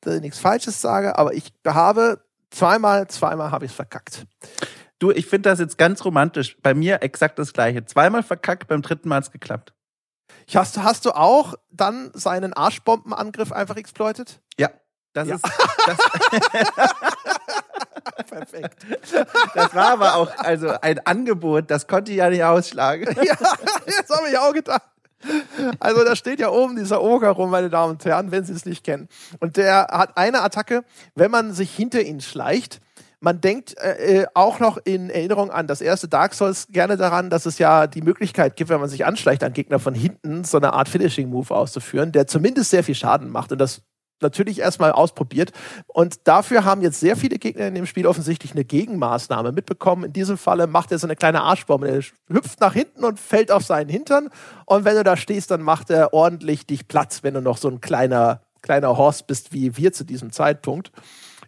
dass 0.00 0.14
ich 0.14 0.20
nichts 0.20 0.38
Falsches 0.38 0.80
sage, 0.80 1.18
aber 1.18 1.34
ich 1.34 1.52
habe 1.66 2.20
zweimal, 2.50 3.08
zweimal 3.08 3.50
habe 3.50 3.64
ich 3.64 3.72
es 3.72 3.76
verkackt. 3.76 4.26
Du, 4.98 5.10
ich 5.10 5.26
finde 5.26 5.50
das 5.50 5.58
jetzt 5.58 5.76
ganz 5.76 6.04
romantisch. 6.04 6.56
Bei 6.62 6.72
mir 6.72 7.02
exakt 7.02 7.38
das 7.38 7.52
Gleiche. 7.52 7.84
Zweimal 7.84 8.22
verkackt, 8.22 8.68
beim 8.68 8.82
dritten 8.82 9.08
Mal 9.08 9.16
hat 9.16 9.24
es 9.24 9.30
geklappt. 9.32 9.74
Hast, 10.52 10.78
hast 10.78 11.04
du 11.04 11.12
auch 11.12 11.54
dann 11.70 12.10
seinen 12.14 12.52
Arschbombenangriff 12.52 13.52
einfach 13.52 13.76
exploitet? 13.76 14.40
Ja. 14.58 14.70
Das 15.14 15.28
ja. 15.28 15.36
ist. 15.36 15.44
Das 15.86 15.96
Perfekt. 18.26 18.84
Das 19.54 19.74
war 19.74 19.92
aber 19.92 20.16
auch 20.16 20.36
also 20.38 20.70
ein 20.82 20.98
Angebot, 21.06 21.70
das 21.70 21.86
konnte 21.86 22.10
ich 22.10 22.18
ja 22.18 22.28
nicht 22.28 22.44
ausschlagen. 22.44 23.16
Ja, 23.24 23.36
das 23.36 24.18
habe 24.18 24.28
ich 24.28 24.36
auch 24.38 24.52
gedacht. 24.52 24.82
Also 25.78 26.04
da 26.04 26.14
steht 26.16 26.40
ja 26.40 26.50
oben 26.50 26.76
dieser 26.76 27.00
Oger 27.00 27.30
rum, 27.30 27.48
meine 27.50 27.70
Damen 27.70 27.92
und 27.92 28.04
Herren, 28.04 28.30
wenn 28.30 28.44
Sie 28.44 28.52
es 28.52 28.66
nicht 28.66 28.84
kennen. 28.84 29.08
Und 29.40 29.56
der 29.56 29.86
hat 29.90 30.18
eine 30.18 30.42
Attacke, 30.42 30.84
wenn 31.14 31.30
man 31.30 31.54
sich 31.54 31.74
hinter 31.74 32.02
ihn 32.02 32.20
schleicht, 32.20 32.80
man 33.24 33.40
denkt 33.40 33.74
äh, 33.78 34.20
äh, 34.20 34.26
auch 34.34 34.60
noch 34.60 34.76
in 34.84 35.08
Erinnerung 35.08 35.50
an 35.50 35.66
das 35.66 35.80
erste 35.80 36.08
Dark 36.08 36.34
Souls 36.34 36.68
gerne 36.70 36.98
daran, 36.98 37.30
dass 37.30 37.46
es 37.46 37.58
ja 37.58 37.86
die 37.86 38.02
Möglichkeit 38.02 38.54
gibt, 38.54 38.68
wenn 38.68 38.80
man 38.80 38.90
sich 38.90 39.06
anschleicht, 39.06 39.42
einen 39.42 39.54
Gegner 39.54 39.78
von 39.78 39.94
hinten 39.94 40.44
so 40.44 40.58
eine 40.58 40.74
Art 40.74 40.90
Finishing-Move 40.90 41.52
auszuführen, 41.52 42.12
der 42.12 42.26
zumindest 42.26 42.70
sehr 42.70 42.84
viel 42.84 42.94
Schaden 42.94 43.30
macht. 43.30 43.50
Und 43.50 43.58
das 43.58 43.80
natürlich 44.20 44.60
erstmal 44.60 44.92
ausprobiert. 44.92 45.52
Und 45.86 46.28
dafür 46.28 46.64
haben 46.66 46.82
jetzt 46.82 47.00
sehr 47.00 47.16
viele 47.16 47.38
Gegner 47.38 47.66
in 47.66 47.74
dem 47.74 47.86
Spiel 47.86 48.06
offensichtlich 48.06 48.52
eine 48.52 48.64
Gegenmaßnahme 48.64 49.52
mitbekommen. 49.52 50.04
In 50.04 50.12
diesem 50.12 50.36
Falle 50.36 50.66
macht 50.66 50.92
er 50.92 50.98
so 50.98 51.06
eine 51.06 51.16
kleine 51.16 51.42
Arschbombe. 51.42 51.88
Er 51.88 52.02
hüpft 52.28 52.60
nach 52.60 52.74
hinten 52.74 53.04
und 53.04 53.18
fällt 53.18 53.50
auf 53.50 53.64
seinen 53.64 53.88
Hintern. 53.88 54.28
Und 54.66 54.84
wenn 54.84 54.96
du 54.96 55.02
da 55.02 55.16
stehst, 55.16 55.50
dann 55.50 55.62
macht 55.62 55.88
er 55.88 56.12
ordentlich 56.12 56.66
dich 56.66 56.88
Platz, 56.88 57.22
wenn 57.22 57.32
du 57.32 57.40
noch 57.40 57.56
so 57.56 57.68
ein 57.68 57.80
kleiner, 57.80 58.42
kleiner 58.60 58.98
Horst 58.98 59.26
bist 59.26 59.54
wie 59.54 59.78
wir 59.78 59.94
zu 59.94 60.04
diesem 60.04 60.30
Zeitpunkt. 60.30 60.92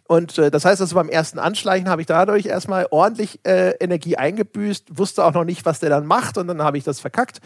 Und 0.07 0.37
äh, 0.37 0.51
das 0.51 0.65
heißt 0.65 0.81
also, 0.81 0.95
beim 0.95 1.09
ersten 1.09 1.39
Anschleichen 1.39 1.89
habe 1.89 2.01
ich 2.01 2.07
dadurch 2.07 2.45
erstmal 2.45 2.87
ordentlich 2.91 3.39
äh, 3.45 3.71
Energie 3.79 4.17
eingebüßt, 4.17 4.97
wusste 4.97 5.25
auch 5.25 5.33
noch 5.33 5.43
nicht, 5.43 5.65
was 5.65 5.79
der 5.79 5.89
dann 5.89 6.05
macht 6.05 6.37
und 6.37 6.47
dann 6.47 6.61
habe 6.61 6.77
ich 6.77 6.83
das 6.83 6.99
verkackt. 6.99 7.39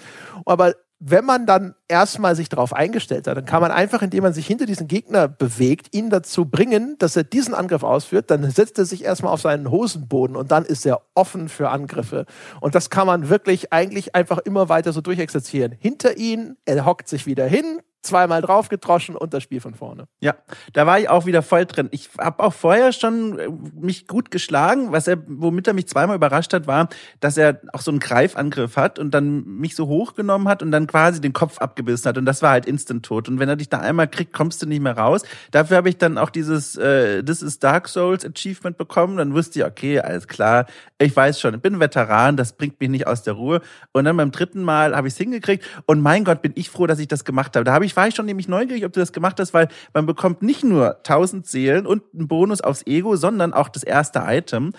Aber 0.46 0.74
wenn 1.04 1.26
man 1.26 1.48
dann 1.48 1.74
erstmal 1.88 2.36
sich 2.36 2.48
darauf 2.48 2.74
eingestellt 2.74 3.26
hat, 3.26 3.36
dann 3.36 3.46
kann 3.46 3.62
man 3.62 3.72
einfach, 3.72 4.04
indem 4.04 4.22
man 4.22 4.34
sich 4.34 4.46
hinter 4.46 4.68
diesen 4.68 4.88
Gegner 4.88 5.28
bewegt, 5.28 5.96
ihn 5.96 6.12
dazu 6.12 6.46
bringen, 6.46 6.96
dass 7.00 7.16
er 7.16 7.24
diesen 7.24 7.56
Angriff 7.56 7.82
ausführt. 7.82 8.30
Dann 8.30 8.50
setzt 8.52 8.78
er 8.78 8.86
sich 8.86 9.04
erstmal 9.04 9.34
auf 9.34 9.42
seinen 9.42 9.72
Hosenboden 9.72 10.36
und 10.36 10.52
dann 10.52 10.64
ist 10.64 10.86
er 10.86 11.02
offen 11.16 11.50
für 11.50 11.70
Angriffe. 11.70 12.28
Und 12.60 12.76
das 12.76 12.92
kann 12.92 13.08
man 13.08 13.30
wirklich 13.30 13.74
eigentlich 13.74 14.14
einfach 14.14 14.38
immer 14.38 14.70
weiter 14.70 14.94
so 14.94 15.02
durchexerzieren. 15.02 15.72
Hinter 15.72 16.18
ihn, 16.18 16.56
er 16.66 16.86
hockt 16.86 17.08
sich 17.08 17.26
wieder 17.26 17.48
hin, 17.48 17.82
zweimal 18.02 18.42
draufgedroschen 18.42 19.16
und 19.16 19.34
das 19.34 19.44
Spiel 19.44 19.62
von 19.62 19.76
vorne. 19.76 20.08
Ja, 20.20 20.36
da 20.74 20.86
war 20.86 21.00
ich 21.00 21.10
auch 21.10 21.26
wieder 21.26 21.42
voll 21.42 21.66
drin. 21.66 21.90
Ich 21.92 22.10
habe 22.20 22.44
auch 22.44 22.54
vorher 22.54 22.94
schon 22.94 23.40
äh, 23.40 23.50
mich 23.80 24.08
gut 24.08 24.32
geschlagen. 24.32 24.92
Was 24.92 25.08
er, 25.08 25.18
womit 25.28 25.68
er 25.68 25.74
mich 25.74 25.88
zweimal 25.88 26.16
überrascht 26.16 26.54
hat, 26.54 26.68
war, 26.68 26.90
dass 27.20 27.38
er 27.38 27.62
auch 27.74 27.82
so 27.82 27.92
einen 27.92 28.00
Greifangriff 28.00 28.76
hat 28.76 28.98
und 29.00 29.12
dann 29.12 29.44
mich 29.44 29.76
so 29.76 29.88
hochgenommen 29.88 30.48
hat 30.48 30.64
und 30.64 30.72
dann 30.72 30.88
quasi 30.88 31.22
den 31.22 31.34
Kopf 31.34 31.60
abgebissen 31.60 32.10
hat 32.10 32.18
und 32.18 32.26
das 32.26 32.42
war 32.42 32.52
halt 32.52 32.66
instant 32.66 33.06
tot. 33.06 33.30
Und 33.30 33.40
wenn 33.40 33.50
er 33.50 33.56
dich 33.56 33.70
da 33.70 33.80
einmal 33.80 34.08
kriegt, 34.08 34.34
kommst 34.34 34.62
du 34.62 34.66
nicht 34.66 34.82
mehr 34.82 34.98
raus. 34.98 35.24
Dafür 35.52 35.78
habe 35.78 35.90
ich 35.90 35.98
dann 35.98 36.18
auch 36.18 36.30
dieses 36.30 36.76
äh, 36.76 37.24
This 37.24 37.42
is 37.42 37.60
Dark 37.60 37.88
Souls 37.88 38.26
Achievement 38.26 38.78
bekommen. 38.78 39.18
Dann 39.18 39.34
wusste 39.34 39.60
ich, 39.60 39.66
okay, 39.66 40.00
alles 40.00 40.28
klar, 40.28 40.66
ich 40.98 41.16
weiß 41.16 41.40
schon, 41.40 41.56
ich 41.56 41.62
bin 41.62 41.80
Veteran, 41.80 42.38
das 42.38 42.54
bringt 42.54 42.80
mich 42.80 42.90
nicht 42.90 43.08
aus 43.08 43.24
der 43.24 43.34
Ruhe. 43.34 43.62
Und 43.92 44.06
dann 44.06 44.18
beim 44.18 44.32
dritten 44.32 44.64
Mal 44.64 44.96
habe 44.96 45.08
ich 45.08 45.14
es 45.14 45.18
hingekriegt 45.18 45.66
und 45.86 46.02
mein 46.02 46.24
Gott, 46.24 46.42
bin 46.42 46.54
ich 46.56 46.70
froh, 46.70 46.88
dass 46.88 47.00
ich 47.00 47.08
das 47.08 47.26
gemacht 47.26 47.56
habe. 47.56 47.64
Da 47.64 47.74
habe 47.74 47.86
ich 47.86 47.91
war 47.96 48.08
ich 48.08 48.16
schon 48.16 48.26
nämlich 48.26 48.48
neugierig, 48.48 48.86
ob 48.86 48.94
du 48.94 49.00
das 49.00 49.14
gemacht 49.14 49.40
hast, 49.40 49.54
weil 49.54 49.68
man 49.94 50.06
bekommt 50.06 50.42
nicht 50.42 50.64
nur 50.64 50.98
1000 50.98 51.46
Seelen 51.46 51.86
und 51.86 52.04
einen 52.14 52.28
Bonus 52.28 52.62
aufs 52.62 52.86
Ego, 52.86 53.16
sondern 53.16 53.54
auch 53.54 53.70
das 53.70 53.84
erste 53.84 54.24
Item. 54.26 54.74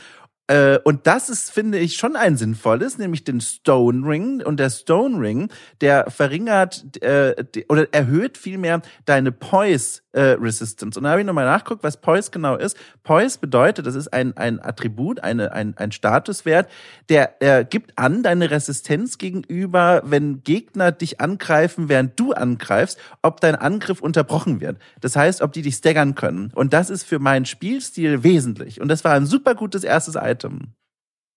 Äh, 0.48 0.78
und 0.84 1.06
das 1.06 1.28
ist, 1.28 1.50
finde 1.50 1.78
ich, 1.78 1.96
schon 1.96 2.16
ein 2.16 2.36
sinnvolles, 2.36 2.98
nämlich 2.98 3.24
den 3.24 3.40
Stone 3.40 4.06
Ring. 4.06 4.42
Und 4.42 4.58
der 4.58 4.70
Stone 4.70 5.20
Ring, 5.20 5.48
der 5.80 6.10
verringert 6.10 7.02
äh, 7.02 7.34
oder 7.68 7.92
erhöht 7.92 8.36
vielmehr 8.38 8.82
deine 9.04 9.32
Poise 9.32 10.02
äh, 10.12 10.36
Resistance. 10.38 10.98
Und 10.98 11.04
da 11.04 11.10
habe 11.10 11.20
ich 11.20 11.26
nochmal 11.26 11.46
nachguckt, 11.46 11.82
was 11.82 12.00
Poise 12.00 12.30
genau 12.30 12.56
ist. 12.56 12.76
Poise 13.02 13.38
bedeutet, 13.38 13.86
das 13.86 13.94
ist 13.94 14.12
ein, 14.12 14.36
ein 14.36 14.62
Attribut, 14.62 15.20
eine, 15.20 15.52
ein, 15.52 15.76
ein 15.76 15.92
Statuswert, 15.92 16.68
der 17.08 17.40
äh, 17.40 17.64
gibt 17.64 17.98
an 17.98 18.22
deine 18.22 18.50
Resistenz 18.50 19.18
gegenüber, 19.18 20.02
wenn 20.04 20.42
Gegner 20.42 20.92
dich 20.92 21.20
angreifen, 21.20 21.88
während 21.88 22.18
du 22.18 22.32
angreifst, 22.32 22.98
ob 23.22 23.40
dein 23.40 23.54
Angriff 23.54 24.00
unterbrochen 24.00 24.60
wird. 24.60 24.78
Das 25.00 25.16
heißt, 25.16 25.40
ob 25.40 25.52
die 25.52 25.62
dich 25.62 25.76
staggern 25.76 26.14
können. 26.14 26.50
Und 26.54 26.72
das 26.72 26.90
ist 26.90 27.04
für 27.04 27.18
meinen 27.18 27.46
Spielstil 27.46 28.22
wesentlich. 28.22 28.80
Und 28.80 28.88
das 28.88 29.04
war 29.04 29.14
ein 29.14 29.26
super 29.26 29.54
gutes 29.54 29.84
erstes 29.84 30.16
Item. 30.16 30.31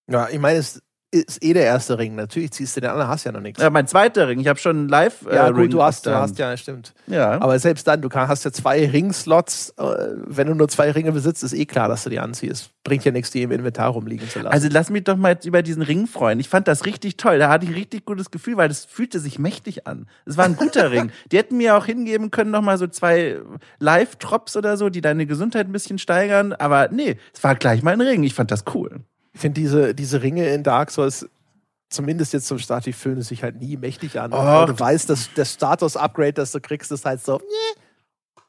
Ja, 0.08 0.30
ich 0.30 0.40
meine, 0.40 0.60
es 0.60 0.82
ist 1.16 1.44
eh 1.44 1.54
der 1.54 1.64
erste 1.64 1.98
Ring. 1.98 2.16
Natürlich 2.16 2.52
ziehst 2.52 2.76
du 2.76 2.82
den 2.82 2.90
anderen, 2.90 3.10
hast 3.10 3.24
ja 3.24 3.32
noch 3.32 3.42
nichts. 3.42 3.62
Ja, 3.62 3.70
mein 3.70 3.88
zweiter 3.88 4.28
Ring. 4.28 4.40
Ich 4.40 4.48
habe 4.48 4.60
schon 4.60 4.88
live 4.88 5.26
äh, 5.26 5.36
Ja, 5.36 5.50
gut, 5.50 5.62
Ring 5.62 5.70
du 5.70 5.82
hast, 5.82 6.06
du 6.06 6.14
hast 6.14 6.38
ja, 6.38 6.56
stimmt. 6.58 6.94
Ja. 7.08 7.42
Aber 7.42 7.58
selbst 7.60 7.88
dann, 7.88 8.02
du 8.02 8.10
kann, 8.10 8.28
hast 8.28 8.44
ja 8.46 8.52
zwei 8.52 8.88
Ringslots. 8.88 9.74
Äh, 9.78 9.84
wenn 10.26 10.48
du 10.48 10.56
nur 10.56 10.68
zwei 10.68 10.92
Ringe 10.92 11.12
besitzt, 11.12 11.44
ist 11.44 11.54
eh 11.54 11.66
klar, 11.66 11.88
dass 11.88 12.04
du 12.04 12.10
die 12.10 12.20
anziehst. 12.20 12.72
Bringt 12.84 13.06
ja 13.06 13.12
nichts, 13.12 13.32
die 13.32 13.42
im 13.42 13.52
Inventar 13.52 13.90
rumliegen 13.90 14.30
zu 14.30 14.40
lassen. 14.40 14.54
Also 14.54 14.68
lass 14.72 14.90
mich 14.90 15.04
doch 15.04 15.18
mal 15.18 15.30
jetzt 15.30 15.46
über 15.46 15.62
diesen 15.62 15.82
Ring 15.82 16.08
freuen. 16.08 16.40
Ich 16.40 16.50
fand 16.50 16.68
das 16.68 16.86
richtig 16.86 17.18
toll. 17.18 17.40
Da 17.40 17.50
hatte 17.50 17.66
ich 17.66 17.72
ein 17.72 17.76
richtig 17.76 18.06
gutes 18.06 18.30
Gefühl, 18.32 18.58
weil 18.58 18.68
das 18.68 18.86
fühlte 18.86 19.20
sich 19.20 19.40
mächtig 19.40 19.88
an. 19.88 20.08
Es 20.26 20.38
war 20.38 20.46
ein 20.46 20.56
guter 20.56 20.92
Ring. 20.92 21.12
Die 21.32 21.38
hätten 21.38 21.58
mir 21.58 21.78
auch 21.78 21.86
hingeben 21.86 22.32
können, 22.32 22.52
noch 22.52 22.62
mal 22.62 22.78
so 22.78 22.88
zwei 22.88 23.38
Live-Drops 23.80 24.56
oder 24.56 24.78
so, 24.78 24.90
die 24.90 25.02
deine 25.02 25.26
Gesundheit 25.26 25.68
ein 25.68 25.72
bisschen 25.72 25.98
steigern. 25.98 26.54
Aber 26.54 26.90
nee, 26.92 27.18
es 27.34 27.44
war 27.44 27.56
gleich 27.56 27.82
mal 27.82 27.94
ein 27.94 28.02
Ring. 28.02 28.24
Ich 28.24 28.34
fand 28.34 28.52
das 28.52 28.66
cool. 28.74 29.02
Ich 29.36 29.42
finde 29.42 29.62
diese, 29.62 29.94
diese 29.94 30.24
Ringe 30.24 30.48
in 30.48 30.64
Dark 30.64 30.92
Souls 30.92 31.28
zumindest 31.90 32.34
jetzt 32.34 32.48
zum 32.48 32.58
Start, 32.58 32.86
die 32.86 32.94
fühlen 32.94 33.22
sich 33.22 33.44
halt 33.44 33.60
nie 33.60 33.78
mächtig 33.78 34.20
an. 34.20 34.34
Oh, 34.34 34.66
du 34.66 34.80
weißt, 34.80 35.10
dass 35.10 35.30
das 35.36 35.54
Status-Upgrade, 35.54 36.34
das 36.34 36.52
du 36.52 36.60
kriegst, 36.60 36.92
ist 36.92 37.06
halt 37.06 37.22
so. 37.22 37.40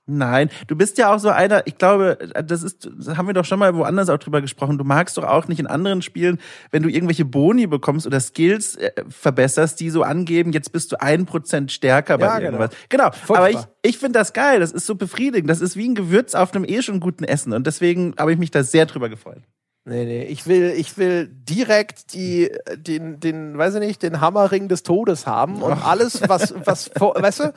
Nein, 0.08 0.50
du 0.68 0.76
bist 0.76 0.98
ja 0.98 1.12
auch 1.12 1.18
so 1.18 1.30
einer, 1.30 1.66
ich 1.66 1.78
glaube, 1.78 2.16
das 2.44 2.62
ist, 2.62 2.88
das 2.96 3.16
haben 3.16 3.26
wir 3.26 3.34
doch 3.34 3.44
schon 3.44 3.58
mal 3.58 3.74
woanders 3.74 4.08
auch 4.08 4.18
drüber 4.18 4.40
gesprochen. 4.40 4.78
Du 4.78 4.84
magst 4.84 5.16
doch 5.16 5.24
auch 5.24 5.48
nicht 5.48 5.58
in 5.58 5.66
anderen 5.66 6.00
Spielen, 6.00 6.38
wenn 6.70 6.84
du 6.84 6.88
irgendwelche 6.88 7.24
Boni 7.24 7.66
bekommst 7.66 8.06
oder 8.06 8.20
Skills 8.20 8.76
äh, 8.76 8.92
verbesserst, 9.08 9.80
die 9.80 9.90
so 9.90 10.04
angeben, 10.04 10.52
jetzt 10.52 10.72
bist 10.72 10.92
du 10.92 11.00
ein 11.02 11.26
Prozent 11.26 11.72
stärker 11.72 12.18
bei 12.18 12.26
ja, 12.26 12.38
genau. 12.38 12.44
irgendwas. 12.44 12.70
Genau. 12.88 13.10
genau. 13.10 13.34
Aber 13.34 13.50
ich, 13.50 13.58
ich 13.82 13.98
finde 13.98 14.20
das 14.20 14.32
geil. 14.32 14.60
Das 14.60 14.70
ist 14.70 14.86
so 14.86 14.94
befriedigend. 14.94 15.50
Das 15.50 15.60
ist 15.60 15.76
wie 15.76 15.88
ein 15.88 15.96
Gewürz 15.96 16.36
auf 16.36 16.54
einem 16.54 16.64
eh 16.64 16.82
schon 16.82 17.00
guten 17.00 17.24
Essen. 17.24 17.52
Und 17.52 17.66
deswegen 17.66 18.14
habe 18.16 18.32
ich 18.32 18.38
mich 18.38 18.52
da 18.52 18.62
sehr 18.62 18.86
drüber 18.86 19.08
gefreut. 19.08 19.42
Nee, 19.88 20.04
nee, 20.04 20.24
ich 20.24 20.48
will, 20.48 20.74
ich 20.76 20.98
will 20.98 21.28
direkt 21.28 22.12
die, 22.12 22.50
den, 22.74 23.20
den, 23.20 23.56
weiß 23.56 23.74
ich 23.74 23.80
nicht, 23.80 24.02
den 24.02 24.20
Hammerring 24.20 24.66
des 24.66 24.82
Todes 24.82 25.28
haben 25.28 25.62
und 25.62 25.80
alles, 25.80 26.28
was, 26.28 26.54
was, 26.64 26.90
weißt 26.98 27.40
du? 27.40 27.52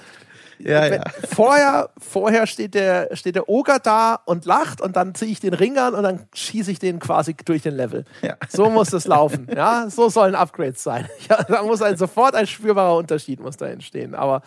Ja, 0.60 0.86
ja. 0.86 1.04
Vorher, 1.34 1.90
vorher 1.98 2.46
steht 2.46 2.76
der, 2.76 3.16
steht 3.16 3.36
der 3.36 3.50
Oger 3.50 3.80
da 3.80 4.20
und 4.26 4.46
lacht 4.46 4.80
und 4.80 4.96
dann 4.96 5.16
ziehe 5.16 5.32
ich 5.32 5.40
den 5.40 5.56
Ring 5.56 5.80
an 5.80 5.96
und 5.96 6.04
dann 6.04 6.28
schieße 6.36 6.70
ich 6.70 6.78
den 6.78 7.00
quasi 7.00 7.34
durch 7.34 7.64
den 7.64 7.76
Level. 7.76 8.06
Ja. 8.22 8.36
So 8.48 8.70
muss 8.70 8.92
das 8.92 9.08
laufen. 9.08 9.48
Ja, 9.56 9.90
so 9.90 10.10
sollen 10.10 10.36
Upgrades 10.36 10.84
sein. 10.84 11.08
Ja, 11.30 11.44
da 11.44 11.64
muss 11.64 11.82
ein, 11.82 11.98
sofort 11.98 12.36
ein 12.36 12.46
spürbarer 12.46 12.96
Unterschied 12.96 13.40
muss 13.40 13.58
da 13.58 13.68
entstehen. 13.68 14.14
Aber 14.14 14.44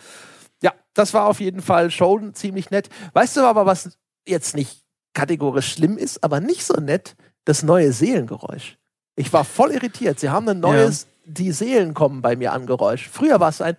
ja, 0.61 0.71
das 0.93 1.13
war 1.13 1.25
auf 1.25 1.41
jeden 1.41 1.61
Fall 1.61 1.91
schon 1.91 2.33
ziemlich 2.33 2.71
nett. 2.71 2.89
Weißt 3.13 3.35
du 3.35 3.41
aber, 3.41 3.65
was 3.65 3.97
jetzt 4.25 4.55
nicht 4.55 4.83
kategorisch 5.13 5.73
schlimm 5.73 5.97
ist, 5.97 6.23
aber 6.23 6.39
nicht 6.39 6.63
so 6.63 6.75
nett? 6.75 7.15
Das 7.45 7.63
neue 7.63 7.91
Seelengeräusch. 7.91 8.77
Ich 9.15 9.31
war 9.31 9.43
voll 9.43 9.71
irritiert. 9.71 10.19
Sie 10.19 10.29
haben 10.29 10.47
ein 10.49 10.59
neues, 10.59 11.07
ja. 11.25 11.33
die 11.33 11.51
Seelen 11.51 11.93
kommen 11.93 12.21
bei 12.21 12.35
mir 12.35 12.53
an 12.53 12.65
Geräusch. 12.65 13.09
Früher 13.11 13.39
war 13.39 13.49
es 13.49 13.61
ein, 13.61 13.77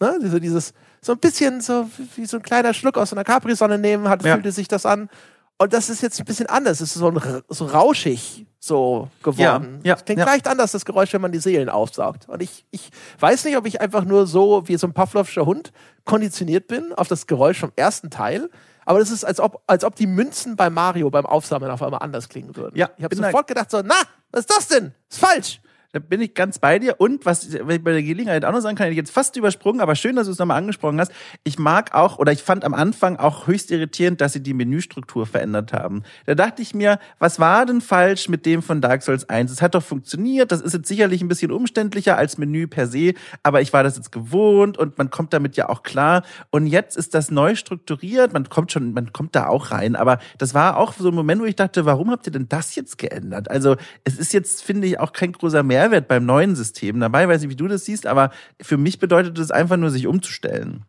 ne, 0.00 0.18
so 0.22 0.38
dieses, 0.38 0.74
so 1.00 1.12
ein 1.12 1.18
bisschen 1.18 1.60
so 1.60 1.88
wie 2.16 2.26
so 2.26 2.38
ein 2.38 2.42
kleiner 2.42 2.74
Schluck 2.74 2.98
aus 2.98 3.12
einer 3.12 3.24
Capri-Sonne 3.24 3.78
nehmen, 3.78 4.08
hat, 4.08 4.24
ja. 4.24 4.34
fühlte 4.34 4.52
sich 4.52 4.68
das 4.68 4.86
an. 4.86 5.08
Und 5.56 5.72
das 5.72 5.88
ist 5.88 6.02
jetzt 6.02 6.18
ein 6.18 6.24
bisschen 6.24 6.46
anders. 6.46 6.80
Es 6.80 6.96
ist 6.96 7.00
so, 7.00 7.08
ein, 7.08 7.42
so 7.48 7.66
rauschig 7.66 8.46
so 8.58 9.08
geworden. 9.22 9.80
Ja, 9.84 9.94
ja, 9.94 10.02
klingt 10.02 10.18
ja. 10.18 10.24
leicht 10.24 10.48
anders, 10.48 10.72
das 10.72 10.84
Geräusch, 10.84 11.12
wenn 11.12 11.20
man 11.20 11.32
die 11.32 11.38
Seelen 11.38 11.68
aufsaugt. 11.68 12.28
Und 12.28 12.42
ich, 12.42 12.64
ich 12.70 12.90
weiß 13.20 13.44
nicht, 13.44 13.56
ob 13.56 13.66
ich 13.66 13.80
einfach 13.80 14.04
nur 14.04 14.26
so 14.26 14.66
wie 14.66 14.76
so 14.76 14.86
ein 14.86 14.94
Pavlovscher 14.94 15.46
Hund 15.46 15.72
konditioniert 16.04 16.66
bin 16.66 16.92
auf 16.94 17.06
das 17.06 17.26
Geräusch 17.26 17.60
vom 17.60 17.72
ersten 17.76 18.10
Teil 18.10 18.50
aber 18.84 18.98
das 18.98 19.10
ist, 19.10 19.24
als 19.24 19.40
ob, 19.40 19.62
als 19.66 19.84
ob 19.84 19.94
die 19.96 20.06
Münzen 20.06 20.56
bei 20.56 20.70
Mario 20.70 21.10
beim 21.10 21.26
Aufsammeln 21.26 21.70
auf 21.70 21.82
einmal 21.82 22.00
anders 22.00 22.28
klingen 22.28 22.54
würden. 22.56 22.76
Ja, 22.76 22.90
ich 22.96 23.04
habe 23.04 23.16
sofort 23.16 23.46
gedacht 23.46 23.70
so, 23.70 23.80
na, 23.84 23.94
was 24.30 24.40
ist 24.40 24.50
das 24.50 24.68
denn? 24.68 24.94
Ist 25.08 25.18
falsch. 25.18 25.60
Da 25.94 26.00
bin 26.00 26.20
ich 26.20 26.34
ganz 26.34 26.58
bei 26.58 26.80
dir. 26.80 26.96
Und 26.98 27.24
was 27.24 27.54
ich 27.54 27.62
bei 27.62 27.78
der 27.78 28.02
Gelegenheit 28.02 28.44
auch 28.44 28.50
noch 28.50 28.58
sagen 28.58 28.76
kann, 28.76 28.90
ich 28.90 28.96
jetzt 28.96 29.12
fast 29.12 29.36
übersprungen, 29.36 29.80
aber 29.80 29.94
schön, 29.94 30.16
dass 30.16 30.26
du 30.26 30.32
es 30.32 30.40
nochmal 30.40 30.58
angesprochen 30.58 30.98
hast. 30.98 31.12
Ich 31.44 31.56
mag 31.56 31.94
auch, 31.94 32.18
oder 32.18 32.32
ich 32.32 32.42
fand 32.42 32.64
am 32.64 32.74
Anfang 32.74 33.16
auch 33.16 33.46
höchst 33.46 33.70
irritierend, 33.70 34.20
dass 34.20 34.32
sie 34.32 34.42
die 34.42 34.54
Menüstruktur 34.54 35.24
verändert 35.24 35.72
haben. 35.72 36.02
Da 36.26 36.34
dachte 36.34 36.62
ich 36.62 36.74
mir, 36.74 36.98
was 37.20 37.38
war 37.38 37.64
denn 37.64 37.80
falsch 37.80 38.28
mit 38.28 38.44
dem 38.44 38.60
von 38.60 38.80
Dark 38.80 39.04
Souls 39.04 39.28
1? 39.28 39.52
Es 39.52 39.62
hat 39.62 39.76
doch 39.76 39.84
funktioniert. 39.84 40.50
Das 40.50 40.60
ist 40.60 40.72
jetzt 40.72 40.88
sicherlich 40.88 41.22
ein 41.22 41.28
bisschen 41.28 41.52
umständlicher 41.52 42.16
als 42.16 42.38
Menü 42.38 42.66
per 42.66 42.88
se, 42.88 43.14
aber 43.44 43.60
ich 43.60 43.72
war 43.72 43.84
das 43.84 43.96
jetzt 43.96 44.10
gewohnt 44.10 44.76
und 44.76 44.98
man 44.98 45.10
kommt 45.10 45.32
damit 45.32 45.56
ja 45.56 45.68
auch 45.68 45.84
klar. 45.84 46.24
Und 46.50 46.66
jetzt 46.66 46.96
ist 46.96 47.14
das 47.14 47.30
neu 47.30 47.54
strukturiert. 47.54 48.32
Man 48.32 48.48
kommt 48.48 48.72
schon, 48.72 48.94
man 48.94 49.12
kommt 49.12 49.36
da 49.36 49.46
auch 49.46 49.70
rein. 49.70 49.94
Aber 49.94 50.18
das 50.38 50.54
war 50.54 50.76
auch 50.76 50.92
so 50.92 51.10
ein 51.10 51.14
Moment, 51.14 51.40
wo 51.40 51.44
ich 51.44 51.54
dachte, 51.54 51.84
warum 51.84 52.10
habt 52.10 52.26
ihr 52.26 52.32
denn 52.32 52.48
das 52.48 52.74
jetzt 52.74 52.98
geändert? 52.98 53.48
Also, 53.48 53.76
es 54.02 54.18
ist 54.18 54.32
jetzt, 54.32 54.64
finde 54.64 54.88
ich, 54.88 54.98
auch 54.98 55.12
kein 55.12 55.30
großer 55.30 55.62
Mehrwert 55.62 55.83
Mehrwert 55.84 56.08
beim 56.08 56.24
neuen 56.24 56.56
System 56.56 57.00
dabei. 57.00 57.28
Weiß 57.28 57.42
nicht, 57.42 57.50
wie 57.50 57.56
du 57.56 57.68
das 57.68 57.84
siehst, 57.84 58.06
aber 58.06 58.30
für 58.60 58.76
mich 58.76 58.98
bedeutet 58.98 59.38
es 59.38 59.50
einfach 59.50 59.76
nur, 59.76 59.90
sich 59.90 60.06
umzustellen. 60.06 60.84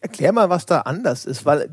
Erklär 0.00 0.32
mal, 0.32 0.48
was 0.48 0.66
da 0.66 0.82
anders 0.82 1.24
ist, 1.24 1.44
weil 1.44 1.68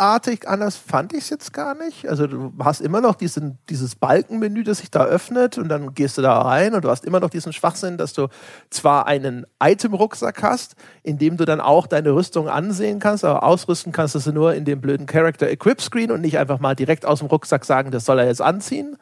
großartig 0.00 0.48
anders 0.48 0.76
fand 0.76 1.12
ich 1.12 1.24
es 1.24 1.30
jetzt 1.30 1.52
gar 1.52 1.74
nicht. 1.74 2.08
Also 2.08 2.26
du 2.26 2.52
hast 2.58 2.80
immer 2.80 3.02
noch 3.02 3.14
diesen, 3.14 3.58
dieses 3.68 3.96
Balkenmenü, 3.96 4.64
das 4.64 4.78
sich 4.78 4.90
da 4.90 5.04
öffnet 5.04 5.58
und 5.58 5.68
dann 5.68 5.92
gehst 5.92 6.16
du 6.16 6.22
da 6.22 6.40
rein 6.40 6.74
und 6.74 6.84
du 6.84 6.88
hast 6.88 7.04
immer 7.04 7.20
noch 7.20 7.28
diesen 7.28 7.52
Schwachsinn, 7.52 7.98
dass 7.98 8.14
du 8.14 8.28
zwar 8.70 9.06
einen 9.06 9.44
Item-Rucksack 9.62 10.42
hast, 10.42 10.74
in 11.02 11.18
dem 11.18 11.36
du 11.36 11.44
dann 11.44 11.60
auch 11.60 11.86
deine 11.86 12.12
Rüstung 12.12 12.48
ansehen 12.48 12.98
kannst, 12.98 13.26
aber 13.26 13.42
ausrüsten 13.42 13.92
kannst 13.92 14.14
du 14.14 14.20
sie 14.20 14.32
nur 14.32 14.54
in 14.54 14.64
dem 14.64 14.80
blöden 14.80 15.04
Character 15.04 15.50
Equip 15.50 15.82
Screen 15.82 16.10
und 16.10 16.22
nicht 16.22 16.38
einfach 16.38 16.60
mal 16.60 16.74
direkt 16.74 17.04
aus 17.04 17.18
dem 17.18 17.28
Rucksack 17.28 17.66
sagen, 17.66 17.90
das 17.90 18.06
soll 18.06 18.18
er 18.18 18.26
jetzt 18.26 18.40
anziehen. 18.40 18.96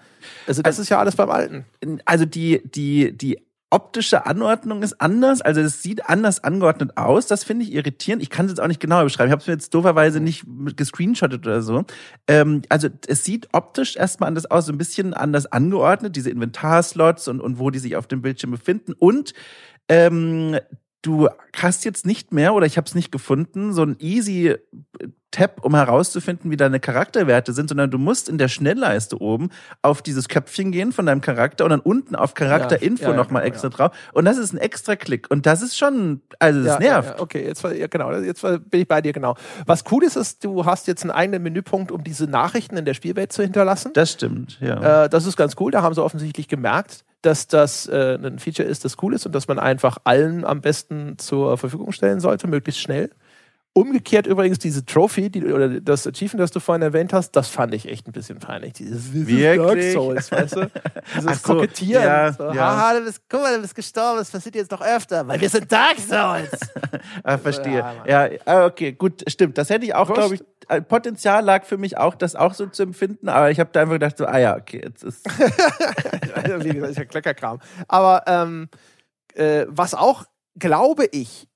Also 0.49 0.63
das 0.63 0.71
also, 0.71 0.83
ist 0.83 0.89
ja 0.89 0.99
alles 0.99 1.15
beim 1.15 1.31
Alten. 1.31 1.65
Also 2.07 2.25
die, 2.25 2.61
die, 2.65 3.17
die 3.17 3.39
optische 3.71 4.25
Anordnung 4.27 4.83
ist 4.83 5.01
anders, 5.01 5.43
also 5.43 5.61
es 5.61 5.83
sieht 5.83 6.09
anders 6.09 6.43
angeordnet 6.43 6.97
aus. 6.97 7.27
Das 7.27 7.45
finde 7.45 7.65
ich 7.65 7.73
irritierend. 7.73 8.23
Ich 8.23 8.31
kann 8.31 8.47
es 8.47 8.53
jetzt 8.53 8.61
auch 8.61 8.67
nicht 8.67 8.81
genau 8.81 9.03
beschreiben. 9.05 9.29
Ich 9.29 9.33
habe 9.33 9.41
es 9.41 9.47
mir 9.47 9.55
jetzt 9.55 9.75
dooferweise 9.75 10.21
nicht 10.21 10.45
gescreenshottet 10.77 11.47
oder 11.47 11.61
so. 11.61 11.85
Ähm, 12.27 12.63
also 12.69 12.89
es 13.07 13.25
sieht 13.25 13.49
optisch 13.53 13.97
erstmal 13.97 14.29
anders 14.29 14.51
aus, 14.51 14.67
so 14.67 14.73
ein 14.73 14.79
bisschen 14.79 15.13
anders 15.13 15.47
angeordnet, 15.47 16.17
diese 16.17 16.31
Inventarslots 16.31 17.29
und, 17.29 17.41
und 17.41 17.59
wo 17.59 17.71
die 17.71 17.79
sich 17.79 17.97
auf 17.97 18.07
dem 18.07 18.23
Bildschirm 18.23 18.53
befinden. 18.53 18.95
Und 18.99 19.35
ähm, 19.89 20.59
du 21.03 21.29
hast 21.55 21.85
jetzt 21.85 22.07
nicht 22.07 22.33
mehr, 22.33 22.55
oder 22.55 22.67
ich 22.67 22.77
habe 22.77 22.87
es 22.87 22.95
nicht 22.95 23.13
gefunden, 23.13 23.73
so 23.73 23.83
ein 23.83 23.97
easy 23.99 24.57
Tab, 25.31 25.63
um 25.63 25.75
herauszufinden, 25.75 26.51
wie 26.51 26.57
deine 26.57 26.81
Charakterwerte 26.81 27.53
sind, 27.53 27.69
sondern 27.69 27.91
du 27.91 27.99
musst 27.99 28.31
in 28.31 28.39
der 28.39 28.49
Schnellleiste 28.49 29.21
oben 29.21 29.51
auf 29.83 30.01
dieses 30.01 30.29
Köpfchen 30.29 30.73
gehen 30.73 30.91
von 30.91 31.05
deinem 31.05 31.21
Charakter 31.21 31.65
und 31.65 31.71
dann 31.71 31.81
unten 31.81 32.17
auf 32.17 32.33
Charakterinfo 32.33 33.05
ja, 33.05 33.11
ja, 33.11 33.17
nochmal 33.17 33.43
genau, 33.43 33.53
extra 33.53 33.69
ja. 33.69 33.77
drauf. 33.77 33.97
Und 34.15 34.25
das 34.25 34.39
ist 34.39 34.55
ein 34.55 34.59
extra 34.59 34.97
Klick. 34.97 35.31
Und 35.31 35.45
das 35.45 35.61
ist 35.61 35.77
schon, 35.77 36.23
also 36.39 36.65
das 36.65 36.79
nervt. 36.79 37.21
okay, 37.21 37.45
jetzt 37.47 37.63
ja, 37.63 37.87
genau, 37.89 38.11
jetzt 38.13 38.41
bin 38.41 38.81
ich 38.81 38.89
bei 38.89 39.03
dir 39.03 39.13
genau. 39.13 39.37
Was 39.67 39.85
cool 39.91 40.03
ist, 40.03 40.17
ist, 40.17 40.45
du 40.45 40.65
hast 40.65 40.87
jetzt 40.87 41.03
einen 41.03 41.11
eigenen 41.11 41.43
Menüpunkt, 41.43 41.93
um 41.93 42.03
diese 42.03 42.25
Nachrichten 42.25 42.79
in 42.79 42.87
der 42.87 42.95
Spielwelt 42.95 43.31
zu 43.31 43.43
hinterlassen. 43.43 43.93
Das 43.93 44.13
stimmt, 44.13 44.59
ja. 44.61 45.05
Äh, 45.05 45.09
das 45.11 45.27
ist 45.27 45.37
ganz 45.37 45.57
cool. 45.61 45.71
Da 45.71 45.83
haben 45.83 45.95
sie 45.95 46.03
offensichtlich 46.03 46.49
gemerkt, 46.49 47.05
dass 47.23 47.49
das 47.49 47.87
äh, 47.89 48.19
ein 48.23 48.39
Feature 48.39 48.69
ist, 48.69 48.85
das 48.85 48.97
cool 49.03 49.15
ist 49.15 49.27
und 49.27 49.35
dass 49.35 49.49
man 49.49 49.59
einfach 49.59 49.99
allen 50.05 50.45
am 50.45 50.61
besten 50.61 51.19
zur 51.19 51.59
Verfügung 51.59 51.93
stellen 51.93 52.21
sollte, 52.21 52.47
möglichst 52.47 52.81
schnell. 52.81 53.11
Umgekehrt 53.75 54.27
übrigens 54.27 54.59
diese 54.59 54.85
Trophy, 54.85 55.31
die, 55.31 55.45
oder 55.45 55.81
das 55.81 56.07
Achievement, 56.07 56.41
das 56.41 56.51
du 56.51 56.59
vorhin 56.59 56.83
erwähnt 56.83 57.13
hast, 57.13 57.33
das 57.33 57.49
fand 57.49 57.75
ich 57.75 57.89
echt 57.89 58.09
ein 58.09 58.13
bisschen 58.13 58.41
peinlich. 58.41 58.73
Dieses, 58.73 59.13
dieses 59.13 59.57
Dark 59.57 59.83
Souls, 59.93 60.33
weißt 60.33 60.57
du? 60.57 60.71
Dieses 61.17 61.43
so, 61.43 61.55
Kokettieren. 61.55 62.03
Ja, 62.03 62.33
so, 62.33 62.45
ja. 62.45 62.55
Haha, 62.55 62.99
du 62.99 63.05
bist, 63.05 63.23
guck 63.29 63.41
mal, 63.41 63.55
du 63.55 63.63
bist 63.63 63.75
gestorben, 63.77 64.19
das 64.19 64.31
passiert 64.31 64.57
jetzt 64.57 64.73
noch 64.73 64.81
öfter, 64.81 65.29
weil 65.29 65.41
wir 65.41 65.49
sind 65.49 65.71
Dark 65.71 65.99
Souls. 65.99 66.51
ah, 67.23 67.39
verstehe. 67.39 67.79
Ja, 68.05 68.27
ja, 68.27 68.39
ah, 68.47 68.67
okay, 68.67 68.93
gut, 68.93 69.23
stimmt. 69.29 69.57
Das 69.57 69.71
hätte 69.71 69.85
ich 69.85 69.95
auch, 69.95 70.13
glaube 70.13 70.35
ich, 70.35 70.43
äh, 70.69 70.83
Potenzial 70.83 71.45
lag 71.45 71.65
für 71.65 71.79
mich 71.79 71.97
auch, 71.97 72.15
das 72.15 72.35
auch 72.35 72.55
so 72.55 72.67
zu 72.67 72.83
empfinden, 72.83 73.29
aber 73.29 73.51
ich 73.51 73.61
habe 73.61 73.71
da 73.73 73.83
einfach 73.83 73.95
gedacht, 73.95 74.19
so, 74.19 74.27
ah 74.27 74.39
ja, 74.39 74.57
okay, 74.57 74.83
jetzt 74.85 75.05
ist. 75.05 75.25
Wie 76.65 76.71
gesagt, 76.71 76.91
ist 76.91 76.99
ja 76.99 77.05
Kleckerkram. 77.05 77.61
Aber 77.87 78.25
ähm, 78.27 78.69
äh, 79.35 79.67
was 79.69 79.95
auch, 79.95 80.25
glaube 80.59 81.07
ich, 81.07 81.48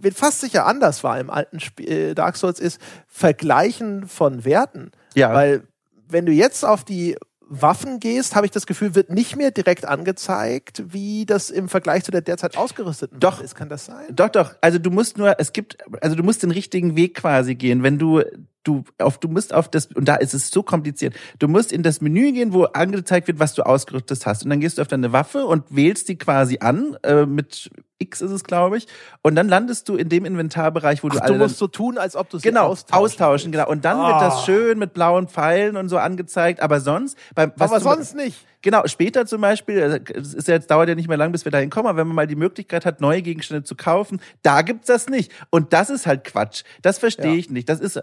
wird 0.00 0.14
fast 0.14 0.40
sicher 0.40 0.66
anders 0.66 1.04
war 1.04 1.18
im 1.18 1.30
alten 1.30 1.60
Spiel, 1.60 1.88
äh, 1.90 2.14
Dark 2.14 2.36
Souls, 2.36 2.60
ist 2.60 2.80
Vergleichen 3.06 4.06
von 4.06 4.44
Werten. 4.44 4.92
Ja. 5.14 5.32
Weil 5.32 5.62
wenn 6.08 6.26
du 6.26 6.32
jetzt 6.32 6.64
auf 6.64 6.84
die 6.84 7.16
Waffen 7.50 7.98
gehst, 7.98 8.34
habe 8.36 8.46
ich 8.46 8.52
das 8.52 8.66
Gefühl, 8.66 8.94
wird 8.94 9.10
nicht 9.10 9.36
mehr 9.36 9.50
direkt 9.50 9.86
angezeigt, 9.86 10.82
wie 10.92 11.24
das 11.24 11.48
im 11.48 11.68
Vergleich 11.68 12.04
zu 12.04 12.10
der 12.10 12.20
derzeit 12.20 12.56
ausgerüsteten 12.56 13.18
doch, 13.20 13.40
ist. 13.40 13.54
Kann 13.54 13.68
das 13.70 13.86
sein? 13.86 14.04
Doch, 14.10 14.28
doch. 14.28 14.54
Also 14.60 14.78
du 14.78 14.90
musst 14.90 15.16
nur, 15.16 15.34
es 15.38 15.52
gibt, 15.52 15.78
also 16.02 16.14
du 16.14 16.22
musst 16.22 16.42
den 16.42 16.50
richtigen 16.50 16.94
Weg 16.94 17.14
quasi 17.14 17.54
gehen. 17.54 17.82
Wenn 17.82 17.98
du 17.98 18.22
du 18.68 18.84
auf 18.98 19.18
du 19.18 19.28
musst 19.28 19.54
auf 19.54 19.68
das 19.68 19.86
und 19.86 20.06
da 20.06 20.16
ist 20.16 20.34
es 20.34 20.50
so 20.50 20.62
kompliziert. 20.62 21.14
Du 21.38 21.48
musst 21.48 21.72
in 21.72 21.82
das 21.82 22.00
Menü 22.00 22.32
gehen, 22.32 22.52
wo 22.52 22.64
angezeigt 22.64 23.26
wird, 23.26 23.38
was 23.38 23.54
du 23.54 23.62
ausgerüstet 23.62 24.26
hast 24.26 24.44
und 24.44 24.50
dann 24.50 24.60
gehst 24.60 24.78
du 24.78 24.82
auf 24.82 24.88
deine 24.88 25.12
Waffe 25.12 25.46
und 25.46 25.64
wählst 25.74 26.08
die 26.08 26.18
quasi 26.18 26.58
an 26.60 26.96
äh, 27.02 27.26
mit 27.26 27.70
X 28.00 28.20
ist 28.20 28.30
es, 28.30 28.44
glaube 28.44 28.78
ich, 28.78 28.86
und 29.22 29.34
dann 29.34 29.48
landest 29.48 29.88
du 29.88 29.96
in 29.96 30.08
dem 30.08 30.24
Inventarbereich, 30.24 31.02
wo 31.02 31.08
Ach, 31.08 31.14
du 31.14 31.22
alle 31.22 31.32
du 31.32 31.38
musst 31.40 31.58
so 31.58 31.66
tun, 31.66 31.98
als 31.98 32.14
ob 32.14 32.30
du 32.30 32.38
sie 32.38 32.48
genau 32.48 32.66
austauschen, 32.66 33.04
austauschen 33.04 33.52
genau 33.52 33.68
und 33.68 33.84
dann 33.84 33.98
oh. 33.98 34.06
wird 34.06 34.20
das 34.20 34.34
ah. 34.34 34.42
schön 34.44 34.78
mit 34.78 34.94
blauen 34.94 35.26
Pfeilen 35.26 35.76
und 35.76 35.88
so 35.88 35.98
angezeigt, 35.98 36.60
aber 36.60 36.80
sonst 36.80 37.18
beim 37.34 37.52
was 37.56 37.72
aber 37.72 37.80
sonst 37.80 38.14
nicht. 38.14 38.46
Genau, 38.60 38.84
später 38.86 39.24
zum 39.24 39.40
Beispiel, 39.40 39.78
äh, 39.78 40.18
es 40.18 40.34
ist 40.34 40.48
ja 40.48 40.54
jetzt, 40.54 40.70
dauert 40.70 40.88
ja 40.88 40.96
nicht 40.96 41.08
mehr 41.08 41.16
lang, 41.16 41.30
bis 41.30 41.44
wir 41.44 41.52
dahin 41.52 41.70
kommen, 41.70 41.86
aber 41.86 41.98
wenn 41.98 42.08
man 42.08 42.16
mal 42.16 42.26
die 42.26 42.36
Möglichkeit 42.36 42.84
hat, 42.86 43.00
neue 43.00 43.22
Gegenstände 43.22 43.62
zu 43.62 43.76
kaufen, 43.76 44.20
da 44.42 44.62
gibt's 44.62 44.86
das 44.86 45.08
nicht. 45.08 45.32
Und 45.50 45.72
das 45.72 45.90
ist 45.90 46.06
halt 46.06 46.24
Quatsch. 46.24 46.64
Das 46.82 46.98
verstehe 46.98 47.32
ja. 47.32 47.38
ich 47.38 47.50
nicht. 47.50 47.68
Das 47.68 47.78
ist 47.78 48.02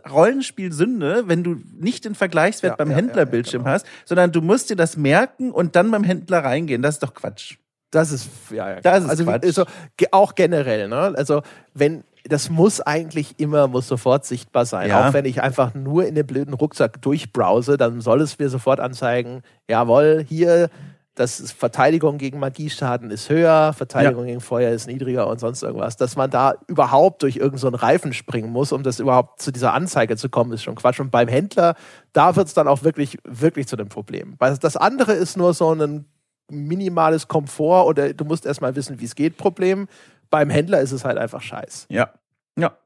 Rollenspielsünde, 0.56 1.28
wenn 1.28 1.44
du 1.44 1.58
nicht 1.80 2.06
den 2.06 2.16
Vergleichswert 2.16 2.74
ja, 2.74 2.76
beim 2.76 2.92
ja, 2.92 2.98
Händlerbildschirm 2.98 3.64
genau. 3.64 3.76
hast, 3.76 3.86
sondern 4.06 4.32
du 4.32 4.42
musst 4.42 4.70
dir 4.70 4.76
das 4.76 4.98
merken 4.98 5.52
und 5.52 5.76
dann 5.76 5.92
beim 5.92 6.04
Händler 6.04 6.44
reingehen. 6.44 6.82
Das 6.82 6.96
ist 6.96 7.04
doch 7.04 7.14
Quatsch. 7.14 7.56
Das 7.92 8.12
ist, 8.12 8.30
ja, 8.52 8.72
ja. 8.72 8.82
Das 8.82 9.04
ist 9.04 9.10
also, 9.10 9.24
Quatsch. 9.26 9.44
Also, 9.44 9.66
auch 10.12 10.36
generell, 10.36 10.88
ne? 10.88 11.14
Also, 11.16 11.44
wenn, 11.74 12.04
das 12.24 12.50
muss 12.50 12.82
eigentlich 12.82 13.40
immer, 13.40 13.68
muss 13.68 13.88
sofort 13.88 14.26
sichtbar 14.26 14.66
sein. 14.66 14.90
Ja. 14.90 15.08
Auch 15.08 15.14
wenn 15.14 15.26
ich 15.26 15.42
einfach 15.42 15.74
nur 15.74 16.06
in 16.06 16.16
den 16.16 16.26
blöden 16.26 16.54
Rucksack 16.54 17.02
durchbrowse, 17.02 17.78
dann 17.78 18.02
soll 18.02 18.22
es 18.22 18.38
mir 18.40 18.50
sofort 18.50 18.80
anzeigen, 18.80 19.44
jawohl, 19.70 20.26
hier, 20.28 20.70
das 21.16 21.40
ist 21.40 21.54
Verteidigung 21.54 22.18
gegen 22.18 22.40
Magieschaden 22.40 23.10
ist 23.10 23.30
höher, 23.30 23.72
Verteidigung 23.74 24.24
ja. 24.24 24.32
gegen 24.32 24.42
Feuer 24.42 24.72
ist 24.72 24.86
niedriger 24.86 25.28
und 25.28 25.40
sonst 25.40 25.64
irgendwas. 25.64 25.96
Dass 25.96 26.18
man 26.18 26.30
da 26.30 26.56
überhaupt 26.68 27.24
durch 27.24 27.38
irgendeinen 27.38 27.74
so 27.74 27.78
Reifen 27.78 28.12
springen 28.12 28.52
muss, 28.52 28.74
um 28.74 28.84
das 28.84 29.00
überhaupt 29.00 29.42
zu 29.42 29.52
dieser 29.52 29.74
Anzeige 29.74 30.18
zu 30.18 30.30
kommen, 30.30 30.52
ist 30.52 30.64
schon 30.64 30.76
Quatsch. 30.76 31.00
Und 31.00 31.12
beim 31.12 31.30
Händler, 31.30 31.76
da 32.12 32.36
wird 32.36 32.48
es 32.48 32.54
dann 32.54 32.68
auch 32.68 32.84
wirklich, 32.84 33.18
wirklich 33.24 33.68
zu 33.68 33.78
dem 33.78 33.88
Problem. 33.88 34.36
Das 34.40 34.76
andere 34.76 35.14
ist 35.14 35.38
nur 35.38 35.54
so 35.54 35.74
ein 35.74 36.06
minimales 36.52 37.28
Komfort 37.28 37.88
oder 37.88 38.14
du 38.14 38.26
musst 38.26 38.46
erstmal 38.46 38.76
wissen, 38.76 39.00
wie 39.00 39.06
es 39.06 39.16
geht, 39.16 39.38
Problem. 39.38 39.88
Beim 40.30 40.50
Händler 40.50 40.82
ist 40.82 40.92
es 40.92 41.06
halt 41.06 41.18
einfach 41.18 41.42
scheiß. 41.42 41.88
Ja. 41.90 42.10
Ja. 42.58 42.78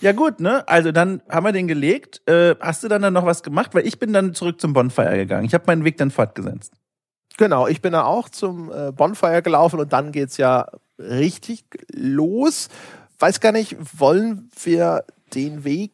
Ja 0.00 0.12
gut, 0.12 0.40
ne? 0.40 0.66
Also 0.68 0.92
dann 0.92 1.22
haben 1.28 1.44
wir 1.44 1.52
den 1.52 1.68
gelegt. 1.68 2.28
Äh, 2.28 2.56
hast 2.60 2.82
du 2.82 2.88
dann, 2.88 3.02
dann 3.02 3.12
noch 3.12 3.26
was 3.26 3.42
gemacht? 3.42 3.74
Weil 3.74 3.86
ich 3.86 3.98
bin 3.98 4.12
dann 4.12 4.34
zurück 4.34 4.60
zum 4.60 4.72
Bonfire 4.72 5.16
gegangen. 5.16 5.44
Ich 5.44 5.54
habe 5.54 5.64
meinen 5.66 5.84
Weg 5.84 5.96
dann 5.98 6.10
fortgesetzt. 6.10 6.72
Genau, 7.36 7.66
ich 7.66 7.80
bin 7.82 7.92
da 7.92 8.04
auch 8.04 8.28
zum 8.28 8.70
äh, 8.72 8.92
Bonfire 8.92 9.42
gelaufen 9.42 9.80
und 9.80 9.92
dann 9.92 10.12
geht's 10.12 10.36
ja 10.36 10.68
richtig 10.98 11.64
los. 11.92 12.68
Weiß 13.18 13.40
gar 13.40 13.52
nicht, 13.52 13.76
wollen 13.98 14.50
wir 14.62 15.04
den 15.34 15.64
Weg 15.64 15.92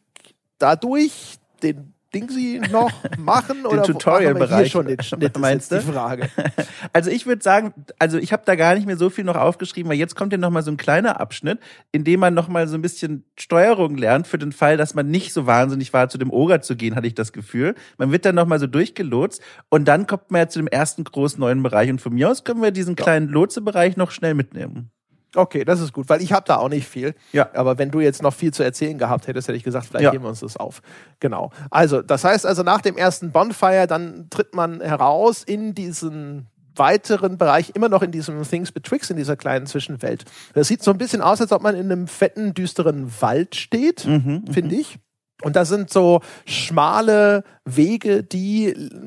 dadurch, 0.59 1.37
den 1.63 1.93
Dingsy 2.13 2.61
noch 2.71 2.91
machen 3.17 3.65
oder 3.65 3.83
Tutorial-Bereich 3.83 4.71
schon 4.71 4.87
den 4.87 4.99
Schnitt? 5.03 5.37
Meinst 5.39 5.71
du? 5.71 5.79
Die 5.79 5.91
Frage. 5.91 6.29
Also 6.93 7.11
ich 7.11 7.25
würde 7.25 7.43
sagen, 7.43 7.73
also 7.99 8.17
ich 8.17 8.33
habe 8.33 8.43
da 8.45 8.55
gar 8.55 8.73
nicht 8.73 8.87
mehr 8.87 8.97
so 8.97 9.09
viel 9.09 9.23
noch 9.23 9.35
aufgeschrieben, 9.35 9.89
weil 9.89 9.97
jetzt 9.97 10.15
kommt 10.15 10.31
ja 10.33 10.37
noch 10.37 10.49
mal 10.49 10.63
so 10.63 10.71
ein 10.71 10.77
kleiner 10.77 11.19
Abschnitt, 11.19 11.59
in 11.91 12.03
dem 12.03 12.19
man 12.19 12.33
noch 12.33 12.47
mal 12.47 12.67
so 12.67 12.75
ein 12.75 12.81
bisschen 12.81 13.23
Steuerung 13.37 13.97
lernt 13.97 14.27
für 14.27 14.39
den 14.39 14.51
Fall, 14.51 14.77
dass 14.77 14.95
man 14.95 15.07
nicht 15.07 15.31
so 15.31 15.45
wahnsinnig 15.45 15.93
war, 15.93 16.09
zu 16.09 16.17
dem 16.17 16.31
Oger 16.31 16.61
zu 16.61 16.75
gehen, 16.75 16.95
hatte 16.95 17.07
ich 17.07 17.13
das 17.13 17.33
Gefühl. 17.33 17.75
Man 17.97 18.11
wird 18.11 18.25
dann 18.25 18.35
noch 18.35 18.47
mal 18.47 18.59
so 18.59 18.67
durchgelotst 18.67 19.41
und 19.69 19.87
dann 19.87 20.07
kommt 20.07 20.31
man 20.31 20.41
ja 20.41 20.47
zu 20.49 20.59
dem 20.59 20.67
ersten 20.67 21.03
großen 21.03 21.39
neuen 21.39 21.61
Bereich 21.63 21.89
und 21.89 22.01
von 22.01 22.13
mir 22.13 22.29
aus 22.29 22.43
können 22.43 22.61
wir 22.61 22.71
diesen 22.71 22.95
kleinen 22.95 23.29
Lotsebereich 23.29 23.95
noch 23.95 24.11
schnell 24.11 24.33
mitnehmen. 24.33 24.91
Okay, 25.35 25.63
das 25.63 25.79
ist 25.79 25.93
gut, 25.93 26.09
weil 26.09 26.21
ich 26.21 26.33
habe 26.33 26.45
da 26.45 26.57
auch 26.57 26.69
nicht 26.69 26.87
viel. 26.87 27.15
Ja. 27.31 27.49
Aber 27.53 27.77
wenn 27.77 27.89
du 27.89 27.99
jetzt 27.99 28.21
noch 28.21 28.33
viel 28.33 28.53
zu 28.53 28.63
erzählen 28.63 28.97
gehabt 28.97 29.27
hättest, 29.27 29.47
hätte 29.47 29.57
ich 29.57 29.63
gesagt, 29.63 29.85
vielleicht 29.85 30.05
ja. 30.05 30.11
heben 30.11 30.23
wir 30.23 30.29
uns 30.29 30.41
das 30.41 30.57
auf. 30.57 30.81
Genau. 31.19 31.51
Also, 31.69 32.01
das 32.01 32.23
heißt 32.23 32.45
also 32.45 32.63
nach 32.63 32.81
dem 32.81 32.97
ersten 32.97 33.31
Bonfire, 33.31 33.87
dann 33.87 34.27
tritt 34.29 34.53
man 34.55 34.81
heraus 34.81 35.43
in 35.43 35.73
diesen 35.73 36.47
weiteren 36.75 37.37
Bereich, 37.37 37.71
immer 37.75 37.89
noch 37.89 38.01
in 38.01 38.11
diesem 38.11 38.41
Things 38.43 38.71
Betwixt, 38.71 39.11
in 39.11 39.17
dieser 39.17 39.35
kleinen 39.35 39.67
Zwischenwelt. 39.67 40.25
Das 40.53 40.67
sieht 40.67 40.83
so 40.83 40.91
ein 40.91 40.97
bisschen 40.97 41.21
aus, 41.21 41.41
als 41.41 41.51
ob 41.51 41.61
man 41.61 41.75
in 41.75 41.91
einem 41.91 42.07
fetten, 42.07 42.53
düsteren 42.53 43.11
Wald 43.21 43.55
steht, 43.55 44.05
mhm, 44.05 44.45
finde 44.51 44.75
mhm. 44.75 44.81
ich. 44.81 44.99
Und 45.41 45.55
da 45.55 45.65
sind 45.65 45.89
so 45.89 46.21
schmale 46.45 47.43
Wege, 47.65 48.23
die 48.23 48.67
äh, 48.67 48.99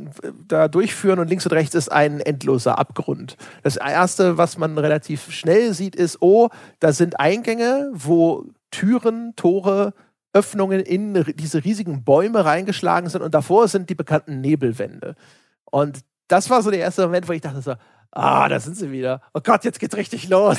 da 0.47 0.69
durchführen 0.69 1.19
und 1.19 1.29
links 1.29 1.47
und 1.47 1.53
rechts 1.53 1.75
ist 1.75 1.91
ein 1.91 2.21
endloser 2.21 2.79
Abgrund. 2.79 3.37
Das 3.63 3.77
erste, 3.77 4.39
was 4.39 4.59
man 4.59 4.77
relativ 4.79 5.33
schnell 5.33 5.75
sieht, 5.75 5.97
ist, 5.97 6.21
oh, 6.21 6.49
da 6.81 6.93
sind 6.93 7.19
Eingänge, 7.19 7.91
wo 7.93 8.47
Türen, 8.71 9.35
Tore, 9.37 9.95
Öffnungen 10.33 10.81
in 10.81 11.25
diese 11.37 11.65
riesigen 11.65 12.03
Bäume 12.05 12.45
reingeschlagen 12.45 13.09
sind 13.09 13.23
und 13.23 13.35
davor 13.35 13.69
sind 13.69 13.89
die 13.89 13.95
bekannten 13.95 14.41
Nebelwände. 14.41 15.15
Und 15.71 16.01
das 16.27 16.51
war 16.51 16.63
so 16.63 16.71
der 16.71 16.81
erste 16.81 17.03
Moment, 17.03 17.29
wo 17.29 17.33
ich 17.33 17.41
dachte 17.41 17.63
so, 17.63 17.75
ah, 18.15 18.49
da 18.49 18.61
sind 18.61 18.77
sie 18.77 18.91
wieder. 18.91 19.21
Oh 19.33 19.41
Gott, 19.43 19.65
jetzt 19.65 19.81
geht's 19.81 19.97
richtig 19.97 20.29
los. 20.29 20.59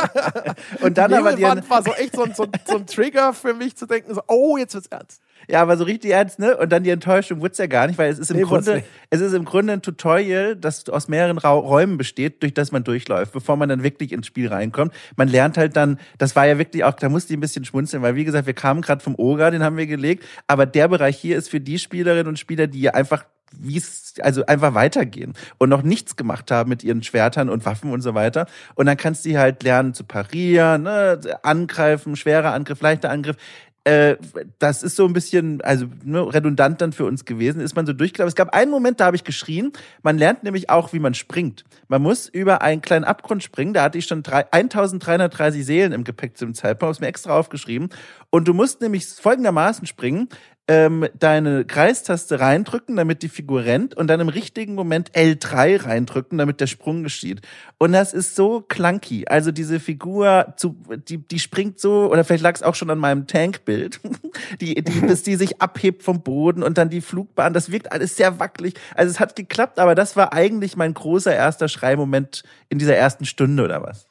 und 0.80 0.98
dann 0.98 1.12
aber 1.12 1.34
die 1.34 1.42
war 1.42 1.82
so 1.82 1.92
echt 1.92 2.14
so 2.14 2.24
ein, 2.24 2.34
so, 2.34 2.46
so 2.66 2.76
ein 2.76 2.86
Trigger 2.86 3.32
für 3.32 3.54
mich 3.54 3.76
zu 3.76 3.86
denken, 3.86 4.14
so, 4.14 4.22
oh, 4.28 4.56
jetzt 4.56 4.74
wird's 4.74 4.88
ernst. 4.88 5.20
Ja, 5.48 5.60
aber 5.60 5.76
so 5.76 5.84
richtig 5.84 6.10
ernst, 6.12 6.38
ne? 6.38 6.56
Und 6.56 6.72
dann 6.72 6.84
die 6.84 6.90
Enttäuschung 6.90 7.42
wird's 7.42 7.58
ja 7.58 7.66
gar 7.66 7.86
nicht, 7.86 7.98
weil 7.98 8.10
es 8.10 8.18
ist 8.18 8.30
im 8.30 8.38
nee, 8.38 8.44
Grunde, 8.44 8.82
es 9.10 9.20
ist 9.20 9.34
im 9.34 9.44
Grunde 9.44 9.74
ein 9.74 9.82
Tutorial, 9.82 10.56
das 10.56 10.88
aus 10.88 11.08
mehreren 11.08 11.38
Ra 11.38 11.50
Räumen 11.50 11.98
besteht, 11.98 12.42
durch 12.42 12.54
das 12.54 12.72
man 12.72 12.82
durchläuft, 12.82 13.32
bevor 13.32 13.56
man 13.56 13.68
dann 13.68 13.82
wirklich 13.82 14.12
ins 14.12 14.26
Spiel 14.26 14.48
reinkommt. 14.48 14.94
Man 15.16 15.28
lernt 15.28 15.58
halt 15.58 15.76
dann, 15.76 15.98
das 16.18 16.34
war 16.34 16.46
ja 16.46 16.58
wirklich 16.58 16.84
auch, 16.84 16.94
da 16.94 17.08
musste 17.08 17.32
ich 17.32 17.36
ein 17.36 17.40
bisschen 17.40 17.64
schmunzeln, 17.64 18.02
weil 18.02 18.14
wie 18.14 18.24
gesagt, 18.24 18.46
wir 18.46 18.54
kamen 18.54 18.80
gerade 18.80 19.02
vom 19.02 19.14
Oga, 19.18 19.50
den 19.50 19.62
haben 19.62 19.76
wir 19.76 19.86
gelegt, 19.86 20.24
aber 20.46 20.66
der 20.66 20.88
Bereich 20.88 21.18
hier 21.18 21.36
ist 21.36 21.50
für 21.50 21.60
die 21.60 21.78
Spielerinnen 21.78 22.28
und 22.28 22.38
Spieler, 22.38 22.66
die 22.66 22.88
einfach 22.88 23.24
wie 23.60 23.78
es, 23.78 24.14
also 24.20 24.46
einfach 24.46 24.74
weitergehen 24.74 25.34
und 25.58 25.68
noch 25.68 25.82
nichts 25.82 26.16
gemacht 26.16 26.50
haben 26.50 26.68
mit 26.68 26.84
ihren 26.84 27.02
Schwertern 27.02 27.48
und 27.48 27.64
Waffen 27.64 27.92
und 27.92 28.00
so 28.00 28.14
weiter. 28.14 28.46
Und 28.74 28.86
dann 28.86 28.96
kannst 28.96 29.24
du 29.24 29.36
halt 29.38 29.62
lernen 29.62 29.94
zu 29.94 30.04
parieren, 30.04 30.82
ne, 30.82 31.20
angreifen, 31.42 32.16
schwerer 32.16 32.52
Angriff, 32.52 32.80
leichter 32.80 33.10
Angriff. 33.10 33.36
Äh, 33.84 34.16
das 34.58 34.82
ist 34.82 34.96
so 34.96 35.04
ein 35.04 35.12
bisschen, 35.12 35.60
also 35.60 35.86
ne, 36.04 36.32
redundant 36.32 36.80
dann 36.80 36.92
für 36.92 37.04
uns 37.04 37.26
gewesen, 37.26 37.60
ist 37.60 37.76
man 37.76 37.84
so 37.84 37.92
durchgelaufen. 37.92 38.28
Es 38.28 38.34
gab 38.34 38.54
einen 38.54 38.70
Moment, 38.70 38.98
da 38.98 39.04
habe 39.04 39.16
ich 39.16 39.24
geschrien. 39.24 39.72
Man 40.02 40.16
lernt 40.16 40.42
nämlich 40.42 40.70
auch, 40.70 40.94
wie 40.94 40.98
man 40.98 41.12
springt. 41.12 41.64
Man 41.88 42.00
muss 42.00 42.26
über 42.26 42.62
einen 42.62 42.80
kleinen 42.80 43.04
Abgrund 43.04 43.42
springen. 43.42 43.74
Da 43.74 43.82
hatte 43.82 43.98
ich 43.98 44.06
schon 44.06 44.22
drei, 44.22 44.50
1330 44.50 45.66
Seelen 45.66 45.92
im 45.92 46.04
Gepäck 46.04 46.38
zum 46.38 46.54
Zeitpunkt, 46.54 46.82
habe 46.82 46.92
es 46.92 47.00
mir 47.00 47.08
extra 47.08 47.38
aufgeschrieben. 47.38 47.90
Und 48.30 48.48
du 48.48 48.54
musst 48.54 48.80
nämlich 48.80 49.06
folgendermaßen 49.06 49.86
springen. 49.86 50.30
Ähm, 50.66 51.06
deine 51.18 51.64
Kreistaste 51.66 52.40
reindrücken, 52.40 52.96
damit 52.96 53.22
die 53.22 53.28
Figur 53.28 53.64
rennt 53.64 53.94
und 53.94 54.06
dann 54.06 54.20
im 54.20 54.30
richtigen 54.30 54.74
Moment 54.74 55.10
L3 55.12 55.84
reindrücken, 55.84 56.38
damit 56.38 56.60
der 56.60 56.66
Sprung 56.66 57.02
geschieht. 57.02 57.42
Und 57.78 57.92
das 57.92 58.14
ist 58.14 58.34
so 58.34 58.62
clunky. 58.62 59.26
Also 59.28 59.52
diese 59.52 59.78
Figur, 59.78 60.54
zu, 60.56 60.76
die, 61.08 61.18
die 61.18 61.38
springt 61.38 61.78
so, 61.80 62.10
oder 62.10 62.24
vielleicht 62.24 62.42
lag 62.42 62.54
es 62.54 62.62
auch 62.62 62.74
schon 62.74 62.88
an 62.88 62.98
meinem 62.98 63.26
Tankbild, 63.26 64.00
die, 64.60 64.82
die, 64.82 65.00
bis 65.00 65.22
die 65.22 65.36
sich 65.36 65.60
abhebt 65.60 66.02
vom 66.02 66.22
Boden 66.22 66.62
und 66.62 66.78
dann 66.78 66.88
die 66.88 67.02
Flugbahn. 67.02 67.52
Das 67.52 67.70
wirkt 67.70 67.92
alles 67.92 68.16
sehr 68.16 68.38
wackelig. 68.38 68.74
Also 68.94 69.10
es 69.10 69.20
hat 69.20 69.36
geklappt, 69.36 69.78
aber 69.78 69.94
das 69.94 70.16
war 70.16 70.32
eigentlich 70.32 70.76
mein 70.76 70.94
großer 70.94 71.34
erster 71.34 71.68
Schreimoment 71.68 72.42
in 72.70 72.78
dieser 72.78 72.96
ersten 72.96 73.26
Stunde 73.26 73.64
oder 73.64 73.82
was. 73.82 74.08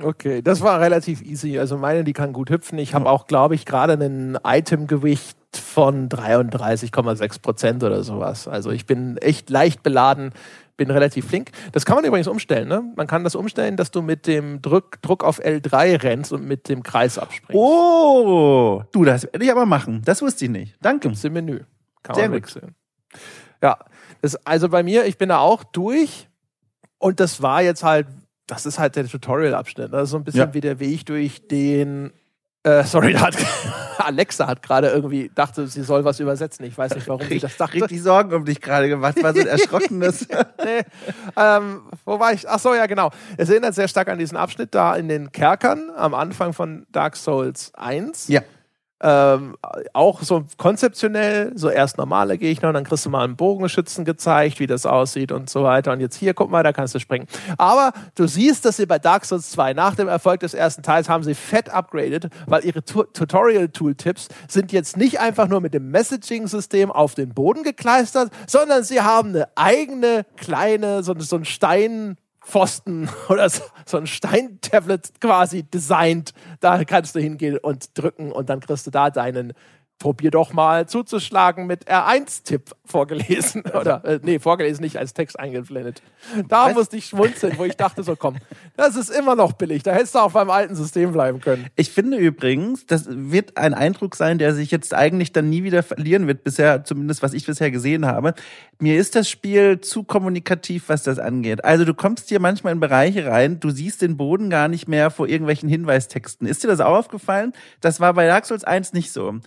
Okay, 0.00 0.40
das 0.42 0.62
war 0.62 0.80
relativ 0.80 1.22
easy. 1.22 1.58
Also 1.58 1.76
meine, 1.76 2.02
die 2.02 2.12
kann 2.12 2.32
gut 2.32 2.50
hüpfen. 2.50 2.78
Ich 2.78 2.94
habe 2.94 3.08
auch, 3.08 3.26
glaube 3.26 3.54
ich, 3.54 3.66
gerade 3.66 3.92
einen 3.92 4.38
Itemgewicht 4.44 5.36
von 5.54 6.08
33,6 6.08 7.42
Prozent 7.42 7.84
oder 7.84 8.02
sowas. 8.02 8.48
Also 8.48 8.70
ich 8.70 8.86
bin 8.86 9.18
echt 9.18 9.50
leicht 9.50 9.82
beladen, 9.82 10.32
bin 10.78 10.90
relativ 10.90 11.28
flink. 11.28 11.50
Das 11.72 11.84
kann 11.84 11.96
man 11.96 12.04
übrigens 12.06 12.26
umstellen. 12.26 12.68
Ne? 12.68 12.82
Man 12.96 13.06
kann 13.06 13.22
das 13.22 13.34
umstellen, 13.34 13.76
dass 13.76 13.90
du 13.90 14.00
mit 14.00 14.26
dem 14.26 14.62
Druck, 14.62 15.00
Druck 15.02 15.24
auf 15.24 15.40
L3 15.40 16.02
rennst 16.02 16.32
und 16.32 16.46
mit 16.46 16.70
dem 16.70 16.82
Kreis 16.82 17.18
abspringst. 17.18 17.54
Oh, 17.54 18.82
du, 18.92 19.04
das 19.04 19.24
werde 19.24 19.44
ich 19.44 19.50
aber 19.52 19.66
machen. 19.66 20.00
Das 20.06 20.22
wusste 20.22 20.46
ich 20.46 20.50
nicht. 20.50 20.76
Danke. 20.80 21.08
Gibt's 21.08 21.22
im 21.24 21.34
Menü. 21.34 21.60
Kann 22.02 22.14
Sehr 22.14 22.28
man 22.30 22.40
gut. 22.40 22.42
wechseln. 22.42 22.74
Ja, 23.62 23.78
das, 24.22 24.36
also 24.46 24.70
bei 24.70 24.82
mir, 24.82 25.04
ich 25.04 25.18
bin 25.18 25.28
da 25.28 25.38
auch 25.38 25.64
durch 25.64 26.28
und 26.98 27.20
das 27.20 27.42
war 27.42 27.62
jetzt 27.62 27.84
halt, 27.84 28.06
das 28.52 28.66
ist 28.66 28.78
halt 28.78 28.96
der 28.96 29.06
Tutorial-Abschnitt. 29.06 29.92
Das 29.92 30.04
ist 30.04 30.10
so 30.10 30.16
ein 30.18 30.24
bisschen 30.24 30.40
Ja. 30.40 30.54
wie 30.54 30.60
der 30.60 30.78
Weg 30.78 31.06
durch 31.06 31.48
den. 31.48 32.12
Äh, 32.64 32.84
sorry, 32.84 33.14
hat, 33.14 33.34
Alexa 33.98 34.46
hat 34.46 34.62
gerade 34.62 34.88
irgendwie 34.90 35.30
dachte, 35.34 35.66
sie 35.66 35.82
soll 35.82 36.04
was 36.04 36.20
übersetzen. 36.20 36.64
Ich 36.64 36.76
weiß 36.78 36.94
nicht, 36.94 37.08
warum 37.08 37.26
sie 37.26 37.40
das 37.40 37.56
dachte. 37.56 37.74
Richtig 37.82 38.02
Sorgen 38.02 38.32
um 38.34 38.44
dich 38.44 38.60
gerade 38.60 38.88
gemacht. 38.88 39.16
Was 39.20 39.36
ein 39.36 39.46
erschrockenes. 39.48 40.28
nee. 40.64 40.82
ähm, 41.36 41.80
wo 42.04 42.20
war 42.20 42.32
ich? 42.32 42.48
Ach 42.48 42.58
so, 42.60 42.74
ja, 42.74 42.86
genau. 42.86 43.10
Es 43.36 43.48
erinnert 43.50 43.74
sehr 43.74 43.88
stark 43.88 44.08
an 44.08 44.18
diesen 44.18 44.36
Abschnitt 44.36 44.74
da 44.74 44.94
in 44.94 45.08
den 45.08 45.32
Kerkern 45.32 45.90
am 45.96 46.14
Anfang 46.14 46.52
von 46.52 46.86
Dark 46.92 47.16
Souls 47.16 47.72
1. 47.74 48.28
ja. 48.28 48.42
Ähm, 49.04 49.56
auch 49.94 50.22
so 50.22 50.44
konzeptionell, 50.58 51.50
so 51.56 51.68
erst 51.68 51.98
normale 51.98 52.38
Gegner 52.38 52.68
und 52.68 52.74
dann 52.74 52.84
kriegst 52.84 53.04
du 53.04 53.10
mal 53.10 53.24
einen 53.24 53.34
Bogenschützen 53.34 54.04
gezeigt, 54.04 54.60
wie 54.60 54.68
das 54.68 54.86
aussieht 54.86 55.32
und 55.32 55.50
so 55.50 55.64
weiter. 55.64 55.90
Und 55.92 56.00
jetzt 56.00 56.14
hier, 56.16 56.34
guck 56.34 56.50
mal, 56.52 56.62
da 56.62 56.72
kannst 56.72 56.94
du 56.94 57.00
springen. 57.00 57.26
Aber 57.58 57.92
du 58.14 58.28
siehst, 58.28 58.64
dass 58.64 58.76
sie 58.76 58.86
bei 58.86 59.00
Dark 59.00 59.24
Souls 59.24 59.50
2 59.50 59.72
nach 59.74 59.96
dem 59.96 60.06
Erfolg 60.06 60.38
des 60.40 60.54
ersten 60.54 60.82
Teils 60.84 61.08
haben 61.08 61.24
sie 61.24 61.34
fett 61.34 61.68
upgraded, 61.68 62.28
weil 62.46 62.64
ihre 62.64 62.84
Tu- 62.84 63.02
Tutorial-Tooltips 63.02 64.28
sind 64.48 64.70
jetzt 64.70 64.96
nicht 64.96 65.18
einfach 65.20 65.48
nur 65.48 65.60
mit 65.60 65.74
dem 65.74 65.90
Messaging-System 65.90 66.90
auf 66.92 67.14
den 67.16 67.34
Boden 67.34 67.64
gekleistert, 67.64 68.30
sondern 68.46 68.84
sie 68.84 69.00
haben 69.00 69.30
eine 69.30 69.48
eigene 69.56 70.24
kleine, 70.36 71.02
so, 71.02 71.14
so 71.18 71.36
ein 71.36 71.44
Stein, 71.44 72.16
Pfosten 72.44 73.08
oder 73.28 73.48
so, 73.48 73.62
so 73.86 73.96
ein 73.96 74.06
Steintablet 74.06 75.20
quasi 75.20 75.62
designt. 75.62 76.32
Da 76.60 76.84
kannst 76.84 77.14
du 77.14 77.20
hingehen 77.20 77.58
und 77.58 77.96
drücken 77.98 78.32
und 78.32 78.48
dann 78.48 78.60
kriegst 78.60 78.86
du 78.86 78.90
da 78.90 79.10
deinen 79.10 79.52
Probier 80.02 80.32
doch 80.32 80.52
mal 80.52 80.88
zuzuschlagen 80.88 81.68
mit 81.68 81.88
R1-Tipp 81.88 82.72
vorgelesen. 82.84 83.62
Oder, 83.80 84.04
äh, 84.04 84.18
nee, 84.20 84.40
vorgelesen 84.40 84.82
nicht 84.82 84.98
als 84.98 85.14
Text 85.14 85.38
eingeblendet. 85.38 86.02
Da 86.48 86.66
Was? 86.66 86.74
musste 86.74 86.96
ich 86.96 87.06
schmunzeln, 87.06 87.56
wo 87.56 87.64
ich 87.64 87.76
dachte 87.76 88.02
so, 88.02 88.16
komm, 88.16 88.38
das 88.76 88.96
ist 88.96 89.10
immer 89.10 89.36
noch 89.36 89.52
billig. 89.52 89.84
Da 89.84 89.92
hättest 89.92 90.16
du 90.16 90.18
auch 90.18 90.32
beim 90.32 90.50
alten 90.50 90.74
System 90.74 91.12
bleiben 91.12 91.40
können. 91.40 91.68
Ich 91.76 91.92
finde 91.92 92.16
übrigens, 92.16 92.84
das 92.84 93.06
wird 93.08 93.56
ein 93.56 93.74
Eindruck 93.74 94.16
sein, 94.16 94.38
der 94.38 94.56
sich 94.56 94.72
jetzt 94.72 94.92
eigentlich 94.92 95.30
dann 95.30 95.48
nie 95.48 95.62
wieder 95.62 95.84
verlieren 95.84 96.26
wird, 96.26 96.42
bisher, 96.42 96.82
zumindest 96.82 97.22
was 97.22 97.32
ich 97.32 97.46
bisher 97.46 97.70
gesehen 97.70 98.04
habe. 98.04 98.34
Mir 98.80 98.98
ist 98.98 99.14
das 99.14 99.30
Spiel 99.30 99.80
zu 99.82 100.02
kommunikativ, 100.02 100.88
was 100.88 101.04
das 101.04 101.20
angeht. 101.20 101.64
Also 101.64 101.84
du 101.84 101.94
kommst 101.94 102.28
hier 102.28 102.40
manchmal 102.40 102.72
in 102.72 102.80
Bereiche 102.80 103.28
rein, 103.28 103.60
du 103.60 103.70
siehst 103.70 104.02
den 104.02 104.16
Boden 104.16 104.50
gar 104.50 104.66
nicht 104.66 104.88
mehr 104.88 105.12
vor 105.12 105.28
irgendwelchen 105.28 105.68
Hinweistexten. 105.68 106.48
Ist 106.48 106.64
dir 106.64 106.68
das 106.68 106.80
auch 106.80 106.96
aufgefallen? 106.96 107.52
Das 107.80 108.00
war 108.00 108.14
bei 108.14 108.26
Dark 108.26 108.46
Souls 108.46 108.64
1 108.64 108.94
nicht 108.94 109.12
so. 109.12 109.38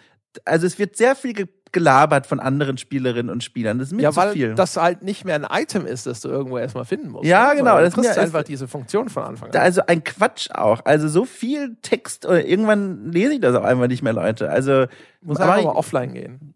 Also 0.45 0.67
es 0.67 0.77
wird 0.79 0.97
sehr 0.97 1.15
viel 1.15 1.33
ge- 1.33 1.47
gelabert 1.71 2.25
von 2.27 2.39
anderen 2.39 2.77
Spielerinnen 2.77 3.29
und 3.29 3.43
Spielern. 3.43 3.79
Das 3.79 3.89
ist 3.89 3.93
mir 3.93 4.03
Ja, 4.03 4.11
zu 4.11 4.17
weil 4.17 4.33
viel. 4.33 4.55
das 4.55 4.77
halt 4.77 5.01
nicht 5.03 5.25
mehr 5.25 5.35
ein 5.35 5.45
Item 5.61 5.85
ist, 5.85 6.05
das 6.05 6.21
du 6.21 6.29
irgendwo 6.29 6.57
erstmal 6.57 6.85
finden 6.85 7.09
musst. 7.09 7.25
Ja, 7.25 7.49
ne? 7.49 7.57
genau, 7.59 7.79
das 7.79 7.95
ist 7.97 8.17
einfach 8.17 8.43
diese 8.43 8.67
Funktion 8.67 9.09
von 9.09 9.23
Anfang 9.23 9.49
an. 9.53 9.57
also 9.61 9.81
ein 9.85 10.03
Quatsch 10.03 10.49
auch. 10.51 10.85
Also 10.85 11.07
so 11.09 11.25
viel 11.25 11.75
Text 11.81 12.25
oder 12.25 12.45
irgendwann 12.45 13.11
lese 13.11 13.33
ich 13.33 13.41
das 13.41 13.55
auch 13.55 13.63
einfach 13.63 13.87
nicht 13.87 14.03
mehr, 14.03 14.13
Leute. 14.13 14.49
Also 14.49 14.85
Muss 15.21 15.37
einfach 15.39 15.63
mal 15.63 15.71
offline 15.71 16.13
gehen. 16.13 16.53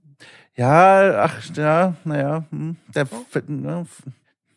ja, 0.56 1.24
ach 1.24 1.36
ja, 1.56 1.96
naja, 2.04 2.46
hm, 2.52 2.76
da, 2.94 3.04
ne, 3.48 3.86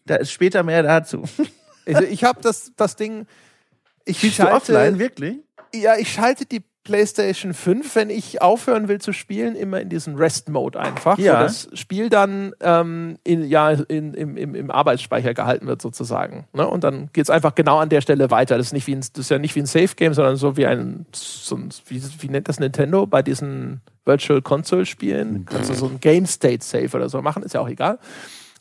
da 0.07 0.17
ist 0.17 0.31
später 0.33 0.63
mehr 0.63 0.83
dazu. 0.83 1.23
Also 1.87 2.03
ich 2.05 2.23
habe 2.25 2.41
das, 2.41 2.73
das 2.77 2.95
Ding. 2.97 3.27
Ich 4.05 4.19
Spielst 4.19 4.39
du 4.39 4.49
offline, 4.49 4.99
wirklich? 5.01 5.39
Ja, 5.75 5.97
ich 5.97 6.13
schalte 6.13 6.45
die 6.47 6.63
PlayStation 6.85 7.55
5, 7.55 7.95
wenn 7.95 8.11
ich 8.11 8.43
aufhören 8.43 8.89
will 8.89 9.01
zu 9.01 9.13
spielen, 9.13 9.55
immer 9.55 9.81
in 9.81 9.89
diesen 9.89 10.17
Rest-Mode 10.17 10.81
einfach, 10.81 11.17
Ja. 11.19 11.39
wo 11.39 11.43
das 11.45 11.69
Spiel 11.75 12.09
dann 12.09 12.53
ähm, 12.61 13.19
in, 13.25 13.45
ja, 13.45 13.71
in, 13.71 14.15
im, 14.15 14.37
im, 14.37 14.55
im 14.55 14.71
Arbeitsspeicher 14.71 15.33
gehalten 15.35 15.67
wird 15.67 15.81
sozusagen. 15.81 16.47
Ne? 16.53 16.67
Und 16.67 16.83
dann 16.83 17.09
geht's 17.13 17.31
einfach 17.31 17.55
genau 17.55 17.79
an 17.79 17.89
der 17.89 18.01
Stelle 18.01 18.31
weiter. 18.31 18.57
Das 18.59 18.67
ist, 18.67 18.73
nicht 18.73 18.87
wie 18.89 18.97
ein, 18.97 19.01
das 19.01 19.11
ist 19.19 19.31
ja 19.31 19.39
nicht 19.39 19.55
wie 19.55 19.61
ein 19.61 19.67
Safe-Game, 19.67 20.15
sondern 20.15 20.37
so 20.37 20.57
wie 20.57 20.67
ein, 20.67 21.07
so 21.13 21.57
ein 21.57 21.69
wie, 21.87 22.03
wie 22.21 22.29
nennt 22.29 22.49
das 22.49 22.59
Nintendo 22.59 23.07
bei 23.07 23.23
diesen 23.23 23.81
Virtual 24.05 24.43
Console-Spielen? 24.43 25.47
Kannst 25.47 25.71
du 25.71 25.75
so 25.75 25.87
ein 25.87 26.01
Game-State-Save 26.01 26.97
oder 26.97 27.09
so 27.09 27.23
machen, 27.23 27.45
ist 27.45 27.55
ja 27.55 27.61
auch 27.61 27.69
egal. 27.69 27.99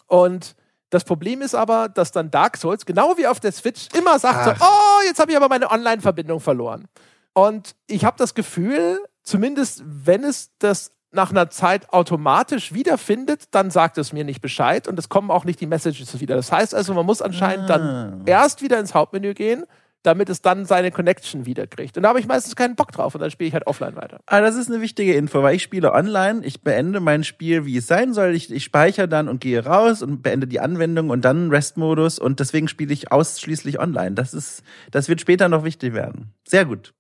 Und 0.08 0.56
das 0.92 1.06
Problem 1.06 1.42
ist 1.42 1.56
aber, 1.56 1.88
dass 1.90 2.12
dann 2.12 2.30
Dark 2.30 2.58
Souls, 2.58 2.86
genau 2.86 3.18
wie 3.18 3.26
auf 3.26 3.40
der 3.40 3.52
Switch, 3.54 3.88
immer 3.98 4.20
sagt 4.20 4.44
so, 4.44 4.52
Ach. 4.52 4.62
oh, 4.62 5.08
jetzt 5.08 5.20
habe 5.20 5.32
ich 5.32 5.38
aber 5.38 5.48
meine 5.48 5.72
Online-Verbindung 5.72 6.40
verloren. 6.42 6.86
Und 7.34 7.76
ich 7.88 8.06
habe 8.06 8.18
das 8.18 8.34
Gefühl, 8.36 9.00
zumindest 9.24 9.84
wenn 9.86 10.24
es 10.24 10.52
das 10.60 10.92
nach 11.14 11.32
einer 11.32 11.50
Zeit 11.50 11.92
automatisch 11.92 12.74
wiederfindet, 12.74 13.46
dann 13.52 13.70
sagt 13.70 13.98
es 13.98 14.14
mir 14.14 14.24
nicht 14.24 14.42
Bescheid 14.42 14.88
und 14.88 14.98
es 14.98 15.10
kommen 15.10 15.30
auch 15.30 15.44
nicht 15.44 15.60
die 15.60 15.68
Messages 15.68 16.20
wieder. 16.22 16.36
Das 16.36 16.52
heißt 16.52 16.74
also, 16.74 16.94
man 16.94 17.06
muss 17.06 17.22
anscheinend 17.22 17.70
dann 17.70 17.82
Ah. 17.82 18.22
erst 18.26 18.62
wieder 18.62 18.80
ins 18.80 18.94
Hauptmenü 18.94 19.34
gehen, 19.34 19.66
damit 20.04 20.30
es 20.30 20.42
dann 20.42 20.66
seine 20.66 20.90
Connection 20.90 21.46
wiederkriegt. 21.46 21.98
Und 21.98 22.04
da 22.04 22.10
habe 22.10 22.20
ich 22.22 22.28
meistens 22.28 22.56
keinen 22.56 22.76
Bock 22.76 22.92
drauf 22.94 23.14
und 23.14 23.20
dann 23.22 23.30
spiele 23.30 23.50
ich 23.50 23.54
halt 23.54 23.68
offline 23.68 23.96
weiter. 23.98 24.20
Ah, 24.26 24.40
das 24.40 24.56
ist 24.56 24.70
eine 24.72 24.82
wichtige 24.82 25.14
Info, 25.14 25.44
weil 25.44 25.56
ich 25.56 25.64
spiele 25.64 25.92
online, 25.94 26.46
ich 26.46 26.62
beende 26.62 27.02
mein 27.02 27.24
Spiel, 27.26 27.66
wie 27.66 27.78
es 27.78 27.88
sein 27.88 28.14
soll, 28.14 28.34
ich, 28.34 28.50
ich 28.50 28.64
speichere 28.64 29.08
dann 29.10 29.28
und 29.28 29.42
gehe 29.42 29.64
raus 29.64 30.02
und 30.02 30.24
beende 30.24 30.48
die 30.48 30.62
Anwendung 30.62 31.10
und 31.10 31.24
dann 31.26 31.50
Restmodus 31.50 32.20
und 32.20 32.40
deswegen 32.40 32.68
spiele 32.70 32.94
ich 32.94 33.12
ausschließlich 33.12 33.80
online. 33.80 34.14
Das 34.14 34.34
ist, 34.34 34.64
das 34.92 35.10
wird 35.10 35.20
später 35.22 35.50
noch 35.50 35.66
wichtig 35.66 35.94
werden. 35.94 36.34
Sehr 36.48 36.64
gut. 36.66 36.94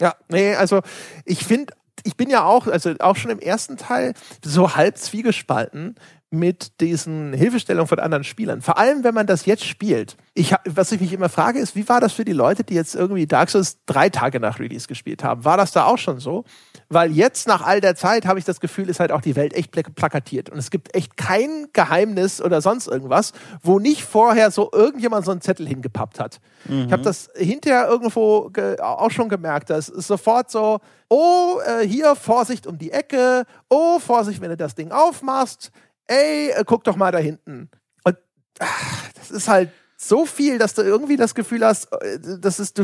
Ja, 0.00 0.16
nee, 0.28 0.54
also 0.54 0.80
ich 1.24 1.44
finde, 1.44 1.74
ich 2.04 2.16
bin 2.16 2.30
ja 2.30 2.44
auch, 2.44 2.66
also 2.66 2.94
auch 2.98 3.16
schon 3.16 3.30
im 3.30 3.38
ersten 3.38 3.76
Teil 3.76 4.14
so 4.44 4.74
halb 4.74 4.96
zwiegespalten 4.96 5.96
mit 6.32 6.80
diesen 6.80 7.32
Hilfestellungen 7.32 7.88
von 7.88 7.98
anderen 7.98 8.22
Spielern. 8.22 8.62
Vor 8.62 8.78
allem, 8.78 9.02
wenn 9.02 9.14
man 9.14 9.26
das 9.26 9.46
jetzt 9.46 9.64
spielt. 9.64 10.16
Ich, 10.34 10.54
was 10.64 10.92
ich 10.92 11.00
mich 11.00 11.12
immer 11.12 11.28
frage, 11.28 11.58
ist, 11.58 11.74
wie 11.74 11.88
war 11.88 12.00
das 12.00 12.12
für 12.12 12.24
die 12.24 12.32
Leute, 12.32 12.62
die 12.62 12.74
jetzt 12.74 12.94
irgendwie 12.94 13.26
Dark 13.26 13.50
Souls 13.50 13.78
drei 13.84 14.10
Tage 14.10 14.38
nach 14.38 14.60
Release 14.60 14.86
gespielt 14.86 15.24
haben? 15.24 15.44
War 15.44 15.56
das 15.56 15.72
da 15.72 15.86
auch 15.86 15.98
schon 15.98 16.20
so? 16.20 16.44
Weil 16.88 17.10
jetzt 17.10 17.48
nach 17.48 17.66
all 17.66 17.80
der 17.80 17.96
Zeit 17.96 18.26
habe 18.26 18.38
ich 18.38 18.44
das 18.44 18.60
Gefühl, 18.60 18.88
ist 18.88 19.00
halt 19.00 19.10
auch 19.10 19.22
die 19.22 19.34
Welt 19.34 19.54
echt 19.54 19.72
plak- 19.72 19.94
plakatiert. 19.96 20.50
Und 20.50 20.58
es 20.58 20.70
gibt 20.70 20.94
echt 20.94 21.16
kein 21.16 21.66
Geheimnis 21.72 22.40
oder 22.40 22.60
sonst 22.60 22.86
irgendwas, 22.86 23.32
wo 23.62 23.80
nicht 23.80 24.04
vorher 24.04 24.52
so 24.52 24.70
irgendjemand 24.72 25.24
so 25.24 25.32
einen 25.32 25.40
Zettel 25.40 25.66
hingepappt 25.66 26.20
hat. 26.20 26.40
Ich 26.68 26.92
habe 26.92 27.02
das 27.02 27.28
hinterher 27.34 27.88
irgendwo 27.88 28.50
ge 28.50 28.78
auch 28.78 29.10
schon 29.10 29.28
gemerkt. 29.28 29.70
Das 29.70 29.88
ist 29.88 30.06
sofort 30.06 30.50
so, 30.50 30.78
oh, 31.08 31.58
äh, 31.66 31.84
hier 31.86 32.14
Vorsicht 32.14 32.68
um 32.68 32.78
die 32.78 32.92
Ecke, 32.92 33.44
oh, 33.68 33.98
Vorsicht, 33.98 34.40
wenn 34.40 34.50
du 34.50 34.56
das 34.56 34.76
Ding 34.76 34.92
aufmachst, 34.92 35.72
ey, 36.10 36.50
äh, 36.50 36.64
guck 36.66 36.84
doch 36.84 36.96
mal 36.96 37.12
da 37.12 37.18
hinten. 37.18 37.70
Und 38.04 38.16
ach, 38.58 39.08
das 39.14 39.30
ist 39.30 39.48
halt 39.48 39.70
so 39.96 40.24
viel, 40.24 40.58
dass 40.58 40.74
du 40.74 40.82
irgendwie 40.82 41.16
das 41.16 41.34
Gefühl 41.34 41.64
hast, 41.64 41.92
äh, 41.92 42.18
das 42.40 42.58
ist 42.58 42.80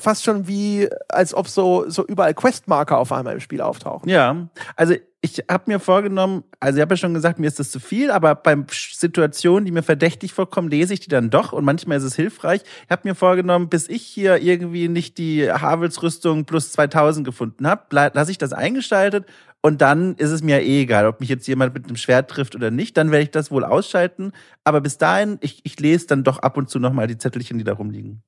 fast 0.00 0.24
schon 0.24 0.46
wie, 0.46 0.88
als 1.08 1.34
ob 1.34 1.48
so, 1.48 1.88
so 1.88 2.06
überall 2.06 2.34
Questmarker 2.34 2.98
auf 2.98 3.12
einmal 3.12 3.34
im 3.34 3.40
Spiel 3.40 3.60
auftauchen. 3.60 4.08
Ja, 4.08 4.48
also 4.76 4.94
ich 5.20 5.42
habe 5.50 5.64
mir 5.66 5.80
vorgenommen, 5.80 6.44
also 6.60 6.76
ich 6.78 6.82
habe 6.82 6.94
ja 6.94 6.98
schon 6.98 7.14
gesagt, 7.14 7.40
mir 7.40 7.48
ist 7.48 7.58
das 7.58 7.72
zu 7.72 7.80
viel, 7.80 8.12
aber 8.12 8.36
bei 8.36 8.56
Situationen, 8.70 9.64
die 9.64 9.72
mir 9.72 9.82
verdächtig 9.82 10.32
vorkommen, 10.32 10.68
lese 10.68 10.94
ich 10.94 11.00
die 11.00 11.08
dann 11.08 11.30
doch 11.30 11.52
und 11.52 11.64
manchmal 11.64 11.98
ist 11.98 12.04
es 12.04 12.14
hilfreich. 12.14 12.60
Ich 12.84 12.90
habe 12.90 13.08
mir 13.08 13.16
vorgenommen, 13.16 13.68
bis 13.68 13.88
ich 13.88 14.02
hier 14.02 14.40
irgendwie 14.40 14.88
nicht 14.88 15.18
die 15.18 15.50
Havels-Rüstung 15.50 16.44
plus 16.44 16.70
2000 16.70 17.26
gefunden 17.26 17.66
habe, 17.66 17.82
lasse 17.90 18.30
ich 18.30 18.38
das 18.38 18.52
eingeschaltet 18.52 19.26
und 19.66 19.82
dann 19.82 20.14
ist 20.14 20.30
es 20.30 20.44
mir 20.44 20.62
eh 20.62 20.82
egal, 20.82 21.06
ob 21.06 21.18
mich 21.18 21.28
jetzt 21.28 21.48
jemand 21.48 21.74
mit 21.74 21.86
einem 21.86 21.96
Schwert 21.96 22.30
trifft 22.30 22.54
oder 22.54 22.70
nicht, 22.70 22.96
dann 22.96 23.10
werde 23.10 23.24
ich 23.24 23.32
das 23.32 23.50
wohl 23.50 23.64
ausschalten. 23.64 24.30
Aber 24.62 24.80
bis 24.80 24.96
dahin, 24.96 25.38
ich, 25.40 25.60
ich 25.64 25.80
lese 25.80 26.06
dann 26.06 26.22
doch 26.22 26.38
ab 26.38 26.56
und 26.56 26.70
zu 26.70 26.78
nochmal 26.78 27.08
die 27.08 27.18
Zettelchen, 27.18 27.58
die 27.58 27.64
da 27.64 27.72
rumliegen. 27.72 28.22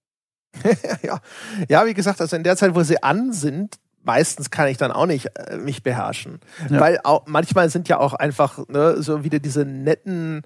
ja. 1.03 1.21
ja, 1.69 1.87
wie 1.87 1.95
gesagt, 1.95 2.21
also 2.21 2.35
in 2.35 2.43
der 2.43 2.57
Zeit, 2.57 2.75
wo 2.75 2.83
sie 2.83 3.05
an 3.05 3.33
sind, 3.33 3.77
meistens 4.03 4.51
kann 4.51 4.67
ich 4.67 4.79
dann 4.79 4.91
auch 4.91 5.07
nicht 5.07 5.29
äh, 5.37 5.59
mich 5.59 5.85
beherrschen. 5.85 6.41
Ja. 6.69 6.81
Weil 6.81 6.99
auch, 7.05 7.25
manchmal 7.29 7.71
sind 7.71 7.89
ja 7.89 8.01
auch 8.01 8.15
einfach 8.15 8.67
ne, 8.67 9.01
so 9.01 9.23
wieder 9.23 9.39
diese 9.39 9.65
netten 9.65 10.43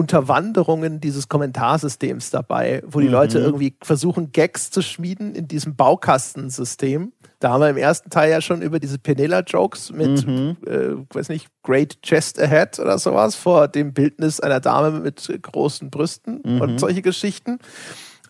Unterwanderungen 0.00 0.98
dieses 0.98 1.28
Kommentarsystems 1.28 2.30
dabei, 2.30 2.82
wo 2.86 3.00
die 3.00 3.06
mhm. 3.06 3.12
Leute 3.12 3.38
irgendwie 3.38 3.76
versuchen, 3.82 4.32
Gags 4.32 4.70
zu 4.70 4.80
schmieden 4.80 5.34
in 5.34 5.46
diesem 5.46 5.76
Baukastensystem. 5.76 7.12
Da 7.38 7.50
haben 7.50 7.60
wir 7.60 7.68
im 7.68 7.76
ersten 7.76 8.08
Teil 8.08 8.30
ja 8.30 8.40
schon 8.40 8.62
über 8.62 8.80
diese 8.80 8.98
Penela-Jokes 8.98 9.92
mit, 9.92 10.26
mhm. 10.26 10.56
äh, 10.66 10.96
weiß 11.14 11.28
nicht, 11.28 11.48
Great 11.62 12.00
Chest 12.00 12.40
Ahead 12.40 12.78
oder 12.78 12.98
sowas 12.98 13.34
vor 13.34 13.68
dem 13.68 13.92
Bildnis 13.92 14.40
einer 14.40 14.60
Dame 14.60 15.00
mit 15.00 15.30
großen 15.42 15.90
Brüsten 15.90 16.40
mhm. 16.42 16.60
und 16.62 16.80
solche 16.80 17.02
Geschichten. 17.02 17.58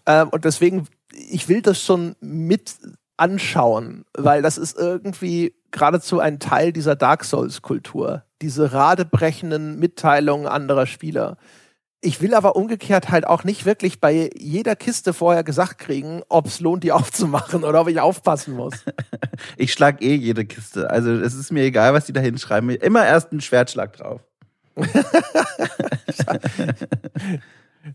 Ähm, 0.07 0.29
und 0.31 0.45
deswegen, 0.45 0.89
ich 1.13 1.49
will 1.49 1.63
das 1.63 1.81
schon 1.81 2.17
mit 2.21 2.75
anschauen, 3.17 4.05
weil 4.17 4.43
das 4.43 4.59
ist 4.59 4.77
irgendwie 4.77 5.55
geradezu 5.71 6.19
ein 6.19 6.41
Teil 6.41 6.73
dieser 6.73 6.97
Dark 6.97 7.25
Souls-Kultur. 7.25 8.25
Diese 8.43 8.73
radebrechenden 8.73 9.79
Mitteilungen 9.79 10.47
anderer 10.47 10.87
Spieler. 10.87 11.37
Ich 12.03 12.23
will 12.23 12.35
aber 12.35 12.57
umgekehrt 12.57 13.11
halt 13.11 13.27
auch 13.27 13.45
nicht 13.45 13.67
wirklich 13.67 14.01
bei 14.01 14.31
jeder 14.35 14.75
Kiste 14.75 15.13
vorher 15.13 15.45
gesagt 15.45 15.79
kriegen, 15.79 16.23
ob 16.31 16.47
es 16.47 16.61
lohnt, 16.61 16.83
die 16.83 16.93
aufzumachen 16.93 17.63
oder 17.65 17.83
ob 17.83 17.89
ich 17.89 18.01
aufpassen 18.01 18.55
muss. 18.55 18.75
ich 19.57 19.73
schlag 19.73 20.01
eh 20.03 20.15
jede 20.15 20.47
Kiste. 20.47 20.91
Also 20.91 21.11
es 21.13 21.35
ist 21.35 21.53
mir 21.53 21.65
egal, 21.65 21.93
was 21.93 22.07
die 22.07 22.13
da 22.13 22.21
hinschreiben. 22.21 22.71
Immer 22.71 23.07
erst 23.07 23.33
einen 23.33 23.41
Schwertschlag 23.41 23.97
drauf. 23.97 24.21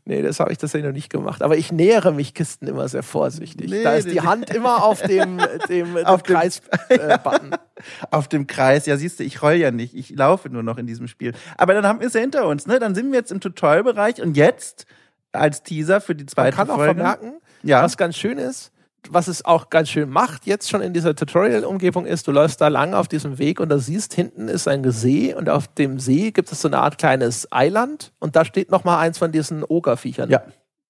Nee, 0.05 0.21
das 0.21 0.39
habe 0.39 0.51
ich 0.51 0.57
tatsächlich 0.57 0.87
noch 0.87 0.95
nicht 0.95 1.09
gemacht. 1.09 1.43
Aber 1.43 1.57
ich 1.57 1.71
nähere 1.71 2.11
mich 2.11 2.33
Kisten 2.33 2.67
immer 2.67 2.87
sehr 2.87 3.03
vorsichtig. 3.03 3.69
Nee, 3.69 3.83
da 3.83 3.93
ist 3.93 4.09
die 4.09 4.21
Hand 4.21 4.49
immer 4.49 4.83
auf 4.83 5.01
dem, 5.01 5.39
dem, 5.69 5.97
auf 5.97 6.23
dem 6.23 6.35
Kreis-Button. 6.35 7.51
Äh, 7.75 7.87
auf 8.09 8.29
dem 8.29 8.47
Kreis. 8.47 8.85
Ja, 8.85 8.95
siehst 8.95 9.19
du, 9.19 9.23
ich 9.23 9.41
roll 9.41 9.53
ja 9.53 9.69
nicht. 9.69 9.93
Ich 9.95 10.11
laufe 10.11 10.49
nur 10.49 10.63
noch 10.63 10.77
in 10.77 10.87
diesem 10.87 11.07
Spiel. 11.07 11.33
Aber 11.57 11.73
dann 11.73 11.85
haben 11.85 11.99
wir 11.99 12.07
es 12.07 12.13
ja 12.13 12.21
hinter 12.21 12.47
uns. 12.47 12.67
Ne? 12.67 12.79
Dann 12.79 12.95
sind 12.95 13.11
wir 13.11 13.19
jetzt 13.19 13.33
im 13.33 13.41
Tutorial-Bereich 13.41 14.21
und 14.21 14.37
jetzt 14.37 14.85
als 15.33 15.61
Teaser 15.61 15.99
für 15.99 16.15
die 16.15 16.25
zweite. 16.25 16.55
Man 16.57 16.67
kann 16.67 16.75
Folge. 16.75 16.91
auch 16.91 16.95
vermerken, 16.95 17.33
ja. 17.63 17.83
was 17.83 17.97
ganz 17.97 18.15
schön 18.15 18.37
ist, 18.37 18.71
was 19.11 19.27
es 19.27 19.45
auch 19.45 19.69
ganz 19.69 19.89
schön 19.89 20.09
macht, 20.09 20.45
jetzt 20.45 20.69
schon 20.69 20.81
in 20.81 20.93
dieser 20.93 21.15
Tutorial-Umgebung 21.15 22.05
ist, 22.05 22.27
du 22.27 22.31
läufst 22.31 22.61
da 22.61 22.67
lang 22.67 22.93
auf 22.93 23.07
diesem 23.07 23.37
Weg 23.37 23.59
und 23.59 23.69
da 23.69 23.77
siehst, 23.77 24.13
hinten 24.13 24.47
ist 24.47 24.67
ein 24.67 24.89
See 24.91 25.33
und 25.33 25.49
auf 25.49 25.67
dem 25.67 25.99
See 25.99 26.31
gibt 26.31 26.51
es 26.51 26.61
so 26.61 26.67
eine 26.67 26.79
Art 26.79 26.97
kleines 26.97 27.51
Eiland 27.51 28.13
und 28.19 28.35
da 28.35 28.45
steht 28.45 28.71
nochmal 28.71 28.99
eins 28.99 29.17
von 29.17 29.31
diesen 29.31 29.63
Ogerviechern 29.63 30.29
ja. 30.29 30.43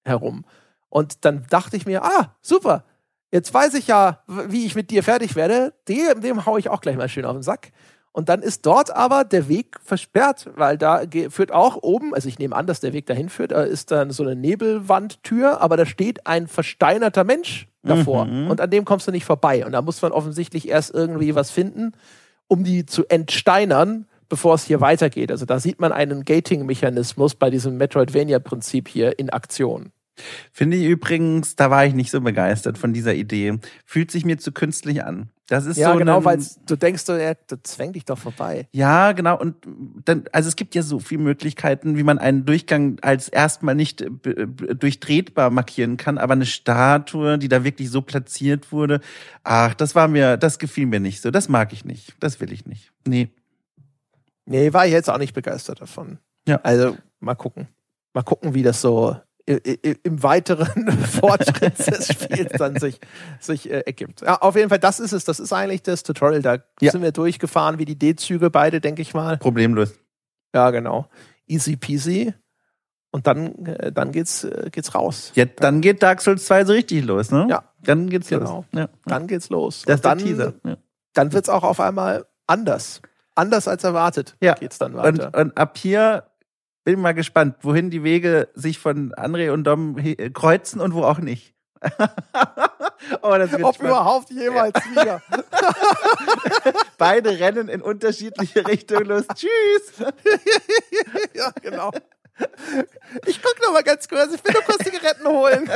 herum. 0.04 0.44
Und 0.88 1.24
dann 1.24 1.44
dachte 1.50 1.76
ich 1.76 1.86
mir, 1.86 2.04
ah, 2.04 2.36
super, 2.40 2.84
jetzt 3.30 3.52
weiß 3.52 3.74
ich 3.74 3.86
ja, 3.86 4.22
wie 4.26 4.66
ich 4.66 4.74
mit 4.74 4.90
dir 4.90 5.02
fertig 5.02 5.36
werde, 5.36 5.74
dem, 5.88 6.20
dem 6.20 6.46
hau 6.46 6.56
ich 6.56 6.70
auch 6.70 6.80
gleich 6.80 6.96
mal 6.96 7.08
schön 7.08 7.24
auf 7.24 7.34
den 7.34 7.42
Sack. 7.42 7.72
Und 8.16 8.30
dann 8.30 8.40
ist 8.40 8.64
dort 8.64 8.96
aber 8.96 9.24
der 9.24 9.46
Weg 9.46 9.76
versperrt, 9.84 10.48
weil 10.54 10.78
da 10.78 11.02
führt 11.28 11.52
auch 11.52 11.82
oben, 11.82 12.14
also 12.14 12.30
ich 12.30 12.38
nehme 12.38 12.56
an, 12.56 12.66
dass 12.66 12.80
der 12.80 12.94
Weg 12.94 13.04
dahin 13.04 13.28
führt, 13.28 13.52
da 13.52 13.62
ist 13.62 13.90
dann 13.90 14.10
so 14.10 14.22
eine 14.22 14.34
Nebelwandtür, 14.34 15.60
aber 15.60 15.76
da 15.76 15.84
steht 15.84 16.26
ein 16.26 16.46
versteinerter 16.46 17.24
Mensch 17.24 17.68
davor. 17.86 18.26
Mhm. 18.26 18.50
Und 18.50 18.60
an 18.60 18.70
dem 18.70 18.84
kommst 18.84 19.06
du 19.06 19.12
nicht 19.12 19.24
vorbei. 19.24 19.64
Und 19.64 19.72
da 19.72 19.82
muss 19.82 20.02
man 20.02 20.12
offensichtlich 20.12 20.68
erst 20.68 20.94
irgendwie 20.94 21.34
was 21.34 21.50
finden, 21.50 21.92
um 22.48 22.64
die 22.64 22.86
zu 22.86 23.06
entsteinern, 23.06 24.06
bevor 24.28 24.54
es 24.54 24.64
hier 24.64 24.80
weitergeht. 24.80 25.30
Also 25.30 25.46
da 25.46 25.58
sieht 25.58 25.80
man 25.80 25.92
einen 25.92 26.24
Gating-Mechanismus 26.24 27.34
bei 27.34 27.50
diesem 27.50 27.76
Metroidvania-Prinzip 27.76 28.88
hier 28.88 29.18
in 29.18 29.30
Aktion. 29.30 29.92
Finde 30.52 30.76
ich 30.76 30.86
übrigens, 30.86 31.56
da 31.56 31.70
war 31.70 31.86
ich 31.86 31.94
nicht 31.94 32.10
so 32.10 32.20
begeistert 32.20 32.78
von 32.78 32.92
dieser 32.92 33.14
Idee. 33.14 33.58
Fühlt 33.84 34.10
sich 34.10 34.24
mir 34.24 34.38
zu 34.38 34.52
künstlich 34.52 35.04
an. 35.04 35.30
Das 35.48 35.64
ist 35.64 35.76
ja, 35.76 35.92
so 35.92 35.98
genau, 35.98 36.24
weil 36.24 36.40
du 36.66 36.74
denkst, 36.74 37.04
ja, 37.06 37.34
das 37.34 37.58
zwängt 37.62 37.94
dich 37.94 38.04
doch 38.04 38.18
vorbei. 38.18 38.66
Ja, 38.72 39.12
genau. 39.12 39.38
Und 39.38 39.56
dann, 40.04 40.24
also 40.32 40.48
es 40.48 40.56
gibt 40.56 40.74
ja 40.74 40.82
so 40.82 40.98
viele 40.98 41.22
Möglichkeiten, 41.22 41.96
wie 41.96 42.02
man 42.02 42.18
einen 42.18 42.44
Durchgang 42.44 42.98
als 43.00 43.28
erstmal 43.28 43.76
nicht 43.76 44.00
äh, 44.00 44.08
durchtretbar 44.74 45.50
markieren 45.50 45.98
kann, 45.98 46.18
aber 46.18 46.32
eine 46.32 46.46
Statue, 46.46 47.38
die 47.38 47.48
da 47.48 47.62
wirklich 47.62 47.90
so 47.90 48.02
platziert 48.02 48.72
wurde, 48.72 49.00
ach, 49.44 49.74
das 49.74 49.94
war 49.94 50.08
mir, 50.08 50.36
das 50.36 50.58
gefiel 50.58 50.86
mir 50.86 51.00
nicht 51.00 51.22
so. 51.22 51.30
Das 51.30 51.48
mag 51.48 51.72
ich 51.72 51.84
nicht. 51.84 52.16
Das 52.18 52.40
will 52.40 52.52
ich 52.52 52.66
nicht. 52.66 52.90
Nee. 53.06 53.30
Nee, 54.46 54.72
war 54.72 54.86
ich 54.86 54.92
jetzt 54.92 55.10
auch 55.10 55.18
nicht 55.18 55.34
begeistert 55.34 55.80
davon. 55.80 56.18
Ja. 56.48 56.60
Also 56.62 56.96
mal 57.20 57.34
gucken. 57.36 57.68
Mal 58.14 58.22
gucken, 58.22 58.54
wie 58.54 58.62
das 58.62 58.80
so 58.80 59.16
im 59.46 60.22
weiteren 60.22 60.90
Fortschritt 61.06 61.78
des 61.78 62.08
Spiels 62.12 62.52
dann 62.58 62.76
sich, 62.78 63.00
sich 63.38 63.70
äh, 63.70 63.80
ergibt. 63.86 64.22
Ja, 64.22 64.38
auf 64.40 64.56
jeden 64.56 64.68
Fall, 64.68 64.80
das 64.80 64.98
ist 64.98 65.12
es. 65.12 65.24
Das 65.24 65.38
ist 65.38 65.52
eigentlich 65.52 65.82
das 65.82 66.02
Tutorial. 66.02 66.42
Da 66.42 66.58
ja. 66.80 66.90
sind 66.90 67.02
wir 67.02 67.12
durchgefahren 67.12 67.78
wie 67.78 67.84
die 67.84 67.96
D-Züge, 67.96 68.50
beide, 68.50 68.80
denke 68.80 69.02
ich 69.02 69.14
mal. 69.14 69.38
Problemlos. 69.38 69.94
Ja, 70.52 70.70
genau. 70.70 71.08
Easy 71.46 71.76
peasy. 71.76 72.34
Und 73.12 73.26
dann, 73.26 73.66
äh, 73.66 73.92
dann 73.92 74.10
geht's, 74.10 74.44
äh, 74.44 74.68
geht's 74.70 74.94
raus. 74.94 75.32
Ja, 75.36 75.44
dann 75.44 75.80
geht 75.80 76.02
Dark 76.02 76.20
Souls 76.20 76.44
2 76.46 76.64
so 76.64 76.72
richtig 76.72 77.04
los, 77.04 77.30
ne? 77.30 77.46
Ja. 77.48 77.64
Dann 77.82 78.10
geht's 78.10 78.28
genau. 78.28 78.56
los. 78.56 78.64
Ja. 78.72 78.88
Dann 79.06 79.26
geht's 79.28 79.48
los. 79.48 79.82
Das 79.86 79.96
ist 79.96 80.04
dann, 80.04 80.18
der 80.18 80.26
Teaser. 80.26 80.52
Ja. 80.64 80.76
Dann 81.14 81.32
wird's 81.32 81.48
auch 81.48 81.62
auf 81.62 81.78
einmal 81.78 82.26
anders. 82.46 83.00
Anders 83.36 83.68
als 83.68 83.84
erwartet 83.84 84.36
ja. 84.40 84.54
geht's 84.54 84.78
dann 84.78 84.94
weiter. 84.94 85.26
Und, 85.26 85.36
und 85.36 85.56
ab 85.56 85.78
hier 85.78 86.24
bin 86.86 87.00
mal 87.00 87.14
gespannt, 87.14 87.56
wohin 87.62 87.90
die 87.90 88.04
Wege 88.04 88.48
sich 88.54 88.78
von 88.78 89.12
André 89.14 89.50
und 89.50 89.64
Dom 89.64 89.96
kreuzen 90.32 90.80
und 90.80 90.94
wo 90.94 91.02
auch 91.02 91.18
nicht. 91.18 91.52
oh, 93.22 93.36
das 93.36 93.50
wird 93.50 93.64
Ob 93.64 93.74
spannend. 93.74 93.92
überhaupt 93.92 94.30
jemals 94.30 94.76
wieder. 94.92 95.20
Beide 96.98 97.40
rennen 97.40 97.68
in 97.68 97.82
unterschiedliche 97.82 98.66
Richtungen 98.68 99.06
los. 99.06 99.24
Tschüss. 99.34 100.06
ja, 101.34 101.50
genau. 101.60 101.90
Ich 103.26 103.42
guck 103.42 103.60
noch 103.62 103.72
mal 103.72 103.82
ganz 103.82 104.08
kurz. 104.08 104.32
Ich 104.32 104.44
will 104.44 104.52
nur 104.52 104.62
kurz 104.62 104.84
Zigaretten 104.84 105.26
holen. 105.26 105.68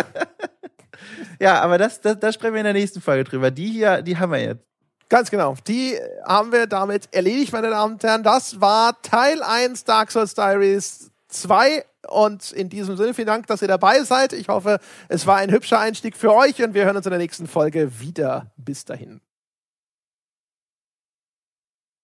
ja, 1.40 1.60
aber 1.60 1.76
das, 1.76 2.00
das, 2.00 2.20
das 2.20 2.36
sprechen 2.36 2.54
wir 2.54 2.60
in 2.60 2.64
der 2.64 2.72
nächsten 2.72 3.00
Folge 3.00 3.24
drüber. 3.24 3.50
Die 3.50 3.66
hier, 3.66 4.02
die 4.02 4.16
haben 4.16 4.30
wir 4.30 4.40
jetzt. 4.40 4.64
Ganz 5.10 5.28
genau. 5.28 5.56
Die 5.66 5.98
haben 6.24 6.52
wir 6.52 6.68
damit 6.68 7.12
erledigt, 7.12 7.52
meine 7.52 7.68
Damen 7.68 7.94
und 7.94 8.02
Herren. 8.04 8.22
Das 8.22 8.60
war 8.60 9.02
Teil 9.02 9.42
1 9.42 9.82
Dark 9.84 10.12
Souls 10.12 10.34
Diaries 10.34 11.10
2. 11.28 11.84
Und 12.08 12.52
in 12.52 12.68
diesem 12.68 12.96
Sinne 12.96 13.12
vielen 13.12 13.26
Dank, 13.26 13.48
dass 13.48 13.60
ihr 13.60 13.68
dabei 13.68 14.04
seid. 14.04 14.32
Ich 14.32 14.48
hoffe, 14.48 14.78
es 15.08 15.26
war 15.26 15.36
ein 15.36 15.50
hübscher 15.50 15.80
Einstieg 15.80 16.16
für 16.16 16.32
euch 16.32 16.62
und 16.62 16.74
wir 16.74 16.84
hören 16.84 16.96
uns 16.96 17.06
in 17.06 17.10
der 17.10 17.18
nächsten 17.18 17.48
Folge 17.48 18.00
wieder. 18.00 18.52
Bis 18.56 18.84
dahin. 18.84 19.20